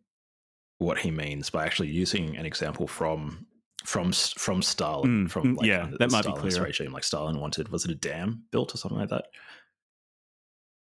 [0.78, 3.46] what he means by actually using an example from
[3.84, 5.26] from from Stalin.
[5.26, 6.64] Mm, from mm, yeah, under that the might be Stalinist clearer.
[6.64, 6.92] regime.
[6.92, 9.24] Like Stalin wanted, was it a dam built or something like that?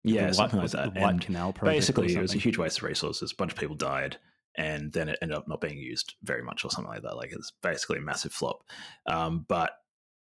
[0.03, 0.93] the Yeah, White- something like that.
[0.93, 1.77] The White Canal project.
[1.77, 3.31] basically, it was a huge waste of resources.
[3.31, 4.17] A bunch of people died,
[4.57, 7.15] and then it ended up not being used very much or something like that.
[7.15, 8.63] Like it's basically a massive flop.
[9.05, 9.71] Um, but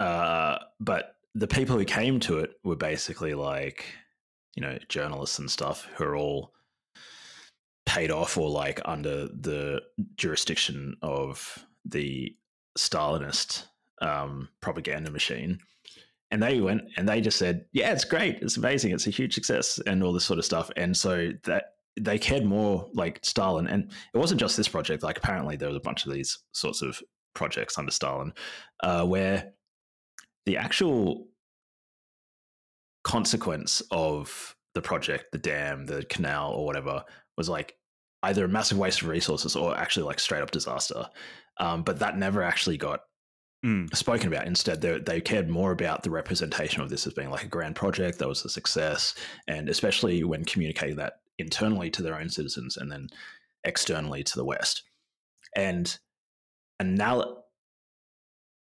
[0.01, 3.87] uh, but the people who came to it were basically like
[4.55, 6.53] you know journalists and stuff who are all
[7.87, 9.81] paid off or like under the
[10.17, 12.35] jurisdiction of the
[12.79, 13.67] Stalinist
[14.01, 15.59] um, propaganda machine.
[16.31, 19.35] And they went and they just said, "Yeah, it's great, it's amazing, it's a huge
[19.35, 20.71] success," and all this sort of stuff.
[20.77, 21.65] And so that
[22.01, 25.03] they cared more like Stalin, and it wasn't just this project.
[25.03, 27.03] Like apparently there was a bunch of these sorts of
[27.35, 28.33] projects under Stalin,
[28.83, 29.53] uh, where
[30.47, 31.29] the actual
[33.05, 37.05] consequence of the project, the dam, the canal, or whatever,
[37.37, 37.77] was like
[38.23, 41.09] either a massive waste of resources or actually like straight up disaster.
[41.59, 43.01] Um, but that never actually got
[43.65, 43.95] Mm.
[43.95, 44.47] spoken about.
[44.47, 47.77] Instead, they, they cared more about the representation of this as being like a grand
[47.77, 49.15] project that was a success,
[49.47, 53.09] and especially when communicating that internally to their own citizens and then
[53.63, 54.83] externally to the West.
[55.55, 55.97] And
[56.81, 56.97] and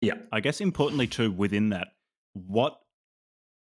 [0.03, 1.89] now, I guess importantly too within that,
[2.35, 2.81] what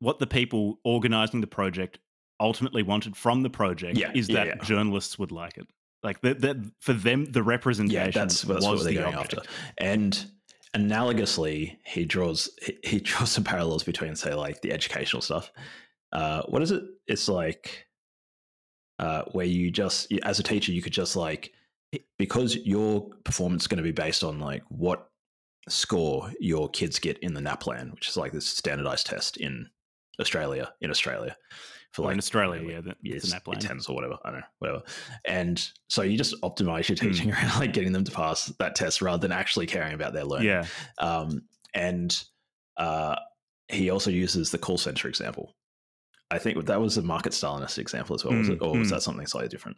[0.00, 1.98] what the people organizing the project
[2.40, 4.54] ultimately wanted from the project Yeah, is that yeah.
[4.56, 5.66] journalists would like it.
[6.02, 9.14] Like that, that for them, the representation yeah, that's, that's was what they're the going
[9.14, 9.46] object.
[9.46, 9.50] after.
[9.78, 10.26] And
[10.74, 15.52] analogously, he draws he, he draws some parallels between, say, like the educational stuff.
[16.10, 16.82] Uh, what is it?
[17.06, 17.86] It's like
[18.98, 21.52] uh, where you just, as a teacher, you could just like
[22.18, 25.11] because your performance is going to be based on like what
[25.68, 29.68] score your kids get in the NAPLAN, which is like this standardized test in
[30.20, 30.72] Australia.
[30.80, 31.36] In Australia,
[31.92, 33.60] for Or like in Australia, you know, yeah, the, years, it's an app year line.
[33.62, 34.18] tens or whatever.
[34.24, 34.82] I don't know, whatever.
[35.26, 37.08] And so you just optimize your Hmm.
[37.12, 40.24] teaching around like getting them to pass that test rather than actually caring about their
[40.24, 40.48] learning.
[40.48, 40.66] Yeah,
[40.98, 41.42] Um,
[41.74, 42.22] and
[42.76, 43.16] uh,
[43.68, 45.54] he also uses the call center example.
[46.30, 48.62] I think that was a market Stalinist example as well, was Mm, it?
[48.62, 48.90] Or was mm.
[48.92, 49.76] that something slightly different?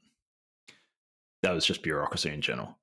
[1.43, 2.79] That was just bureaucracy in general.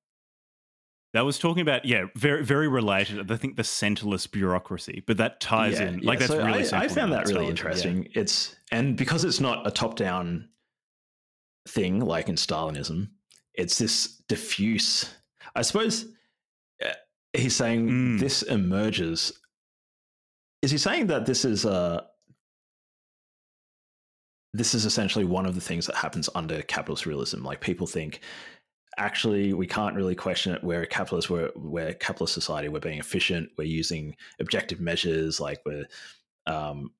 [1.13, 3.31] That was talking about yeah, very very related.
[3.31, 6.07] I think the centerless bureaucracy, but that ties Yeah, in yeah.
[6.07, 6.71] like that's So really.
[6.71, 7.49] I, I found that really Stalinism, yeah.
[7.49, 8.07] interesting.
[8.13, 10.47] It's and because it's not a top-down
[11.67, 13.09] thing like in Stalinism,
[13.53, 15.13] it's this diffuse.
[15.55, 16.05] I suppose
[16.85, 16.89] uh,
[17.33, 18.19] he's saying Mm.
[18.19, 19.33] this emerges.
[20.61, 22.01] Is he saying that this is uh
[24.53, 27.43] this is essentially one of the things that happens under capitalist realism?
[27.43, 28.21] Like people think.
[29.01, 30.63] Actually, we can't really question it.
[30.63, 31.31] We're a capitalist.
[31.31, 32.69] A capitalist society.
[32.69, 33.49] We're being efficient.
[33.57, 35.39] We're using objective measures.
[35.39, 35.85] Like we're
[36.45, 36.91] um,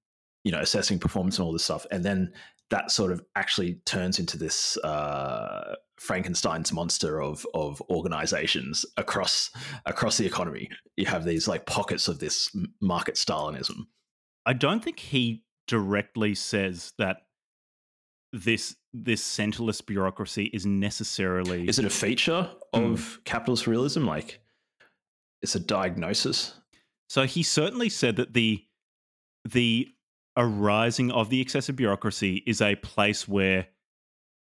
[0.44, 1.86] you know, assessing performance and all this stuff.
[1.92, 2.34] And then
[2.72, 9.52] that sort of actually turns into this uh, Frankenstein's monster of of organizations across
[9.86, 10.70] across the economy.
[10.98, 12.50] You have these like pockets of this
[12.82, 13.86] market Stalinism.
[14.46, 17.18] I don't think he directly says that
[18.34, 22.84] this this centerless bureaucracy is necessarily Is it a feature Hmm.
[22.94, 24.06] of capitalist realism?
[24.06, 24.42] Like,
[25.42, 26.54] it's a diagnosis.
[27.10, 28.66] So he certainly said that the
[29.48, 29.90] the
[30.38, 33.68] arising of the excessive bureaucracy is a place where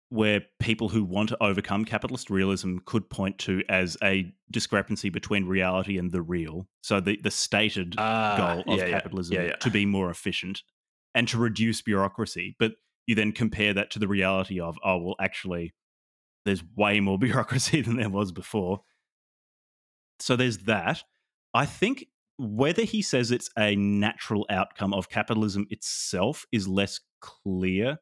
[0.10, 5.46] where people who want to overcome capitalist realism could point to as a discrepancy between
[5.46, 6.68] reality and the real.
[6.84, 9.56] So the the stated Ah, goal of yeah, capitalism yeah, yeah.
[9.58, 10.64] to be more efficient
[11.16, 12.56] and to reduce bureaucracy.
[12.60, 12.74] But
[13.08, 15.74] you then compare that to the reality of, oh, well, actually,
[16.46, 18.82] there's way more bureaucracy than there was before.
[20.20, 21.04] So there's that.
[21.54, 22.06] I think
[22.38, 28.00] whether he says it's a natural outcome of capitalism itself is less clear.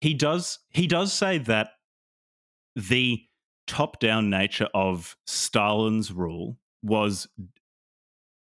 [0.00, 1.70] He does he does say that
[2.74, 3.22] the
[3.66, 7.26] top-down nature of Stalin's rule was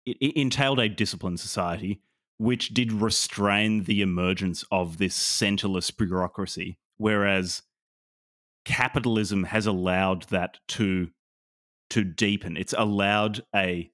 [0.05, 2.01] it entailed a disciplined society
[2.41, 7.61] which did restrain the emergence of this centerless bureaucracy whereas
[8.65, 11.07] capitalism has allowed that to
[11.91, 12.57] to deepen.
[12.57, 13.91] It's allowed a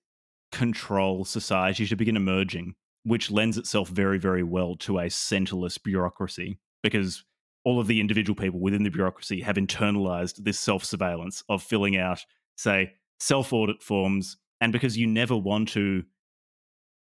[0.53, 6.57] control society to begin emerging which lends itself very very well to a centerless bureaucracy
[6.81, 7.25] because
[7.65, 12.23] all of the individual people within the bureaucracy have internalized this self-surveillance of filling out
[12.55, 16.03] say self-audit forms and because you never want to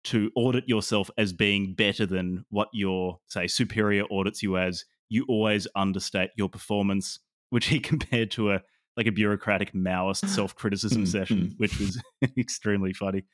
[0.04, 5.24] to audit yourself as being better than what your say superior audits you as you
[5.28, 7.18] always understate your performance
[7.50, 8.62] which he compared to a
[8.98, 11.54] like a bureaucratic Maoist self criticism Mm, session, mm.
[11.56, 12.02] which was
[12.36, 13.24] extremely funny.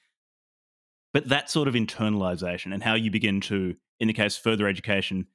[1.13, 4.69] But that sort of internalization and how you begin to, in the case of further
[4.69, 5.27] education,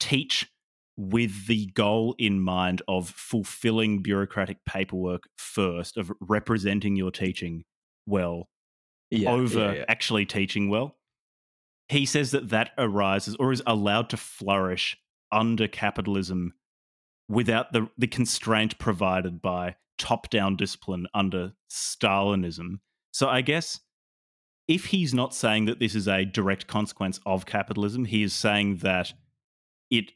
[0.00, 0.50] teach
[0.96, 7.64] with the goal in mind of fulfilling bureaucratic paperwork first, of representing your teaching
[8.06, 8.48] well
[9.10, 10.96] yeah, over yeah, actually teaching well.
[11.88, 14.96] He says that that arises or is allowed to flourish
[15.30, 16.54] under capitalism
[17.28, 22.80] without the, the constraint provided by top down discipline under Stalinism.
[23.12, 23.80] So I guess
[24.68, 28.78] if he's not saying that this is a direct consequence of capitalism, he is saying
[28.78, 29.12] that
[29.90, 30.12] it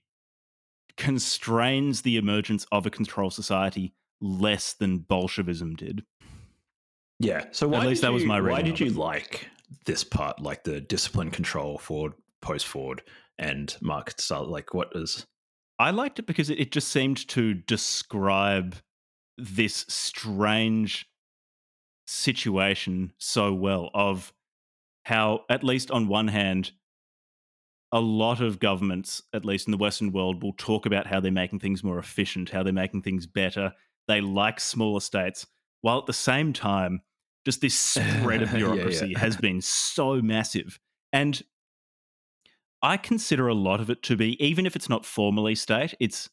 [0.96, 6.04] constrains the emergence of a control society less than Bolshevism did.
[7.20, 7.44] Yeah.
[7.52, 9.46] So why least did that was you- my Why did you like
[9.84, 13.02] this part, like the discipline control Ford, post Ford,
[13.38, 14.46] and market style?
[14.46, 15.26] Like, what is?
[15.78, 18.76] I liked it because it, it just seemed to describe
[19.38, 21.06] this strange
[22.06, 24.32] situation so well of
[25.04, 26.72] how, at least on one hand,
[27.92, 31.32] a lot of governments, at least in the Western world, will talk about how they're
[31.32, 33.72] making things more efficient, how they're making things better.
[34.06, 35.46] They like smaller states,
[35.80, 37.00] while at the same time,
[37.44, 38.66] just this spread of Yeah, yeah.
[38.66, 40.78] bureaucracy has been so massive.
[41.12, 41.42] And
[42.82, 46.30] I consider a lot of it to be, even if it's not formally state, it's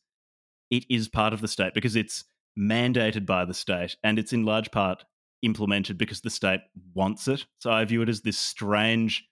[0.70, 2.26] it is part of the state because it's
[2.60, 5.06] mandated by the state and it's in large part
[5.42, 6.62] implemented because the state
[6.94, 7.46] wants it.
[7.60, 9.26] So I view it as this strange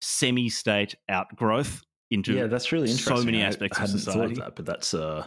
[0.00, 3.16] semi-state outgrowth into yeah, that's really interesting.
[3.16, 4.20] so many I aspects of hadn't society.
[4.20, 5.26] Thought of that, but that's uh,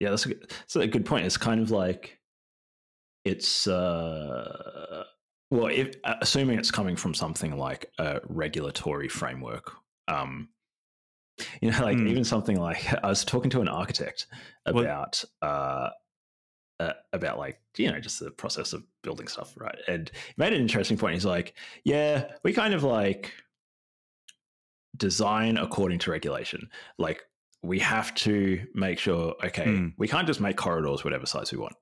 [0.00, 1.26] yeah, that's a good, that's a good point.
[1.26, 2.17] It's kind of like
[3.24, 5.04] it's uh,
[5.50, 9.72] well, if uh, assuming it's coming from something like a regulatory framework,
[10.08, 10.48] um,
[11.62, 12.08] you know, like Hmm.
[12.08, 14.26] even something like I was talking to an architect
[14.66, 15.90] Well- about uh,
[16.80, 19.78] uh, about like you know just the process of building stuff, right?
[19.88, 21.14] And he made an interesting point.
[21.14, 23.32] He's like, yeah, we kind of like
[24.96, 26.68] design according to regulation.
[26.98, 27.22] Like
[27.62, 29.92] we have to make sure, okay, Mm.
[29.98, 31.74] we can't just make corridors whatever size we want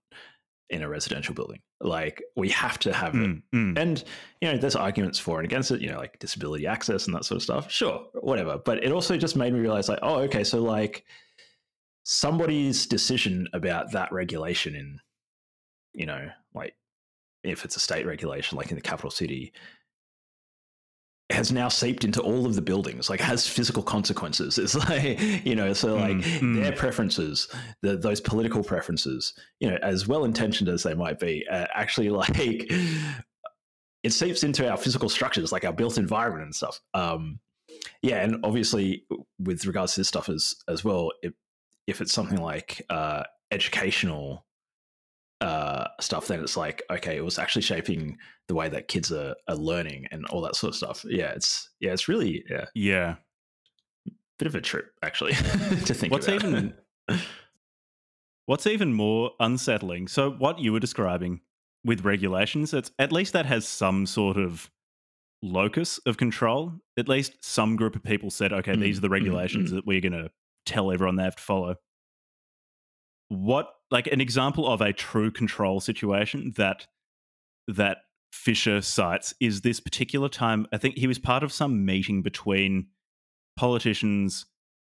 [0.70, 1.60] in a residential building.
[1.80, 3.18] Like we have to have it.
[3.18, 3.78] Mm, mm.
[3.78, 4.04] And
[4.40, 5.80] you know, there's arguments for and against it.
[5.80, 7.70] You know, like disability access and that sort of stuff.
[7.70, 8.58] Sure, whatever.
[8.58, 11.04] But it also just made me realize, like, oh, okay, so like
[12.04, 15.00] somebody's decision about that regulation in,
[15.92, 16.74] you know, like
[17.42, 19.52] if it's a state regulation, like in the capital city,
[21.30, 24.58] has now seeped into all of the buildings, like has physical consequences.
[24.58, 26.62] It's like, you know, so like Mm, mm.
[26.62, 27.48] their preferences,
[27.82, 32.10] the, those political preferences, you know, as well intentioned as they might be, uh, actually
[32.22, 32.30] like
[34.02, 36.80] it seeps into our physical structures, like our built environment and stuff.
[36.94, 37.40] Um,
[38.02, 39.04] yeah, and obviously
[39.40, 41.34] with regards to this stuff as as well, it,
[41.88, 44.44] if it's something like uh, educational
[45.40, 48.16] uh, stuff, then it's like okay, it was actually shaping
[48.48, 51.04] the way that kids are, are learning and all that sort of stuff.
[51.08, 53.16] Yeah, it's yeah, it's really yeah, yeah.
[54.38, 55.32] bit of a trip actually
[55.84, 56.12] to think.
[56.12, 56.44] What's about.
[56.44, 56.74] even
[58.46, 60.08] what's even more unsettling?
[60.08, 61.40] So what you were describing
[61.84, 64.70] with regulations, it's at least that has some sort of
[65.42, 66.72] locus of control.
[66.98, 69.74] At least some group of people said, okay, Mm, these are the mm, regulations mm.
[69.74, 70.30] that we're gonna
[70.64, 71.76] tell everyone they have to follow.
[73.28, 76.86] What like an example of a true control situation that
[77.68, 77.98] that
[78.32, 80.66] Fisher cites is this particular time.
[80.72, 82.88] I think he was part of some meeting between
[83.56, 84.46] politicians,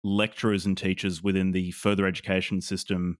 [0.03, 3.17] lecturers, and teachers within the further education system,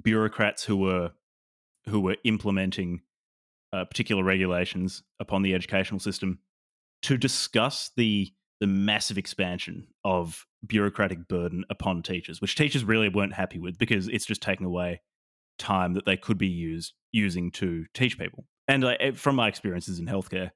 [0.00, 1.12] bureaucrats who were
[1.88, 3.02] who were implementing
[3.72, 6.40] uh, particular regulations upon the educational system
[7.02, 13.34] to discuss the the massive expansion of bureaucratic burden upon teachers, which teachers really weren't
[13.34, 15.00] happy with because it's just taking away
[15.58, 18.46] time that they could be used using to teach people.
[18.68, 20.50] And I, eh, from my experiences in healthcare,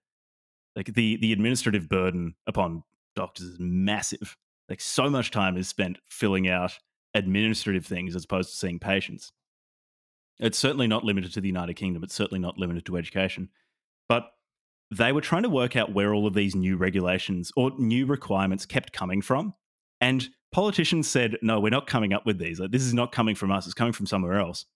[0.77, 2.83] like the the administrative burden upon
[3.17, 4.37] doctors is massive.
[4.69, 6.79] Like so much time is spent filling out
[7.15, 9.33] administrative things as opposed to seeing patients.
[10.39, 12.03] It's certainly not limited to the United Kingdom.
[12.03, 13.51] It's certainly not limited to education.
[14.09, 14.31] But
[14.91, 18.67] they were trying to work out where all of these new regulations or new requirements
[18.67, 19.55] kept coming from.
[20.01, 22.59] And politicians said, no, we're not coming up with these.
[22.59, 24.67] Like, this is not coming from us, it's coming from somewhere else.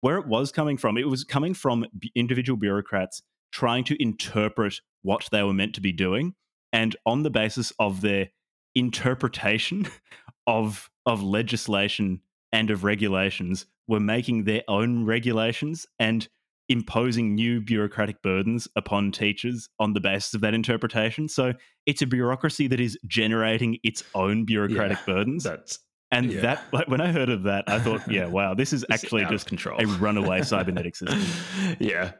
[0.00, 5.28] Where it was coming from, it was coming from individual bureaucrats trying to interpret what
[5.32, 6.34] they were meant to be doing.
[6.72, 8.28] And on the basis of their
[8.74, 9.86] interpretation
[10.46, 12.20] of, of legislation
[12.52, 16.28] and of regulations, were making their own regulations and
[16.68, 21.28] imposing new bureaucratic burdens upon teachers on the basis of that interpretation.
[21.28, 21.52] So
[21.86, 25.78] it's a bureaucracy that is generating its own bureaucratic Yeah, burdens That's
[26.10, 26.40] And Yeah.
[26.42, 29.46] that, like, when I heard of that, I thought, yeah, wow, this is actually just
[29.46, 29.78] control.
[29.80, 31.76] a runaway cybernetic system.
[31.80, 32.12] yeah.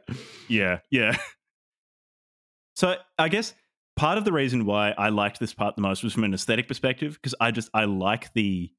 [0.49, 1.15] Yeah, yeah.
[2.75, 3.53] So I guess
[3.95, 6.67] part of the reason why I liked this part the most was from an aesthetic
[6.67, 8.71] perspective because I just I like the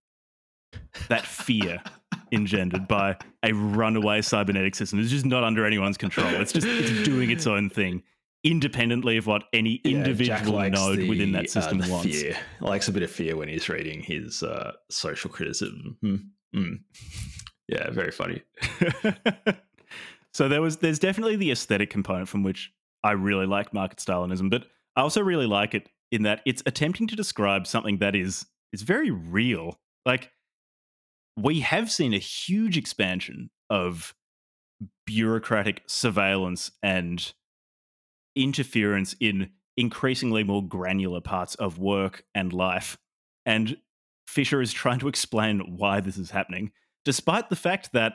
[1.09, 1.83] that fear
[2.33, 4.99] engendered by a runaway cybernetic system.
[4.99, 6.29] It's just not under anyone's control.
[6.35, 8.03] It's just it's doing its own thing
[8.45, 12.21] independently of what any Yeah, individual node the, within uh, that system the wants.
[12.21, 12.37] Fear.
[12.61, 15.97] Likes a bit of fear when he's reading his uh, social criticism.
[16.01, 16.17] Hmm.
[16.55, 16.75] Hmm.
[17.69, 18.43] Yeah, very funny.
[20.33, 22.73] so there was there's definitely the aesthetic component from which
[23.03, 27.09] I really like market Stalinism, but I also really like it in that it's attempting
[27.09, 29.81] to describe something that is is very real.
[30.05, 30.31] Like
[31.37, 34.15] we have seen a huge expansion of
[35.05, 37.35] bureaucratic surveillance and
[38.35, 42.97] interference in increasingly more granular parts of work and life.
[43.45, 43.77] And
[44.27, 46.73] Fisher is trying to explain why this is happening,
[47.05, 48.15] despite the fact that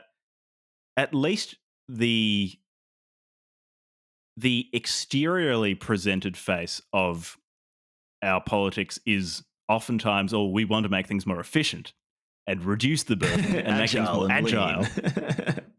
[0.98, 1.56] at least
[1.88, 2.54] the
[4.38, 7.38] the exteriorly presented face of
[8.24, 11.94] our politics is oftentimes, oh, we want to make things more efficient
[12.48, 14.86] and reduce the burden and make things more agile,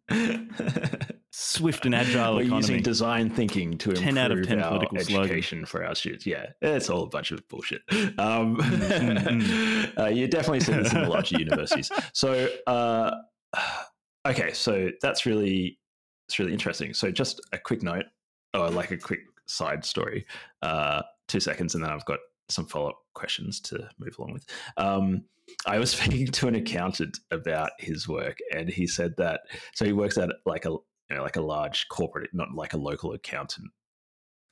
[1.30, 2.56] swift and agile We're economy.
[2.56, 5.24] using design thinking to 10 improve out of 10 our political slogan.
[5.24, 6.26] education for our students.
[6.26, 7.82] Yeah, it's all a bunch of bullshit.
[7.90, 11.90] Um, mm, uh, you definitely see this in the larger universities.
[12.12, 13.12] So, uh,
[14.26, 15.78] okay, so that's really
[16.28, 16.94] it's really interesting.
[16.94, 18.04] So, just a quick note,
[18.54, 20.26] or like a quick side story.
[20.62, 24.46] Uh, two seconds, and then I've got some follow up questions to move along with.
[24.76, 25.24] Um,
[25.66, 29.42] I was speaking to an accountant about his work, and he said that
[29.74, 32.78] so he works at like a you know like a large corporate, not like a
[32.78, 33.70] local accountant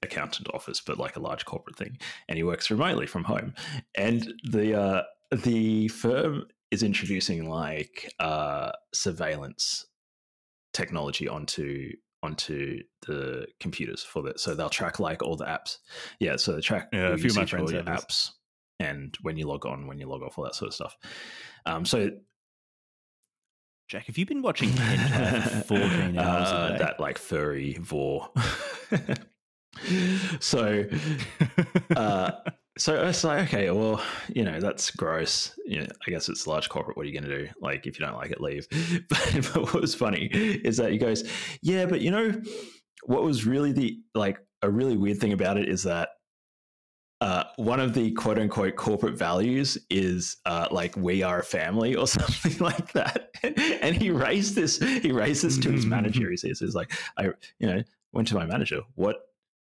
[0.03, 3.55] accountant office, but like a large corporate thing, and he works remotely from home.
[3.95, 5.03] And the uh,
[5.33, 9.87] the firm is introducing like uh, surveillance
[10.73, 11.91] technology onto
[12.23, 14.41] onto the computers for that.
[14.41, 15.79] So they'll track like all the apps.
[16.19, 18.31] Yeah, so they track Yeah, a few of my usage of all friends your apps
[18.81, 20.97] and when you log on, when you log off, all that sort of stuff.
[21.67, 22.11] Um, so
[23.89, 26.79] Jack, have you been watching hentai for 14 hours uh, a day?
[26.79, 28.31] that like furry vor.
[30.41, 30.85] so
[31.97, 32.31] uh,
[32.79, 35.59] so it's like, okay, well, you know, that's gross.
[35.67, 36.97] You know, I guess it's large corporate.
[36.97, 37.49] What are you going to do?
[37.61, 38.67] Like, if you don't like it, leave.
[39.09, 41.29] But, but what was funny is that he goes,
[41.63, 42.41] yeah, but you know,
[43.05, 46.11] what was really the like a really weird thing about it is that
[47.21, 51.95] uh, one of the quote unquote corporate values is uh, like we are a family
[51.95, 53.31] or something like that.
[53.43, 56.31] And he raised this, he raised this to his manager.
[56.31, 57.25] He says, "Is like I,
[57.59, 57.83] you know,
[58.13, 58.83] went to my manager.
[58.95, 59.17] What,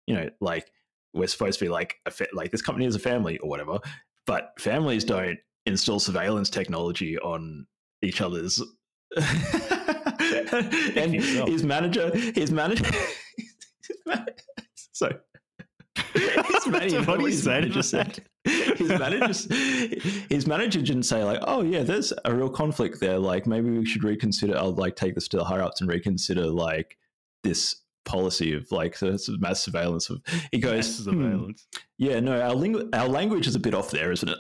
[0.07, 0.71] you know, like
[1.15, 3.79] we're supposed to be like a fa- like this company is a family or whatever,
[4.27, 7.67] but families don't install surveillance technology on
[8.03, 8.63] each other's."
[10.97, 12.85] and his manager, his manager,
[13.97, 14.15] his
[14.93, 15.09] so
[16.15, 18.25] his manager, What his manager said.
[18.45, 19.55] His manager,
[20.29, 23.19] his manager didn't say like, "Oh yeah, there's a real conflict there.
[23.19, 24.57] Like maybe we should reconsider.
[24.57, 26.99] I'll like take this to the higher ups and reconsider like
[27.43, 28.97] this policy of like
[29.39, 30.21] mass surveillance of."
[30.53, 31.67] He goes, Mass "Hmm, surveillance.
[31.99, 34.39] "Yeah, no, our ling- our language is a bit off there, isn't it?"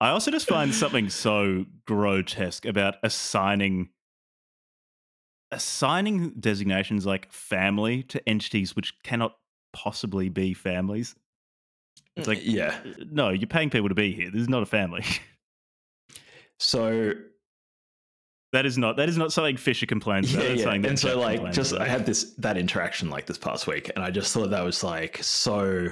[0.00, 3.88] I also just find something so grotesque about assigning
[5.50, 9.36] assigning designations like family to entities which cannot
[9.72, 11.14] possibly be families.
[12.16, 12.78] It's like, yeah.
[13.10, 14.30] no, you're paying people to be here.
[14.30, 15.04] This is not a family.
[16.60, 17.12] So
[18.52, 20.56] That is not that is not something Fisher complains about.
[20.56, 20.88] yeah, yeah.
[20.88, 21.86] and so like just about.
[21.86, 24.82] I had this that interaction like this past week, and I just thought that was
[24.82, 25.88] like so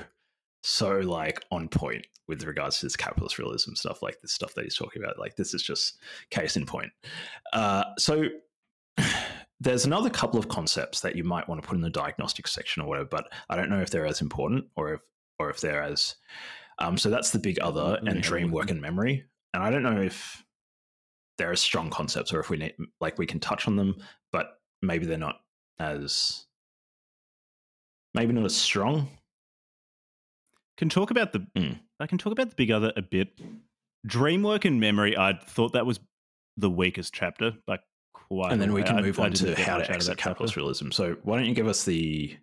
[0.63, 4.65] so like on point with regards to this capitalist realism stuff, like this stuff that
[4.65, 5.19] he's talking about.
[5.19, 5.99] Like this is just
[6.31, 6.91] case in point.
[7.53, 8.25] Uh, so
[9.61, 12.83] there's another couple of concepts that you might want to put in the diagnostic section
[12.83, 15.01] or whatever, but I don't know if they're as important or if
[15.39, 16.17] or if they're as
[16.79, 19.25] um, so that's the big other and dream work and memory.
[19.55, 20.45] And I don't know if
[21.39, 23.97] they're as strong concepts or if we need like we can touch on them,
[24.33, 25.41] but maybe they're not
[25.79, 26.47] as
[28.15, 29.09] maybe not as strong.
[30.77, 31.79] can talk about the Mm.
[32.01, 33.41] I can talk about the big other a bit.
[34.07, 35.99] Dreamwork and memory, I thought that was
[36.59, 37.81] the weakest chapter, like
[38.13, 38.53] quite.
[38.53, 40.61] and then we can I- move I on didn't to how to exit capitalist chapter.
[40.61, 40.91] realism.
[40.91, 42.37] So why don't you give us the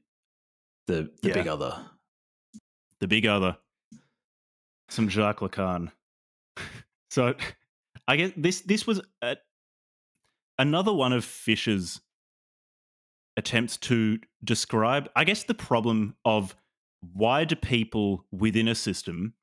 [0.88, 1.34] the the Yeah.
[1.36, 1.90] big other?
[3.00, 3.58] The big other,
[4.90, 5.92] some Jacques Lacan.
[7.10, 7.36] so,
[8.08, 9.38] I guess this this was a,
[10.58, 12.02] another one of Fisher's
[13.38, 16.56] attempts to describe, I guess, the problem of
[17.14, 19.34] why do people within a system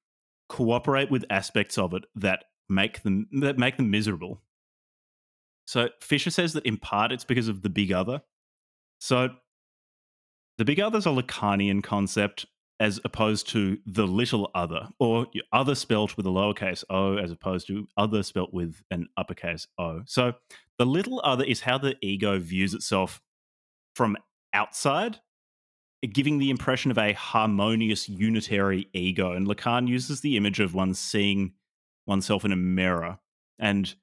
[0.49, 4.43] cooperate with aspects of it that make them that make them miserable?
[5.67, 8.23] So Fisher says that in part it's because of the big other.
[8.99, 9.31] So
[10.59, 12.47] the big other is a Lacanian concept
[12.81, 17.67] as opposed to the little other, or other spelt with a lowercase o as opposed
[17.67, 20.01] to other spelt with an uppercase o.
[20.07, 20.33] So
[20.79, 23.21] the little other is how the ego views itself
[23.95, 24.17] from
[24.55, 25.19] outside,
[26.11, 29.33] giving the impression of a harmonious unitary ego.
[29.33, 31.53] And Lacan uses the image of one seeing
[32.07, 33.19] oneself in a mirror
[33.59, 33.95] and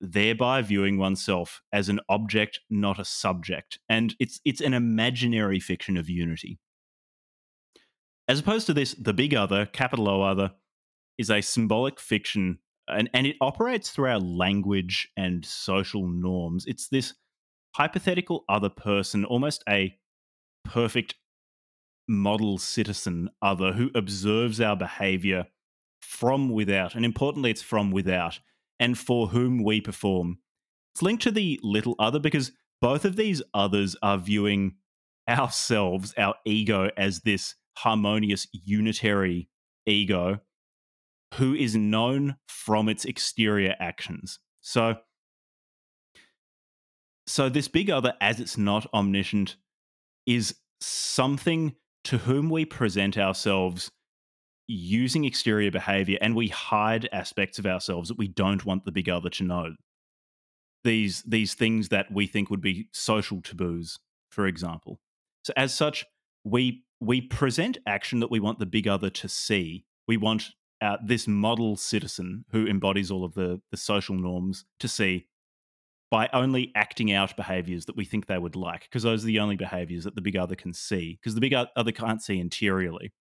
[0.00, 3.78] thereby viewing oneself as an object, not a subject.
[3.88, 6.58] And it's it's an imaginary fiction of unity.
[8.28, 10.52] As opposed to this, the big other, capital O other,
[11.16, 16.64] is a symbolic fiction and, and it operates through our language and social norms.
[16.66, 17.14] It's this
[17.74, 19.96] hypothetical other person, almost a
[20.64, 21.14] perfect
[22.06, 25.46] model citizen other who observes our behavior
[26.00, 26.94] from without.
[26.94, 28.40] And importantly, it's from without
[28.80, 30.38] and for whom we perform.
[30.94, 34.76] It's linked to the little other because both of these others are viewing
[35.28, 39.48] ourselves, our ego, as this harmonious unitary
[39.86, 40.40] ego
[41.34, 44.38] who is known from its exterior actions.
[44.60, 44.96] So
[47.26, 49.56] so this big other as it's not omniscient
[50.26, 51.74] is something
[52.04, 53.90] to whom we present ourselves
[54.66, 59.08] using exterior behavior and we hide aspects of ourselves that we don't want the big
[59.08, 59.74] other to know.
[60.84, 63.98] These these things that we think would be social taboos,
[64.30, 65.00] for example.
[65.44, 66.04] So as such,
[66.44, 69.84] we we present action that we want the big other to see.
[70.06, 74.88] We want uh, this model citizen who embodies all of the the social norms to
[74.88, 75.26] see
[76.10, 79.40] by only acting out behaviors that we think they would like, because those are the
[79.40, 83.12] only behaviors that the big other can see, because the big other can't see interiorly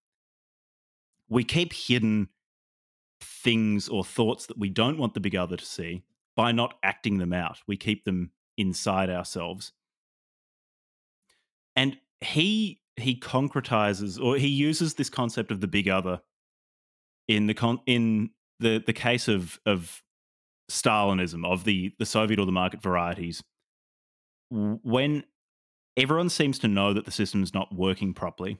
[1.29, 2.29] we keep hidden
[3.21, 6.03] things or thoughts that we don't want the big other to see
[6.35, 7.59] by not acting them out.
[7.67, 9.73] We keep them inside ourselves.
[11.75, 16.21] And he he concretizes or he uses this concept of the big other
[17.27, 20.01] in the con- in the the case of of
[20.69, 23.43] Stalinism of the the Soviet or the market varieties
[24.49, 25.23] when
[25.95, 28.57] everyone seems to know that the system is not working properly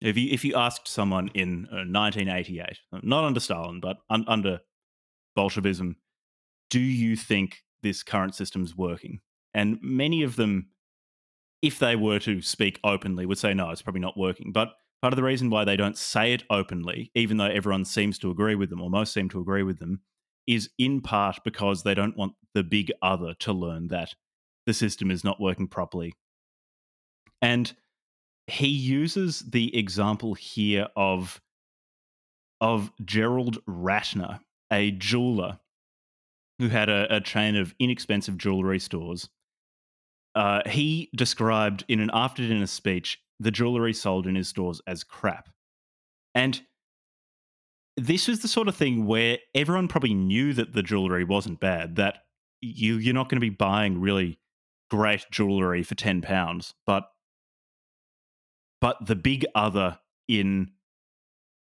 [0.00, 4.60] if you if you asked someone in uh, 1988, not under Stalin, but un- under
[5.34, 5.96] Bolshevism,
[6.70, 9.20] do you think this current system's working?
[9.54, 10.68] And many of them,
[11.62, 14.52] if they were to speak openly, would say no, it's probably not working.
[14.52, 18.18] But part of the reason why they don't say it openly, even though everyone seems
[18.20, 20.00] to agree with them, or most seem to agree with them,
[20.46, 24.14] is in part because they don't want the big other to learn that
[24.66, 26.14] the system is not working properly.
[27.42, 27.72] And
[28.46, 31.40] he uses the example here of
[32.60, 34.40] of Gerald Ratner,
[34.72, 35.58] a jeweler
[36.58, 39.28] who had a, a chain of inexpensive jewelry stores.
[40.36, 45.02] Uh, he described in an after dinner speech the jewelry sold in his stores as
[45.02, 45.48] crap.
[46.34, 46.60] And
[47.96, 51.96] this was the sort of thing where everyone probably knew that the jewelry wasn't bad,
[51.96, 52.24] that
[52.60, 54.38] you, you're not going to be buying really
[54.90, 57.08] great jewelry for 10 pounds, but
[58.78, 59.98] but the big other
[60.28, 60.70] in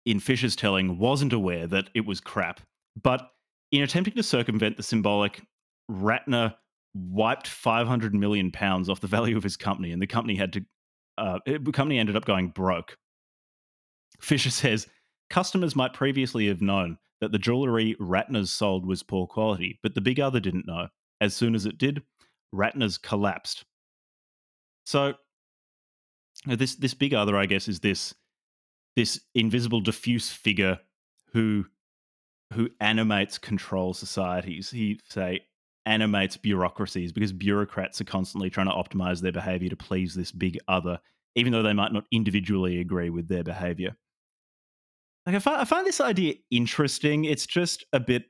[0.06, 2.62] in Fisher's telling wasn't aware that it was crap.
[3.02, 3.30] But
[3.72, 5.42] in attempting to circumvent the symbolic,
[5.92, 6.56] Ratner
[6.94, 10.66] wiped 500 million pounds off the value of his company, and the company had to.
[11.18, 12.98] Uh, the company ended up going broke.
[14.20, 14.88] Fisher says
[15.30, 20.02] customers might previously have known that the jewelry Ratner's sold was poor quality, but the
[20.02, 20.88] big other didn't know.
[21.22, 22.02] As soon as it did,
[22.54, 23.64] Ratner's collapsed.
[24.86, 25.14] So
[26.46, 28.14] this this big other, I guess, is this
[28.96, 30.80] this invisible, diffuse figure
[31.32, 31.66] who
[32.54, 34.70] who animates control societies.
[34.70, 35.42] He say
[35.86, 40.58] animates bureaucracies because bureaucrats are constantly trying to optimize their behavior to please this big
[40.68, 41.00] other,
[41.36, 43.96] even though they might not individually agree with their behavior.
[45.26, 47.26] Like I find, I find this idea interesting.
[47.26, 48.26] It's just a bit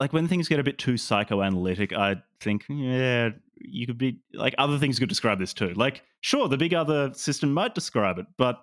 [0.00, 4.54] like when things get a bit too psychoanalytic, I think, yeah, you could be like
[4.56, 5.74] other things could describe this too.
[5.74, 8.62] Like, sure, the big other system might describe it, but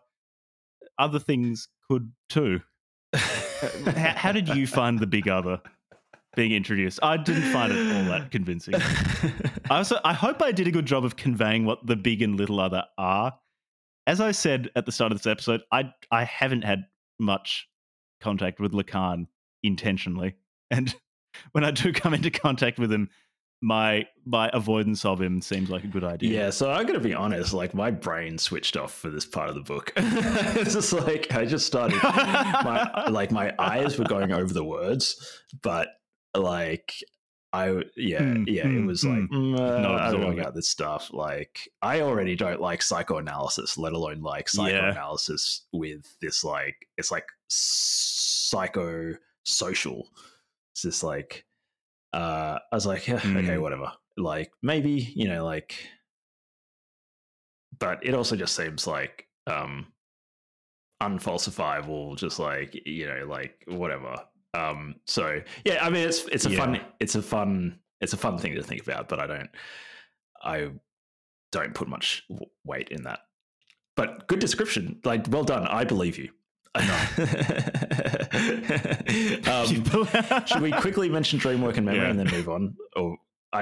[0.98, 2.62] other things could too.
[3.14, 5.60] Uh, how, how, did you find the big other
[6.38, 7.00] being introduced?
[7.02, 8.76] I didn't find it all that convincing.
[8.76, 12.38] I also, I hope I did a good job of conveying what the big and
[12.38, 13.34] little other are.
[14.06, 16.86] As I said at the start of this episode, I I haven't had
[17.20, 17.68] much
[18.22, 19.28] contact with Lacan
[19.64, 20.36] intentionally,
[20.72, 20.96] and
[21.52, 23.10] when I do come into contact with him,
[23.62, 26.44] my my avoidance of him seems like a good idea.
[26.44, 29.56] Yeah, so I'm gonna be honest, like my brain switched off for this part of
[29.56, 29.92] the book.
[29.98, 35.42] it's just like I just started my like my eyes were going over the words,
[35.64, 35.90] but
[36.38, 36.94] like
[37.54, 39.30] I yeah Mm, yeah mm, it was like mm.
[39.30, 41.12] mm, uh, Not I don't know absorbing about this stuff.
[41.14, 44.64] Like I already don't like psychoanalysis, let alone like Yeah.
[44.70, 50.10] psychoanalysis with this like it's like psycho social.
[50.74, 51.46] It's just like
[52.14, 53.62] uh I was like yeah, okay Mm.
[53.62, 53.92] whatever.
[54.18, 55.76] Like maybe you know like,
[57.80, 59.94] but it also just seems like um
[61.02, 64.16] unfalsifiable just like you know like whatever
[64.54, 68.38] um so yeah i mean it's it's a fun it's a fun it's a fun
[68.38, 69.50] thing to think about but i don't
[70.44, 70.70] i
[71.52, 72.24] don't put much
[72.66, 73.20] weight in that
[73.96, 76.30] but good description like well done i believe you
[76.78, 76.86] um,
[80.46, 82.10] should we quickly mention dreamwork and memory Yeah.
[82.10, 83.18] and then move on or
[83.54, 83.62] i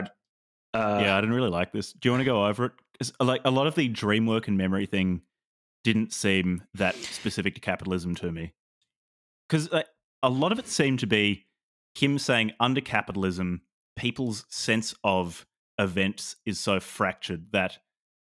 [0.74, 1.94] uh yeah, I didn't really like this.
[1.94, 2.74] Do you want to go over it?
[3.22, 5.22] like a lot of the dream work and memory thing
[5.86, 8.52] didn't seem that specific to capitalism to me.
[9.48, 9.88] Because like,
[10.26, 11.46] a lot of it seemed to be
[11.94, 13.62] him saying under capitalism,
[13.96, 15.46] people's sense of
[15.78, 17.78] events is so fractured that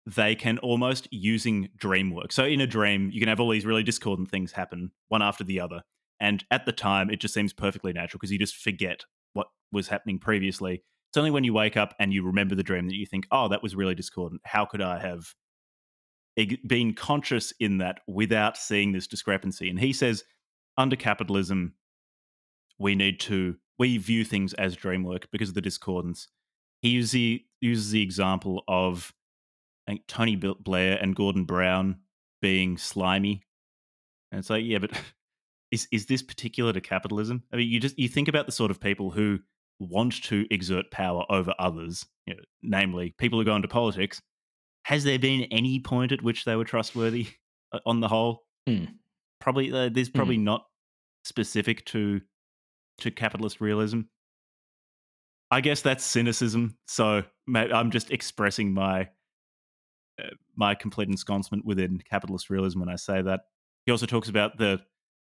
[0.07, 2.31] they can almost using dream work.
[2.31, 5.44] So in a dream, you can have all these really discordant things happen one after
[5.44, 5.81] the other.
[6.20, 9.89] And at the time, it just seems perfectly natural because you just forget what was
[9.89, 10.83] happening previously.
[11.10, 13.49] It's only when you wake up and you remember the dream that you think, oh,
[13.49, 14.42] that was really discordant.
[14.44, 15.34] How could I have
[16.66, 19.70] been conscious in that without seeing this discrepancy?
[19.70, 20.23] And he says,
[20.76, 21.74] under capitalism,
[22.78, 26.28] we need to, we view things as dream work because of the discordance.
[26.82, 29.12] He uses the, uses the example of
[30.08, 31.96] Tony Blair and Gordon Brown
[32.40, 33.42] being slimy.
[34.30, 34.90] And it's like, yeah, but
[35.70, 37.42] is is this particular to capitalism?
[37.52, 39.38] I mean, you just you think about the sort of people who
[39.80, 44.22] want to exert power over others, you know, namely people who go into politics.
[44.84, 47.28] Has there been any point at which they were trustworthy
[47.72, 48.44] uh, on the whole?
[48.66, 48.84] Hmm.
[49.40, 50.66] Probably uh, there's probably not
[51.24, 52.20] specific to
[52.98, 54.02] to capitalist realism.
[55.50, 56.76] I guess that's cynicism.
[56.86, 57.23] So
[57.55, 59.08] I'm just expressing my
[60.23, 63.40] uh, my complete ensconcement within capitalist realism when I say that.
[63.84, 64.81] He also talks about the,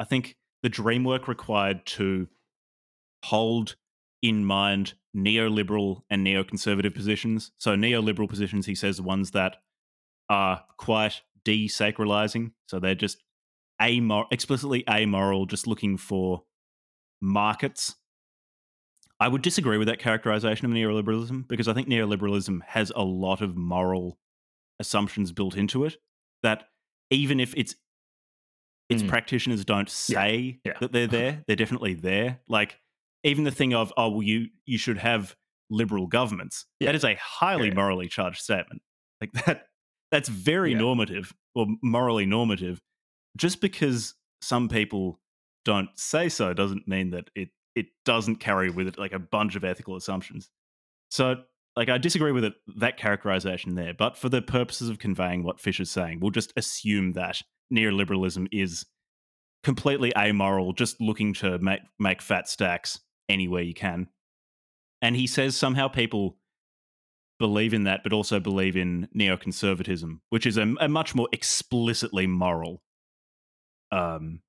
[0.01, 2.29] I think the dream work required to
[3.25, 3.77] hold
[4.23, 7.51] in mind neoliberal and neoconservative positions.
[7.59, 9.57] So neoliberal positions, he says, are ones that
[10.31, 12.53] are quite desacralizing.
[12.67, 13.23] So they're just
[13.81, 16.45] amor- explicitly amoral, just looking for
[17.21, 17.97] markets.
[19.21, 23.41] I would disagree with that characterization of neoliberalism because I think neoliberalism has a lot
[23.41, 24.19] of moral
[24.79, 25.97] assumptions built into it
[26.43, 26.69] that
[27.11, 27.75] even if it's
[28.89, 29.09] its Mm.
[29.09, 30.75] practitioners don't say yeah.
[30.81, 32.41] that they're there, they're definitely there.
[32.49, 32.79] Like
[33.25, 35.35] even the thing of oh well you you should have
[35.69, 36.67] liberal governments.
[36.81, 36.87] Yeah.
[36.87, 37.75] That is a highly Yeah.
[37.75, 38.83] morally charged statement.
[39.21, 39.67] Like that
[40.13, 40.79] that's very Yeah.
[40.79, 42.81] normative or morally normative.
[43.37, 45.21] Just because some people
[45.69, 49.55] don't say so doesn't mean that it it doesn't carry with it like a bunch
[49.55, 50.49] of ethical assumptions.
[51.11, 51.43] So
[51.77, 55.61] like I disagree with it that characterization there, but for the purposes of conveying what
[55.61, 58.87] Fish is saying, we'll just assume that neoliberalism is
[59.63, 62.99] completely amoral, just looking to make make fat stacks
[63.29, 64.09] anywhere you can.
[65.03, 66.39] And he says somehow people
[67.39, 72.27] believe in that, but also believe in neoconservatism, which is a, a much more explicitly
[72.27, 72.83] moral
[73.93, 74.41] um,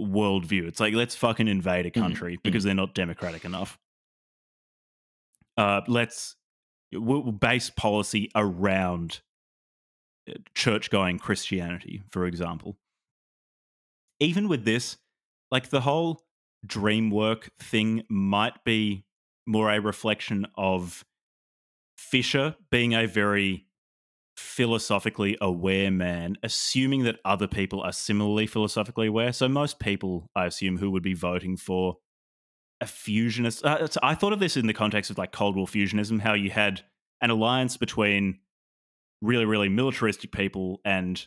[0.00, 0.66] worldview.
[0.66, 2.00] It's like let's fucking invade a mm-hmm.
[2.00, 2.68] country because mm-hmm.
[2.68, 3.78] they're not democratic enough.
[5.56, 6.36] Uh, let's
[6.92, 9.20] we'll we'll base policy around
[10.28, 12.76] uh, church going Christianity, for example.
[14.20, 14.96] Even with this,
[15.50, 16.22] like the whole
[16.66, 19.04] dream work thing might be
[19.46, 21.04] more a reflection of
[21.96, 23.67] Fisher being a very
[24.38, 29.32] philosophically aware man, assuming that other people are similarly philosophically aware.
[29.32, 31.96] So most people, I assume, who would be voting for
[32.80, 33.64] a fusionist.
[33.64, 36.50] Uh, I thought of this in the context of like Cold War fusionism, how you
[36.50, 36.82] had
[37.20, 38.38] an alliance between
[39.20, 41.26] really, really militaristic people and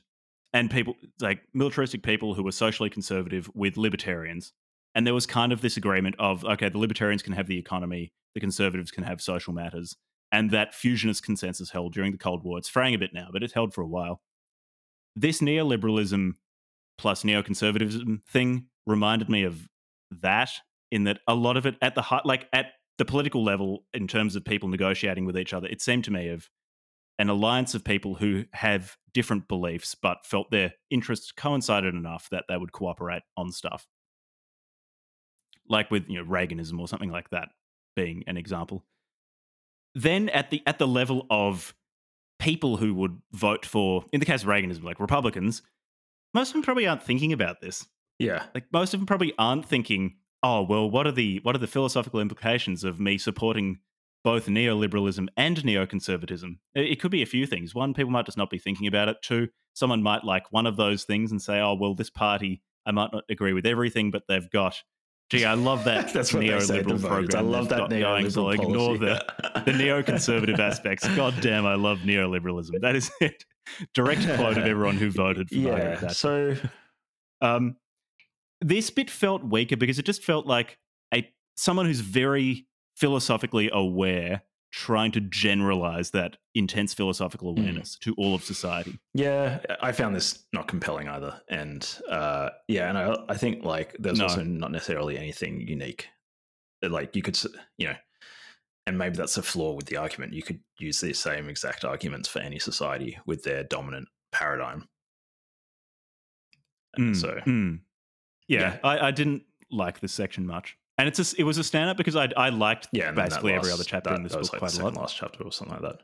[0.53, 4.53] and people like militaristic people who were socially conservative with libertarians.
[4.95, 8.13] And there was kind of this agreement of okay, the libertarians can have the economy,
[8.35, 9.97] the conservatives can have social matters,
[10.31, 12.57] and that fusionist consensus held during the Cold War.
[12.57, 14.21] It's fraying a bit now, but it held for a while.
[15.15, 16.33] This neoliberalism
[16.97, 19.67] plus neoconservatism thing reminded me of
[20.21, 20.51] that
[20.91, 24.07] in that a lot of it at the high, like at the political level in
[24.07, 26.49] terms of people negotiating with each other, it seemed to me of
[27.17, 32.45] an alliance of people who have different beliefs but felt their interests coincided enough that
[32.47, 33.87] they would cooperate on stuff.
[35.67, 37.49] Like with you know Reaganism or something like that
[37.95, 38.85] being an example.
[39.95, 41.73] Then at the at the level of
[42.39, 45.61] people who would vote for, in the case of Reaganism, like Republicans,
[46.33, 47.87] most of them probably aren't thinking about this.
[48.19, 48.43] Yeah.
[48.53, 51.67] Like most of them probably aren't thinking, oh well, what are the what are the
[51.67, 53.79] philosophical implications of me supporting
[54.23, 56.57] both neoliberalism and neoconservatism?
[56.75, 57.75] It, it could be a few things.
[57.75, 59.17] One, people might just not be thinking about it.
[59.21, 62.91] Two, someone might like one of those things and say, oh well, this party I
[62.91, 64.81] might not agree with everything, but they've got
[65.31, 67.45] Gee, I love that That's neoliberal program.
[67.45, 69.25] I love that going, so neoliberal ignore the,
[69.65, 71.07] the neoconservative aspects.
[71.15, 72.81] God damn, I love neoliberalism.
[72.81, 73.45] That is it.
[73.93, 75.95] Direct quote of everyone who voted for yeah.
[75.95, 76.13] Thatcher.
[76.13, 76.55] So
[77.39, 77.77] Um,
[78.59, 80.77] this bit felt weaker because it just felt like
[81.13, 87.59] a someone who's very philosophically aware trying to generalize that intense philosophical Hmm.
[87.61, 88.99] awareness to all of society.
[89.13, 93.95] yeah, I found this not compelling either, and uh, yeah, and I, I think like
[93.99, 94.25] there's No.
[94.25, 96.07] also not necessarily anything unique.
[96.81, 97.37] Like you could,
[97.77, 97.95] you know,
[98.87, 100.33] and maybe that's a flaw with the argument.
[100.33, 104.87] You could use the same exact arguments for any society with their dominant paradigm.
[106.97, 107.79] Mm, So mm.
[108.47, 108.77] yeah, Yeah.
[108.83, 112.15] I, I didn't like this section much, and it's a, it was a standout because
[112.15, 114.73] I I liked yeah, basically every last- other chapter that- in this book like quite
[114.73, 114.85] a lot.
[114.89, 116.01] second last chapter or something like that.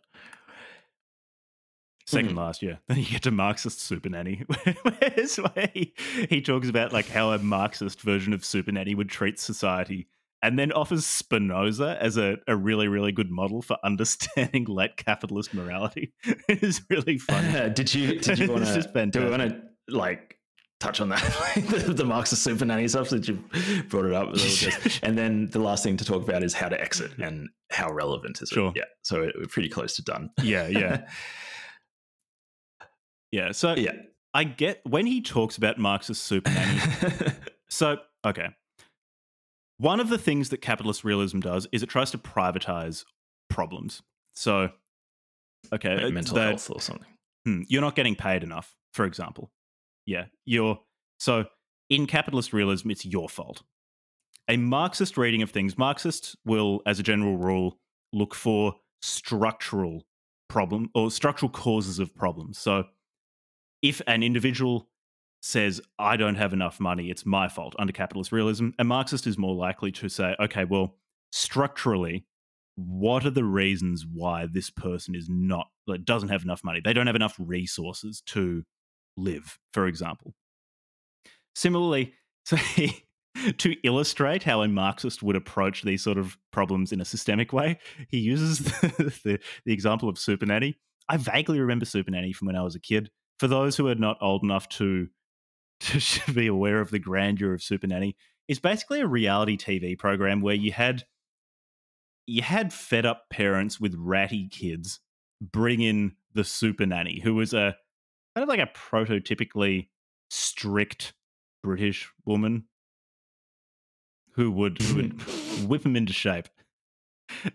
[2.06, 2.38] Second Mhm.
[2.38, 2.76] last, yeah.
[2.88, 4.43] Then you get to Marxist Super Nanny,
[4.84, 5.93] where he,
[6.30, 10.08] he talks about like how a Marxist version of Super Nanny would treat society,
[10.42, 15.53] and then offers Spinoza as a, a really really good model for understanding late capitalist
[15.53, 16.14] morality.
[16.48, 17.74] it is really funny.
[17.74, 20.36] did you did you want to just do we want to like
[20.80, 21.22] touch on that
[21.56, 23.43] the, the Marxist super nanny stuff since you
[23.89, 24.99] brought it up a little bit.
[25.03, 28.41] and then the last thing to talk about is how to exit and how relevant
[28.41, 28.69] is Sure.
[28.69, 31.07] it yeah so we're pretty close to done Yeah, yeah,
[33.31, 33.51] yeah.
[33.51, 33.93] So yeah
[34.33, 36.80] I get when he talks about Marxist Super Nanny.
[37.69, 38.49] So, okay.
[39.80, 43.03] One of the things that capitalist realism does is it tries to privatize
[43.49, 44.01] problems.
[44.35, 44.69] So,
[45.73, 47.07] okay, Like mental that- health or something
[47.45, 49.49] hmm, you're not getting paid enough, for example.
[50.07, 50.79] Yeah, you're
[51.19, 51.45] so
[51.89, 53.61] in capitalist realism, it's your fault.
[54.49, 57.79] A Marxist reading of things, Marxists will, as a general rule,
[58.13, 60.05] look for structural
[60.49, 62.57] problem or structural causes of problems.
[62.57, 62.85] So,
[63.81, 64.89] if an individual
[65.41, 69.37] says, I don't have enough money, it's my fault under capitalist realism, a Marxist is
[69.37, 70.95] more likely to say, okay, well,
[71.31, 72.25] structurally,
[72.75, 76.81] what are the reasons why this person is not, like, doesn't have enough money?
[76.83, 78.63] They don't have enough resources to
[79.17, 80.33] live, for example.
[81.55, 82.13] Similarly,
[82.45, 82.57] so
[83.57, 87.79] to illustrate how a Marxist would approach these sort of problems in a systemic way,
[88.09, 90.77] he uses the, the, the example of Super Nanny.
[91.09, 93.09] I vaguely remember Super Nanny from when I was a kid.
[93.39, 95.07] For those who are not old enough to
[95.79, 100.41] to be aware of the grandeur of Super Nanny, it's basically a reality TV program
[100.41, 101.03] where you had
[102.25, 104.99] you had fed up parents with ratty kids
[105.39, 107.77] bring in the Super Nanny, who was a
[108.38, 109.88] kind of like a prototypically
[110.30, 111.14] strict
[111.64, 112.66] British woman
[114.33, 115.22] who would who would
[115.67, 116.48] whip them into shape.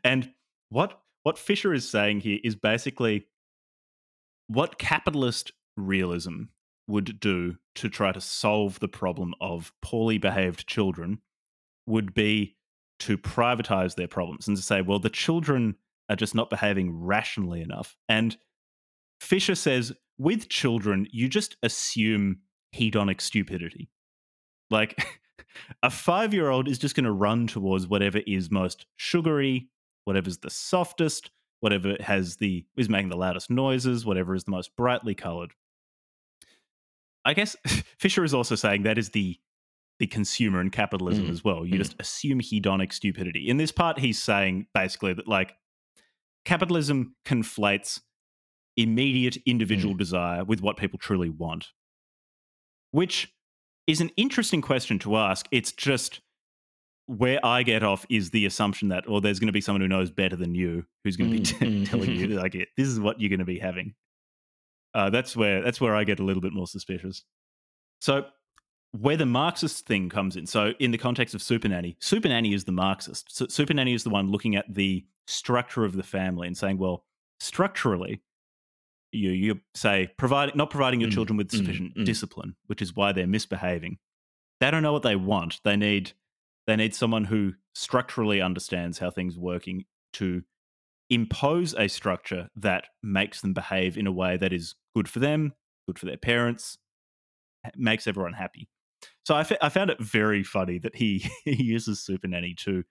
[0.02, 0.32] And
[0.70, 3.28] what what Fisher is saying here is basically
[4.48, 6.44] what capitalist realism
[6.88, 11.20] would do to try to solve the problem of poorly behaved children
[11.86, 12.56] would be
[12.98, 15.76] to privatize their problems and to say, well, the children
[16.08, 17.96] are just not behaving rationally enough.
[18.08, 18.36] And
[19.20, 22.38] Fisher says, with children, you just assume
[22.74, 23.90] hedonic stupidity.
[24.70, 25.04] Like
[25.82, 29.68] a five year old is just going to run towards whatever is most sugary,
[30.04, 34.74] whatever's the softest, whatever has the is making the loudest noises, whatever is the most
[34.76, 35.52] brightly colored.
[37.24, 37.56] I guess
[37.98, 39.38] Fisher is also saying that is the
[39.98, 41.64] the consumer in capitalism Mm, as well.
[41.64, 41.78] You mm.
[41.78, 43.48] just assume hedonic stupidity.
[43.48, 45.54] In this part, he's saying basically that like
[46.44, 48.00] capitalism conflates
[48.76, 51.68] immediate individual desire with what people truly want,
[52.90, 53.34] which
[53.86, 55.46] is an interesting question to ask.
[55.50, 56.20] It's just
[57.06, 59.88] where I get off is the assumption that, or there's going to be someone who
[59.88, 61.88] knows better than you who's going to be Mm, t- mm.
[61.88, 63.94] telling you like this is what you're going to be having.
[64.94, 67.24] Uh, that's where that's where I get a little bit more suspicious.
[68.00, 68.26] So
[68.92, 70.46] where the Marxist thing comes in.
[70.46, 73.34] So in the context of Super Nanny, Super Nanny is the Marxist.
[73.34, 76.78] So Super Nanny is the one looking at the structure of the family and saying,
[76.78, 77.04] well,
[77.40, 78.22] structurally,
[79.12, 82.04] you you say providing not providing your Mm, children with mm, sufficient mm.
[82.04, 83.98] discipline, which is why they're misbehaving.
[84.60, 85.60] They don't know what they want.
[85.64, 86.12] They need
[86.66, 89.84] they need someone who structurally understands how things are working
[90.14, 90.42] to
[91.10, 95.52] impose a structure that makes them behave in a way that is good for them,
[95.86, 96.78] good for their parents,
[97.76, 98.68] makes everyone happy.
[99.24, 102.84] So I, I found it very funny that he, he uses Super Nanny to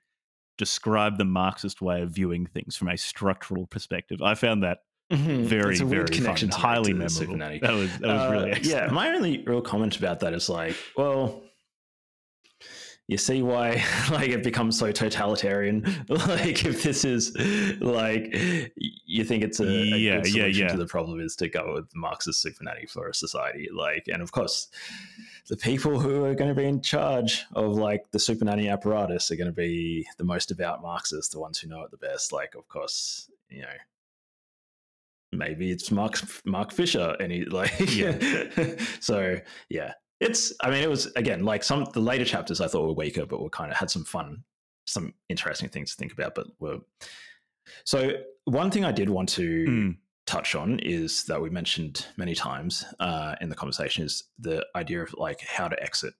[0.58, 4.22] describe the Marxist way of viewing things from a structural perspective.
[4.22, 4.80] I found that
[5.12, 5.44] Mhm.
[5.46, 7.38] very, It's a weird very connection fun, to- highly memorable.
[7.38, 8.88] That was that was Uh, really excellent.
[8.88, 8.92] yeah.
[8.94, 11.44] My only real comment about that is like, well,
[13.08, 15.82] you see why like it becomes so totalitarian.
[16.08, 17.36] like if this is
[17.82, 18.34] like
[18.78, 19.68] you think it's a, a
[19.98, 20.72] Yeah, good yeah, solution yeah.
[20.72, 23.68] to the problem is to go with Marxist super nanny for a society.
[23.74, 24.70] Like, and of course,
[25.50, 29.30] the people who are going to be in charge of like the super nanny apparatus
[29.32, 32.32] are going to be the most devout Marxists, the ones who know it the best.
[32.32, 33.68] Like, of course, you know,
[35.32, 38.18] maybe it's Mark Mark Fisher, and he like Yeah.
[39.00, 39.38] so
[39.70, 40.54] yeah, it's.
[40.62, 43.42] I mean, it was again like some the later chapters I thought were weaker, but
[43.42, 44.44] were kind of had some fun,
[44.86, 46.36] some interesting things to think about.
[46.36, 46.80] But were
[47.86, 48.12] so
[48.46, 52.86] one thing I did want to Mm, touch on is that we mentioned many times
[53.00, 56.14] uh, in the conversation is the idea of like how to exit.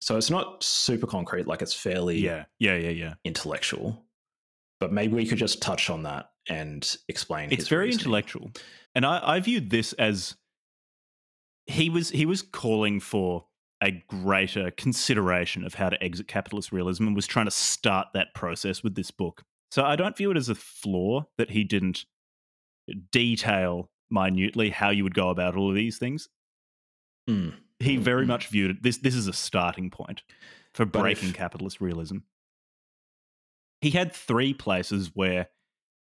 [0.00, 3.14] So it's not super concrete, like it's fairly yeah, yeah, yeah, yeah.
[3.24, 4.04] intellectual,
[4.80, 7.50] but maybe we could just touch on that and explain.
[7.52, 8.00] It's very reasoning.
[8.04, 8.50] intellectual,
[8.94, 10.36] and I, I viewed this as
[11.66, 13.44] he was he was calling for
[13.82, 18.34] a greater consideration of how to exit capitalist realism and was trying to start that
[18.34, 19.44] process with this book.
[19.70, 22.04] So I don't view it as a flaw that he didn't
[23.12, 26.28] detail minutely how you would go about all of these things.
[27.28, 27.54] Mm.
[27.78, 28.28] He Mm, very mm.
[28.28, 28.82] much viewed it.
[28.82, 30.22] This this is a starting point
[30.74, 32.18] for breaking if- capitalist realism.
[33.80, 35.48] He had three places where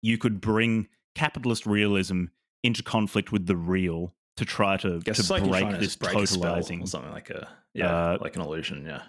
[0.01, 2.25] you could bring capitalist realism
[2.63, 6.81] into conflict with the real to try to, to it's break this break totalizing.
[6.81, 8.85] or something like a yeah, Uh, like an illusion.
[8.85, 9.03] Yeah.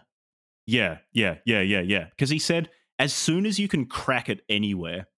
[0.67, 2.07] Yeah, yeah, yeah, yeah, yeah.
[2.10, 5.09] Because he said, as soon as you can crack it anywhere,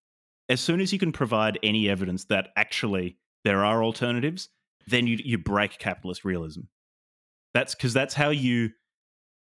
[0.49, 4.49] as soon as you can provide any evidence that actually there are alternatives,
[4.87, 6.63] then you you break capitalist realism.
[7.55, 8.71] That's because that's how you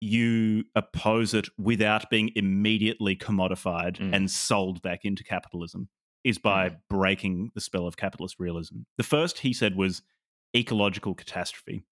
[0.01, 4.15] you oppose it without being immediately commodified Mm.
[4.15, 5.89] and sold back into capitalism
[6.23, 8.81] is by breaking the spell of capitalist realism.
[8.99, 10.03] The first he said was
[10.55, 11.85] ecological catastrophe.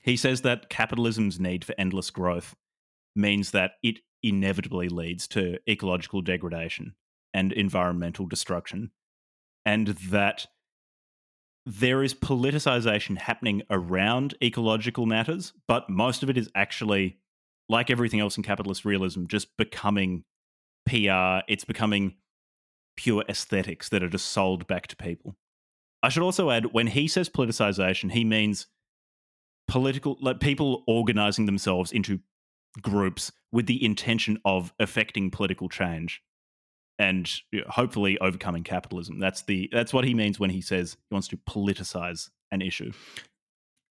[0.00, 2.54] He says that capitalism's need for endless growth
[3.14, 6.94] means that it inevitably leads to ecological degradation
[7.32, 8.90] and environmental destruction,
[9.64, 10.46] and that
[11.66, 17.18] there is politicization happening around ecological matters, but most of it is actually,
[17.68, 20.22] like everything else in capitalist realism, just becoming
[20.86, 21.40] PR.
[21.48, 22.14] It's becoming
[22.96, 25.36] pure aesthetics that are just sold back to people.
[26.04, 28.68] I should also add when he says politicization, he means
[29.66, 32.20] political, like people organizing themselves into
[32.80, 36.22] groups with the intention of affecting political change
[36.98, 37.30] and
[37.68, 39.18] hopefully overcoming capitalism.
[39.18, 42.92] That's the that's what he means when he says he wants to politicize an issue.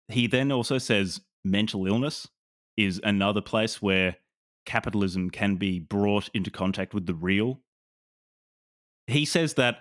[0.08, 2.28] He then also says mental illness
[2.76, 4.16] is another place where
[4.66, 7.60] capitalism can be brought into contact with the real.
[9.06, 9.80] He says that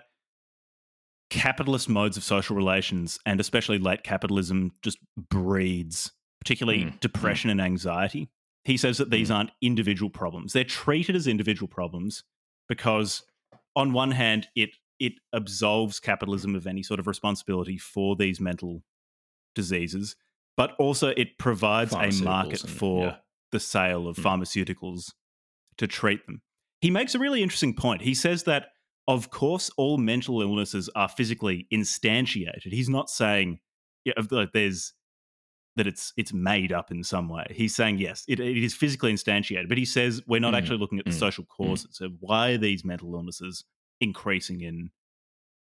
[1.30, 7.00] capitalist modes of social relations and especially late capitalism just breeds particularly Mm, mm.
[7.00, 8.28] depression and anxiety.
[8.64, 10.52] He says that these aren't individual problems.
[10.52, 12.22] They're treated as individual problems
[12.68, 13.22] because
[13.76, 14.70] on one hand it
[15.00, 18.82] it absolves capitalism of any sort of responsibility for these mental
[19.54, 20.16] diseases,
[20.56, 23.16] but also it provides a market and- for yeah.
[23.52, 24.22] the sale of Mm.
[24.22, 25.12] pharmaceuticals
[25.78, 26.42] to treat them.
[26.80, 28.02] He makes a really interesting point.
[28.02, 28.68] He says that
[29.08, 32.72] of course all mental illnesses are physically instantiated.
[32.72, 33.58] He's not saying
[34.04, 34.14] yeah,
[34.52, 34.92] there's
[35.76, 37.46] that it's it's made up in some way.
[37.50, 40.78] He's saying yes, it, it is physically instantiated, but he says we're not Mm, actually
[40.78, 43.64] looking at the mm, social causes of why are these mental illnesses
[44.00, 44.90] increasing in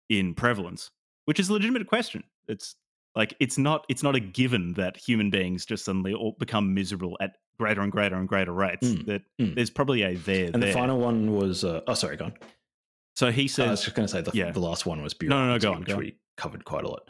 [0.10, 0.92] in prevalence,
[1.26, 2.24] which is a legitimate question.
[2.48, 2.76] It's
[3.16, 7.18] like it's not it's not a given that human beings just suddenly all become miserable
[7.22, 8.88] at greater and greater and greater rates.
[8.88, 9.56] Mm, that mm.
[9.56, 10.70] there's probably a there And there.
[10.70, 12.34] the final one was uh, oh sorry, gone.
[13.16, 14.52] so he I says was just going to say the, yeah.
[14.52, 16.00] the last one was No, no, no, bureaucracy, go on, which go on.
[16.00, 17.02] we covered quite a lot.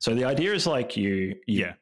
[0.00, 1.74] So the idea is like you, you yeah.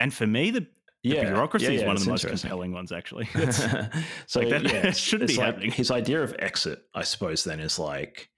[0.00, 0.66] And for me, the, the
[1.02, 3.28] yeah, bureaucracy yeah, is one of the most compelling ones, actually.
[3.34, 5.70] It's- so like that- yeah, it's be like happening.
[5.70, 8.30] His idea of exit, I suppose, then is like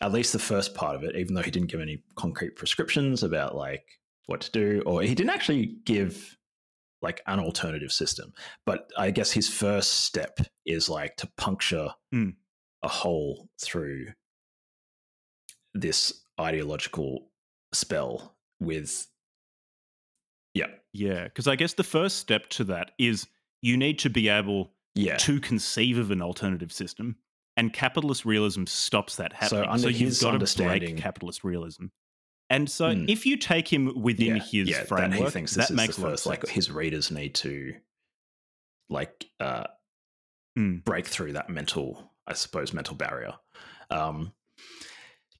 [0.00, 3.22] at least the first part of it, even though he didn't give any concrete prescriptions
[3.22, 3.84] about like
[4.26, 6.36] what to do, or he didn't actually give
[7.02, 8.32] like an alternative system.
[8.64, 12.34] But I guess his first step is like to puncture Mm.
[12.82, 14.06] a hole through
[15.74, 17.28] this ideological
[17.72, 19.06] spell with
[20.54, 23.26] yeah yeah, because I guess the first step to that is
[23.62, 27.16] you need to be able yeah to conceive of an alternative system,
[27.56, 29.78] and capitalist realism stops that So happening.
[29.78, 31.86] so you've got to break capitalist realism.
[32.50, 33.06] And so, Hmm.
[33.08, 35.76] if you take him within yeah, his yeah, framework, that he thinks this that is
[35.76, 37.74] makes the first like his readers need to
[38.90, 39.64] like uh
[40.58, 40.84] Mm.
[40.84, 43.32] break through that mental, I suppose, mental barrier.
[43.88, 44.34] Um,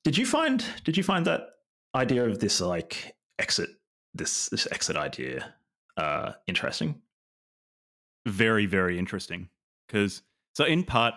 [0.05, 1.51] did you find did you find that
[1.95, 3.69] idea of this like exit
[4.15, 5.55] this this exit idea
[5.97, 7.01] uh, interesting?
[8.27, 9.49] very very interesting
[9.87, 10.23] because
[10.55, 11.15] so in part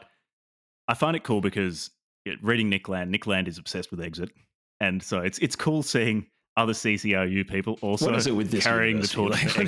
[0.87, 1.91] i find it cool because
[2.25, 4.29] yeah, reading nick land nick land is obsessed with exit
[4.79, 6.25] and so it's it's cool seeing
[6.57, 9.67] other ccru people also what is it with this carrying the torch Like-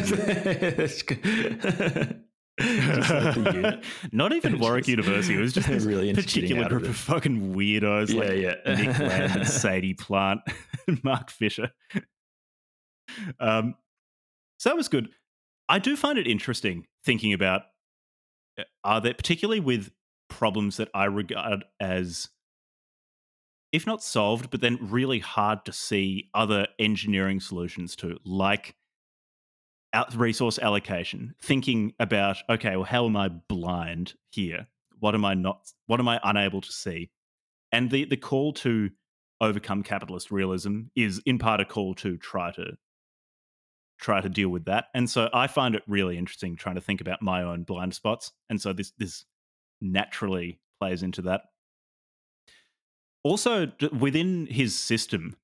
[3.69, 6.89] like not even warwick Just- university it was just this really particular out of group
[6.89, 8.75] of, fucking weirdos yeah, like yeah.
[8.75, 10.41] nick land and sadie plant
[10.87, 11.69] and mark fisher
[13.39, 13.75] um
[14.59, 15.09] so that was good.
[15.69, 17.63] I do find it interesting thinking about
[18.57, 19.91] uh, are there particularly with
[20.29, 22.27] problems that i regard as
[23.71, 28.75] if not solved but then really hard to see other engineering solutions to like
[30.15, 34.67] resource allocation thinking about okay well how am i blind here?
[34.99, 37.09] What am i not what am i unable to see?
[37.71, 38.89] And the the call to
[39.41, 42.77] overcome capitalist realism is in part a call to try to
[43.97, 44.85] try to deal with that.
[44.93, 48.31] And so i find it really interesting trying to think about my own blind spots.
[48.49, 49.25] And so this this
[49.81, 51.41] naturally plays into that.
[53.23, 55.35] Also within his system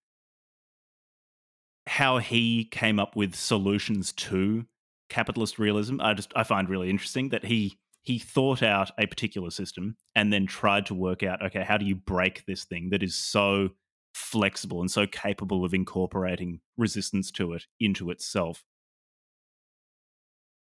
[1.87, 4.65] how he came up with solutions to
[5.09, 9.49] capitalist realism i just i find really interesting that he he thought out a particular
[9.49, 13.03] system and then tried to work out okay how do you break this thing that
[13.03, 13.69] is so
[14.13, 18.63] flexible and so capable of incorporating resistance to it into itself.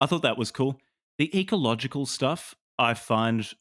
[0.00, 0.81] I thought that was cool.
[1.18, 3.55] The ecological stuff i find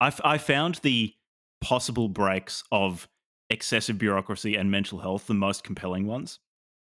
[0.00, 1.12] i, found the
[1.60, 3.06] possible breaks of
[3.50, 6.38] excessive bureaucracy and mental health the most compelling ones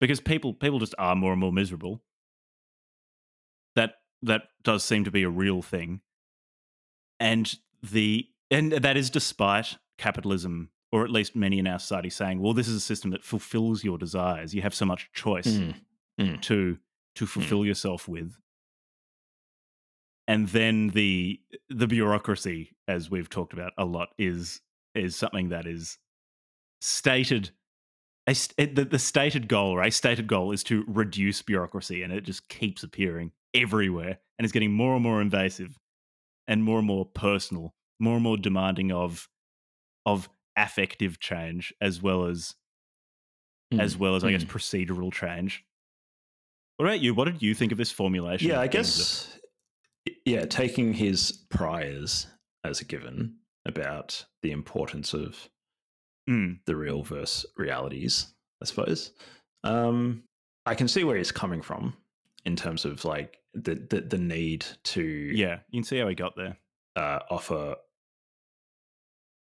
[0.00, 2.02] because people people just are more and more miserable.
[3.74, 6.00] That that does seem to be a real thing.
[7.18, 12.40] And the and that is despite capitalism or at least many in our society saying
[12.40, 14.54] well this is a system that fulfills your desires.
[14.54, 15.74] You have so much choice Mm,
[16.20, 16.42] mm.
[16.42, 16.78] to
[17.16, 18.36] to fulfill yourself with.
[20.26, 24.60] And then the the bureaucracy as we've talked about a lot is
[24.94, 25.98] is something that is
[26.80, 27.50] stated
[28.28, 28.32] a
[28.64, 32.48] the, the stated goal or a stated goal is to reduce bureaucracy and it just
[32.48, 35.78] keeps appearing everywhere and is getting more and more invasive
[36.46, 39.28] and more and more personal more and more demanding of
[40.06, 42.54] of affective change as well as
[43.78, 44.48] as Mm, well as i guess mm.
[44.50, 45.64] procedural change
[46.76, 49.38] what about you what did you think of this formulation Yeah, I guess.
[50.26, 52.26] Yeah, taking his priors
[52.62, 55.48] as a given about the importance of
[56.28, 59.12] Mm, the real versus realities, I suppose.
[59.62, 60.24] Um,
[60.66, 61.94] I can see where he's coming from
[62.46, 66.14] in terms of like the the, the need to yeah you can see how he
[66.14, 66.56] got there
[66.96, 67.76] uh, offer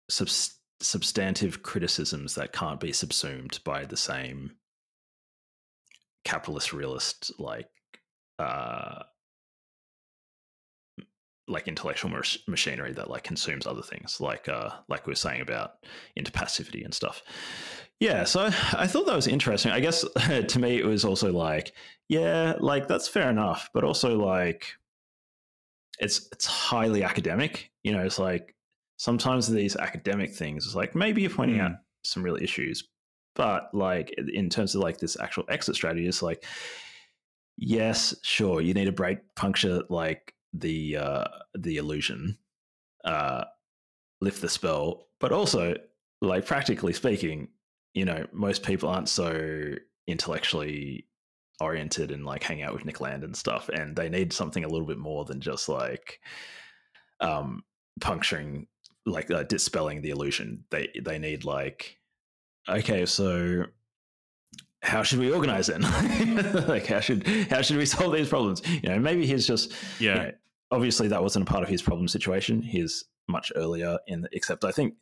[0.09, 4.52] subs- substantive criticisms that can't be subsumed by the same
[6.26, 7.69] capitalist realist like
[8.40, 9.03] uh
[11.48, 15.42] like intellectual mach- machinery that like consumes other things like uh like we were saying
[15.42, 15.72] about
[16.18, 17.22] interpassivity and stuff.
[18.00, 19.72] Yeah so i thought that was interesting.
[19.72, 20.06] I guess
[20.48, 21.74] to me it was also like
[22.10, 24.68] yeah like that's fair enough but also like
[26.00, 28.56] it's it's highly academic you know it's like
[28.97, 31.65] sometimes these academic things is like maybe you're pointing Mm.
[31.72, 32.83] out some real issues
[33.35, 36.43] but like in terms of like this actual exit strategy it's like
[37.57, 41.23] yes sure you need to break puncture like the uh
[41.57, 42.38] the illusion
[43.05, 43.43] uh
[44.22, 45.75] lift the spell but also
[46.22, 47.47] like practically speaking
[47.93, 49.73] you know most people aren't so
[50.07, 51.07] intellectually
[51.59, 54.67] oriented and like hang out with Nick Land and stuff and they need something a
[54.67, 56.19] little bit more than just like
[57.19, 57.63] um
[58.01, 58.67] puncturing
[59.06, 61.98] like uh, dispelling the illusion they they need like
[62.69, 63.65] okay so
[64.83, 65.82] how should we organize it
[66.67, 68.61] like how should how should we solve these problems?
[68.67, 70.15] You know maybe he's just you yeah.
[70.15, 70.32] know,
[70.72, 74.65] obviously that wasn't a part of his problem situation he's much earlier in the, except
[74.65, 74.95] i think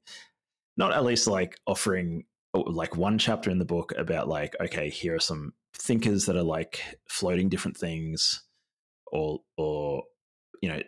[0.77, 2.23] not at least like offering
[2.53, 6.35] oh, like one chapter in the book about like okay here are some thinkers that
[6.35, 8.43] are like floating different things
[9.11, 10.03] or or
[10.61, 10.81] you know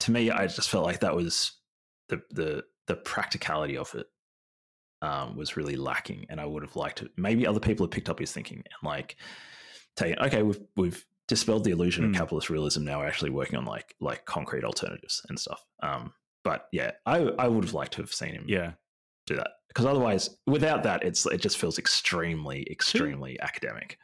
[0.00, 1.59] to me i just felt like that was
[2.10, 4.06] the the the practicality of it
[5.02, 8.10] um, was really lacking and i would have liked it maybe other people have picked
[8.10, 9.16] up his thinking and like
[9.96, 12.10] taken okay we've we've dispelled the illusion Hmm.
[12.10, 16.12] of capitalist realism now we're actually working on like like concrete alternatives and stuff um
[16.44, 18.72] but yeah i i would have liked to have seen him yeah
[19.26, 23.96] do that because otherwise without that it's it just feels extremely extremely academic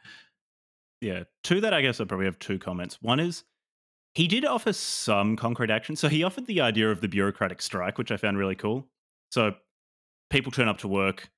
[1.01, 1.23] Yeah.
[1.43, 2.97] To that, I guess I probably have two comments.
[3.03, 3.43] One is
[4.17, 5.95] he did offer some concrete action.
[5.95, 8.87] So he offered the idea of the bureaucratic strike, which I found really cool.
[9.29, 9.53] So
[10.31, 11.29] people turn up to work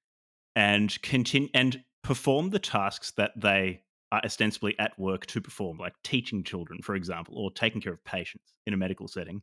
[0.56, 3.82] and continue and perform the tasks that they
[4.14, 8.06] are ostensibly at work to perform, like teaching children, for example, or taking care of
[8.06, 9.42] patients in a medical setting,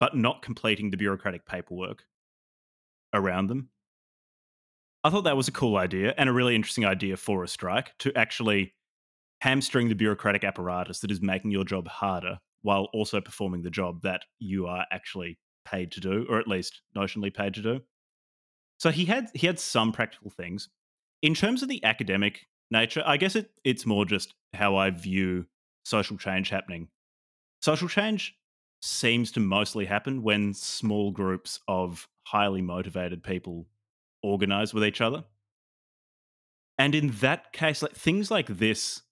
[0.00, 2.02] but not completing the bureaucratic paperwork
[3.14, 3.68] around them.
[5.04, 7.96] I thought that was a cool idea and a really interesting idea for a strike
[8.00, 8.74] to actually
[9.40, 14.02] hamstring the bureaucratic apparatus that is making your job harder while also performing the job
[14.02, 17.80] that you are actually paid to do, or at least notionally paid to do.
[18.78, 20.68] So he had he had some practical things.
[21.22, 25.46] In terms of the academic nature, I guess it, it's more just how I view
[25.84, 26.88] social change happening.
[27.60, 28.36] Social change
[28.80, 33.66] seems to mostly happen when small groups of highly motivated people
[34.22, 35.24] organize with each other.
[36.78, 39.02] And in that case, like things like this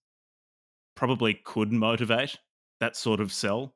[0.96, 2.38] probably could motivate
[2.80, 3.74] that sort of cell,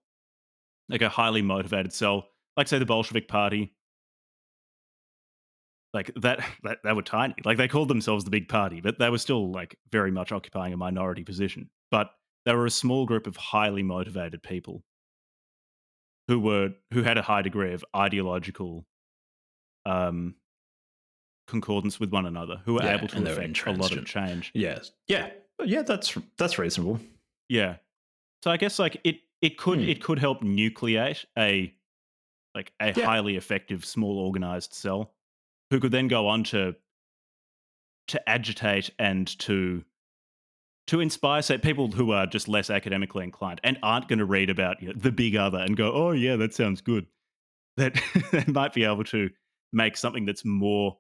[0.89, 3.75] like a highly motivated cell, like say the Bolshevik Party.
[5.93, 7.35] Like that, that, they were tiny.
[7.45, 10.73] Like they called themselves the big party, but they were still like very much occupying
[10.73, 11.71] a minority position.
[11.91, 12.11] But
[12.45, 14.83] they were a small group of highly motivated people
[16.29, 18.87] who were who had a high degree of ideological
[19.87, 20.35] um,
[21.47, 24.51] concordance with one another, who were Yeah, able to affect a lot of change.
[24.55, 24.93] Yes.
[25.07, 25.31] Yeah.
[25.65, 26.99] Yeah, that's that's reasonable.
[27.49, 27.77] Yeah.
[28.45, 29.89] So I guess like it it could Hmm.
[29.89, 31.75] it could help nucleate a
[32.55, 33.07] like a Yeah.
[33.07, 35.15] highly effective small organized cell
[35.71, 36.77] who could then go on to
[38.09, 39.83] to agitate and to
[40.89, 44.51] to inspire say people who are just less academically inclined and aren't going to read
[44.51, 47.07] about you know, the big other and go oh yeah that sounds good
[47.79, 47.99] that
[48.31, 49.31] they might be able to
[49.73, 50.99] make something that's more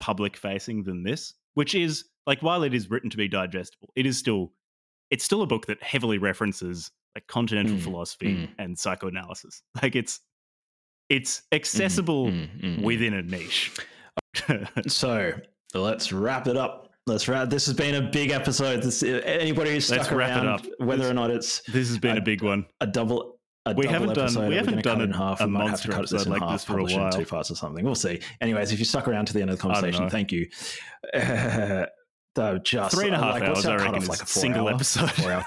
[0.00, 4.06] public facing than this which is like while it is written to be digestible it
[4.06, 4.54] is still
[5.10, 8.48] it's still a book that heavily references like continental Mm, philosophy mm.
[8.58, 10.20] and psychoanalysis like it's
[11.08, 13.72] it's accessible Mm, within a niche
[14.88, 15.32] So
[15.74, 16.90] let's wrap it up.
[17.06, 17.48] Let's wrap.
[17.50, 18.82] This has been a big episode.
[18.82, 20.66] This, anybody who's stuck wrap it around, up.
[20.78, 23.38] whether This- or not it's this has been a big one a double.
[23.66, 25.40] A We haven't done- we haven't done it in half.
[25.40, 27.10] a we might have to cut this in like half, this for a while.
[27.10, 27.84] two parts or something.
[27.84, 28.20] We'll see.
[28.40, 30.48] Anyways, if you stuck around to the end of the conversation, thank you.
[32.36, 35.10] though just Three and a half like, hours, I reckon, like a single hour, episode.
[35.10, 35.44] Four hour.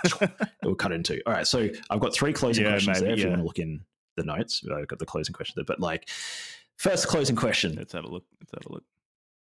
[0.63, 1.21] we'll cut into.
[1.25, 1.47] All right.
[1.47, 3.09] So I've got three closing Yeah, questions there.
[3.09, 3.79] maybe, If you want to look in
[4.17, 5.65] the notes, I've got the closing question there.
[5.65, 6.09] But like,
[6.77, 8.83] first closing question: let's have a look let's have a look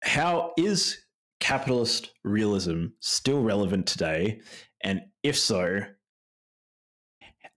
[0.03, 0.99] How is
[1.41, 4.41] capitalist realism still relevant today?
[4.83, 5.81] And if so,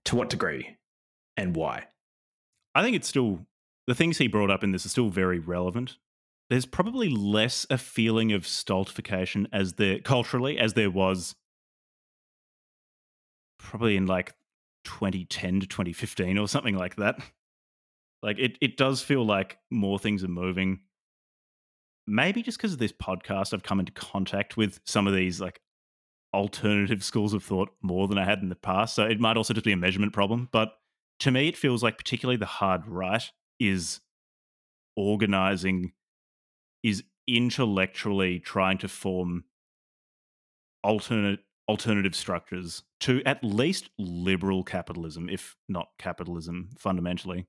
[0.04, 0.76] to what degree
[1.36, 1.84] and why?
[2.74, 3.46] I think it's still
[3.86, 5.96] the things he brought up in this are still very relevant.
[6.48, 11.34] There's probably less a feeling of stultification as there culturally as there was
[13.58, 14.34] probably in like
[14.84, 17.18] 2010 to 2015 or something like that.
[18.22, 20.80] Like it it does feel like more things are moving.
[22.06, 25.60] Maybe just because of this podcast, I've come into contact with some of these like
[26.32, 28.94] alternative schools of thought more than I had in the past.
[28.94, 30.48] So it might also just be a measurement problem.
[30.52, 30.72] But
[31.20, 34.00] to me, it feels like particularly the hard right is
[34.96, 35.92] organizing,
[36.86, 39.44] is intellectually trying to form
[40.84, 47.46] alternate alternative structures to at least liberal capitalism, if not capitalism fundamentally.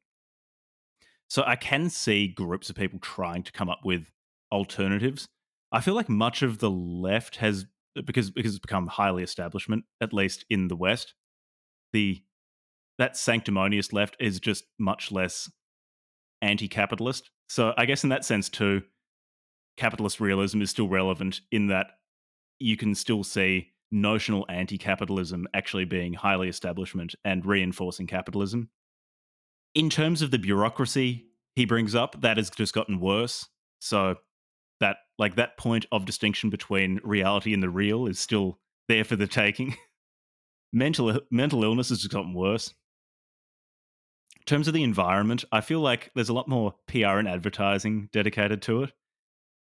[1.30, 4.11] So I can see groups of people trying to come up with
[4.51, 5.27] alternatives.
[5.72, 7.66] I feel like much of the left has
[8.06, 11.14] because because it's become highly establishment, at least in the West.
[11.93, 12.24] The
[12.98, 15.51] that sanctimonious left is just much less
[16.41, 17.30] anti-capitalist.
[17.49, 18.82] So I guess in that sense too,
[19.77, 21.88] capitalist realism is still relevant in that
[22.59, 28.69] you can still see notional anti-capitalism actually being highly establishment and reinforcing capitalism.
[29.75, 33.47] In terms of the bureaucracy he brings up, that has just gotten worse.
[33.80, 34.17] So
[34.80, 39.15] that like that point of distinction between reality and the real is still there for
[39.15, 39.75] the taking.
[40.73, 42.73] mental mental illness has just gotten worse.
[44.35, 48.09] In terms of the environment, I feel like there's a lot more PR and advertising
[48.14, 48.93] dedicated to it.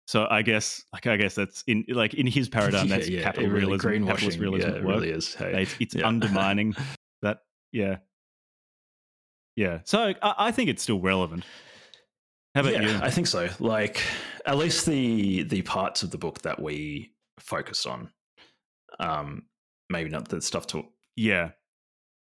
[0.06, 3.22] So I guess, like I guess that's in like in his paradigm, that's Yeah, yeah,
[3.24, 5.34] capital it really realism, capitalist realism Yeah, really is.
[5.34, 6.74] Hey, It's, it's undermining
[7.22, 7.40] that.
[7.72, 7.98] Yeah,
[9.56, 9.80] yeah.
[9.84, 11.44] So I, I think it's still relevant.
[12.54, 12.98] How about you?
[13.02, 13.48] I think so.
[13.58, 14.00] Like
[14.46, 18.10] at least the the parts of the book that we focused on.
[18.98, 19.42] Um,
[19.90, 20.84] maybe not the stuff to
[21.16, 21.50] Yeah.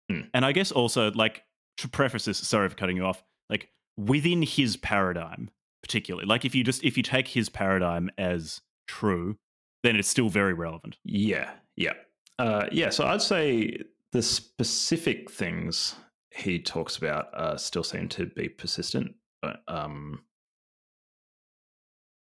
[0.10, 0.22] Hmm.
[0.34, 1.44] And I guess also, like,
[1.78, 5.50] to preface this, sorry for cutting you off, like, within his paradigm,
[5.82, 9.38] particularly, like, if you just, if you take his paradigm as true,
[9.84, 10.98] then it's still very relevant.
[11.04, 11.94] Yeah, yeah,
[12.38, 12.90] uh, yeah.
[12.90, 13.78] So I'd say
[14.12, 15.96] the specific things
[16.32, 19.16] he talks about uh, still seem to be persistent.
[19.42, 20.24] But, um,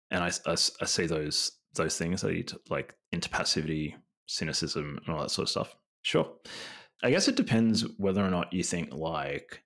[0.09, 3.95] and I, I, I see those those things that he t- like interpassivity,
[4.27, 5.75] cynicism, and all that sort of stuff.
[6.03, 6.29] Sure,
[7.03, 9.63] I guess it depends whether or not you think like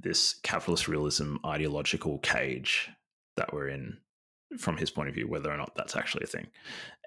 [0.00, 2.90] this capitalist realism ideological cage
[3.36, 3.96] that we're in
[4.58, 6.46] from his point of view, whether or not that's actually a thing.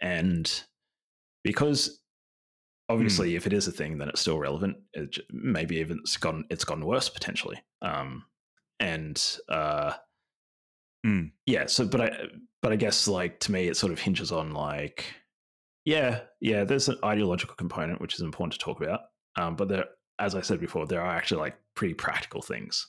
[0.01, 0.63] And
[1.43, 1.99] because
[2.89, 3.35] obviously, mm.
[3.37, 4.77] if it is a thing, then it's still relevant.
[4.93, 7.61] It, maybe even it's gotten it's gotten worse potentially.
[7.81, 8.25] Um,
[8.79, 9.93] and uh,
[11.05, 11.31] mm.
[11.45, 11.67] yeah.
[11.67, 12.11] So, but I
[12.61, 15.05] but I guess like to me, it sort of hinges on like,
[15.85, 16.63] yeah, yeah.
[16.63, 19.01] There's an ideological component which is important to talk about.
[19.37, 19.85] Um, but there,
[20.19, 22.87] as I said before, there are actually like pretty practical things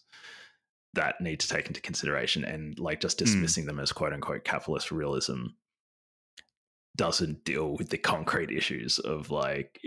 [0.95, 3.25] that need to take into consideration and like just hmm.
[3.25, 3.69] dismissing mm.
[3.69, 5.47] them as quote unquote capitalist realism
[6.97, 9.81] doesn't deal with the concrete issues of like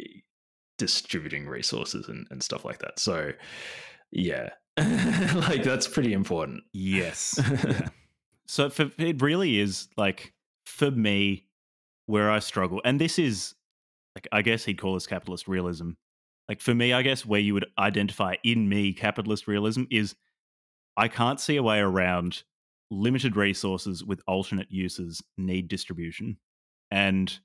[0.78, 3.32] distributing resources and, and stuff like that so
[4.12, 7.90] yeah like that's pretty important yes yeah.
[8.48, 10.34] so for, it really is like
[10.66, 11.46] for me
[12.06, 13.54] where i struggle and this is
[14.16, 15.92] like i guess he'd call this capitalist realism
[16.50, 20.16] like for me i guess where you would identify in me capitalist realism is
[20.96, 22.44] I can't see a way around
[22.92, 26.38] limited resources with alternate uses need distribution.
[26.92, 27.38] And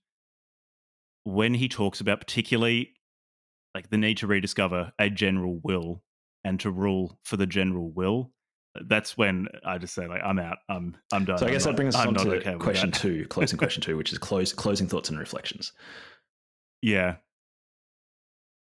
[1.24, 2.94] when he talks about particularly
[3.74, 6.02] like the need to rediscover a general will
[6.44, 8.32] and to rule for the general will,
[8.76, 10.58] uh, that's when I just say like I'm out.
[10.68, 11.38] I'm I'm done.
[11.38, 13.96] So I guess I'm that brings us on to okay question two, closing question two,
[13.96, 15.72] which is close closing thoughts and reflections.
[16.82, 17.16] Yeah.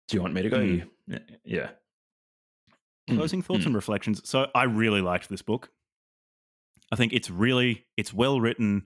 [0.08, 0.60] Do you want me to go?
[0.60, 0.88] Mm.
[1.44, 1.70] Yeah.
[3.10, 3.68] Mm, closing thoughts mm.
[3.68, 4.22] and reflections.
[4.24, 5.70] So I really liked this book.
[6.92, 8.86] I think it's really it's well written,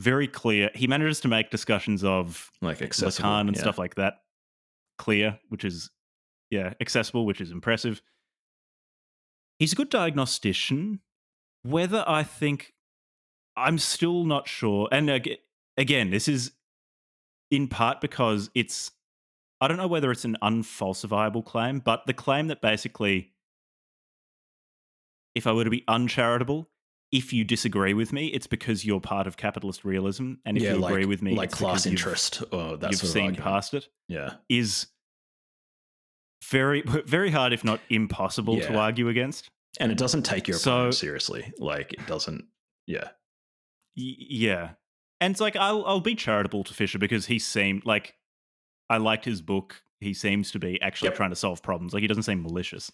[0.00, 0.70] very clear.
[0.74, 3.62] He manages to make discussions of like accessible Lacan and yeah.
[3.62, 4.14] stuff like that
[4.98, 5.90] clear, which is
[6.50, 8.02] yeah accessible, which is impressive.
[9.58, 11.00] He's a good diagnostician.
[11.62, 12.74] Whether I think
[13.56, 15.10] I'm still not sure, and
[15.76, 16.52] again, this is
[17.50, 18.92] in part because it's
[19.60, 23.32] I don't know whether it's an unfalsifiable claim, but the claim that basically
[25.34, 26.68] if I were to be uncharitable,
[27.10, 30.74] if you disagree with me, it's because you're part of capitalist realism, and if yeah,
[30.74, 33.88] you like, agree with me, like class interest, or that you've seen past it.
[34.08, 34.88] Yeah, is
[36.50, 38.68] very very hard, if not impossible, yeah.
[38.68, 39.48] to argue against.
[39.80, 41.52] And it doesn't take your so, seriously.
[41.58, 42.44] Like it doesn't.
[42.86, 43.08] Yeah.
[43.96, 44.70] Y- yeah,
[45.20, 48.14] and it's like I'll I'll be charitable to Fisher because he seemed like
[48.90, 49.82] I liked his book.
[50.00, 51.16] He seems to be actually yep.
[51.16, 51.92] trying to solve problems.
[51.92, 52.92] Like he doesn't seem malicious.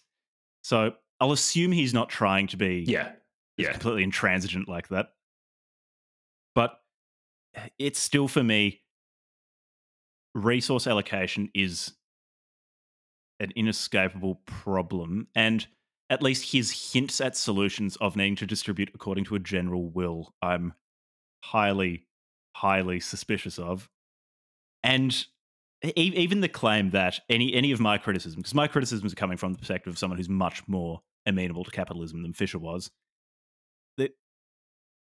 [0.63, 3.11] So I'll assume he's not trying to be yeah
[3.57, 5.09] yeah completely intransigent like that.
[6.53, 6.79] But
[7.55, 8.81] eh, it's still for me
[10.33, 11.93] resource allocation is
[13.39, 15.65] an inescapable problem and
[16.09, 20.33] at least his hints at solutions of needing to distribute according to a general will
[20.41, 20.73] i'm
[21.43, 22.05] highly
[22.55, 23.89] highly suspicious of
[24.83, 25.25] and
[25.95, 29.53] even the claim that any any of my criticism, because my criticisms are coming from
[29.53, 32.91] the perspective of someone who's much more amenable to capitalism than Fisher was,
[33.97, 34.11] that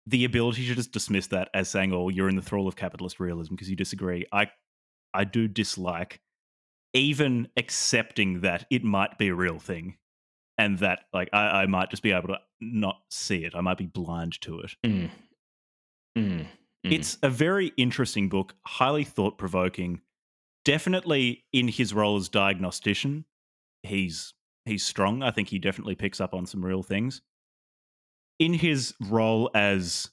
[0.07, 3.21] the ability to just dismiss that as saying, "Oh, you're in the thrall of capitalist
[3.21, 4.51] realism because you disagree," I
[5.15, 6.21] I do dislike
[6.95, 9.97] even accepting that it might be a real thing,
[10.59, 13.55] and that like I, I might just be able to not see it.
[13.55, 14.73] I might be blind to it.
[14.85, 15.11] Mm.
[16.17, 16.47] Mm.
[16.85, 16.93] Mm.
[16.93, 20.01] It's a very interesting book, highly thought provoking
[20.65, 23.25] definitely in his role as diagnostician,
[23.83, 24.35] he's
[24.65, 25.23] he's strong.
[25.23, 27.23] I think he definitely picks up on some real things.
[28.39, 30.11] In his role as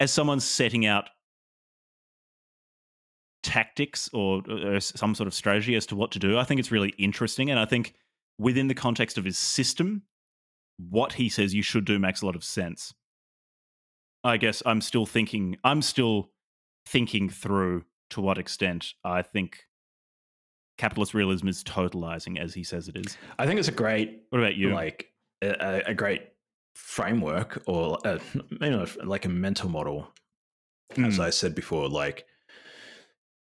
[0.00, 1.08] as someone setting out
[3.42, 6.72] tactics or, or, some sort of strategy as to what to do, I think it's
[6.72, 7.50] really interesting.
[7.50, 7.94] And I think
[8.38, 10.02] within the context of his system,
[10.78, 12.92] what he says you should do makes a lot of sense.
[14.24, 16.30] I guess I'm still thinking, I'm still
[16.86, 19.64] thinking through to what extent I think
[20.78, 23.16] capitalist realism is totalizing as he says it is.
[23.38, 24.22] I think it's a great.
[24.30, 24.70] What about you?
[24.70, 25.10] Like
[25.42, 26.22] a, a great
[26.74, 28.20] framework or a,
[28.60, 30.08] you know like a mental model.
[30.94, 31.06] Mm.
[31.08, 31.22] As hmm.
[31.22, 32.26] I said before, like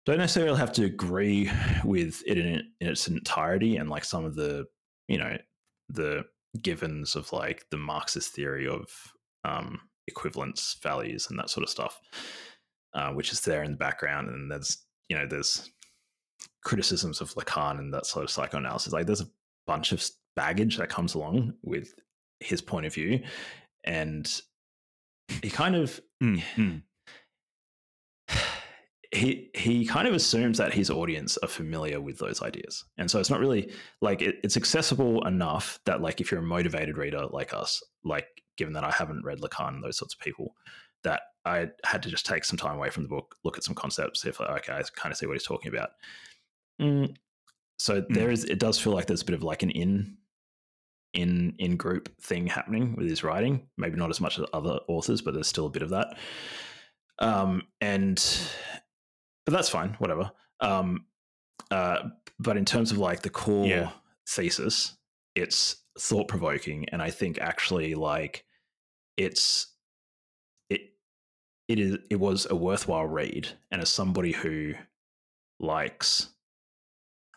[0.05, 1.51] don't necessarily have to agree
[1.83, 4.65] with it in, in its entirety and like some of the
[5.07, 5.37] you know
[5.89, 6.25] the
[6.61, 8.87] givens of like the Marxist theory of
[9.43, 11.99] um, equivalence values and that sort of stuff
[12.93, 14.29] uh, which is there in the background.
[14.29, 14.77] And there's,
[15.09, 15.69] you know, there's
[16.63, 18.93] criticisms of Lacan and that sort of psychoanalysis.
[18.93, 19.29] Like there's a
[19.67, 20.03] bunch of
[20.35, 21.93] baggage that comes along with
[22.39, 23.21] his point of view.
[23.83, 24.29] And
[25.41, 26.77] he kind of, mm-hmm.
[29.11, 33.19] he he kind of assumes that his audience are familiar with those ideas, and so
[33.19, 33.71] it's not really
[34.01, 38.27] like it, it's accessible enough that like if you're a motivated reader like us, like
[38.57, 40.55] given that I haven't read Lacan and those sorts of people,
[41.03, 43.75] that I had to just take some time away from the book, look at some
[43.75, 45.91] concepts, see if like, okay, I kind of see what he's talking about.
[46.79, 47.15] Mm.
[47.79, 48.13] So mm.
[48.13, 50.17] there is, it does feel like there's a bit of like an in
[51.13, 53.67] in in group thing happening with his writing.
[53.77, 56.17] Maybe not as much as other authors, but there's still a bit of that.
[57.19, 58.23] Um, and
[59.45, 60.31] but that's fine, whatever.
[60.59, 61.05] Um,
[61.69, 63.91] uh, but in terms of like the core yeah.
[64.27, 64.95] thesis,
[65.35, 68.45] it's thought provoking, and I think actually like
[69.17, 69.71] it's it
[71.71, 74.73] it is it was a worthwhile read, and as somebody who
[75.59, 76.29] likes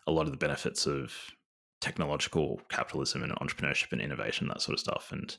[0.07, 1.13] a lot of the benefits of
[1.79, 5.37] technological capitalism and entrepreneurship and innovation, that sort of stuff, and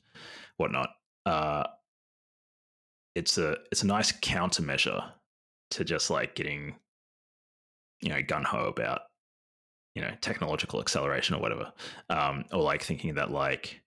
[0.56, 0.88] whatnot.
[1.26, 1.64] Uh,
[3.14, 5.10] it's a it's a nice countermeasure
[5.72, 6.76] to just like getting,
[8.00, 9.00] you know, gun ho about,
[9.94, 11.72] you know, technological acceleration or whatever,
[12.08, 13.82] um, or like thinking that like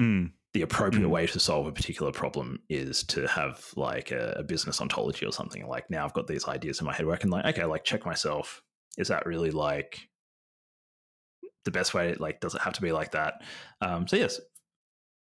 [0.00, 0.30] mm.
[0.54, 1.10] The appropriate mm.
[1.10, 5.32] way to solve a particular problem is to have like a, a business ontology or
[5.32, 5.66] something.
[5.66, 7.82] Like now I've got these ideas in my head where I can like, okay, like
[7.82, 8.62] check myself.
[8.96, 10.08] Is that really like
[11.64, 12.14] the best way?
[12.14, 13.42] Like, does it have to be like that?
[13.80, 14.40] Um, so yes,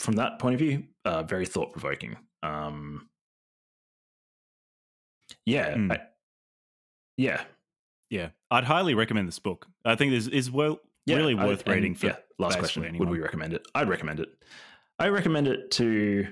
[0.00, 2.16] from that point of view, uh, very thought provoking.
[2.42, 3.08] Um,
[5.46, 5.92] yeah, mm.
[5.92, 6.00] I,
[7.16, 7.42] yeah,
[8.10, 8.30] yeah.
[8.50, 9.68] I'd highly recommend this book.
[9.84, 11.94] I think this is well yeah, really worth I, reading.
[11.94, 13.08] For yeah, last question: anyone.
[13.08, 13.64] Would we recommend it?
[13.76, 14.28] I'd recommend it.
[14.98, 16.26] I recommend it to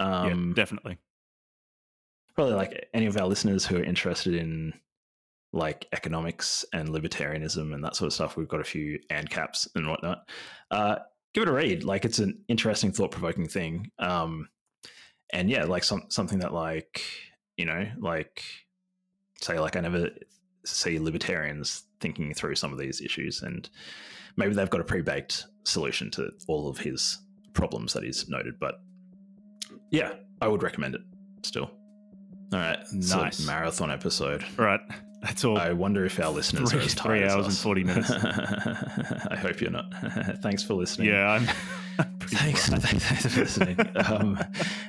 [0.00, 0.98] um, yeah, definitely.
[2.34, 4.74] Probably like any of our listeners who are interested in
[5.52, 8.36] like economics and libertarianism and that sort of stuff.
[8.36, 10.28] We've got a few ancaps and whatnot.
[10.70, 10.96] Uh,
[11.32, 11.84] give it a read.
[11.84, 13.90] Like it's an interesting, thought provoking thing.
[13.98, 14.48] Um,
[15.32, 17.02] and yeah, like some something that like
[17.56, 18.42] you know, like
[19.40, 20.10] say like I never
[20.64, 23.68] see libertarians thinking through some of these issues, and
[24.36, 27.18] maybe they've got a pre-baked solution to all of his
[27.56, 28.60] problems that he's noted.
[28.60, 28.80] But
[29.90, 31.02] yeah, I would recommend it
[31.42, 31.70] still.
[32.52, 34.44] All right, nice marathon episode.
[34.58, 34.80] All right.
[35.22, 35.58] That's all.
[35.58, 38.10] I wonder if our listeners three, are as tired three hours and forty minutes.
[39.30, 39.92] I hope you're not.
[40.42, 41.08] Thanks for listening.
[41.08, 41.48] Yeah, I'm.
[42.20, 43.78] thanks, thanks, for listening.
[43.96, 44.38] Um,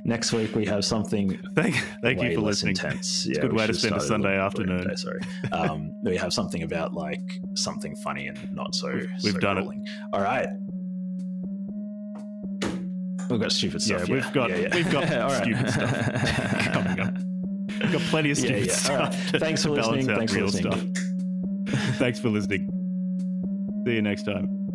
[0.03, 1.39] next week we have something.
[1.55, 2.71] Thank, thank you for listening.
[2.71, 3.25] Intense.
[3.25, 4.85] It's yeah, a good way to spend a Sunday afternoon.
[4.85, 5.21] Day, sorry.
[5.53, 7.21] Um, we have something about like
[7.55, 8.91] something funny and not so.
[9.23, 9.67] We've so done it.
[10.11, 10.47] All right.
[13.29, 14.07] We've got stupid stuff.
[14.07, 14.75] Yeah, we've got yeah, yeah.
[14.75, 17.13] we've got stupid stuff coming up.
[17.81, 18.73] We've got plenty of stupid yeah, yeah.
[18.73, 19.33] stuff.
[19.33, 19.41] Right.
[19.41, 20.07] Thanks for listening.
[20.07, 20.95] Thanks for listening.
[21.67, 22.69] Thanks for listening.
[23.85, 24.66] See you next time.